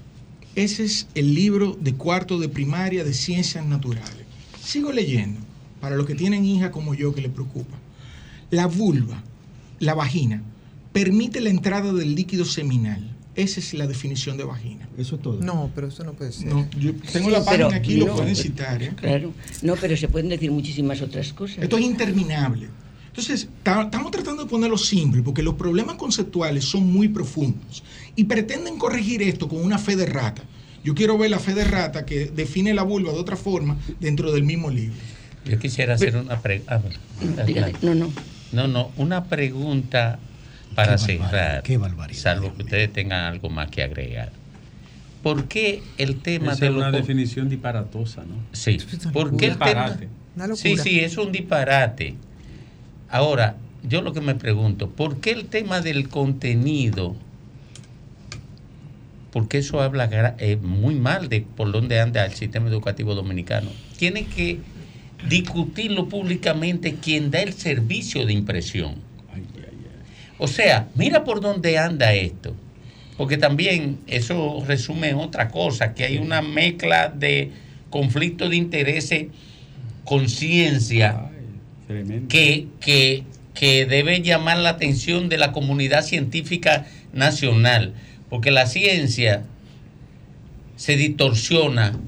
Ese 0.60 0.84
es 0.84 1.06
el 1.14 1.34
libro 1.34 1.74
de 1.80 1.94
cuarto 1.94 2.38
de 2.38 2.50
primaria 2.50 3.02
de 3.02 3.14
ciencias 3.14 3.64
naturales. 3.64 4.26
Sigo 4.62 4.92
leyendo, 4.92 5.40
para 5.80 5.96
los 5.96 6.04
que 6.06 6.14
tienen 6.14 6.44
hija 6.44 6.70
como 6.70 6.92
yo 6.94 7.14
que 7.14 7.22
le 7.22 7.30
preocupa. 7.30 7.78
La 8.50 8.66
vulva, 8.66 9.22
la 9.78 9.94
vagina, 9.94 10.42
permite 10.92 11.40
la 11.40 11.48
entrada 11.48 11.94
del 11.94 12.14
líquido 12.14 12.44
seminal. 12.44 13.16
Esa 13.36 13.58
es 13.58 13.72
la 13.72 13.86
definición 13.86 14.36
de 14.36 14.44
vagina. 14.44 14.86
Eso 14.98 15.16
es 15.16 15.22
todo. 15.22 15.40
No, 15.40 15.70
pero 15.74 15.86
eso 15.88 16.04
no 16.04 16.12
puede 16.12 16.30
ser. 16.32 16.48
No, 16.48 16.68
yo 16.78 16.92
tengo 17.10 17.28
Sí, 17.28 17.32
la 17.32 17.42
página 17.42 17.74
aquí, 17.74 17.96
lo 17.96 18.08
no, 18.08 18.12
pueden 18.16 18.34
pero- 18.34 18.42
citar. 18.42 18.82
¿eh? 18.82 18.92
Claro. 18.96 19.32
No, 19.62 19.76
pero 19.76 19.96
se 19.96 20.08
pueden 20.08 20.28
decir 20.28 20.50
muchísimas 20.50 21.00
otras 21.00 21.32
cosas. 21.32 21.56
Esto 21.62 21.78
es 21.78 21.84
interminable. 21.86 22.68
Entonces, 23.10 23.48
ta- 23.62 23.82
estamos 23.82 24.10
tratando 24.12 24.44
de 24.44 24.48
ponerlo 24.48 24.78
simple 24.78 25.22
porque 25.22 25.42
los 25.42 25.54
problemas 25.54 25.96
conceptuales 25.96 26.64
son 26.64 26.90
muy 26.90 27.08
profundos 27.08 27.82
y 28.16 28.24
pretenden 28.24 28.78
corregir 28.78 29.20
esto 29.22 29.48
con 29.48 29.60
una 29.64 29.78
fe 29.78 29.96
de 29.96 30.06
rata. 30.06 30.42
Yo 30.84 30.94
quiero 30.94 31.18
ver 31.18 31.30
la 31.30 31.38
fe 31.38 31.54
de 31.54 31.64
rata 31.64 32.06
que 32.06 32.26
define 32.26 32.72
la 32.72 32.82
vulva 32.82 33.12
de 33.12 33.18
otra 33.18 33.36
forma 33.36 33.76
dentro 33.98 34.32
del 34.32 34.44
mismo 34.44 34.70
libro. 34.70 34.96
Yo 35.44 35.58
quisiera 35.58 35.94
hacer 35.94 36.16
una 36.16 36.38
pregunta. 36.40 36.80
Dígale, 37.46 37.74
no, 37.82 37.94
no. 37.94 38.12
No, 38.52 38.68
no, 38.68 38.90
una 38.96 39.24
pregunta 39.24 40.18
para 40.74 40.96
Qué 40.96 41.18
barbaridad, 41.18 41.30
cerrar. 41.30 41.62
qué 41.62 41.76
barbaridad, 41.76 42.20
Salvo 42.22 42.54
que 42.54 42.62
ustedes 42.62 42.92
tengan 42.92 43.24
algo 43.24 43.50
más 43.50 43.70
que 43.70 43.82
agregar. 43.82 44.32
¿Por 45.22 45.44
qué 45.48 45.82
el 45.98 46.20
tema 46.20 46.52
Esa 46.52 46.64
de 46.64 46.70
es 46.70 46.76
una 46.76 46.90
definición 46.90 47.48
disparatosa, 47.48 48.22
¿no? 48.22 48.36
Sí. 48.52 48.78
¿Por 49.12 49.36
qué 49.36 49.46
el 49.48 49.58
tema? 49.58 49.98
Sí, 50.56 50.76
sí, 50.78 51.00
es 51.00 51.16
un 51.18 51.30
disparate. 51.32 52.14
Ahora, 53.10 53.56
yo 53.82 54.02
lo 54.02 54.12
que 54.12 54.20
me 54.20 54.36
pregunto, 54.36 54.88
¿por 54.88 55.20
qué 55.20 55.32
el 55.32 55.46
tema 55.46 55.80
del 55.80 56.08
contenido? 56.08 57.16
Porque 59.32 59.58
eso 59.58 59.80
habla 59.80 60.08
eh, 60.38 60.56
muy 60.56 60.94
mal 60.94 61.28
de 61.28 61.40
por 61.40 61.72
dónde 61.72 62.00
anda 62.00 62.24
el 62.24 62.34
sistema 62.34 62.68
educativo 62.68 63.14
dominicano. 63.14 63.70
Tiene 63.96 64.26
que 64.26 64.60
discutirlo 65.28 66.08
públicamente 66.08 66.94
quien 66.94 67.30
da 67.30 67.40
el 67.40 67.52
servicio 67.52 68.26
de 68.26 68.32
impresión. 68.32 68.94
O 70.38 70.46
sea, 70.46 70.88
mira 70.94 71.24
por 71.24 71.40
dónde 71.40 71.78
anda 71.78 72.14
esto. 72.14 72.54
Porque 73.16 73.36
también 73.36 73.98
eso 74.06 74.64
resume 74.66 75.12
otra 75.14 75.48
cosa, 75.48 75.94
que 75.94 76.04
hay 76.04 76.16
una 76.16 76.40
mezcla 76.40 77.08
de 77.08 77.50
conflicto 77.90 78.48
de 78.48 78.56
intereses, 78.56 79.26
conciencia, 80.04 81.29
que, 82.28 82.66
que, 82.80 83.24
que 83.54 83.86
debe 83.86 84.22
llamar 84.22 84.58
la 84.58 84.70
atención 84.70 85.28
de 85.28 85.38
la 85.38 85.52
comunidad 85.52 86.02
científica 86.04 86.86
nacional. 87.12 87.94
Porque 88.28 88.50
la 88.50 88.66
ciencia 88.66 89.44
se 90.76 90.96
distorsiona 90.96 91.98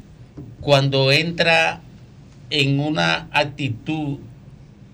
cuando 0.60 1.10
entra 1.12 1.80
en 2.50 2.78
una 2.80 3.28
actitud 3.32 4.18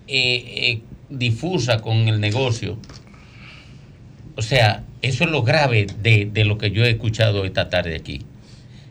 eh, 0.06 0.42
eh, 0.46 0.80
difusa 1.10 1.80
con 1.80 2.08
el 2.08 2.20
negocio. 2.20 2.78
O 4.36 4.42
sea, 4.42 4.84
eso 5.02 5.24
es 5.24 5.30
lo 5.30 5.42
grave 5.42 5.86
de, 6.02 6.28
de 6.32 6.44
lo 6.44 6.58
que 6.58 6.70
yo 6.70 6.84
he 6.84 6.90
escuchado 6.90 7.44
esta 7.44 7.68
tarde 7.68 7.96
aquí. 7.96 8.22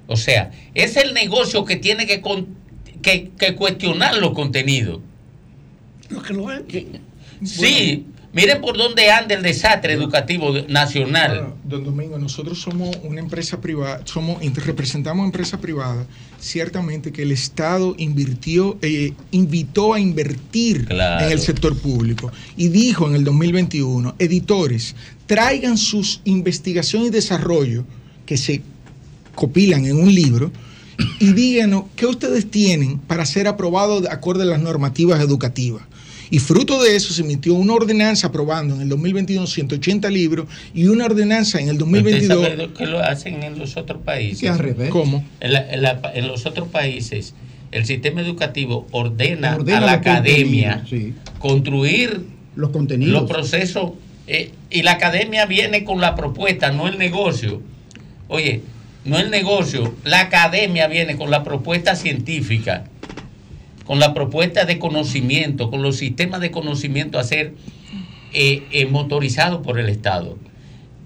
O 0.07 0.15
sea, 0.15 0.51
es 0.73 0.95
el 0.97 1.13
negocio 1.13 1.65
que 1.65 1.75
tiene 1.75 2.05
que, 2.05 2.21
con- 2.21 2.47
que, 3.01 3.29
que 3.37 3.55
cuestionar 3.55 4.17
los 4.17 4.31
contenidos. 4.33 4.99
Lo 6.09 6.21
que 6.21 6.34
lo. 6.34 6.43
Bueno. 6.43 6.63
Sí, 7.43 8.05
miren 8.34 8.61
por 8.61 8.77
dónde 8.77 9.09
anda 9.11 9.35
el 9.35 9.43
desastre 9.43 9.93
educativo 9.93 10.51
nacional. 10.67 11.31
Bueno, 11.39 11.55
don 11.63 11.84
Domingo, 11.84 12.17
nosotros 12.17 12.59
somos 12.59 12.95
una 13.03 13.19
empresa 13.19 13.61
privada, 13.61 14.01
somos 14.05 14.39
representamos 14.65 15.25
empresa 15.25 15.59
privada. 15.59 16.05
Ciertamente 16.39 17.11
que 17.11 17.23
el 17.23 17.31
Estado 17.31 17.95
invirtió, 17.97 18.77
eh, 18.81 19.13
invitó 19.31 19.93
a 19.93 19.99
invertir 19.99 20.85
Claro. 20.85 21.25
en 21.25 21.31
el 21.31 21.39
sector 21.39 21.77
público 21.77 22.31
y 22.55 22.69
dijo 22.69 23.07
en 23.07 23.15
el 23.15 23.23
2021, 23.23 24.15
editores, 24.19 24.95
traigan 25.25 25.77
sus 25.77 26.21
investigación 26.25 27.03
y 27.03 27.09
desarrollo 27.09 27.85
que 28.25 28.38
se 28.38 28.61
copilan 29.35 29.85
en 29.85 29.99
un 29.99 30.13
libro 30.13 30.51
y 31.19 31.34
díganos 31.34 31.85
qué 31.95 32.07
ustedes 32.07 32.49
tienen 32.49 32.97
para 32.97 33.25
ser 33.25 33.47
aprobado 33.47 34.01
de 34.01 34.09
acorde 34.09 34.43
a 34.43 34.47
las 34.47 34.59
normativas 34.59 35.21
educativas. 35.21 35.84
Y 36.29 36.39
fruto 36.39 36.81
de 36.83 36.95
eso 36.95 37.13
se 37.13 37.21
emitió 37.21 37.53
una 37.53 37.73
ordenanza 37.73 38.27
aprobando 38.27 38.75
en 38.75 38.81
el 38.81 38.89
2021 38.89 39.47
180 39.47 40.09
libros 40.09 40.47
y 40.73 40.87
una 40.87 41.05
ordenanza 41.05 41.59
en 41.59 41.69
el 41.69 41.75
¿Usted 41.75 41.85
2022. 41.85 42.43
sabe 42.43 42.57
lo 42.57 42.73
que 42.73 42.85
lo 42.85 42.99
hacen 42.99 43.43
en 43.43 43.57
los 43.59 43.77
otros 43.77 44.01
países? 44.03 44.41
Que 44.41 44.49
al 44.49 44.59
revés. 44.59 44.89
¿Cómo? 44.89 45.23
En, 45.39 45.53
la- 45.53 45.71
en 45.71 45.81
la- 45.81 46.01
en 46.13 46.27
los 46.27 46.45
otros 46.45 46.67
países, 46.67 47.33
el 47.71 47.85
sistema 47.85 48.21
educativo 48.21 48.87
ordena, 48.91 49.55
Ordena 49.55 49.77
a 49.79 49.81
la 49.81 49.91
academia 49.93 50.83
construir 51.39 52.21
Los 52.55 52.71
contenidos. 52.71 53.21
los 53.21 53.29
procesos 53.31 53.91
eh, 54.27 54.51
y 54.69 54.81
la 54.83 54.93
academia 54.93 55.45
viene 55.45 55.83
con 55.85 56.01
la 56.01 56.15
propuesta, 56.15 56.71
no 56.71 56.87
el 56.87 56.97
negocio. 56.97 57.61
Oye, 58.27 58.61
no 59.05 59.17
el 59.19 59.29
negocio, 59.29 59.95
la 60.03 60.19
academia 60.21 60.87
viene 60.87 61.15
con 61.15 61.31
la 61.31 61.43
propuesta 61.45 61.95
científica, 61.95 62.83
con 63.88 63.99
la 63.99 64.14
propuesta 64.14 64.65
de 64.65 64.77
conocimiento, 64.80 65.69
con 65.72 65.81
los 65.81 65.95
sistemas 65.97 66.41
de 66.41 66.51
conocimiento 66.51 67.18
a 67.18 67.23
ser 67.23 67.53
eh, 68.34 68.64
eh, 68.72 68.85
motorizados 68.85 69.61
por 69.65 69.80
el 69.80 69.88
Estado. 69.89 70.38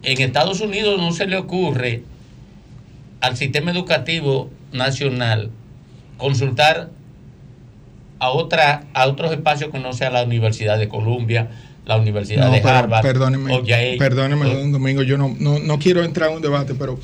En 0.03 0.20
Estados 0.20 0.60
Unidos 0.62 0.98
no 0.99 1.12
se 1.14 1.28
le 1.28 1.38
ocurre 1.38 2.02
al 3.22 3.38
sistema 3.38 3.70
educativo 3.72 4.49
nacional 4.74 5.52
consultar 6.18 6.90
a 8.20 8.30
otra 8.30 8.84
a 8.94 9.08
otros 9.08 9.32
espacios 9.32 9.70
que 9.72 9.80
no 9.80 9.94
sea 9.94 10.10
la 10.10 10.24
Universidad 10.24 10.78
de 10.80 10.88
Columbia, 10.88 11.49
la 11.86 11.98
Universidad 11.98 12.48
No, 12.48 12.52
de 12.52 12.60
Harvard, 12.62 13.02
perdóneme, 13.03 13.53
o 13.56 13.64
Yale, 13.64 13.98
perdóneme, 13.98 14.45
o- 14.48 14.53
don 14.58 14.72
Domingo, 14.72 15.03
yo 15.03 15.18
no, 15.20 15.36
no, 15.40 15.60
no 15.60 15.78
quiero 15.80 16.03
entrar 16.03 16.30
en 16.30 16.38
un 16.38 16.41
debate, 16.41 16.74
pero 16.74 16.99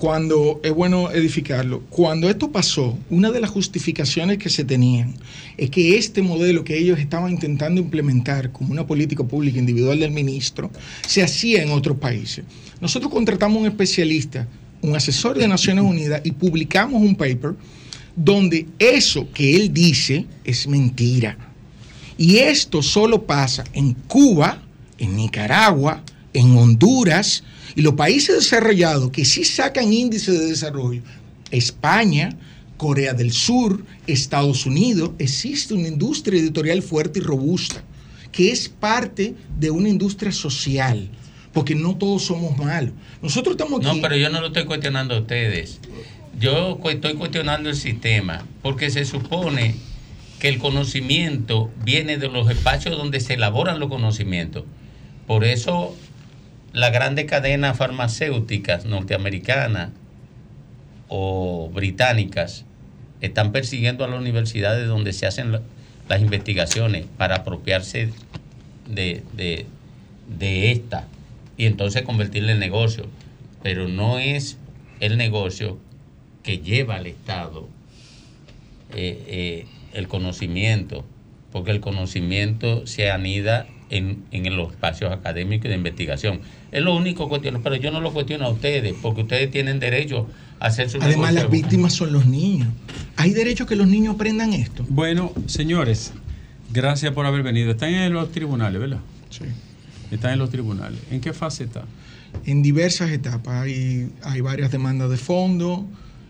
cuando 0.00 0.62
es 0.64 0.72
bueno 0.72 1.10
edificarlo, 1.10 1.82
cuando 1.90 2.30
esto 2.30 2.50
pasó, 2.50 2.98
una 3.10 3.30
de 3.30 3.38
las 3.38 3.50
justificaciones 3.50 4.38
que 4.38 4.48
se 4.48 4.64
tenían 4.64 5.14
es 5.58 5.68
que 5.68 5.98
este 5.98 6.22
modelo 6.22 6.64
que 6.64 6.78
ellos 6.78 6.98
estaban 6.98 7.32
intentando 7.32 7.82
implementar 7.82 8.50
como 8.50 8.72
una 8.72 8.86
política 8.86 9.24
pública 9.24 9.58
individual 9.58 10.00
del 10.00 10.10
ministro 10.10 10.70
se 11.06 11.22
hacía 11.22 11.62
en 11.62 11.70
otros 11.70 11.98
países. 11.98 12.46
Nosotros 12.80 13.12
contratamos 13.12 13.60
un 13.60 13.66
especialista, 13.66 14.48
un 14.80 14.96
asesor 14.96 15.36
de 15.36 15.46
Naciones 15.46 15.84
Unidas 15.84 16.22
y 16.24 16.32
publicamos 16.32 17.02
un 17.02 17.14
paper 17.14 17.54
donde 18.16 18.66
eso 18.78 19.30
que 19.34 19.54
él 19.54 19.70
dice 19.70 20.24
es 20.44 20.66
mentira. 20.66 21.36
Y 22.16 22.38
esto 22.38 22.80
solo 22.80 23.26
pasa 23.26 23.64
en 23.74 23.92
Cuba, 23.92 24.62
en 24.96 25.14
Nicaragua, 25.14 26.02
en 26.32 26.56
Honduras 26.56 27.44
y 27.74 27.82
los 27.82 27.94
países 27.94 28.36
desarrollados 28.36 29.10
que 29.10 29.24
sí 29.24 29.44
sacan 29.44 29.92
índice 29.92 30.32
de 30.32 30.46
desarrollo, 30.46 31.02
España, 31.50 32.36
Corea 32.76 33.12
del 33.12 33.32
Sur, 33.32 33.84
Estados 34.06 34.66
Unidos, 34.66 35.10
existe 35.18 35.74
una 35.74 35.88
industria 35.88 36.40
editorial 36.40 36.82
fuerte 36.82 37.18
y 37.18 37.22
robusta, 37.22 37.82
que 38.32 38.50
es 38.50 38.68
parte 38.68 39.34
de 39.58 39.70
una 39.70 39.88
industria 39.88 40.32
social, 40.32 41.10
porque 41.52 41.74
no 41.74 41.96
todos 41.96 42.24
somos 42.24 42.56
malos. 42.56 42.94
Nosotros 43.22 43.54
estamos 43.54 43.80
aquí... 43.80 43.96
No, 43.96 44.00
pero 44.00 44.16
yo 44.16 44.30
no 44.30 44.40
lo 44.40 44.48
estoy 44.48 44.64
cuestionando 44.64 45.14
a 45.14 45.20
ustedes. 45.20 45.78
Yo 46.38 46.78
estoy 46.88 47.14
cuestionando 47.14 47.68
el 47.68 47.76
sistema, 47.76 48.46
porque 48.62 48.88
se 48.90 49.04
supone 49.04 49.74
que 50.38 50.48
el 50.48 50.58
conocimiento 50.58 51.70
viene 51.84 52.16
de 52.16 52.28
los 52.28 52.48
espacios 52.50 52.96
donde 52.96 53.20
se 53.20 53.34
elaboran 53.34 53.78
los 53.78 53.90
conocimientos. 53.90 54.64
Por 55.26 55.44
eso 55.44 55.94
las 56.72 56.92
grandes 56.92 57.24
cadenas 57.26 57.76
farmacéuticas 57.76 58.84
norteamericanas 58.84 59.90
o 61.08 61.70
británicas 61.72 62.64
están 63.20 63.52
persiguiendo 63.52 64.04
a 64.04 64.08
las 64.08 64.20
universidades 64.20 64.86
donde 64.86 65.12
se 65.12 65.26
hacen 65.26 65.52
la- 65.52 65.62
las 66.08 66.20
investigaciones 66.20 67.06
para 67.16 67.36
apropiarse 67.36 68.10
de, 68.88 69.22
de, 69.36 69.66
de 70.38 70.70
esta 70.72 71.06
y 71.56 71.66
entonces 71.66 72.02
convertirla 72.02 72.52
en 72.52 72.58
negocio. 72.58 73.06
Pero 73.62 73.88
no 73.88 74.18
es 74.18 74.56
el 75.00 75.16
negocio 75.18 75.78
que 76.42 76.58
lleva 76.58 76.96
al 76.96 77.06
Estado 77.06 77.68
eh, 78.94 79.22
eh, 79.28 79.66
el 79.92 80.08
conocimiento, 80.08 81.04
porque 81.52 81.70
el 81.72 81.80
conocimiento 81.80 82.86
se 82.86 83.10
anida 83.10 83.66
en, 83.90 84.24
en 84.30 84.56
los 84.56 84.70
espacios 84.72 85.12
académicos 85.12 85.66
y 85.66 85.68
de 85.68 85.74
investigación. 85.74 86.40
Es 86.72 86.82
lo 86.82 86.96
único 86.96 87.28
cuestiono, 87.28 87.60
pero 87.62 87.76
yo 87.76 87.90
no 87.90 88.00
lo 88.00 88.12
cuestiono 88.12 88.46
a 88.46 88.50
ustedes, 88.50 88.94
porque 89.02 89.22
ustedes 89.22 89.50
tienen 89.50 89.80
derecho 89.80 90.28
a 90.60 90.66
hacer 90.66 90.88
su 90.88 90.98
Además, 91.02 91.34
las 91.34 91.50
víctimas 91.50 91.92
son 91.92 92.12
los 92.12 92.26
niños. 92.26 92.68
Hay 93.16 93.32
derecho 93.32 93.64
a 93.64 93.66
que 93.66 93.76
los 93.76 93.88
niños 93.88 94.14
aprendan 94.14 94.52
esto. 94.52 94.84
Bueno, 94.88 95.32
señores, 95.46 96.12
gracias 96.72 97.12
por 97.12 97.26
haber 97.26 97.42
venido. 97.42 97.72
Están 97.72 97.90
en 97.94 98.12
los 98.12 98.30
tribunales, 98.32 98.80
¿verdad? 98.80 99.00
Sí. 99.30 99.44
Están 100.10 100.32
en 100.32 100.38
los 100.38 100.50
tribunales. 100.50 101.00
¿En 101.10 101.20
qué 101.20 101.32
fase 101.32 101.64
está? 101.64 101.84
En 102.46 102.62
diversas 102.62 103.10
etapas. 103.10 103.62
Hay, 103.62 104.10
hay 104.22 104.40
varias 104.40 104.70
demandas 104.70 105.10
de 105.10 105.16
fondo 105.16 105.86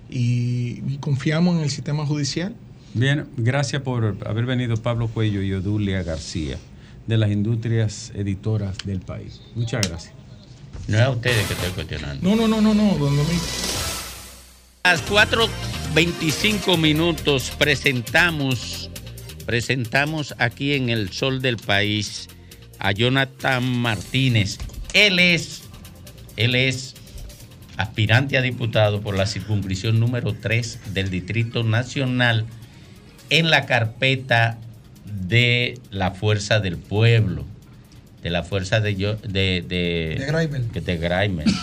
y, 0.09 0.83
y 0.89 0.99
confiamos 1.01 1.57
en 1.57 1.63
el 1.63 1.71
sistema 1.71 2.07
judicial. 2.07 2.55
Bien, 2.93 3.27
gracias 3.37 3.83
por 3.83 4.17
haber 4.27 4.47
venido 4.47 4.77
Pablo 4.77 5.07
Cuello 5.09 5.43
y 5.43 5.53
Odulia 5.53 6.03
García, 6.03 6.59
de 7.07 7.17
las 7.17 7.31
industrias 7.31 8.13
editoras 8.15 8.79
del 8.85 9.01
país. 9.01 9.41
Muchas 9.55 9.89
gracias. 9.89 10.15
No 10.87 10.97
es 10.97 11.03
a 11.03 11.11
ustedes 11.11 11.47
que 11.47 11.55
estoy 11.55 11.71
cuestionando. 11.71 12.29
No, 12.29 12.37
no, 12.37 12.49
no, 12.49 12.61
no, 12.61 12.75
no, 12.75 12.99
don 12.99 13.17
Domingo. 13.17 13.43
A 14.83 14.93
las 14.93 15.07
4.25 15.09 16.79
minutos 16.79 17.53
presentamos, 17.59 18.91
presentamos 19.45 20.35
aquí 20.39 20.73
en 20.73 20.89
el 20.89 21.11
Sol 21.13 21.43
del 21.43 21.59
País 21.59 22.29
a 22.79 22.93
Jonathan 22.93 23.63
Martínez. 23.63 24.59
Él 24.95 25.19
es, 25.19 25.65
él 26.37 26.55
es 26.55 26.95
aspirante 27.77 28.39
a 28.39 28.43
diputado 28.43 29.01
por 29.01 29.17
la 29.17 29.27
circunscripción 29.27 30.01
número 30.01 30.35
3 30.35 30.95
del 30.95 31.11
Distrito 31.11 31.63
Nacional 31.63 32.47
en 33.29 33.51
la 33.51 33.67
carpeta 33.67 34.59
de 35.13 35.79
la 35.91 36.11
Fuerza 36.13 36.61
del 36.61 36.77
Pueblo, 36.77 37.45
de 38.23 38.31
la 38.31 38.43
Fuerza 38.43 38.81
de... 38.81 38.97
yo- 38.97 39.17
de, 39.17 39.65
de, 39.67 40.17
De 40.19 40.27
Graimer. 40.27 40.63
que 40.73 40.81
de 40.81 40.97
Graimer. 40.97 41.47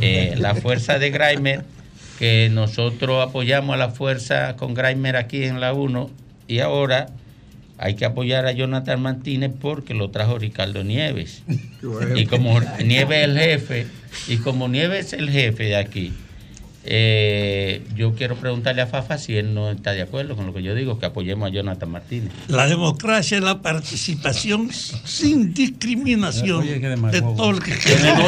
Eh, 0.00 0.36
la 0.38 0.54
Fuerza 0.54 1.00
de 1.00 1.10
Graimer, 1.10 1.64
que 2.20 2.48
nosotros 2.52 3.20
apoyamos 3.26 3.74
a 3.74 3.76
la 3.76 3.88
Fuerza 3.90 4.54
con 4.54 4.72
Graimer 4.72 5.16
aquí 5.16 5.42
en 5.42 5.58
la 5.58 5.72
1 5.72 6.08
y 6.46 6.60
ahora 6.60 7.08
hay 7.78 7.96
que 7.96 8.04
apoyar 8.04 8.46
a 8.46 8.52
Jonathan 8.52 9.02
Martínez 9.02 9.50
porque 9.60 9.94
lo 9.94 10.10
trajo 10.10 10.38
Ricardo 10.38 10.84
Nieves. 10.84 11.42
bueno. 11.82 12.16
Y 12.16 12.26
como 12.26 12.60
Nieves 12.84 13.18
es 13.18 13.24
el 13.24 13.38
jefe, 13.40 13.86
y 14.28 14.36
como 14.36 14.68
Nieves 14.68 15.06
es 15.06 15.12
el 15.14 15.30
jefe 15.30 15.64
de 15.64 15.76
aquí, 15.76 16.12
eh, 16.84 17.82
yo 17.94 18.14
quiero 18.14 18.36
preguntarle 18.36 18.82
a 18.82 18.86
Fafa 18.86 19.18
si 19.18 19.36
él 19.36 19.52
no 19.52 19.70
está 19.70 19.92
de 19.92 20.02
acuerdo 20.02 20.36
con 20.36 20.46
lo 20.46 20.54
que 20.54 20.62
yo 20.62 20.74
digo, 20.74 20.98
que 20.98 21.06
apoyemos 21.06 21.48
a 21.48 21.52
Jonathan 21.52 21.90
Martínez. 21.90 22.32
La 22.46 22.66
democracia 22.66 23.36
es 23.38 23.44
la 23.44 23.60
participación 23.60 24.70
sin 24.72 25.52
discriminación 25.52 26.60
Oye, 26.60 26.78
de 26.78 27.20
todo 27.20 27.50
el 27.50 27.62
que 27.62 27.70
No 27.72 27.76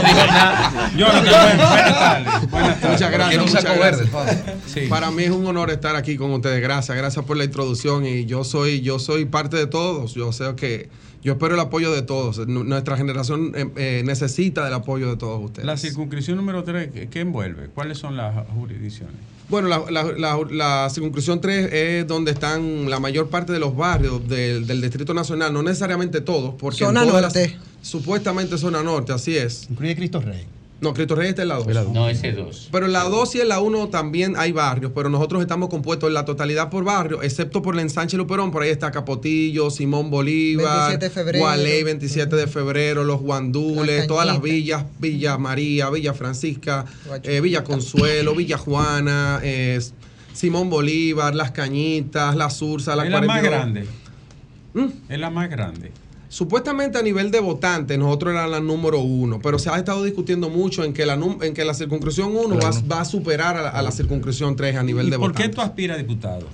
dijo 0.00 0.26
nada. 0.26 0.90
Yo 0.96 1.06
no, 1.06 1.22
buenas 1.22 1.30
tardes. 1.98 2.50
Buenas 2.50 2.80
tardes. 2.80 3.00
Muchas 3.00 3.10
gracias. 3.12 3.42
Muchas 3.42 3.64
gracias. 3.64 4.12
verde, 4.12 4.54
Sí. 4.66 4.80
Para 4.88 5.10
mí 5.10 5.22
es 5.22 5.30
un 5.30 5.46
honor 5.46 5.70
estar 5.70 5.96
aquí 5.96 6.16
con 6.16 6.30
ustedes. 6.32 6.60
Gracias, 6.60 6.96
gracias 6.96 7.24
por 7.24 7.36
la 7.36 7.44
introducción 7.44 8.04
y 8.04 8.26
yo 8.26 8.44
soy 8.44 8.80
yo 8.82 8.98
soy 8.98 9.24
parte 9.24 9.56
de 9.56 9.66
todos. 9.66 10.14
Yo 10.14 10.32
sé 10.32 10.54
que 10.56 10.88
yo 11.22 11.32
espero 11.32 11.54
el 11.54 11.60
apoyo 11.60 11.92
de 11.92 12.02
todos. 12.02 12.38
N- 12.38 12.64
Nuestra 12.64 12.96
generación 12.96 13.52
eh, 13.54 13.68
eh, 13.76 14.02
necesita 14.04 14.64
del 14.64 14.74
apoyo 14.74 15.08
de 15.10 15.16
todos 15.16 15.42
ustedes. 15.44 15.66
La 15.66 15.76
circunscripción 15.76 16.36
número 16.36 16.64
3, 16.64 17.08
¿qué 17.10 17.20
envuelve? 17.20 17.68
¿Cuáles 17.74 17.98
son 17.98 18.16
las 18.16 18.46
jurisdicciones? 18.48 19.14
Bueno, 19.48 19.66
la, 19.68 19.82
la- 19.90 20.04
la- 20.16 20.38
la 20.50 20.90
circunscripción 20.90 21.40
3 21.40 21.72
es 21.72 22.06
donde 22.06 22.30
están 22.30 22.88
la 22.88 23.00
mayor 23.00 23.28
parte 23.28 23.52
de 23.52 23.58
los 23.58 23.76
barrios 23.76 24.26
del, 24.28 24.66
del 24.66 24.80
Distrito 24.80 25.12
Nacional, 25.12 25.52
no 25.52 25.62
necesariamente 25.62 26.20
todos, 26.20 26.54
porque 26.54 26.84
en 26.84 26.88
Zona 26.90 27.04
todas 27.04 27.22
las- 27.22 27.34
norte. 27.34 27.56
supuestamente 27.82 28.56
zona 28.58 28.82
norte, 28.82 29.12
así 29.12 29.36
es. 29.36 29.66
Incluye 29.70 29.96
Cristo 29.96 30.20
Rey. 30.20 30.46
No, 30.80 30.94
Cristo 30.94 31.14
Rey 31.14 31.28
está 31.28 31.42
en 31.42 31.48
la 31.48 31.56
2. 31.56 31.92
No, 31.92 32.08
ese 32.08 32.32
2. 32.32 32.70
Pero 32.72 32.86
en 32.86 32.92
la 32.92 33.04
2 33.04 33.34
y 33.34 33.40
en 33.42 33.48
la 33.48 33.60
1 33.60 33.88
también 33.88 34.34
hay 34.38 34.52
barrios, 34.52 34.92
pero 34.94 35.10
nosotros 35.10 35.42
estamos 35.42 35.68
compuestos 35.68 36.08
en 36.08 36.14
la 36.14 36.24
totalidad 36.24 36.70
por 36.70 36.84
barrios, 36.84 37.22
excepto 37.22 37.60
por 37.60 37.74
la 37.74 37.82
ensanche 37.82 38.16
Luperón, 38.16 38.50
por 38.50 38.62
ahí 38.62 38.70
está 38.70 38.90
Capotillo, 38.90 39.70
Simón 39.70 40.10
Bolívar, 40.10 40.88
27 40.88 41.04
de 41.04 41.10
febrero. 41.10 41.38
Gualey, 41.44 41.82
27 41.82 42.34
de 42.36 42.46
febrero, 42.46 43.04
Los 43.04 43.20
Guandules, 43.20 44.00
La 44.00 44.06
todas 44.06 44.26
las 44.26 44.40
villas, 44.40 44.84
Villa 44.98 45.36
María, 45.36 45.90
Villa 45.90 46.14
Francisca, 46.14 46.86
eh, 47.24 47.40
Villa 47.42 47.62
Consuelo, 47.62 48.34
Villa 48.34 48.56
Juana, 48.56 49.40
eh, 49.42 49.80
Simón 50.32 50.70
Bolívar, 50.70 51.34
Las 51.34 51.50
Cañitas, 51.50 52.34
La 52.36 52.48
Sursa, 52.48 52.96
la 52.96 53.04
es 53.04 53.10
la 53.10 53.20
más 53.20 53.40
42. 53.40 53.50
grande. 53.50 53.86
¿Mm? 54.72 55.12
Es 55.12 55.18
la 55.18 55.30
más 55.30 55.50
grande. 55.50 55.92
Supuestamente 56.30 56.96
a 56.96 57.02
nivel 57.02 57.32
de 57.32 57.40
votantes, 57.40 57.98
nosotros 57.98 58.32
era 58.32 58.46
la 58.46 58.60
número 58.60 59.00
uno, 59.00 59.40
pero 59.42 59.58
se 59.58 59.68
ha 59.68 59.76
estado 59.76 60.04
discutiendo 60.04 60.48
mucho 60.48 60.84
en 60.84 60.92
que 60.92 61.04
la, 61.04 61.14
en 61.14 61.52
que 61.54 61.64
la 61.64 61.74
circunscripción 61.74 62.36
1 62.36 62.56
va, 62.56 62.70
va 62.88 63.00
a 63.00 63.04
superar 63.04 63.56
a 63.56 63.62
la, 63.62 63.68
a 63.70 63.82
la 63.82 63.90
circunscripción 63.90 64.54
3 64.54 64.76
a 64.76 64.82
nivel 64.84 65.08
¿Y 65.08 65.10
de 65.10 65.18
por 65.18 65.32
votantes. 65.32 65.48
qué 65.48 65.54
tú 65.56 65.60
aspiras 65.60 65.96
a 65.96 66.00
diputado? 66.00 66.46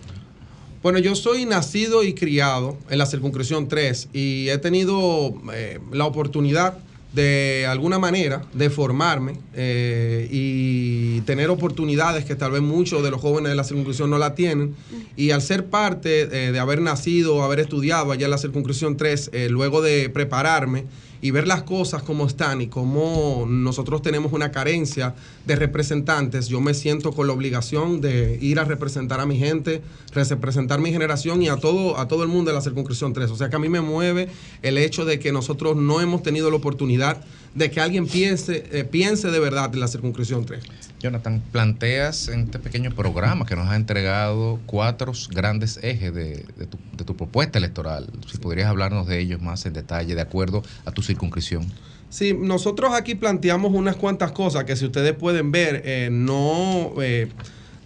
Bueno, 0.82 0.98
yo 0.98 1.14
soy 1.14 1.44
nacido 1.44 2.02
y 2.04 2.14
criado 2.14 2.78
en 2.88 2.96
la 2.96 3.04
circunscripción 3.04 3.68
3 3.68 4.08
y 4.14 4.48
he 4.48 4.56
tenido 4.56 5.34
eh, 5.52 5.78
la 5.92 6.06
oportunidad 6.06 6.78
de 7.16 7.66
alguna 7.66 7.98
manera 7.98 8.42
de 8.52 8.68
formarme 8.68 9.38
eh, 9.54 10.28
y 10.30 11.22
tener 11.22 11.48
oportunidades 11.48 12.26
que 12.26 12.34
tal 12.34 12.50
vez 12.50 12.60
muchos 12.60 13.02
de 13.02 13.10
los 13.10 13.22
jóvenes 13.22 13.48
de 13.48 13.56
la 13.56 13.64
circunscripción 13.64 14.10
no 14.10 14.18
la 14.18 14.34
tienen. 14.34 14.76
Y 15.16 15.30
al 15.30 15.40
ser 15.40 15.64
parte 15.64 16.24
eh, 16.24 16.52
de 16.52 16.58
haber 16.58 16.82
nacido, 16.82 17.42
haber 17.42 17.60
estudiado 17.60 18.12
allá 18.12 18.26
en 18.26 18.32
la 18.32 18.38
circunscripción 18.38 18.98
3, 18.98 19.30
eh, 19.32 19.48
luego 19.48 19.80
de 19.80 20.10
prepararme 20.10 20.84
y 21.20 21.30
ver 21.30 21.46
las 21.46 21.62
cosas 21.62 22.02
como 22.02 22.26
están 22.26 22.60
y 22.60 22.66
cómo 22.68 23.46
nosotros 23.48 24.02
tenemos 24.02 24.32
una 24.32 24.50
carencia 24.52 25.14
de 25.44 25.56
representantes, 25.56 26.48
yo 26.48 26.60
me 26.60 26.74
siento 26.74 27.12
con 27.12 27.26
la 27.26 27.32
obligación 27.32 28.00
de 28.00 28.38
ir 28.40 28.58
a 28.58 28.64
representar 28.64 29.20
a 29.20 29.26
mi 29.26 29.38
gente, 29.38 29.82
representar 30.12 30.80
mi 30.80 30.92
generación 30.92 31.42
y 31.42 31.48
a 31.48 31.56
todo, 31.56 31.98
a 31.98 32.08
todo 32.08 32.22
el 32.22 32.28
mundo 32.28 32.50
de 32.50 32.56
la 32.56 32.62
circunscripción 32.62 33.12
3. 33.12 33.30
O 33.30 33.36
sea 33.36 33.48
que 33.48 33.56
a 33.56 33.58
mí 33.58 33.68
me 33.68 33.80
mueve 33.80 34.28
el 34.62 34.78
hecho 34.78 35.04
de 35.04 35.18
que 35.18 35.32
nosotros 35.32 35.76
no 35.76 36.00
hemos 36.00 36.22
tenido 36.22 36.50
la 36.50 36.56
oportunidad 36.56 37.22
de 37.56 37.70
que 37.70 37.80
alguien 37.80 38.06
piense, 38.06 38.68
eh, 38.70 38.84
piense 38.84 39.30
de 39.30 39.40
verdad 39.40 39.70
en 39.72 39.80
la 39.80 39.88
circunscripción 39.88 40.44
3. 40.44 40.62
Jonathan, 41.00 41.42
planteas 41.52 42.28
en 42.28 42.40
este 42.40 42.58
pequeño 42.58 42.90
programa 42.90 43.46
que 43.46 43.56
nos 43.56 43.68
ha 43.68 43.76
entregado 43.76 44.60
cuatro 44.66 45.12
grandes 45.30 45.78
ejes 45.82 46.14
de, 46.14 46.44
de 46.56 46.66
tu, 46.66 46.78
de 46.96 47.04
tu 47.04 47.16
propuesta 47.16 47.58
electoral. 47.58 48.08
Si 48.30 48.36
podrías 48.38 48.68
hablarnos 48.68 49.06
de 49.06 49.20
ellos 49.20 49.40
más 49.40 49.64
en 49.64 49.72
detalle, 49.72 50.14
de 50.14 50.20
acuerdo 50.20 50.62
a 50.84 50.92
tu 50.92 51.02
circunscripción. 51.02 51.66
Sí, 52.10 52.34
nosotros 52.38 52.92
aquí 52.94 53.14
planteamos 53.14 53.72
unas 53.72 53.96
cuantas 53.96 54.32
cosas 54.32 54.64
que 54.64 54.76
si 54.76 54.84
ustedes 54.84 55.14
pueden 55.14 55.50
ver, 55.50 55.82
eh, 55.84 56.08
no, 56.12 56.92
eh, 57.02 57.28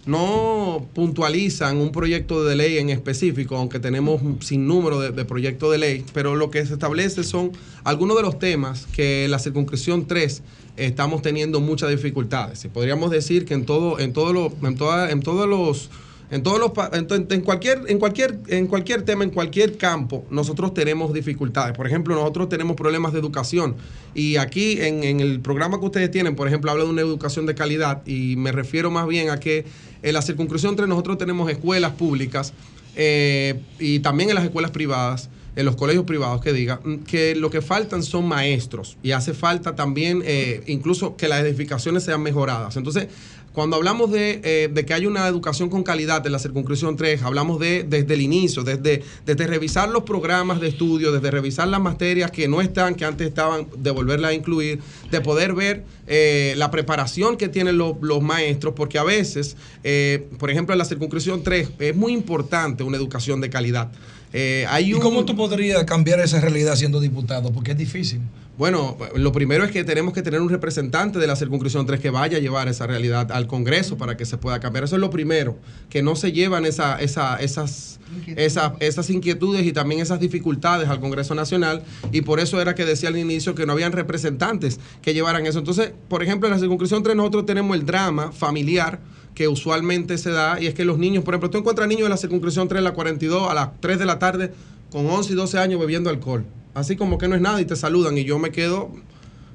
no 0.05 0.87
puntualizan 0.93 1.77
un 1.77 1.91
proyecto 1.91 2.43
de 2.43 2.55
ley 2.55 2.77
en 2.77 2.89
específico, 2.89 3.55
aunque 3.55 3.79
tenemos 3.79 4.21
un 4.21 4.41
sinnúmero 4.41 4.99
de, 4.99 5.11
de 5.11 5.25
proyectos 5.25 5.71
de 5.71 5.77
ley, 5.77 6.05
pero 6.13 6.35
lo 6.35 6.49
que 6.51 6.65
se 6.65 6.73
establece 6.73 7.23
son 7.23 7.51
algunos 7.83 8.17
de 8.17 8.23
los 8.23 8.39
temas 8.39 8.87
que 8.87 9.27
la 9.29 9.39
circunscripción 9.39 10.07
3 10.07 10.41
estamos 10.77 11.21
teniendo 11.21 11.59
muchas 11.59 11.89
dificultades. 11.91 12.65
Y 12.65 12.69
podríamos 12.69 13.11
decir 13.11 13.45
que 13.45 13.53
en 13.53 13.65
todo, 13.65 13.99
en 13.99 14.13
todo 14.13 14.33
lo, 14.33 14.51
en 14.67 14.75
toda- 14.75 15.11
en 15.11 15.21
todos 15.21 15.47
los 15.47 15.89
En 16.31 16.43
todos 16.43 16.59
los 16.59 16.71
en, 16.93 17.27
en 17.29 17.41
cualquier 17.41 17.83
en 17.87 17.99
cualquier 17.99 18.39
en 18.47 18.67
cualquier 18.67 19.03
tema, 19.03 19.25
en 19.25 19.31
cualquier 19.31 19.77
campo, 19.77 20.25
nosotros 20.29 20.73
tenemos 20.73 21.13
dificultades. 21.13 21.75
Por 21.75 21.85
ejemplo, 21.85 22.15
nosotros 22.15 22.47
tenemos 22.47 22.77
problemas 22.77 23.11
de 23.11 23.19
educación 23.19 23.75
y 24.15 24.37
aquí 24.37 24.81
en, 24.81 25.03
en 25.03 25.19
el 25.19 25.41
programa 25.41 25.77
que 25.79 25.85
ustedes 25.85 26.09
tienen, 26.09 26.37
por 26.37 26.47
ejemplo, 26.47 26.71
habla 26.71 26.85
de 26.85 26.89
una 26.89 27.01
educación 27.01 27.45
de 27.45 27.53
calidad 27.53 28.01
y 28.07 28.37
me 28.37 28.53
refiero 28.53 28.89
más 28.89 29.07
bien 29.07 29.29
a 29.29 29.39
que 29.41 29.65
en 30.01 30.13
la 30.13 30.21
circunscripción 30.21 30.71
entre 30.71 30.87
nosotros 30.87 31.17
tenemos 31.17 31.51
escuelas 31.51 31.91
públicas 31.91 32.53
eh, 32.95 33.59
y 33.77 33.99
también 33.99 34.29
en 34.29 34.35
las 34.35 34.45
escuelas 34.45 34.71
privadas 34.71 35.29
en 35.55 35.65
los 35.65 35.75
colegios 35.75 36.05
privados 36.05 36.41
que 36.41 36.53
diga 36.53 36.79
mm, 36.83 36.99
que 36.99 37.35
lo 37.35 37.49
que 37.49 37.61
faltan 37.61 38.03
son 38.03 38.25
maestros 38.25 38.97
y 39.03 39.11
hace 39.11 39.33
falta 39.33 39.75
también 39.75 40.21
eh, 40.25 40.63
incluso 40.67 41.15
que 41.15 41.27
las 41.27 41.43
edificaciones 41.43 42.03
sean 42.03 42.21
mejoradas. 42.21 42.77
Entonces, 42.77 43.07
cuando 43.53 43.75
hablamos 43.75 44.11
de, 44.11 44.39
eh, 44.43 44.69
de 44.73 44.85
que 44.85 44.93
hay 44.93 45.05
una 45.05 45.27
educación 45.27 45.69
con 45.69 45.83
calidad 45.83 46.25
en 46.25 46.31
la 46.31 46.39
circunscripción 46.39 46.95
3, 46.95 47.21
hablamos 47.23 47.59
de 47.59 47.83
desde 47.83 48.13
el 48.13 48.21
inicio, 48.21 48.63
desde, 48.63 49.03
desde 49.25 49.45
revisar 49.47 49.89
los 49.89 50.03
programas 50.03 50.61
de 50.61 50.69
estudio, 50.69 51.11
desde 51.11 51.31
revisar 51.31 51.67
las 51.67 51.81
materias 51.81 52.31
que 52.31 52.47
no 52.47 52.61
están, 52.61 52.95
que 52.95 53.03
antes 53.03 53.27
estaban, 53.27 53.67
de 53.77 53.91
volverlas 53.91 54.31
a 54.31 54.33
incluir, 54.33 54.79
de 55.11 55.19
poder 55.21 55.53
ver 55.53 55.83
eh, 56.07 56.53
la 56.57 56.71
preparación 56.71 57.35
que 57.35 57.49
tienen 57.49 57.77
lo- 57.77 57.97
los 58.01 58.21
maestros, 58.21 58.73
porque 58.75 58.97
a 58.97 59.03
veces, 59.03 59.57
eh, 59.83 60.27
por 60.39 60.49
ejemplo, 60.49 60.73
en 60.73 60.79
la 60.79 60.85
circunscripción 60.85 61.43
3, 61.43 61.71
es 61.79 61.95
muy 61.95 62.13
importante 62.13 62.83
una 62.83 62.95
educación 62.97 63.41
de 63.41 63.49
calidad. 63.49 63.91
Eh, 64.33 64.65
hay 64.69 64.91
¿Y 64.91 64.93
un- 64.93 65.01
cómo 65.01 65.25
tú 65.25 65.35
podrías 65.35 65.83
cambiar 65.83 66.21
esa 66.21 66.39
realidad 66.39 66.75
siendo 66.77 67.01
diputado? 67.01 67.51
Porque 67.51 67.71
es 67.71 67.77
difícil. 67.77 68.21
Bueno, 68.61 68.95
lo 69.15 69.31
primero 69.31 69.63
es 69.63 69.71
que 69.71 69.83
tenemos 69.83 70.13
que 70.13 70.21
tener 70.21 70.39
un 70.39 70.47
representante 70.47 71.17
de 71.17 71.25
la 71.25 71.35
circunscripción 71.35 71.87
3 71.87 71.99
que 71.99 72.11
vaya 72.11 72.37
a 72.37 72.39
llevar 72.39 72.67
esa 72.67 72.85
realidad 72.85 73.31
al 73.31 73.47
Congreso 73.47 73.97
para 73.97 74.15
que 74.17 74.23
se 74.23 74.37
pueda 74.37 74.59
cambiar. 74.59 74.83
Eso 74.83 74.97
es 74.97 75.01
lo 75.01 75.09
primero, 75.09 75.57
que 75.89 76.03
no 76.03 76.15
se 76.15 76.31
llevan 76.31 76.65
esa, 76.65 77.01
esa, 77.01 77.37
esas, 77.37 77.99
esa- 78.35 78.75
esas 78.79 79.09
inquietudes 79.09 79.65
y 79.65 79.73
también 79.73 79.99
esas 79.99 80.19
dificultades 80.19 80.89
al 80.89 80.99
Congreso 80.99 81.33
Nacional 81.33 81.81
y 82.11 82.21
por 82.21 82.39
eso 82.39 82.61
era 82.61 82.75
que 82.75 82.85
decía 82.85 83.09
al 83.09 83.17
inicio 83.17 83.55
que 83.55 83.65
no 83.65 83.73
habían 83.73 83.93
representantes 83.93 84.79
que 85.01 85.15
llevaran 85.15 85.47
eso. 85.47 85.57
Entonces, 85.57 85.91
por 86.07 86.21
ejemplo, 86.21 86.47
en 86.47 86.53
la 86.53 86.59
circunscripción 86.59 87.01
3 87.01 87.15
nosotros 87.15 87.47
tenemos 87.47 87.75
el 87.75 87.83
drama 87.87 88.31
familiar 88.31 88.99
que 89.33 89.47
usualmente 89.47 90.19
se 90.19 90.29
da 90.29 90.61
y 90.61 90.67
es 90.67 90.75
que 90.75 90.85
los 90.85 90.99
niños, 90.99 91.23
por 91.23 91.33
ejemplo, 91.33 91.49
tú 91.49 91.57
encuentras 91.57 91.87
niños 91.87 92.03
en 92.03 92.11
la 92.11 92.17
circunscripción 92.17 92.67
3, 92.67 92.83
la 92.83 92.93
42, 92.93 93.49
a 93.49 93.55
las 93.55 93.69
3 93.81 93.97
de 93.97 94.05
la 94.05 94.19
tarde 94.19 94.53
con 94.91 95.07
11 95.07 95.33
y 95.33 95.35
12 95.35 95.57
años 95.57 95.79
bebiendo 95.79 96.11
alcohol. 96.11 96.45
Así 96.73 96.95
como 96.95 97.17
que 97.17 97.27
no 97.27 97.35
es 97.35 97.41
nada 97.41 97.59
y 97.61 97.65
te 97.65 97.75
saludan 97.75 98.17
y 98.17 98.23
yo 98.23 98.39
me 98.39 98.51
quedo 98.51 98.91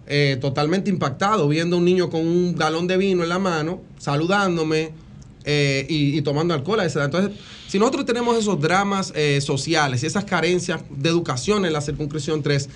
eh, 0.06 0.36
totalmente 0.40 0.90
impactado 0.90 1.48
viendo 1.48 1.76
a 1.76 1.78
un 1.78 1.84
niño 1.84 2.10
con 2.10 2.20
un 2.20 2.54
galón 2.54 2.86
de 2.86 2.96
vino 2.96 3.22
en 3.22 3.28
la 3.28 3.38
mano, 3.38 3.80
saludándome 3.98 4.92
eh, 5.44 5.86
y, 5.88 6.20
tomando 6.22 6.54
alcohol 6.54 6.80
a 6.80 6.84
esa 6.84 7.00
edad. 7.00 7.06
Entonces, 7.06 7.40
si 7.68 7.78
nosotros 7.78 8.04
tenemos 8.04 8.36
esos 8.36 8.60
dramas 8.60 9.12
eh, 9.16 9.40
sociales 9.40 10.02
y 10.02 10.06
esas 10.06 10.24
carencias 10.24 10.82
de 10.90 11.08
educación 11.08 11.64
en 11.64 11.72
la 11.72 11.80
circunscripción 11.80 12.42
3, 12.42 12.68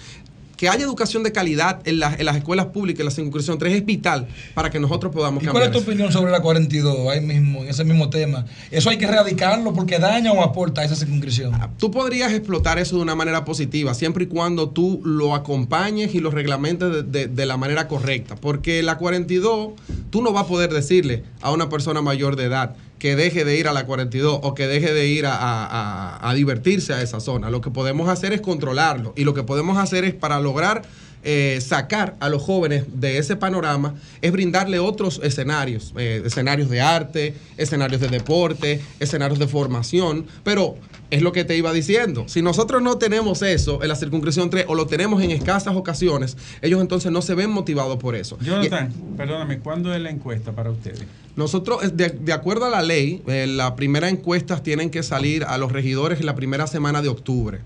que 0.60 0.68
haya 0.68 0.84
educación 0.84 1.22
de 1.22 1.32
calidad 1.32 1.80
en, 1.86 2.00
las- 2.00 2.20
en 2.20 2.26
las 2.26 2.36
escuelas 2.36 2.66
públicas 2.66 3.00
en 3.00 3.06
la 3.06 3.10
circunscripción 3.10 3.56
3 3.58 3.76
es 3.76 3.86
vital 3.86 4.28
para 4.52 4.68
que 4.68 4.78
nosotros 4.78 5.10
podamos 5.10 5.42
¿Y 5.42 5.46
cuál 5.46 5.62
cambiar. 5.62 5.70
es 5.70 5.72
tu 5.72 5.78
eso. 5.78 5.88
opinión 5.90 6.12
sobre 6.12 6.30
la 6.30 6.42
42, 6.42 7.08
ahí 7.08 7.22
mismo, 7.22 7.62
en 7.62 7.70
ese 7.70 7.82
mismo 7.82 8.10
tema? 8.10 8.44
¿Eso 8.70 8.90
hay 8.90 8.98
que 8.98 9.06
erradicarlo 9.06 9.72
porque 9.72 9.98
daña 9.98 10.32
o 10.32 10.42
aporta 10.42 10.82
a 10.82 10.84
esa 10.84 10.96
circunscripción? 10.96 11.52
Tú 11.78 11.90
podrías 11.90 12.30
explotar 12.34 12.78
eso 12.78 12.96
de 12.96 13.00
una 13.02 13.14
manera 13.14 13.46
positiva, 13.46 13.94
siempre 13.94 14.24
y 14.24 14.26
cuando 14.26 14.68
tú 14.68 15.00
lo 15.02 15.34
acompañes 15.34 16.14
y 16.14 16.20
lo 16.20 16.30
reglamentes 16.30 16.92
de, 16.92 17.02
de- 17.04 17.26
de 17.28 17.46
la 17.46 17.56
manera 17.56 17.88
correcta. 17.88 18.36
Porque 18.36 18.82
la 18.82 18.98
42, 18.98 19.70
tú 20.10 20.20
no 20.20 20.30
vas 20.34 20.44
a 20.44 20.46
poder 20.46 20.74
decirle 20.74 21.24
a 21.40 21.52
una 21.52 21.70
persona 21.70 22.02
mayor 22.02 22.36
de 22.36 22.44
edad 22.44 22.76
que 23.00 23.16
deje 23.16 23.44
de 23.44 23.56
ir 23.58 23.66
a 23.66 23.72
la 23.72 23.86
42 23.86 24.38
o 24.42 24.54
que 24.54 24.68
deje 24.68 24.92
de 24.92 25.08
ir 25.08 25.26
a, 25.26 25.34
a- 25.34 26.30
a- 26.30 26.34
divertirse 26.34 26.92
a 26.92 27.02
esa 27.02 27.18
zona. 27.18 27.50
Lo 27.50 27.60
que 27.60 27.70
podemos 27.70 28.08
hacer 28.08 28.32
es 28.32 28.40
controlarlo 28.40 29.12
y 29.16 29.24
lo 29.24 29.34
que 29.34 29.42
podemos 29.42 29.76
hacer 29.78 30.04
es 30.04 30.14
para 30.14 30.38
lograr 30.38 30.82
eh, 31.22 31.58
sacar 31.60 32.16
a 32.20 32.28
los 32.28 32.42
jóvenes 32.42 32.84
de 32.94 33.18
ese 33.18 33.36
panorama 33.36 33.94
es 34.22 34.32
brindarle 34.32 34.78
otros 34.78 35.20
escenarios, 35.22 35.92
eh, 35.98 36.22
escenarios 36.24 36.70
de 36.70 36.80
arte, 36.80 37.34
escenarios 37.56 38.00
de 38.00 38.08
deporte, 38.08 38.80
escenarios 39.00 39.38
de 39.38 39.46
formación, 39.46 40.26
pero 40.44 40.76
es 41.10 41.22
lo 41.22 41.32
que 41.32 41.44
te 41.44 41.56
iba 41.56 41.72
diciendo. 41.72 42.24
Si 42.28 42.40
nosotros 42.40 42.82
no 42.82 42.96
tenemos 42.98 43.42
eso 43.42 43.82
en 43.82 43.88
la 43.88 43.96
circunscripción 43.96 44.48
3 44.48 44.66
o 44.68 44.74
lo 44.74 44.86
tenemos 44.86 45.22
en 45.22 45.30
escasas 45.30 45.74
ocasiones, 45.76 46.36
ellos 46.62 46.80
entonces 46.80 47.10
no 47.12 47.20
se 47.20 47.34
ven 47.34 47.50
motivados 47.50 47.98
por 47.98 48.14
eso. 48.14 48.38
Jonathan, 48.40 48.92
perdóname, 49.16 49.58
¿cuándo 49.58 49.92
es 49.94 50.00
la 50.00 50.10
encuesta 50.10 50.52
para 50.52 50.70
ustedes? 50.70 51.04
Nosotros, 51.36 51.84
eh, 51.84 51.90
de, 51.92 52.10
de 52.10 52.32
acuerdo 52.32 52.66
a 52.66 52.70
la 52.70 52.82
ley, 52.82 53.22
eh, 53.26 53.46
las 53.46 53.72
primeras 53.72 54.12
encuestas 54.12 54.62
tienen 54.62 54.90
que 54.90 55.02
salir 55.02 55.44
a 55.44 55.58
los 55.58 55.72
regidores 55.72 56.20
en 56.20 56.26
la 56.26 56.34
primera 56.34 56.66
semana 56.66 57.02
de 57.02 57.08
octubre. 57.08 57.60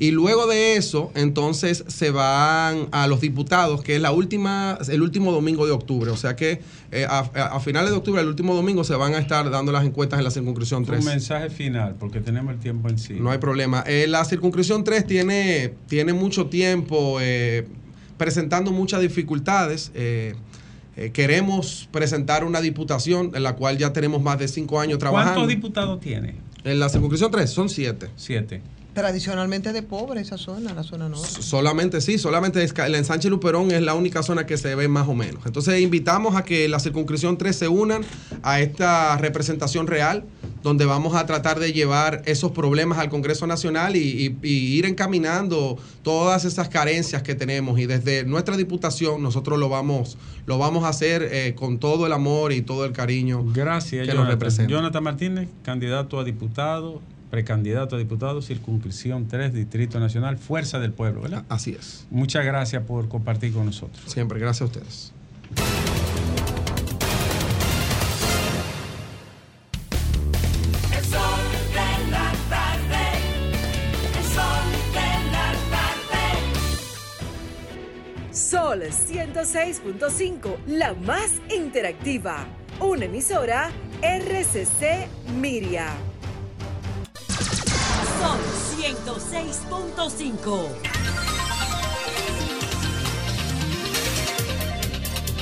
Y 0.00 0.12
luego 0.12 0.46
de 0.46 0.76
eso, 0.76 1.12
entonces 1.14 1.84
se 1.86 2.10
van 2.10 2.88
a 2.90 3.06
los 3.06 3.20
diputados, 3.20 3.82
que 3.82 3.96
es 3.96 4.00
la 4.00 4.12
última, 4.12 4.78
el 4.88 5.02
último 5.02 5.30
domingo 5.30 5.66
de 5.66 5.72
octubre. 5.72 6.10
O 6.10 6.16
sea 6.16 6.36
que 6.36 6.62
eh, 6.90 7.06
a, 7.06 7.60
finales 7.60 7.90
de 7.90 7.98
octubre, 7.98 8.22
el 8.22 8.26
último 8.26 8.54
domingo, 8.54 8.82
se 8.82 8.94
van 8.94 9.14
a 9.14 9.18
estar 9.18 9.50
dando 9.50 9.72
las 9.72 9.84
encuestas 9.84 10.18
en 10.18 10.24
la 10.24 10.30
circunscripción 10.30 10.86
3. 10.86 11.00
Un 11.00 11.04
mensaje 11.04 11.50
final, 11.50 11.96
porque 12.00 12.20
tenemos 12.20 12.54
el 12.54 12.60
tiempo 12.60 12.88
en 12.88 12.98
sí. 12.98 13.18
No 13.20 13.30
hay 13.30 13.36
problema. 13.36 13.84
Eh, 13.86 14.06
la 14.08 14.24
circunscripción 14.24 14.84
3 14.84 15.06
tiene, 15.06 15.74
tiene 15.86 16.14
mucho 16.14 16.46
tiempo 16.46 17.18
eh, 17.20 17.68
presentando 18.16 18.72
muchas 18.72 19.02
dificultades. 19.02 19.92
Eh, 19.94 20.34
queremos 21.12 21.90
presentar 21.92 22.44
una 22.44 22.62
diputación 22.62 23.32
en 23.34 23.42
la 23.42 23.54
cual 23.54 23.76
ya 23.76 23.92
tenemos 23.92 24.22
más 24.22 24.38
de 24.38 24.48
cinco 24.48 24.80
años 24.80 24.98
trabajando. 24.98 25.40
¿Cuántos 25.40 25.48
diputados 25.54 26.00
tiene? 26.00 26.36
En 26.64 26.80
la 26.80 26.88
circunscripción 26.88 27.30
3 27.30 27.50
son 27.50 27.68
siete. 27.68 28.08
Siete. 28.16 28.62
Tradicionalmente 28.94 29.72
de 29.72 29.82
pobre 29.82 30.20
esa 30.20 30.36
zona, 30.36 30.74
la 30.74 30.82
zona 30.82 31.08
norte. 31.08 31.42
Solamente 31.42 32.00
sí, 32.00 32.18
solamente 32.18 32.62
es- 32.62 32.74
el 32.76 32.94
ensanche 32.96 33.30
Luperón 33.30 33.70
es 33.70 33.82
la 33.82 33.94
única 33.94 34.22
zona 34.22 34.46
que 34.46 34.56
se 34.56 34.74
ve 34.74 34.88
más 34.88 35.06
o 35.08 35.14
menos. 35.14 35.46
Entonces 35.46 35.80
invitamos 35.80 36.34
a 36.36 36.44
que 36.44 36.68
la 36.68 36.80
circunscripción 36.80 37.38
3 37.38 37.54
se 37.56 37.68
unan 37.68 38.02
a 38.42 38.60
esta 38.60 39.16
representación 39.16 39.86
real, 39.86 40.24
donde 40.62 40.84
vamos 40.86 41.14
a 41.14 41.24
tratar 41.24 41.60
de 41.60 41.72
llevar 41.72 42.22
esos 42.26 42.50
problemas 42.50 42.98
al 42.98 43.08
Congreso 43.08 43.46
Nacional 43.46 43.96
y, 43.96 44.00
y- 44.26 44.46
y 44.46 44.76
ir 44.78 44.86
encaminando 44.86 45.78
todas 46.02 46.44
esas 46.44 46.68
carencias 46.68 47.22
que 47.22 47.34
tenemos. 47.34 47.78
Y 47.78 47.86
desde 47.86 48.24
nuestra 48.24 48.56
diputación 48.56 49.22
nosotros 49.22 49.58
lo 49.58 49.68
vamos, 49.68 50.18
lo 50.46 50.58
vamos 50.58 50.84
a 50.84 50.88
hacer 50.88 51.22
eh, 51.30 51.54
con 51.56 51.78
todo 51.78 52.06
el 52.06 52.12
amor 52.12 52.52
y 52.52 52.60
todo 52.62 52.84
el 52.84 52.92
cariño 52.92 53.44
Gracias, 53.54 54.06
que 54.06 54.14
nos 54.14 54.26
representa. 54.26 54.70
Jonathan 54.70 55.02
Martínez, 55.04 55.48
candidato 55.62 56.18
a 56.18 56.24
diputado, 56.24 57.00
precandidato 57.30 57.96
a 57.96 57.98
diputado, 57.98 58.42
circunscripción 58.42 59.28
3, 59.28 59.52
Distrito 59.52 60.00
Nacional, 60.00 60.36
Fuerza 60.36 60.80
del 60.80 60.92
Pueblo, 60.92 61.22
¿verdad? 61.22 61.44
Así 61.48 61.76
es. 61.78 62.06
Muchas 62.10 62.44
gracias 62.44 62.82
por 62.82 63.08
compartir 63.08 63.52
con 63.52 63.66
nosotros. 63.66 64.02
Siempre, 64.06 64.38
gracias 64.40 64.62
a 64.62 64.64
ustedes. 64.64 65.12
El 70.92 71.04
sol 71.04 71.40
de 71.72 72.10
la 72.10 72.32
tarde. 72.50 73.04
El 74.18 74.24
sol 74.24 74.66
de 74.92 75.10
la 75.30 75.54
tarde. 75.70 76.26
Sol 78.32 78.82
106.5, 78.82 80.56
la 80.66 80.94
más 80.94 81.30
interactiva. 81.54 82.46
Una 82.80 83.04
emisora 83.04 83.70
RCC 84.02 85.06
Miria. 85.38 86.09
Sol 88.20 88.38
106.5. 88.76 90.68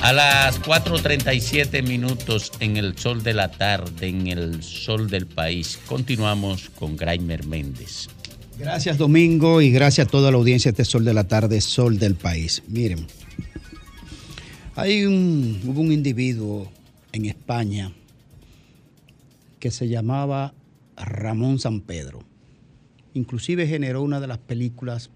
A 0.01 0.13
las 0.13 0.61
4.37 0.61 1.85
minutos 1.85 2.53
en 2.61 2.77
el 2.77 2.97
sol 2.97 3.21
de 3.21 3.33
la 3.33 3.51
tarde, 3.51 4.07
en 4.07 4.27
el 4.27 4.63
sol 4.63 5.09
del 5.09 5.27
país, 5.27 5.77
continuamos 5.87 6.69
con 6.69 6.95
Graimer 6.95 7.45
Méndez. 7.45 8.07
Gracias 8.57 8.97
Domingo 8.97 9.61
y 9.61 9.71
gracias 9.71 10.07
a 10.07 10.09
toda 10.09 10.31
la 10.31 10.37
audiencia 10.37 10.71
de 10.71 10.81
este 10.81 10.85
Sol 10.85 11.03
de 11.03 11.13
la 11.13 11.25
Tarde, 11.25 11.59
Sol 11.59 11.99
del 11.99 12.15
País. 12.15 12.63
Miren, 12.67 13.07
hay 14.75 15.05
un, 15.05 15.59
hubo 15.65 15.81
un 15.81 15.91
individuo 15.91 16.71
en 17.11 17.25
España 17.25 17.91
que 19.59 19.69
se 19.69 19.89
llamaba 19.89 20.53
Ramón 20.95 21.59
San 21.59 21.81
Pedro. 21.81 22.28
Inclusive 23.13 23.67
generó 23.67 24.01
una 24.01 24.19
de 24.19 24.27
las 24.27 24.37
películas 24.37 25.09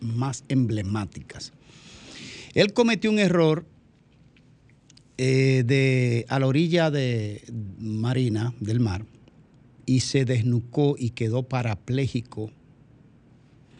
más 0.00 0.44
emblemáticas. 0.48 1.52
Él 2.54 2.72
cometió 2.72 3.10
un 3.10 3.18
error 3.18 3.66
eh, 5.18 5.62
de, 5.66 6.26
a 6.28 6.38
la 6.38 6.46
orilla 6.46 6.90
de 6.90 7.42
marina 7.78 8.54
del 8.60 8.80
mar 8.80 9.06
y 9.86 10.00
se 10.00 10.24
desnucó 10.24 10.96
y 10.98 11.10
quedó 11.10 11.44
parapléjico, 11.44 12.50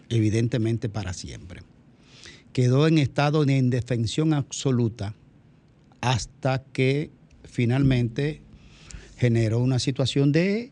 evidentemente 0.08 0.88
para 0.88 1.12
siempre. 1.12 1.62
Quedó 2.52 2.86
en 2.86 2.98
estado 2.98 3.44
de 3.44 3.58
indefensión 3.58 4.32
absoluta 4.32 5.14
hasta 6.00 6.62
que 6.64 7.10
finalmente 7.44 8.40
generó 9.16 9.58
una 9.58 9.78
situación 9.78 10.32
de 10.32 10.70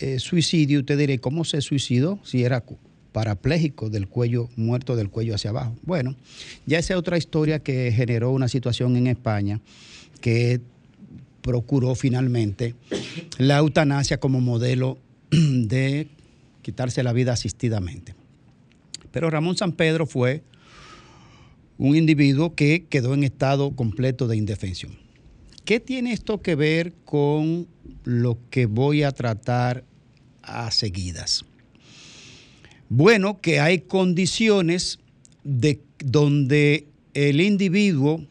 eh, 0.00 0.18
suicidio. 0.18 0.80
Usted 0.80 0.98
dirá, 0.98 1.16
¿cómo 1.18 1.44
se 1.44 1.60
suicidó? 1.60 2.18
Si 2.24 2.42
era 2.42 2.64
parapléjico 3.12 3.90
del 3.90 4.08
cuello, 4.08 4.48
muerto 4.56 4.96
del 4.96 5.10
cuello 5.10 5.34
hacia 5.34 5.50
abajo. 5.50 5.76
Bueno, 5.82 6.16
ya 6.66 6.78
esa 6.78 6.94
es 6.94 6.98
otra 6.98 7.18
historia 7.18 7.60
que 7.60 7.92
generó 7.92 8.30
una 8.30 8.48
situación 8.48 8.96
en 8.96 9.06
España 9.06 9.60
que 10.20 10.60
procuró 11.42 11.94
finalmente 11.94 12.74
la 13.38 13.58
eutanasia 13.58 14.20
como 14.20 14.40
modelo 14.40 14.98
de 15.30 16.08
quitarse 16.62 17.02
la 17.02 17.12
vida 17.12 17.32
asistidamente. 17.32 18.14
Pero 19.10 19.30
Ramón 19.30 19.56
San 19.56 19.72
Pedro 19.72 20.06
fue 20.06 20.42
un 21.78 21.96
individuo 21.96 22.54
que 22.54 22.86
quedó 22.88 23.14
en 23.14 23.24
estado 23.24 23.74
completo 23.74 24.28
de 24.28 24.36
indefensión. 24.36 24.92
¿Qué 25.64 25.80
tiene 25.80 26.12
esto 26.12 26.42
que 26.42 26.54
ver 26.54 26.92
con 27.04 27.66
lo 28.04 28.38
que 28.50 28.66
voy 28.66 29.02
a 29.02 29.12
tratar 29.12 29.84
a 30.42 30.70
seguidas? 30.70 31.44
Bueno, 32.88 33.40
que 33.40 33.60
hay 33.60 33.80
condiciones 33.80 34.98
de 35.44 35.80
donde 35.98 36.86
el 37.14 37.40
individuo 37.40 38.26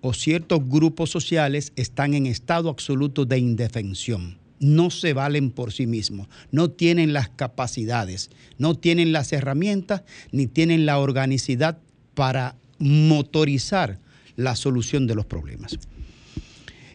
o 0.00 0.12
ciertos 0.14 0.68
grupos 0.68 1.10
sociales 1.10 1.72
están 1.76 2.14
en 2.14 2.26
estado 2.26 2.68
absoluto 2.68 3.24
de 3.24 3.38
indefensión. 3.38 4.38
No 4.60 4.90
se 4.90 5.12
valen 5.12 5.50
por 5.50 5.72
sí 5.72 5.86
mismos, 5.86 6.28
no 6.50 6.70
tienen 6.70 7.12
las 7.12 7.28
capacidades, 7.28 8.30
no 8.58 8.76
tienen 8.76 9.12
las 9.12 9.32
herramientas, 9.32 10.02
ni 10.30 10.46
tienen 10.46 10.86
la 10.86 10.98
organicidad 10.98 11.78
para 12.14 12.56
motorizar 12.78 13.98
la 14.36 14.56
solución 14.56 15.06
de 15.06 15.14
los 15.14 15.26
problemas. 15.26 15.78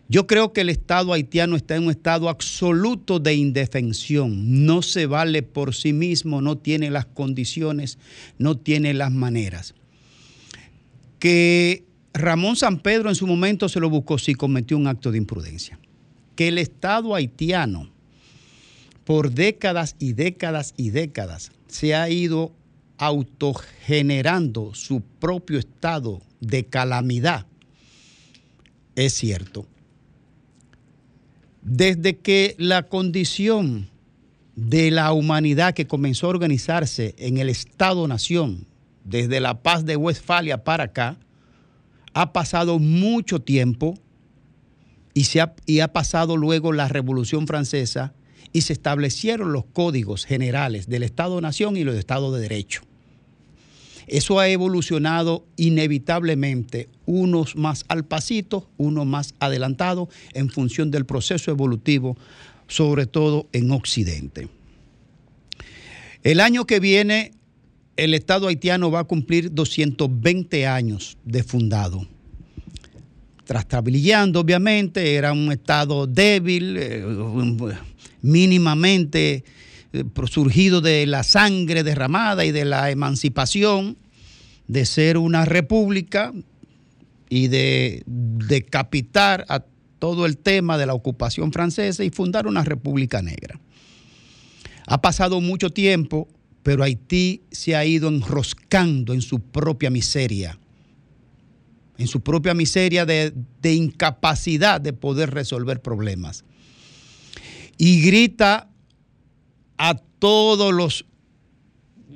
Yo 0.09 0.25
creo 0.25 0.53
que 0.53 0.61
el 0.61 0.69
Estado 0.69 1.11
haitiano 1.11 1.57
está 1.57 1.75
en 1.75 1.83
un 1.83 1.91
estado 1.91 2.29
absoluto 2.29 3.19
de 3.19 3.35
indefensión. 3.35 4.65
No 4.65 4.81
se 4.81 5.05
vale 5.05 5.43
por 5.43 5.75
sí 5.75 5.91
mismo, 5.91 6.41
no 6.41 6.57
tiene 6.57 6.89
las 6.89 7.05
condiciones, 7.05 7.97
no 8.37 8.57
tiene 8.57 8.93
las 8.93 9.11
maneras. 9.11 9.75
Que 11.19 11.83
Ramón 12.13 12.55
San 12.55 12.79
Pedro 12.79 13.09
en 13.09 13.15
su 13.15 13.27
momento 13.27 13.67
se 13.67 13.81
lo 13.81 13.89
buscó 13.89 14.17
si 14.17 14.33
cometió 14.33 14.77
un 14.77 14.87
acto 14.87 15.11
de 15.11 15.17
imprudencia. 15.17 15.77
Que 16.35 16.47
el 16.47 16.57
Estado 16.57 17.13
haitiano 17.13 17.89
por 19.03 19.31
décadas 19.31 19.95
y 19.99 20.13
décadas 20.13 20.73
y 20.77 20.91
décadas 20.91 21.51
se 21.67 21.95
ha 21.95 22.09
ido 22.09 22.53
autogenerando 22.97 24.73
su 24.73 25.01
propio 25.01 25.59
estado 25.59 26.21
de 26.39 26.65
calamidad. 26.65 27.45
Es 28.95 29.13
cierto. 29.13 29.67
Desde 31.69 32.15
que 32.15 32.55
la 32.57 32.83
condición 32.83 33.89
de 34.55 34.89
la 34.89 35.11
humanidad 35.11 35.73
que 35.73 35.85
comenzó 35.85 36.27
a 36.27 36.29
organizarse 36.29 37.13
en 37.17 37.39
el 37.39 37.49
Estado-Nación, 37.49 38.65
desde 39.03 39.41
la 39.41 39.61
paz 39.61 39.85
de 39.85 39.97
Westfalia 39.97 40.63
para 40.63 40.85
acá, 40.85 41.17
ha 42.13 42.31
pasado 42.31 42.79
mucho 42.79 43.41
tiempo 43.41 43.99
y, 45.13 45.25
se 45.25 45.41
ha, 45.41 45.55
y 45.65 45.81
ha 45.81 45.91
pasado 45.91 46.37
luego 46.37 46.71
la 46.71 46.87
Revolución 46.87 47.47
Francesa 47.47 48.13
y 48.53 48.61
se 48.61 48.71
establecieron 48.71 49.51
los 49.51 49.65
códigos 49.65 50.23
generales 50.23 50.87
del 50.87 51.03
Estado-Nación 51.03 51.75
y 51.75 51.83
los 51.83 51.97
Estados 51.97 52.33
de 52.33 52.39
Derecho. 52.39 52.83
Eso 54.07 54.39
ha 54.39 54.47
evolucionado 54.47 55.45
inevitablemente, 55.57 56.87
unos 57.07 57.55
más 57.55 57.85
al 57.87 58.05
pasito, 58.05 58.69
unos 58.77 59.07
más 59.07 59.33
adelantados, 59.39 60.09
en 60.33 60.49
función 60.49 60.91
del 60.91 61.05
proceso 61.05 61.49
evolutivo, 61.49 62.15
sobre 62.67 63.07
todo 63.07 63.47
en 63.53 63.71
Occidente. 63.71 64.49
El 66.21 66.41
año 66.41 66.65
que 66.65 66.79
viene, 66.79 67.31
el 67.95 68.13
Estado 68.13 68.47
haitiano 68.47 68.91
va 68.91 68.99
a 68.99 69.03
cumplir 69.05 69.53
220 69.53 70.67
años 70.67 71.17
de 71.23 71.43
fundado. 71.43 72.05
Trastabillando, 73.45 74.41
obviamente, 74.41 75.15
era 75.15 75.31
un 75.31 75.51
Estado 75.51 76.05
débil, 76.05 76.75
eh, 76.77 77.05
mínimamente 78.21 79.45
eh, 79.93 80.03
surgido 80.29 80.81
de 80.81 81.05
la 81.05 81.23
sangre 81.23 81.83
derramada 81.83 82.43
y 82.43 82.51
de 82.51 82.65
la 82.65 82.91
emancipación, 82.91 83.97
de 84.67 84.85
ser 84.85 85.17
una 85.17 85.45
república 85.45 86.33
y 87.29 87.47
de 87.47 88.03
decapitar 88.05 89.45
a 89.49 89.63
todo 89.99 90.25
el 90.25 90.37
tema 90.37 90.77
de 90.77 90.85
la 90.85 90.93
ocupación 90.93 91.51
francesa 91.51 92.03
y 92.03 92.09
fundar 92.09 92.47
una 92.47 92.63
república 92.63 93.21
negra. 93.21 93.59
Ha 94.85 95.01
pasado 95.01 95.41
mucho 95.41 95.71
tiempo, 95.71 96.27
pero 96.63 96.83
Haití 96.83 97.43
se 97.51 97.75
ha 97.75 97.85
ido 97.85 98.09
enroscando 98.09 99.13
en 99.13 99.21
su 99.21 99.39
propia 99.39 99.89
miseria, 99.89 100.57
en 101.97 102.07
su 102.07 102.21
propia 102.21 102.53
miseria 102.53 103.05
de, 103.05 103.33
incapacidad 103.63 104.79
de 104.79 104.93
poder 104.93 105.31
resolver 105.31 105.81
problemas. 105.81 106.45
Y 107.77 108.01
grita 108.01 108.69
a 109.77 109.95
todos 110.19 110.73
los, 110.73 111.05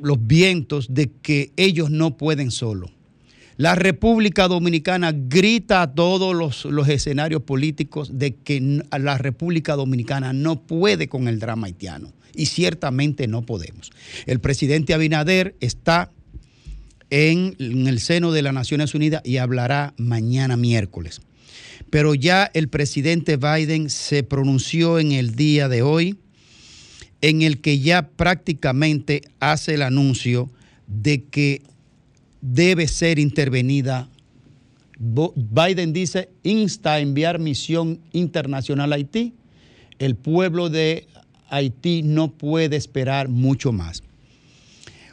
los 0.02 0.26
vientos 0.26 0.94
de 0.94 1.12
que 1.12 1.52
ellos 1.58 1.90
no 1.92 2.18
pueden 2.18 2.52
solo. 2.52 2.90
La 3.62 3.76
República 3.76 4.48
Dominicana 4.48 5.12
grita 5.14 5.84
a 5.84 5.94
todos 5.94 6.66
los, 6.66 6.90
escenarios 6.90 7.44
políticos 7.44 8.10
de 8.12 8.34
que 8.34 8.82
la 9.00 9.20
República 9.20 9.76
Dominicana 9.76 10.34
no 10.34 10.64
puede 10.64 11.08
con 11.08 11.28
el 11.28 11.38
drama 11.38 11.68
haitiano. 11.68 12.12
Y 12.34 12.48
ciertamente 12.48 13.28
no 13.28 13.44
podemos. 13.44 13.92
El 14.26 14.40
presidente 14.40 14.96
Abinader 14.96 15.56
está 15.60 16.10
en 17.12 17.56
el 17.60 18.00
seno 18.00 18.32
de 18.32 18.42
las 18.42 18.56
Naciones 18.56 18.96
Unidas 18.96 19.22
y 19.24 19.38
hablará 19.38 19.94
mañana 19.96 20.58
miércoles. 20.58 21.22
Pero 21.92 22.16
ya 22.16 22.50
el 22.56 22.68
presidente 22.68 23.38
Biden 23.38 23.92
se 23.92 24.24
pronunció 24.24 24.98
en 24.98 25.12
el 25.12 25.36
día 25.36 25.70
de 25.70 25.84
hoy 25.84 26.18
en 27.22 27.44
el 27.44 27.62
que 27.62 27.78
ya 27.78 28.10
prácticamente 28.10 29.22
hace 29.40 29.76
el 29.76 29.84
anuncio 29.84 30.50
de 30.88 31.26
que 31.26 31.62
debe 32.42 32.88
ser 32.88 33.20
intervenida. 33.20 34.10
Biden 35.00 35.94
dice, 35.94 36.30
insta 36.44 36.94
a 36.94 37.00
enviar 37.00 37.40
misión 37.40 38.00
internacional 38.12 38.92
a 38.94 38.96
Haití. 38.98 39.34
El 40.00 40.16
pueblo 40.16 40.70
de 40.70 41.08
Haití 41.50 42.04
no 42.04 42.32
puede 42.32 42.76
esperar 42.76 43.28
mucho 43.30 43.72
más. 43.72 44.04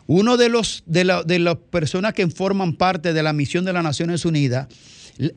Uno 0.07 0.37
de 0.37 0.49
los 0.49 0.83
de, 0.87 1.05
la- 1.05 1.23
de 1.23 1.39
las 1.39 1.57
personas 1.57 2.15
que 2.15 2.27
forman 2.29 2.75
parte 2.75 3.13
de 3.13 3.23
la 3.23 3.33
misión 3.33 3.65
de 3.65 3.73
las 3.73 3.83
Naciones 3.85 4.25
Unidas 4.25 4.69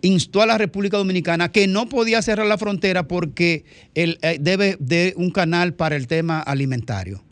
instó 0.01 0.41
a 0.41 0.45
la 0.45 0.57
República 0.57 0.97
Dominicana 0.97 1.51
que 1.51 1.67
no 1.67 1.89
podía 1.89 2.21
cerrar 2.21 2.45
la 2.45 2.57
frontera 2.57 3.07
porque 3.07 3.65
eh, 3.95 4.15
debe 4.39 4.77
de 4.79 5.13
un 5.17 5.31
canal 5.31 5.73
para 5.73 5.95
el 5.95 6.07
tema 6.07 6.39
alimentario. 6.39 7.23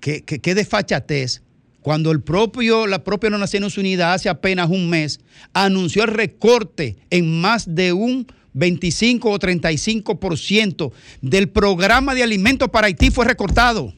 Qué, 0.00 0.22
qué- 0.22 0.40
qué 0.40 0.54
desfachatez 0.54 1.42
cuando 1.82 2.10
el 2.10 2.20
propio, 2.20 2.86
la 2.86 3.04
propia 3.04 3.30
Naciones 3.30 3.78
Unidas 3.78 4.14
hace 4.14 4.28
apenas 4.28 4.68
un 4.68 4.88
mes 4.90 5.20
anunció 5.52 6.04
el 6.04 6.10
recorte 6.10 6.96
en 7.10 7.40
más 7.40 7.74
de 7.74 7.92
un 7.92 8.26
25 8.52 9.30
o 9.30 9.38
35% 9.38 10.92
del 11.20 11.48
programa 11.48 12.14
de 12.14 12.22
alimentos 12.22 12.68
para 12.68 12.88
Haití 12.88 13.10
fue 13.10 13.24
recortado 13.24 13.94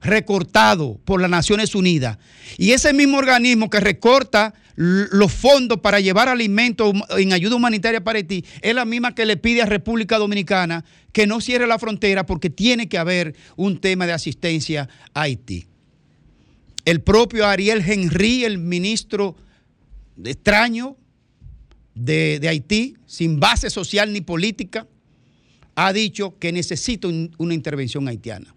recortado 0.00 1.00
por 1.04 1.20
las 1.20 1.30
Naciones 1.30 1.74
Unidas. 1.74 2.18
Y 2.58 2.72
ese 2.72 2.92
mismo 2.92 3.18
organismo 3.18 3.70
que 3.70 3.80
recorta 3.80 4.54
los 4.76 5.32
fondos 5.32 5.80
para 5.80 6.00
llevar 6.00 6.28
alimentos 6.28 6.92
en 7.16 7.32
ayuda 7.32 7.56
humanitaria 7.56 8.04
para 8.04 8.18
Haití 8.18 8.44
es 8.60 8.74
la 8.74 8.84
misma 8.84 9.14
que 9.14 9.26
le 9.26 9.36
pide 9.36 9.62
a 9.62 9.66
República 9.66 10.18
Dominicana 10.18 10.84
que 11.12 11.26
no 11.26 11.40
cierre 11.40 11.66
la 11.66 11.78
frontera 11.78 12.26
porque 12.26 12.50
tiene 12.50 12.88
que 12.88 12.98
haber 12.98 13.34
un 13.56 13.78
tema 13.78 14.06
de 14.06 14.12
asistencia 14.12 14.88
a 15.14 15.22
Haití. 15.22 15.66
El 16.86 17.02
propio 17.02 17.44
Ariel 17.46 17.82
Henry, 17.86 18.44
el 18.44 18.58
ministro 18.58 19.36
extraño 20.24 20.96
de, 21.94 22.40
Haití, 22.48 22.94
sin 23.06 23.40
base 23.40 23.70
social 23.70 24.12
ni 24.12 24.20
política, 24.20 24.86
ha 25.74 25.92
dicho 25.92 26.38
que 26.38 26.52
necesita 26.52 27.08
un- 27.08 27.34
una 27.38 27.54
intervención 27.54 28.06
haitiana. 28.08 28.54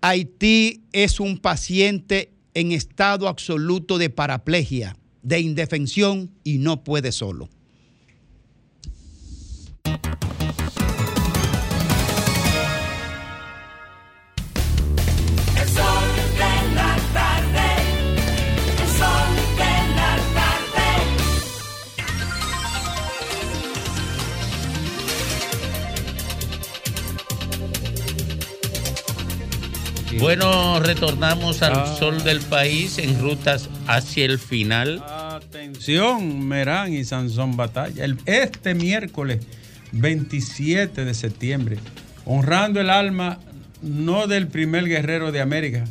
Haití 0.00 0.82
es 0.92 1.20
un 1.20 1.38
paciente 1.38 2.32
en 2.52 2.72
estado 2.72 3.28
absoluto 3.28 3.96
de 3.96 4.10
paraplegia, 4.10 4.96
de 5.22 5.38
indefensión 5.40 6.30
y 6.42 6.58
no 6.58 6.82
puede 6.82 7.12
solo. 7.12 7.48
Bueno, 30.24 30.80
retornamos 30.80 31.60
al 31.60 31.74
Ah. 31.74 31.96
sol 31.98 32.24
del 32.24 32.40
país 32.40 32.96
en 32.96 33.20
rutas 33.20 33.68
hacia 33.86 34.24
el 34.24 34.38
final. 34.38 35.04
Atención, 35.06 36.48
Merán 36.48 36.94
y 36.94 37.04
Sansón 37.04 37.58
Batalla. 37.58 38.02
El- 38.06 38.16
este 38.24 38.74
miércoles 38.74 39.40
27 39.92 41.04
de 41.04 41.12
septiembre, 41.12 41.76
honrando 42.24 42.80
el 42.80 42.88
alma 42.88 43.38
no 43.82 44.26
del 44.26 44.48
primer 44.48 44.86
guerrero 44.88 45.30
de 45.30 45.42
América, 45.42 45.84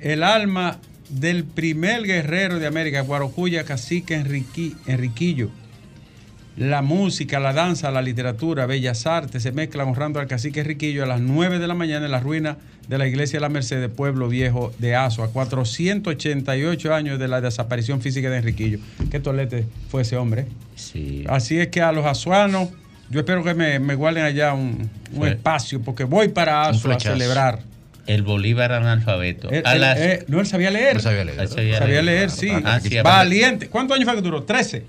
el 0.00 0.22
alma 0.22 0.78
del 1.08 1.42
primer 1.42 2.04
guerrero 2.04 2.60
de 2.60 2.68
América, 2.68 3.00
Guarocuya 3.00 3.64
Cacique 3.64 4.16
Enriqui- 4.16 4.76
Enriquillo. 4.86 5.50
La 6.56 6.80
música, 6.80 7.38
la 7.38 7.52
danza, 7.52 7.90
la 7.90 8.00
literatura, 8.00 8.64
bellas 8.64 9.06
artes 9.06 9.42
se 9.42 9.52
mezclan 9.52 9.88
honrando 9.88 10.20
al 10.20 10.26
cacique 10.26 10.60
Enriquillo 10.60 11.02
a 11.02 11.06
las 11.06 11.20
9 11.20 11.58
de 11.58 11.66
la 11.66 11.74
mañana 11.74 12.06
en 12.06 12.12
la 12.12 12.20
ruina 12.20 12.56
de 12.88 12.96
la 12.96 13.06
iglesia 13.06 13.36
de 13.38 13.40
la 13.42 13.48
Merced, 13.50 13.90
pueblo 13.90 14.28
viejo 14.28 14.72
de 14.78 14.94
Azo, 14.96 15.22
a 15.22 15.28
488 15.30 16.94
años 16.94 17.18
de 17.18 17.28
la 17.28 17.40
desaparición 17.40 18.00
física 18.00 18.30
de 18.30 18.38
Enriquillo. 18.38 18.78
Qué 19.10 19.20
tolete 19.20 19.66
fue 19.90 20.02
ese 20.02 20.16
hombre. 20.16 20.46
Sí. 20.76 21.24
Así 21.28 21.58
es 21.58 21.68
que 21.68 21.82
a 21.82 21.92
los 21.92 22.06
azuanos, 22.06 22.70
yo 23.10 23.20
espero 23.20 23.44
que 23.44 23.52
me, 23.54 23.78
me 23.78 23.94
guarden 23.94 24.24
allá 24.24 24.54
un, 24.54 24.88
un 25.12 25.26
espacio, 25.28 25.80
porque 25.82 26.04
voy 26.04 26.28
para 26.28 26.68
Azo 26.68 26.90
a 26.90 26.98
celebrar. 27.00 27.58
El 28.06 28.22
Bolívar 28.22 28.72
analfabeto. 28.72 29.50
Las- 29.50 29.98
eh, 29.98 30.24
no, 30.28 30.40
él 30.40 30.46
sabía 30.46 30.70
leer. 30.70 30.96
Él 30.96 31.02
sabía 31.02 31.24
leer. 31.24 31.40
Él 31.40 31.48
sabía 31.48 31.78
Sabía 31.78 32.02
leer. 32.02 32.04
leer, 32.04 32.30
sí. 32.30 32.48
Ah, 32.64 32.78
sí, 32.80 32.96
Valiente. 33.02 33.68
¿Cuántos 33.68 33.96
años 33.96 34.06
fue 34.08 34.14
que 34.16 34.22
duró? 34.22 34.44
13. 34.44 34.84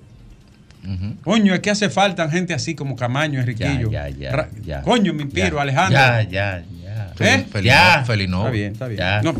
Coño, 1.23 1.53
es 1.53 1.59
que 1.59 1.69
hace 1.69 1.89
falta 1.89 2.29
gente 2.29 2.53
así 2.53 2.75
como 2.75 2.95
Camaño, 2.95 3.39
Enriquillo. 3.39 3.91
Ya, 3.91 4.09
ya, 4.09 4.49
ya. 4.63 4.81
Coño, 4.81 5.13
mi 5.13 5.25
Piro, 5.25 5.57
Ya, 5.57 5.61
Alejandro. 5.61 5.99
Ya, 5.99 6.21
ya, 6.23 6.63
ya. 6.83 7.13
¿Eh? 7.19 7.45
Fel- 7.51 7.63
ya. 7.63 8.03
Felino. 8.05 8.39
Está 8.39 8.51
bien, 8.51 8.71
está 8.73 8.87
bien. 8.87 8.99
Ya. 8.99 9.21
No. 9.21 9.33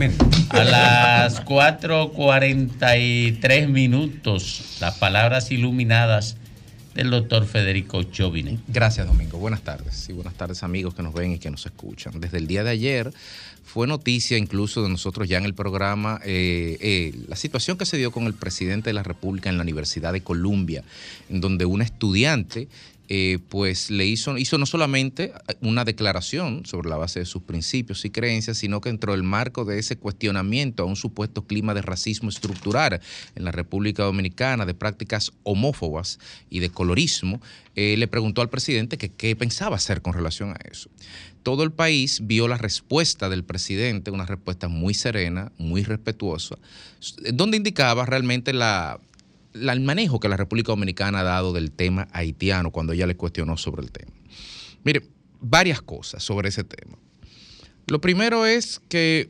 A 0.50 0.64
las 0.64 1.42
4.43 1.46 3.68
minutos, 3.68 4.78
las 4.80 4.96
palabras 4.96 5.52
iluminadas 5.52 6.38
del 6.98 7.12
doctor 7.12 7.46
Federico 7.46 8.02
Jovine. 8.16 8.58
Gracias, 8.68 9.06
Domingo. 9.06 9.38
Buenas 9.38 9.62
tardes. 9.62 10.10
Y 10.10 10.14
buenas 10.14 10.34
tardes, 10.34 10.64
amigos 10.64 10.96
que 10.96 11.04
nos 11.04 11.14
ven 11.14 11.32
y 11.32 11.38
que 11.38 11.52
nos 11.52 11.64
escuchan. 11.68 12.20
Desde 12.20 12.40
el 12.40 12.48
día 12.48 12.64
de 12.64 12.72
ayer 12.72 13.14
fue 13.64 13.86
noticia 13.86 14.36
incluso 14.36 14.82
de 14.82 14.90
nosotros 14.90 15.30
ya 15.30 15.38
en 15.38 15.46
el 15.46 15.54
programa 15.54 16.20
eh, 16.26 16.76
eh, 16.82 17.14
la 17.28 17.36
situación 17.36 17.78
que 17.78 17.86
se 17.86 17.98
dio 17.98 18.12
con 18.12 18.26
el 18.26 18.34
presidente 18.34 18.90
de 18.90 18.96
la 18.96 19.04
República 19.04 19.48
en 19.50 19.58
la 19.58 19.64
Universidad 19.64 20.12
de 20.12 20.22
Columbia, 20.22 20.84
en 21.30 21.40
donde 21.40 21.66
un 21.66 21.84
estudiante 21.84 22.68
eh, 23.10 23.40
pues 23.50 23.90
le 23.90 24.06
hizo, 24.06 24.38
hizo 24.38 24.58
no 24.58 24.66
solamente 24.66 25.32
una 25.62 25.86
declaración 25.86 26.66
sobre 26.66 26.90
la 26.90 26.98
base 26.98 27.20
de 27.20 27.26
sus 27.26 27.42
principios 27.44 28.04
y 28.04 28.10
creencias, 28.10 28.58
sino 28.58 28.82
que 28.82 28.90
entró 28.90 29.14
el 29.14 29.24
marco 29.24 29.64
de 29.64 29.80
ese 29.80 29.98
cuestionamiento 29.98 30.84
a 30.84 30.86
un 30.86 30.96
supuesto 30.98 31.46
clima 31.46 31.74
de 31.74 31.82
racismo 31.82 32.30
estructural 32.30 33.00
en 33.36 33.46
la 33.46 33.52
República 33.52 34.04
Dominicana, 34.04 34.66
de 34.66 34.74
prácticas 34.74 35.32
homófobas 35.44 36.20
y 36.50 36.60
de 36.60 36.70
colorismo, 36.70 37.42
eh, 37.76 37.96
le 37.98 38.08
preguntó 38.08 38.42
al 38.42 38.50
presidente 38.50 38.98
qué 38.98 39.36
pensaba 39.36 39.76
hacer 39.78 40.02
con 40.02 40.14
relación 40.14 40.50
a 40.52 40.58
eso. 40.70 40.90
Todo 41.44 41.64
el 41.64 41.72
país 41.72 42.20
vio 42.24 42.50
la 42.50 42.58
respuesta 42.58 43.30
del 43.30 43.46
presidente, 43.46 44.12
una 44.12 44.26
respuesta 44.26 44.68
muy 44.68 44.94
serena, 44.94 45.54
muy 45.58 45.84
respetuosa, 45.84 46.58
donde 47.34 47.56
indicaba 47.56 48.06
realmente 48.06 48.52
la- 48.52 49.00
el 49.62 49.82
manejo 49.82 50.20
que 50.20 50.30
la 50.30 50.38
República 50.38 50.72
Dominicana 50.72 51.20
ha 51.20 51.24
dado 51.24 51.54
del 51.54 51.72
tema 51.72 52.08
haitiano 52.12 52.72
cuando 52.72 52.94
ella 52.94 53.08
le 53.08 53.16
cuestionó 53.16 53.58
sobre 53.58 53.84
el 53.84 53.92
tema. 53.92 54.12
Mire, 54.84 55.08
varias 55.40 55.82
cosas 55.82 56.24
sobre 56.24 56.50
ese 56.50 56.64
tema. 56.64 56.98
Lo 57.88 58.02
primero 58.02 58.46
es 58.46 58.82
que 58.90 59.30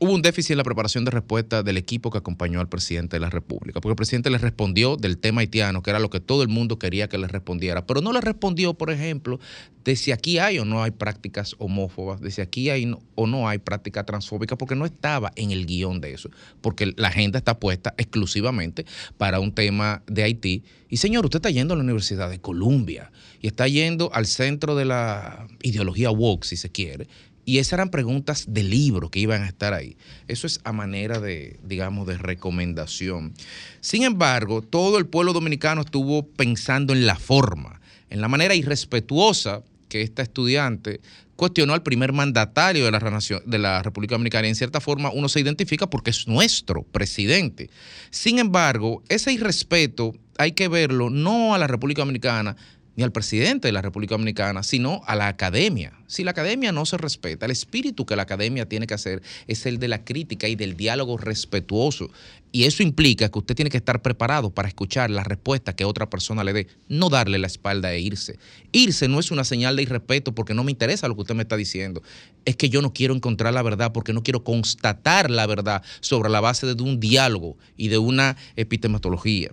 hubo 0.00 0.12
un 0.12 0.22
déficit 0.22 0.52
en 0.52 0.58
la 0.58 0.64
preparación 0.64 1.04
de 1.04 1.10
respuesta 1.10 1.62
del 1.62 1.76
equipo 1.76 2.10
que 2.10 2.18
acompañó 2.18 2.60
al 2.60 2.68
presidente 2.68 3.16
de 3.16 3.20
la 3.20 3.30
República, 3.30 3.80
porque 3.80 3.92
el 3.92 3.96
presidente 3.96 4.30
le 4.30 4.38
respondió 4.38 4.96
del 4.96 5.18
tema 5.18 5.40
haitiano, 5.40 5.82
que 5.82 5.90
era 5.90 5.98
lo 5.98 6.10
que 6.10 6.20
todo 6.20 6.42
el 6.42 6.48
mundo 6.48 6.78
quería 6.78 7.08
que 7.08 7.18
le 7.18 7.26
respondiera, 7.26 7.86
pero 7.86 8.00
no 8.00 8.12
le 8.12 8.20
respondió, 8.20 8.74
por 8.74 8.90
ejemplo, 8.90 9.40
de 9.84 9.96
si 9.96 10.12
aquí 10.12 10.38
hay 10.38 10.58
o 10.58 10.64
no 10.64 10.82
hay 10.82 10.90
prácticas 10.90 11.56
homófobas, 11.58 12.20
de 12.20 12.30
si 12.30 12.40
aquí 12.40 12.70
hay 12.70 12.92
o 13.14 13.26
no 13.26 13.48
hay 13.48 13.58
práctica 13.58 14.04
transfóbica, 14.04 14.56
porque 14.56 14.76
no 14.76 14.84
estaba 14.84 15.32
en 15.34 15.50
el 15.50 15.66
guion 15.66 16.00
de 16.00 16.12
eso, 16.12 16.30
porque 16.60 16.92
la 16.96 17.08
agenda 17.08 17.38
está 17.38 17.58
puesta 17.58 17.94
exclusivamente 17.96 18.84
para 19.16 19.40
un 19.40 19.52
tema 19.52 20.02
de 20.06 20.22
Haití. 20.22 20.62
Y 20.88 20.98
señor, 20.98 21.24
usted 21.24 21.38
está 21.38 21.50
yendo 21.50 21.74
a 21.74 21.76
la 21.76 21.82
Universidad 21.82 22.30
de 22.30 22.40
Columbia 22.40 23.10
y 23.40 23.46
está 23.46 23.66
yendo 23.66 24.10
al 24.12 24.26
centro 24.26 24.74
de 24.74 24.84
la 24.84 25.46
ideología 25.62 26.10
woke, 26.10 26.44
si 26.44 26.56
se 26.56 26.70
quiere, 26.70 27.08
y 27.48 27.60
esas 27.60 27.72
eran 27.72 27.88
preguntas 27.88 28.44
de 28.46 28.62
libro 28.62 29.10
que 29.10 29.20
iban 29.20 29.42
a 29.42 29.46
estar 29.46 29.72
ahí. 29.72 29.96
Eso 30.26 30.46
es 30.46 30.60
a 30.64 30.72
manera 30.74 31.18
de, 31.18 31.58
digamos, 31.64 32.06
de 32.06 32.18
recomendación. 32.18 33.32
Sin 33.80 34.02
embargo, 34.02 34.60
todo 34.60 34.98
el 34.98 35.06
pueblo 35.06 35.32
dominicano 35.32 35.80
estuvo 35.80 36.26
pensando 36.26 36.92
en 36.92 37.06
la 37.06 37.16
forma, 37.16 37.80
en 38.10 38.20
la 38.20 38.28
manera 38.28 38.54
irrespetuosa 38.54 39.62
que 39.88 40.02
esta 40.02 40.20
estudiante 40.20 41.00
cuestionó 41.36 41.72
al 41.72 41.82
primer 41.82 42.12
mandatario 42.12 42.84
de 42.84 42.90
la, 42.90 43.20
de 43.46 43.58
la 43.58 43.82
República 43.82 44.16
Dominicana. 44.16 44.46
Y 44.46 44.50
en 44.50 44.54
cierta 44.54 44.82
forma 44.82 45.10
uno 45.10 45.30
se 45.30 45.40
identifica 45.40 45.88
porque 45.88 46.10
es 46.10 46.28
nuestro 46.28 46.82
presidente. 46.82 47.70
Sin 48.10 48.38
embargo, 48.38 49.02
ese 49.08 49.32
irrespeto 49.32 50.12
hay 50.36 50.52
que 50.52 50.68
verlo 50.68 51.08
no 51.08 51.54
a 51.54 51.58
la 51.58 51.66
República 51.66 52.02
Dominicana, 52.02 52.56
ni 52.98 53.04
al 53.04 53.12
presidente 53.12 53.68
de 53.68 53.72
la 53.72 53.80
República 53.80 54.16
Dominicana, 54.16 54.64
sino 54.64 55.02
a 55.06 55.14
la 55.14 55.28
academia. 55.28 55.92
Si 56.08 56.24
la 56.24 56.32
academia 56.32 56.72
no 56.72 56.84
se 56.84 56.96
respeta, 56.96 57.46
el 57.46 57.52
espíritu 57.52 58.04
que 58.04 58.16
la 58.16 58.22
academia 58.22 58.68
tiene 58.68 58.88
que 58.88 58.94
hacer 58.94 59.22
es 59.46 59.66
el 59.66 59.78
de 59.78 59.86
la 59.86 60.04
crítica 60.04 60.48
y 60.48 60.56
del 60.56 60.76
diálogo 60.76 61.16
respetuoso. 61.16 62.10
Y 62.50 62.64
eso 62.64 62.82
implica 62.82 63.28
que 63.28 63.38
usted 63.38 63.54
tiene 63.54 63.70
que 63.70 63.76
estar 63.76 64.02
preparado 64.02 64.50
para 64.50 64.66
escuchar 64.66 65.10
la 65.10 65.22
respuesta 65.22 65.76
que 65.76 65.84
otra 65.84 66.10
persona 66.10 66.42
le 66.42 66.52
dé, 66.52 66.66
no 66.88 67.08
darle 67.08 67.38
la 67.38 67.46
espalda 67.46 67.92
e 67.92 68.00
irse. 68.00 68.40
Irse 68.72 69.06
no 69.06 69.20
es 69.20 69.30
una 69.30 69.44
señal 69.44 69.76
de 69.76 69.84
irrespeto 69.84 70.34
porque 70.34 70.52
no 70.54 70.64
me 70.64 70.72
interesa 70.72 71.06
lo 71.06 71.14
que 71.14 71.20
usted 71.20 71.36
me 71.36 71.42
está 71.42 71.56
diciendo. 71.56 72.02
Es 72.46 72.56
que 72.56 72.68
yo 72.68 72.82
no 72.82 72.92
quiero 72.92 73.14
encontrar 73.14 73.54
la 73.54 73.62
verdad 73.62 73.92
porque 73.92 74.12
no 74.12 74.24
quiero 74.24 74.42
constatar 74.42 75.30
la 75.30 75.46
verdad 75.46 75.84
sobre 76.00 76.30
la 76.30 76.40
base 76.40 76.66
de 76.74 76.82
un 76.82 76.98
diálogo 76.98 77.56
y 77.76 77.88
de 77.88 77.98
una 77.98 78.36
epistematología. 78.56 79.52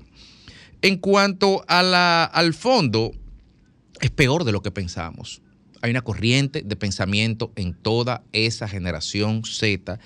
En 0.81 0.97
cuanto 0.97 1.63
a 1.67 1.83
la- 1.83 2.23
al 2.23 2.55
fondo, 2.55 3.11
es 4.01 4.11
peor 4.11 4.43
de 4.43 4.51
lo 4.51 4.61
que 4.61 4.71
pensamos. 4.71 5.41
Hay 5.81 5.91
una 5.91 6.01
corriente 6.01 6.61
de 6.63 6.75
pensamiento 6.75 7.51
en 7.55 7.73
toda 7.73 8.23
esa 8.31 8.67
generación 8.67 9.43
Z 9.45 9.99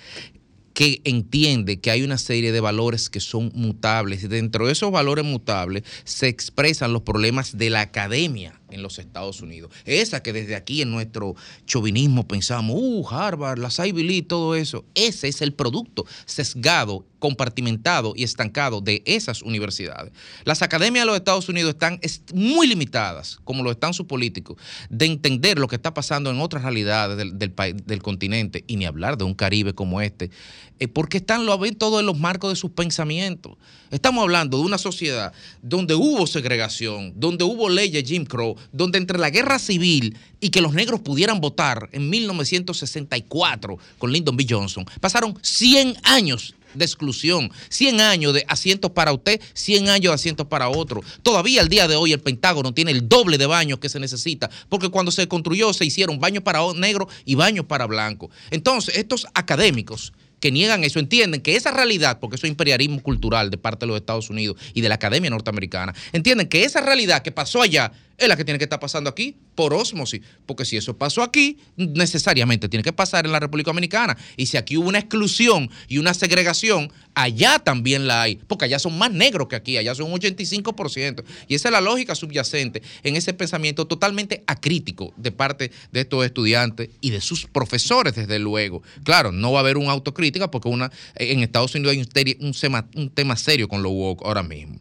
que 0.74 1.00
entiende 1.04 1.80
que 1.80 1.90
hay 1.90 2.02
una 2.02 2.18
serie 2.18 2.52
de 2.52 2.60
valores 2.60 3.10
que 3.10 3.20
son 3.20 3.50
mutables 3.54 4.22
y 4.22 4.28
dentro 4.28 4.66
de 4.66 4.72
esos 4.72 4.90
valores 4.90 5.24
mutables 5.24 5.82
se 6.04 6.28
expresan 6.28 6.92
los 6.92 7.02
problemas 7.02 7.58
de 7.58 7.70
la 7.70 7.80
academia 7.80 8.59
en 8.70 8.82
los 8.82 8.98
Estados 8.98 9.40
Unidos. 9.40 9.72
Esa 9.84 10.22
que 10.22 10.32
desde 10.32 10.54
aquí 10.56 10.82
en 10.82 10.90
nuestro 10.90 11.34
chauvinismo 11.66 12.26
pensamos, 12.26 12.76
uh, 12.78 13.06
Harvard, 13.08 13.58
la 13.58 13.70
Ivy 13.86 14.02
League, 14.02 14.22
todo 14.22 14.54
eso. 14.54 14.84
Ese 14.94 15.28
es 15.28 15.42
el 15.42 15.52
producto 15.52 16.04
sesgado, 16.26 17.06
compartimentado 17.18 18.14
y 18.16 18.24
estancado 18.24 18.80
de 18.80 19.02
esas 19.04 19.42
universidades. 19.42 20.12
Las 20.44 20.62
academias 20.62 21.02
de 21.02 21.06
los 21.06 21.16
Estados 21.16 21.48
Unidos 21.48 21.70
están 21.74 21.98
est- 22.02 22.32
muy 22.32 22.66
limitadas, 22.66 23.38
como 23.44 23.62
lo 23.62 23.70
están 23.70 23.92
sus 23.94 24.06
políticos, 24.06 24.56
de 24.88 25.06
entender 25.06 25.58
lo 25.58 25.68
que 25.68 25.76
está 25.76 25.92
pasando 25.92 26.30
en 26.30 26.40
otras 26.40 26.62
realidades 26.62 27.16
del, 27.16 27.38
del 27.38 27.50
del 27.84 28.02
continente 28.02 28.64
y 28.66 28.76
ni 28.76 28.86
hablar 28.86 29.18
de 29.18 29.24
un 29.24 29.34
Caribe 29.34 29.74
como 29.74 30.00
este, 30.00 30.30
eh, 30.78 30.88
porque 30.88 31.18
están 31.18 31.44
lo 31.44 31.58
ven 31.58 31.74
todo 31.74 32.00
en 32.00 32.06
los 32.06 32.18
marcos 32.18 32.50
de 32.50 32.56
sus 32.56 32.70
pensamientos. 32.70 33.56
Estamos 33.90 34.22
hablando 34.22 34.58
de 34.58 34.64
una 34.64 34.78
sociedad 34.78 35.32
donde 35.62 35.94
hubo 35.94 36.26
segregación, 36.26 37.12
donde 37.16 37.44
hubo 37.44 37.68
leyes 37.68 38.04
Jim 38.08 38.24
Crow, 38.24 38.56
donde 38.72 38.98
entre 38.98 39.18
la 39.18 39.30
guerra 39.30 39.58
civil 39.58 40.16
y 40.40 40.50
que 40.50 40.60
los 40.60 40.72
negros 40.72 41.00
pudieran 41.00 41.40
votar 41.40 41.88
en 41.92 42.10
1964 42.10 43.78
con 43.98 44.12
Lyndon 44.12 44.36
B. 44.36 44.46
Johnson, 44.48 44.84
pasaron 45.00 45.38
100 45.42 45.96
años 46.04 46.54
de 46.74 46.84
exclusión, 46.84 47.50
100 47.68 48.00
años 48.00 48.34
de 48.34 48.44
asientos 48.48 48.90
para 48.92 49.12
usted, 49.12 49.40
100 49.54 49.88
años 49.88 50.10
de 50.10 50.14
asientos 50.14 50.46
para 50.46 50.68
otro. 50.68 51.02
Todavía 51.22 51.60
al 51.60 51.68
día 51.68 51.88
de 51.88 51.96
hoy 51.96 52.12
el 52.12 52.20
Pentágono 52.20 52.72
tiene 52.72 52.92
el 52.92 53.08
doble 53.08 53.38
de 53.38 53.46
baños 53.46 53.78
que 53.78 53.88
se 53.88 54.00
necesita, 54.00 54.50
porque 54.68 54.88
cuando 54.88 55.10
se 55.10 55.28
construyó 55.28 55.72
se 55.72 55.84
hicieron 55.84 56.20
baños 56.20 56.42
para 56.42 56.60
negros 56.74 57.12
y 57.24 57.34
baños 57.34 57.66
para 57.66 57.86
blancos. 57.86 58.30
Entonces, 58.50 58.96
estos 58.96 59.26
académicos 59.34 60.12
que 60.40 60.50
niegan 60.50 60.82
eso, 60.84 60.98
entienden 60.98 61.42
que 61.42 61.54
esa 61.54 61.70
realidad, 61.70 62.18
porque 62.18 62.36
eso 62.36 62.46
es 62.46 62.50
imperialismo 62.50 63.02
cultural 63.02 63.50
de 63.50 63.58
parte 63.58 63.84
de 63.84 63.88
los 63.88 64.00
Estados 64.00 64.30
Unidos 64.30 64.56
y 64.72 64.80
de 64.80 64.88
la 64.88 64.94
Academia 64.94 65.28
Norteamericana, 65.30 65.94
entienden 66.12 66.48
que 66.48 66.64
esa 66.64 66.80
realidad 66.80 67.22
que 67.22 67.30
pasó 67.30 67.60
allá 67.60 67.92
es 68.20 68.28
la 68.28 68.36
que 68.36 68.44
tiene 68.44 68.58
que 68.58 68.64
estar 68.64 68.78
pasando 68.78 69.08
aquí 69.08 69.34
por 69.54 69.72
ósmosis, 69.72 70.20
porque 70.46 70.64
si 70.64 70.76
eso 70.76 70.96
pasó 70.96 71.22
aquí, 71.22 71.58
necesariamente 71.76 72.68
tiene 72.68 72.82
que 72.82 72.92
pasar 72.92 73.24
en 73.24 73.32
la 73.32 73.40
República 73.40 73.70
Dominicana. 73.70 74.16
Y 74.36 74.46
si 74.46 74.56
aquí 74.56 74.76
hubo 74.76 74.88
una 74.88 74.98
exclusión 74.98 75.70
y 75.88 75.98
una 75.98 76.12
segregación, 76.12 76.92
allá 77.14 77.58
también 77.58 78.06
la 78.06 78.22
hay, 78.22 78.36
porque 78.36 78.66
allá 78.66 78.78
son 78.78 78.96
más 78.98 79.10
negros 79.10 79.48
que 79.48 79.56
aquí, 79.56 79.78
allá 79.78 79.94
son 79.94 80.12
un 80.12 80.20
85%. 80.20 81.24
Y 81.48 81.54
esa 81.54 81.68
es 81.68 81.72
la 81.72 81.80
lógica 81.80 82.14
subyacente 82.14 82.82
en 83.02 83.16
ese 83.16 83.32
pensamiento 83.32 83.86
totalmente 83.86 84.44
acrítico 84.46 85.14
de 85.16 85.32
parte 85.32 85.70
de 85.90 86.00
estos 86.00 86.24
estudiantes 86.24 86.90
y 87.00 87.10
de 87.10 87.22
sus 87.22 87.46
profesores, 87.46 88.14
desde 88.14 88.38
luego. 88.38 88.82
Claro, 89.02 89.32
no 89.32 89.52
va 89.52 89.60
a 89.60 89.62
haber 89.62 89.78
una 89.78 89.92
autocrítica 89.92 90.50
porque 90.50 90.68
una, 90.68 90.92
en 91.16 91.42
Estados 91.42 91.74
Unidos 91.74 91.96
hay 91.96 92.36
un 92.40 93.10
tema 93.10 93.36
serio 93.36 93.66
con 93.66 93.82
lo 93.82 93.90
woke 93.90 94.24
ahora 94.24 94.42
mismo. 94.42 94.78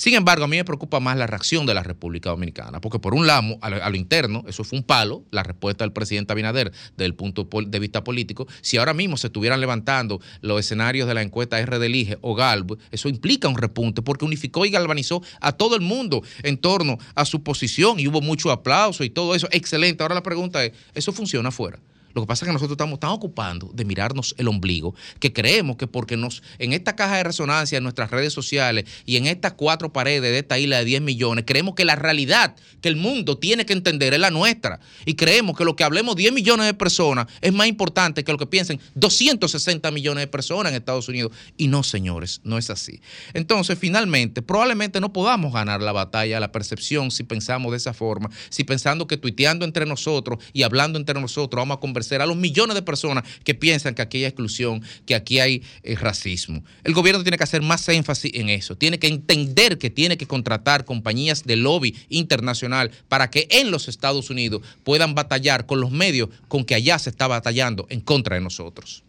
Sin 0.00 0.14
embargo, 0.14 0.46
a 0.46 0.48
mí 0.48 0.56
me 0.56 0.64
preocupa 0.64 0.98
más 0.98 1.18
la 1.18 1.26
reacción 1.26 1.66
de 1.66 1.74
la 1.74 1.82
República 1.82 2.30
Dominicana, 2.30 2.80
porque 2.80 2.98
por 2.98 3.12
un 3.12 3.26
lado, 3.26 3.58
a 3.60 3.90
lo, 3.90 3.96
interno, 3.96 4.44
eso 4.48 4.64
fue 4.64 4.78
un 4.78 4.82
palo, 4.82 5.24
la 5.30 5.42
respuesta 5.42 5.84
del 5.84 5.92
presidente 5.92 6.32
Abinader 6.32 6.72
desde 6.96 7.04
el 7.04 7.14
punto 7.14 7.46
de 7.66 7.78
vista 7.78 8.02
político. 8.02 8.48
Si 8.62 8.78
ahora 8.78 8.94
mismo 8.94 9.18
se 9.18 9.26
estuvieran 9.26 9.60
levantando 9.60 10.18
los 10.40 10.58
escenarios 10.58 11.06
de 11.06 11.12
la 11.12 11.20
encuesta 11.20 11.60
R 11.60 11.78
del 11.78 11.94
IGE 11.94 12.16
o 12.22 12.34
GALB, 12.34 12.78
eso 12.90 13.10
implica 13.10 13.46
un 13.48 13.58
repunte, 13.58 14.00
porque 14.00 14.24
unificó 14.24 14.64
y 14.64 14.70
galvanizó 14.70 15.22
a 15.38 15.52
todo 15.52 15.76
el 15.76 15.82
mundo 15.82 16.22
en 16.44 16.56
torno 16.56 16.96
a 17.14 17.26
su 17.26 17.42
posición 17.42 18.00
y 18.00 18.08
hubo 18.08 18.22
mucho 18.22 18.50
aplauso 18.50 19.04
y 19.04 19.10
todo 19.10 19.34
eso. 19.34 19.48
Excelente. 19.50 20.02
Ahora 20.02 20.14
la 20.14 20.22
pregunta 20.22 20.64
es, 20.64 20.72
¿eso 20.94 21.12
funciona 21.12 21.50
afuera? 21.50 21.78
Lo 22.14 22.22
que 22.22 22.26
pasa 22.26 22.44
es 22.44 22.48
que 22.48 22.52
nosotros 22.52 22.74
estamos 22.74 23.00
tan 23.00 23.10
ocupando 23.10 23.70
de 23.72 23.84
mirarnos 23.84 24.34
el 24.38 24.48
ombligo 24.48 24.94
que 25.18 25.32
creemos 25.32 25.76
que 25.76 25.86
porque 25.86 26.16
nos 26.16 26.42
en 26.58 26.72
esta 26.72 26.96
caja 26.96 27.16
de 27.16 27.24
resonancia, 27.24 27.78
en 27.78 27.84
nuestras 27.84 28.10
redes 28.10 28.32
sociales 28.32 28.84
y 29.06 29.16
en 29.16 29.26
estas 29.26 29.52
cuatro 29.52 29.92
paredes 29.92 30.22
de 30.22 30.38
esta 30.38 30.58
isla 30.58 30.78
de 30.78 30.84
10 30.84 31.02
millones, 31.02 31.44
creemos 31.46 31.74
que 31.74 31.84
la 31.84 31.96
realidad 31.96 32.56
que 32.80 32.88
el 32.88 32.96
mundo 32.96 33.38
tiene 33.38 33.66
que 33.66 33.72
entender 33.72 34.14
es 34.14 34.20
la 34.20 34.30
nuestra. 34.30 34.80
Y 35.04 35.14
creemos 35.14 35.56
que 35.56 35.64
lo 35.64 35.76
que 35.76 35.84
hablemos 35.84 36.16
10 36.16 36.32
millones 36.32 36.66
de 36.66 36.74
personas 36.74 37.26
es 37.40 37.52
más 37.52 37.66
importante 37.66 38.24
que 38.24 38.32
lo 38.32 38.38
que 38.38 38.46
piensen 38.46 38.80
260 38.94 39.90
millones 39.90 40.22
de 40.22 40.26
personas 40.26 40.72
en 40.72 40.78
Estados 40.78 41.08
Unidos. 41.08 41.32
Y 41.56 41.68
no, 41.68 41.82
señores, 41.82 42.40
no 42.44 42.58
es 42.58 42.70
así. 42.70 43.00
Entonces, 43.34 43.78
finalmente, 43.78 44.42
probablemente 44.42 45.00
no 45.00 45.12
podamos 45.12 45.52
ganar 45.52 45.80
la 45.80 45.92
batalla 45.92 46.40
la 46.40 46.52
percepción 46.52 47.10
si 47.10 47.22
pensamos 47.22 47.70
de 47.70 47.76
esa 47.76 47.92
forma, 47.92 48.30
si 48.48 48.64
pensando 48.64 49.06
que 49.06 49.16
tuiteando 49.16 49.64
entre 49.64 49.86
nosotros 49.86 50.42
y 50.52 50.62
hablando 50.62 50.98
entre 50.98 51.20
nosotros 51.20 51.60
vamos 51.60 51.76
a 51.76 51.80
convencer 52.00 52.22
a 52.22 52.26
los 52.26 52.36
millones 52.36 52.74
de 52.74 52.82
personas 52.82 53.24
que 53.44 53.54
piensan 53.54 53.94
que 53.94 54.02
aquí 54.02 54.18
hay 54.18 54.24
exclusión, 54.24 54.82
que 55.04 55.14
aquí 55.14 55.38
hay 55.38 55.62
eh, 55.82 55.96
racismo. 55.96 56.64
El 56.82 56.94
gobierno 56.94 57.22
tiene 57.22 57.36
que 57.36 57.44
hacer 57.44 57.62
más 57.62 57.86
énfasis 57.88 58.32
en 58.34 58.48
eso, 58.48 58.74
tiene 58.76 58.98
que 58.98 59.08
entender 59.08 59.76
que 59.76 59.90
tiene 59.90 60.16
que 60.16 60.26
contratar 60.26 60.84
compañías 60.84 61.44
de 61.44 61.56
lobby 61.56 61.94
internacional 62.08 62.90
para 63.08 63.30
que 63.30 63.46
en 63.50 63.70
los 63.70 63.88
Estados 63.88 64.30
Unidos 64.30 64.62
puedan 64.82 65.14
batallar 65.14 65.66
con 65.66 65.80
los 65.80 65.90
medios 65.90 66.30
con 66.48 66.64
que 66.64 66.74
allá 66.74 66.98
se 66.98 67.10
está 67.10 67.26
batallando 67.26 67.86
en 67.90 68.00
contra 68.00 68.36
de 68.36 68.40
nosotros. 68.40 69.04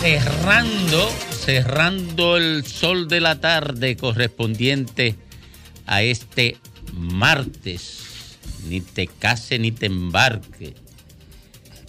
Cerrando, 0.00 1.10
cerrando 1.44 2.38
el 2.38 2.64
sol 2.64 3.06
de 3.06 3.20
la 3.20 3.38
tarde 3.38 3.96
correspondiente 3.96 5.14
a 5.86 6.02
este 6.02 6.56
martes. 6.94 8.38
Ni 8.66 8.80
te 8.80 9.06
case 9.06 9.58
ni 9.58 9.72
te 9.72 9.86
embarque, 9.86 10.74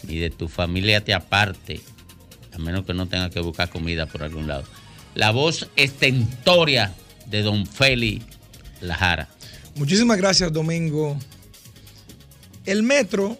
ni 0.04 0.18
de 0.18 0.30
tu 0.30 0.50
familia 0.50 1.02
te 1.04 1.14
aparte, 1.14 1.80
a 2.54 2.58
menos 2.58 2.86
que 2.86 2.94
no 2.94 3.08
tengas 3.08 3.32
que 3.32 3.40
buscar 3.40 3.70
comida 3.70 4.06
por 4.08 4.24
algún 4.24 4.46
lado. 4.46 4.66
La 5.16 5.32
voz 5.32 5.70
estentoria 5.78 6.94
de 7.28 7.44
don 7.44 7.66
Feli 7.66 8.22
Lajara. 8.82 9.30
Muchísimas 9.76 10.18
gracias, 10.18 10.52
Domingo. 10.52 11.18
El 12.66 12.84
metro 12.84 13.38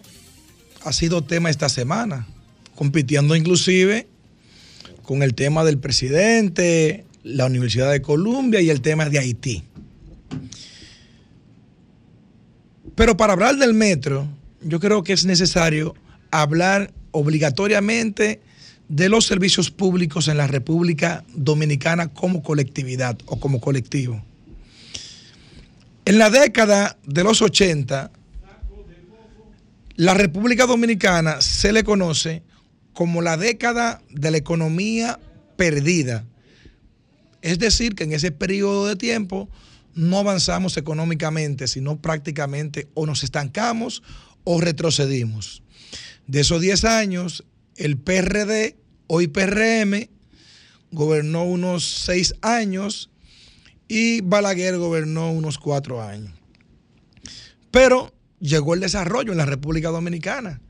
ha 0.82 0.92
sido 0.94 1.22
tema 1.22 1.50
esta 1.50 1.68
semana, 1.68 2.26
compitiendo 2.74 3.36
inclusive 3.36 4.11
con 5.12 5.22
el 5.22 5.34
tema 5.34 5.62
del 5.62 5.76
presidente, 5.76 7.04
la 7.22 7.44
Universidad 7.44 7.92
de 7.92 8.00
Columbia 8.00 8.62
y 8.62 8.70
el 8.70 8.80
tema 8.80 9.10
de 9.10 9.18
Haití. 9.18 9.62
Pero 12.94 13.14
para 13.18 13.34
hablar 13.34 13.56
del 13.56 13.74
metro, 13.74 14.26
yo 14.62 14.80
creo 14.80 15.02
que 15.02 15.12
es 15.12 15.26
necesario 15.26 15.94
hablar 16.30 16.94
obligatoriamente 17.10 18.40
de 18.88 19.10
los 19.10 19.26
servicios 19.26 19.70
públicos 19.70 20.28
en 20.28 20.38
la 20.38 20.46
República 20.46 21.24
Dominicana 21.34 22.08
como 22.08 22.42
colectividad 22.42 23.18
o 23.26 23.38
como 23.38 23.60
colectivo. 23.60 24.24
En 26.06 26.16
la 26.16 26.30
década 26.30 26.96
de 27.06 27.22
los 27.22 27.42
80, 27.42 28.10
la 29.96 30.14
República 30.14 30.64
Dominicana 30.64 31.42
se 31.42 31.70
le 31.70 31.84
conoce 31.84 32.40
como 32.92 33.22
la 33.22 33.36
década 33.36 34.02
de 34.10 34.30
la 34.30 34.36
economía 34.36 35.18
perdida. 35.56 36.24
Es 37.40 37.58
decir, 37.58 37.94
que 37.94 38.04
en 38.04 38.12
ese 38.12 38.32
periodo 38.32 38.86
de 38.86 38.96
tiempo 38.96 39.48
no 39.94 40.18
avanzamos 40.18 40.76
económicamente, 40.76 41.66
sino 41.66 42.00
prácticamente 42.00 42.88
o 42.94 43.06
nos 43.06 43.24
estancamos 43.24 44.02
o 44.44 44.60
retrocedimos. 44.60 45.62
De 46.26 46.40
esos 46.40 46.60
10 46.60 46.84
años, 46.84 47.44
el 47.76 47.98
PRD, 47.98 48.76
hoy 49.06 49.28
PRM, 49.28 50.08
gobernó 50.90 51.44
unos 51.44 51.84
6 52.06 52.36
años 52.42 53.10
y 53.88 54.20
Balaguer 54.20 54.78
gobernó 54.78 55.30
unos 55.32 55.58
4 55.58 56.02
años. 56.02 56.32
Pero 57.70 58.14
llegó 58.40 58.74
el 58.74 58.80
desarrollo 58.80 59.32
en 59.32 59.38
la 59.38 59.46
República 59.46 59.88
Dominicana. 59.88 60.60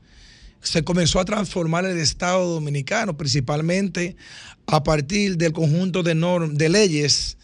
Se 0.63 0.83
comenzó 0.83 1.19
a 1.19 1.25
transformar 1.25 1.85
el 1.85 1.99
Estado 1.99 2.53
dominicano, 2.53 3.15
principalmente 3.15 4.15
a 4.65 4.81
partir 4.83 5.37
del 5.37 5.53
conjunto 5.53 6.01
de, 6.03 6.15
de 6.53 6.69
leyes 6.69 7.37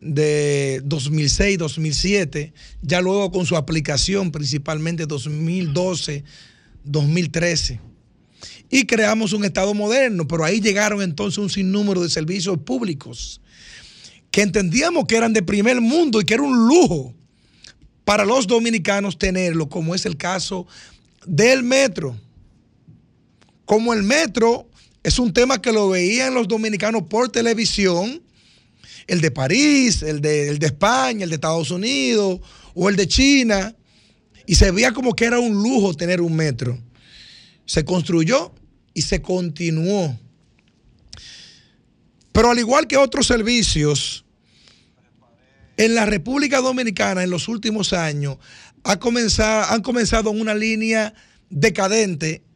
de 0.00 0.80
2006-2007, 0.84 2.52
ya 2.82 3.00
luego 3.00 3.32
con 3.32 3.46
su 3.46 3.56
aplicación 3.56 4.30
principalmente 4.30 5.08
2012-2013. 5.08 7.80
Y 8.70 8.84
creamos 8.84 9.32
un 9.32 9.44
Estado 9.44 9.74
moderno, 9.74 10.28
pero 10.28 10.44
ahí 10.44 10.60
llegaron 10.60 11.02
entonces 11.02 11.38
un 11.38 11.50
sinnúmero 11.50 12.00
de 12.02 12.10
servicios 12.10 12.58
públicos 12.58 13.40
que 14.30 14.42
entendíamos 14.42 15.06
que 15.06 15.16
eran 15.16 15.32
de 15.32 15.42
primer 15.42 15.80
mundo 15.80 16.20
y 16.20 16.24
que 16.24 16.34
era 16.34 16.42
un 16.42 16.68
lujo 16.68 17.14
para 18.04 18.24
los 18.24 18.46
dominicanos 18.46 19.18
tenerlo, 19.18 19.68
como 19.68 19.94
es 19.94 20.06
el 20.06 20.16
caso 20.16 20.66
del 21.26 21.62
metro. 21.62 22.16
Como 23.68 23.92
el 23.92 24.02
metro 24.02 24.66
es 25.02 25.18
un 25.18 25.30
tema 25.30 25.60
que 25.60 25.72
lo 25.72 25.90
veían 25.90 26.32
los 26.32 26.48
dominicanos 26.48 27.02
por 27.02 27.28
televisión, 27.28 28.22
el 29.06 29.20
de 29.20 29.30
París, 29.30 30.00
el 30.00 30.22
de, 30.22 30.48
el 30.48 30.58
de 30.58 30.68
España, 30.68 31.24
el 31.24 31.28
de 31.28 31.34
Estados 31.34 31.70
Unidos 31.70 32.40
o 32.72 32.88
el 32.88 32.96
de 32.96 33.06
China, 33.06 33.76
y 34.46 34.54
se 34.54 34.70
veía 34.70 34.94
como 34.94 35.14
que 35.14 35.26
era 35.26 35.38
un 35.38 35.52
lujo 35.52 35.92
tener 35.92 36.22
un 36.22 36.34
metro. 36.34 36.78
Se 37.66 37.84
construyó 37.84 38.54
y 38.94 39.02
se 39.02 39.20
continuó. 39.20 40.18
Pero 42.32 42.50
al 42.50 42.58
igual 42.58 42.86
que 42.86 42.96
otros 42.96 43.26
servicios, 43.26 44.24
en 45.76 45.94
la 45.94 46.06
República 46.06 46.62
Dominicana 46.62 47.22
en 47.22 47.28
los 47.28 47.48
últimos 47.48 47.92
años 47.92 48.38
ha 48.82 48.98
comenzado, 48.98 49.70
han 49.74 49.82
comenzado 49.82 50.30
en 50.30 50.40
una 50.40 50.54
línea 50.54 51.12
decadente 51.50 52.47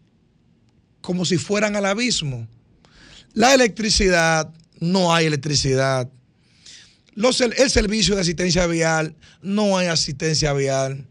como 1.02 1.26
si 1.26 1.36
fueran 1.36 1.76
al 1.76 1.84
abismo. 1.84 2.48
La 3.34 3.52
electricidad, 3.54 4.50
no 4.80 5.14
hay 5.14 5.26
electricidad. 5.26 6.08
Los- 7.14 7.40
el 7.42 7.70
servicio 7.70 8.14
de 8.14 8.22
asistencia 8.22 8.66
vial, 8.66 9.14
no 9.42 9.76
hay 9.76 9.88
asistencia 9.88 10.52
vial. 10.54 11.06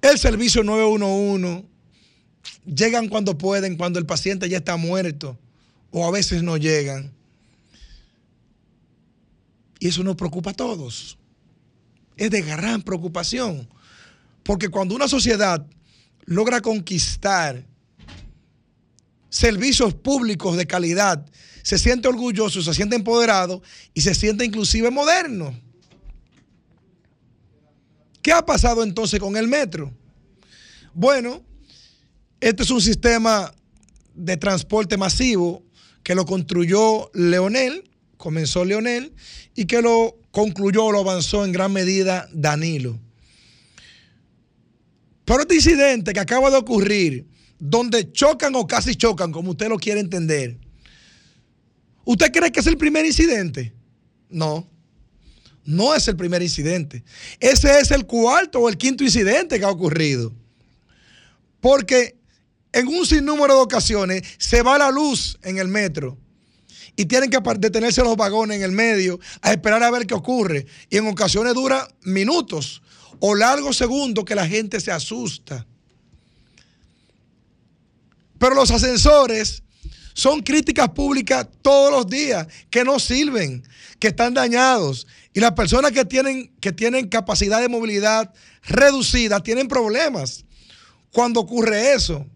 El 0.00 0.18
servicio 0.18 0.64
911, 0.64 1.66
llegan 2.64 3.08
cuando 3.08 3.36
pueden, 3.36 3.76
cuando 3.76 3.98
el 3.98 4.06
paciente 4.06 4.48
ya 4.48 4.58
está 4.58 4.76
muerto, 4.76 5.38
o 5.90 6.06
a 6.06 6.10
veces 6.10 6.42
no 6.42 6.56
llegan. 6.56 7.12
Y 9.78 9.88
eso 9.88 10.02
nos 10.02 10.16
preocupa 10.16 10.50
a 10.50 10.54
todos. 10.54 11.18
Es 12.16 12.30
de 12.30 12.42
gran 12.42 12.82
preocupación. 12.82 13.68
Porque 14.42 14.68
cuando 14.68 14.94
una 14.94 15.08
sociedad 15.08 15.64
logra 16.26 16.60
conquistar 16.60 17.64
servicios 19.30 19.94
públicos 19.94 20.56
de 20.56 20.66
calidad, 20.66 21.24
se 21.62 21.78
siente 21.78 22.08
orgulloso, 22.08 22.62
se 22.62 22.74
siente 22.74 22.96
empoderado 22.96 23.62
y 23.94 24.02
se 24.02 24.14
siente 24.14 24.44
inclusive 24.44 24.90
moderno. 24.90 25.58
¿Qué 28.22 28.32
ha 28.32 28.44
pasado 28.44 28.82
entonces 28.82 29.18
con 29.18 29.36
el 29.36 29.48
metro? 29.48 29.94
Bueno, 30.92 31.42
este 32.40 32.64
es 32.64 32.70
un 32.70 32.80
sistema 32.80 33.54
de 34.14 34.36
transporte 34.36 34.96
masivo 34.96 35.64
que 36.02 36.14
lo 36.14 36.26
construyó 36.26 37.10
Leonel, 37.14 37.88
comenzó 38.16 38.64
Leonel, 38.64 39.14
y 39.54 39.66
que 39.66 39.80
lo 39.80 40.18
concluyó, 40.30 40.90
lo 40.90 41.00
avanzó 41.00 41.44
en 41.44 41.52
gran 41.52 41.72
medida 41.72 42.28
Danilo. 42.32 42.98
Pero 45.24 45.42
este 45.42 45.54
incidente 45.54 46.12
que 46.12 46.20
acaba 46.20 46.50
de 46.50 46.56
ocurrir, 46.56 47.29
donde 47.60 48.10
chocan 48.10 48.54
o 48.56 48.66
casi 48.66 48.96
chocan, 48.96 49.30
como 49.30 49.50
usted 49.50 49.68
lo 49.68 49.78
quiere 49.78 50.00
entender, 50.00 50.58
¿usted 52.04 52.32
cree 52.32 52.50
que 52.50 52.60
es 52.60 52.66
el 52.66 52.78
primer 52.78 53.04
incidente? 53.04 53.72
No, 54.30 54.66
no 55.64 55.94
es 55.94 56.08
el 56.08 56.16
primer 56.16 56.42
incidente. 56.42 57.04
Ese 57.38 57.78
es 57.78 57.90
el 57.90 58.06
cuarto 58.06 58.60
o 58.60 58.68
el 58.68 58.78
quinto 58.78 59.04
incidente 59.04 59.58
que 59.58 59.64
ha 59.64 59.70
ocurrido. 59.70 60.32
Porque 61.60 62.16
en 62.72 62.88
un 62.88 63.04
sinnúmero 63.04 63.54
de 63.54 63.60
ocasiones 63.60 64.22
se 64.38 64.62
va 64.62 64.78
la 64.78 64.90
luz 64.90 65.38
en 65.42 65.58
el 65.58 65.68
metro 65.68 66.16
y 66.96 67.04
tienen 67.04 67.30
que 67.30 67.40
detenerse 67.58 68.02
los 68.02 68.16
vagones 68.16 68.56
en 68.56 68.62
el 68.62 68.72
medio 68.72 69.20
a 69.42 69.52
esperar 69.52 69.82
a 69.82 69.90
ver 69.90 70.06
qué 70.06 70.14
ocurre. 70.14 70.66
Y 70.88 70.96
en 70.96 71.06
ocasiones 71.06 71.54
dura 71.54 71.86
minutos 72.02 72.82
o 73.18 73.34
largos 73.34 73.76
segundos 73.76 74.24
que 74.24 74.34
la 74.34 74.48
gente 74.48 74.80
se 74.80 74.90
asusta. 74.90 75.66
Pero 78.40 78.54
los 78.54 78.70
ascensores 78.70 79.62
son 80.14 80.40
críticas 80.40 80.88
públicas 80.88 81.46
todos 81.60 81.92
los 81.92 82.06
días 82.06 82.46
que 82.70 82.84
no 82.84 82.98
sirven, 82.98 83.62
que 83.98 84.08
están 84.08 84.32
dañados. 84.32 85.06
Y 85.34 85.40
las 85.40 85.52
personas 85.52 85.92
que 85.92 86.06
tienen, 86.06 86.50
que 86.58 86.72
tienen 86.72 87.10
capacidad 87.10 87.60
de 87.60 87.68
movilidad 87.68 88.32
reducida 88.62 89.42
tienen 89.42 89.68
problemas 89.68 90.46
cuando 91.12 91.38
ocurre 91.40 91.92
eso. 91.92 92.26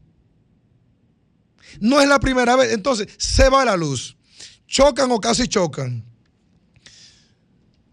No 1.81 2.03
es 2.03 2.09
la 2.09 2.21
primera 2.21 2.55
vez. 2.55 2.75
Entonces, 2.75 3.09
se 3.17 3.49
va 3.49 3.65
la 3.65 3.75
luz. 3.75 4.15
Chocan 4.69 5.11
o 5.11 5.19
casi 5.21 5.49
chocan. 5.49 6.05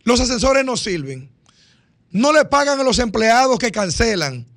Los 0.03 0.19
ascensores 0.19 0.65
no 0.65 0.75
sirven. 0.75 1.31
No 2.09 2.33
le 2.33 2.43
pagan 2.43 2.77
a 2.77 2.83
los 2.83 2.99
empleados 2.99 3.57
que 3.57 3.71
cancelan. 3.71 4.50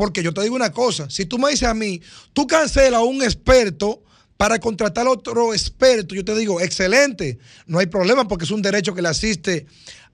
Porque 0.00 0.22
yo 0.22 0.32
te 0.32 0.40
digo 0.40 0.56
una 0.56 0.72
cosa, 0.72 1.10
si 1.10 1.26
tú 1.26 1.38
me 1.38 1.50
dices 1.50 1.68
a 1.68 1.74
mí, 1.74 2.00
tú 2.32 2.46
cancelas 2.46 3.00
a 3.00 3.04
un 3.04 3.22
experto 3.22 4.02
para 4.38 4.58
contratar 4.58 5.06
a 5.06 5.10
otro 5.10 5.52
experto, 5.52 6.14
yo 6.14 6.24
te 6.24 6.34
digo, 6.34 6.58
excelente, 6.58 7.38
no 7.66 7.80
hay 7.80 7.84
problema 7.84 8.26
porque 8.26 8.46
es 8.46 8.50
un 8.50 8.62
derecho 8.62 8.94
que 8.94 9.02
le 9.02 9.08
asiste 9.08 9.66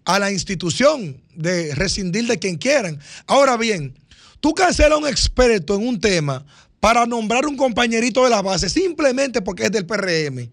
a 0.05 0.19
la 0.19 0.33
institución 0.33 1.23
de 1.37 1.73
rescindir 1.77 2.27
de 2.27 2.37
quien 2.37 2.57
quieran. 2.57 2.99
Ahora 3.29 3.57
bien, 3.57 3.97
tú 4.41 4.55
cancelas 4.55 4.91
a 4.91 4.97
un 4.97 5.07
experto 5.07 5.77
en 5.77 5.87
un 5.87 6.01
tema 6.01 6.45
para 6.81 7.07
nombrar 7.07 7.47
un 7.47 7.57
compañerito 7.57 8.25
de 8.25 8.31
la 8.31 8.43
base 8.43 8.69
simplemente 8.69 9.41
porque 9.41 9.67
es 9.67 9.71
del 9.71 9.87
PRM, 9.87 10.51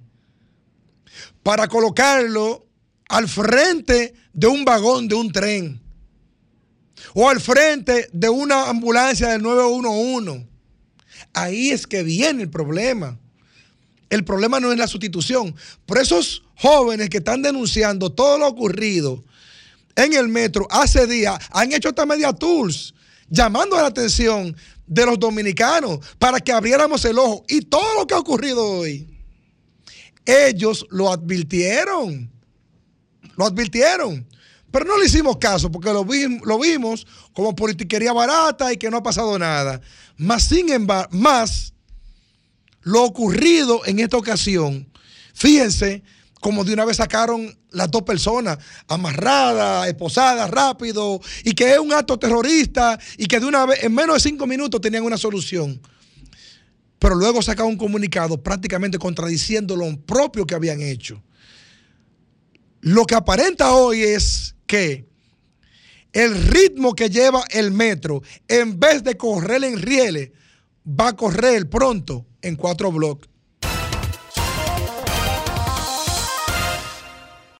para 1.42 1.68
colocarlo 1.68 2.68
al 3.10 3.28
frente 3.28 4.14
de 4.32 4.46
un 4.46 4.64
vagón 4.64 5.08
de 5.08 5.16
un 5.16 5.32
tren 5.32 5.83
o 7.14 7.30
al 7.30 7.40
frente 7.40 8.10
de 8.12 8.30
una 8.30 8.70
ambulancia 8.70 9.30
del 9.30 9.42
911. 9.42 10.48
Ahí 11.34 11.72
es 11.72 11.88
que 11.88 12.04
viene 12.04 12.44
el 12.44 12.50
problema. 12.50 13.20
El 14.10 14.24
problema 14.24 14.60
no 14.60 14.72
es 14.72 14.78
la 14.78 14.88
sustitución. 14.88 15.56
Por 15.86 15.98
esos 15.98 16.44
jóvenes 16.56 17.10
que 17.10 17.18
están 17.18 17.42
denunciando 17.42 18.12
todo 18.12 18.38
lo 18.38 18.48
ocurrido 18.48 19.24
en 19.96 20.14
el 20.14 20.28
metro 20.28 20.68
hace 20.70 21.08
días, 21.08 21.40
han 21.52 21.72
hecho 21.74 21.90
esta 21.90 22.06
media 22.06 22.34
tours 22.34 22.94
llamando 23.30 23.76
la 23.76 23.88
atención 23.88 24.56
de 24.86 25.06
los 25.06 25.18
dominicanos 25.18 26.00
para 26.20 26.40
que 26.40 26.52
abriéramos 26.52 27.04
el 27.06 27.18
ojo. 27.18 27.44
Y 27.48 27.62
todo 27.62 28.00
lo 28.00 28.08
que 28.08 28.14
ha 28.14 28.20
ocurrido 28.20 28.64
hoy, 28.64 29.08
ellos 30.26 30.86
lo 30.90 31.12
advirtieron. 31.12 32.30
Lo 33.36 33.46
advirtieron. 33.46 34.28
Pero 34.74 34.86
no 34.86 34.98
le 34.98 35.06
hicimos 35.06 35.38
caso 35.38 35.70
porque 35.72 35.94
lo, 35.94 36.04
vi- 36.04 36.40
lo 36.44 36.58
vimos 36.58 37.06
como 37.32 37.56
politiquería 37.56 38.12
barata 38.12 38.74
y 38.74 38.78
que 38.78 38.90
no 38.90 38.98
ha 38.98 39.04
pasado 39.04 39.38
nada. 39.38 39.80
Más 40.18 40.46
sin 40.46 40.68
embargo, 40.72 41.16
más 41.16 41.76
lo 42.82 43.04
ocurrido 43.04 43.86
en 43.86 44.00
esta 44.00 44.18
ocasión, 44.18 44.92
fíjense 45.36 46.02
como 46.42 46.64
de 46.64 46.74
una 46.74 46.86
vez 46.86 46.98
sacaron 46.98 47.56
las 47.70 47.92
dos 47.92 48.02
personas 48.02 48.58
amarradas, 48.88 49.88
esposadas 49.88 50.50
rápido, 50.50 51.22
y 51.44 51.54
que 51.54 51.74
es 51.74 51.78
un 51.78 51.94
acto 51.94 52.18
terrorista 52.18 53.00
y 53.16 53.28
que 53.28 53.40
de 53.40 53.46
una 53.46 53.68
vez, 53.68 53.84
en 53.84 53.94
menos 53.94 54.16
de 54.16 54.28
cinco 54.28 54.48
minutos 54.48 54.82
tenían 54.82 55.04
una 55.04 55.20
solución. 55.20 55.80
Pero 56.98 57.14
luego 57.14 57.44
sacaron 57.44 57.74
un 57.74 57.78
comunicado 57.78 58.42
prácticamente 58.42 58.98
contradiciendo 58.98 59.76
lo 59.76 59.96
propio 60.02 60.48
que 60.48 60.56
habían 60.56 60.82
hecho. 60.82 61.22
Lo 62.82 63.06
que 63.06 63.14
aparenta 63.14 63.72
hoy 63.74 64.02
es 64.02 64.53
que 64.66 65.06
el 66.14 66.48
ritmo 66.48 66.94
que 66.94 67.10
lleva 67.10 67.44
el 67.50 67.72
metro, 67.72 68.22
en 68.48 68.80
vez 68.80 69.04
de 69.04 69.18
correr 69.18 69.64
en 69.64 69.82
rieles, 69.82 70.32
va 70.88 71.10
a 71.10 71.16
correr 71.16 71.70
pronto 71.70 72.26
en 72.42 72.56
cuatro 72.56 72.92
bloques. 72.92 73.30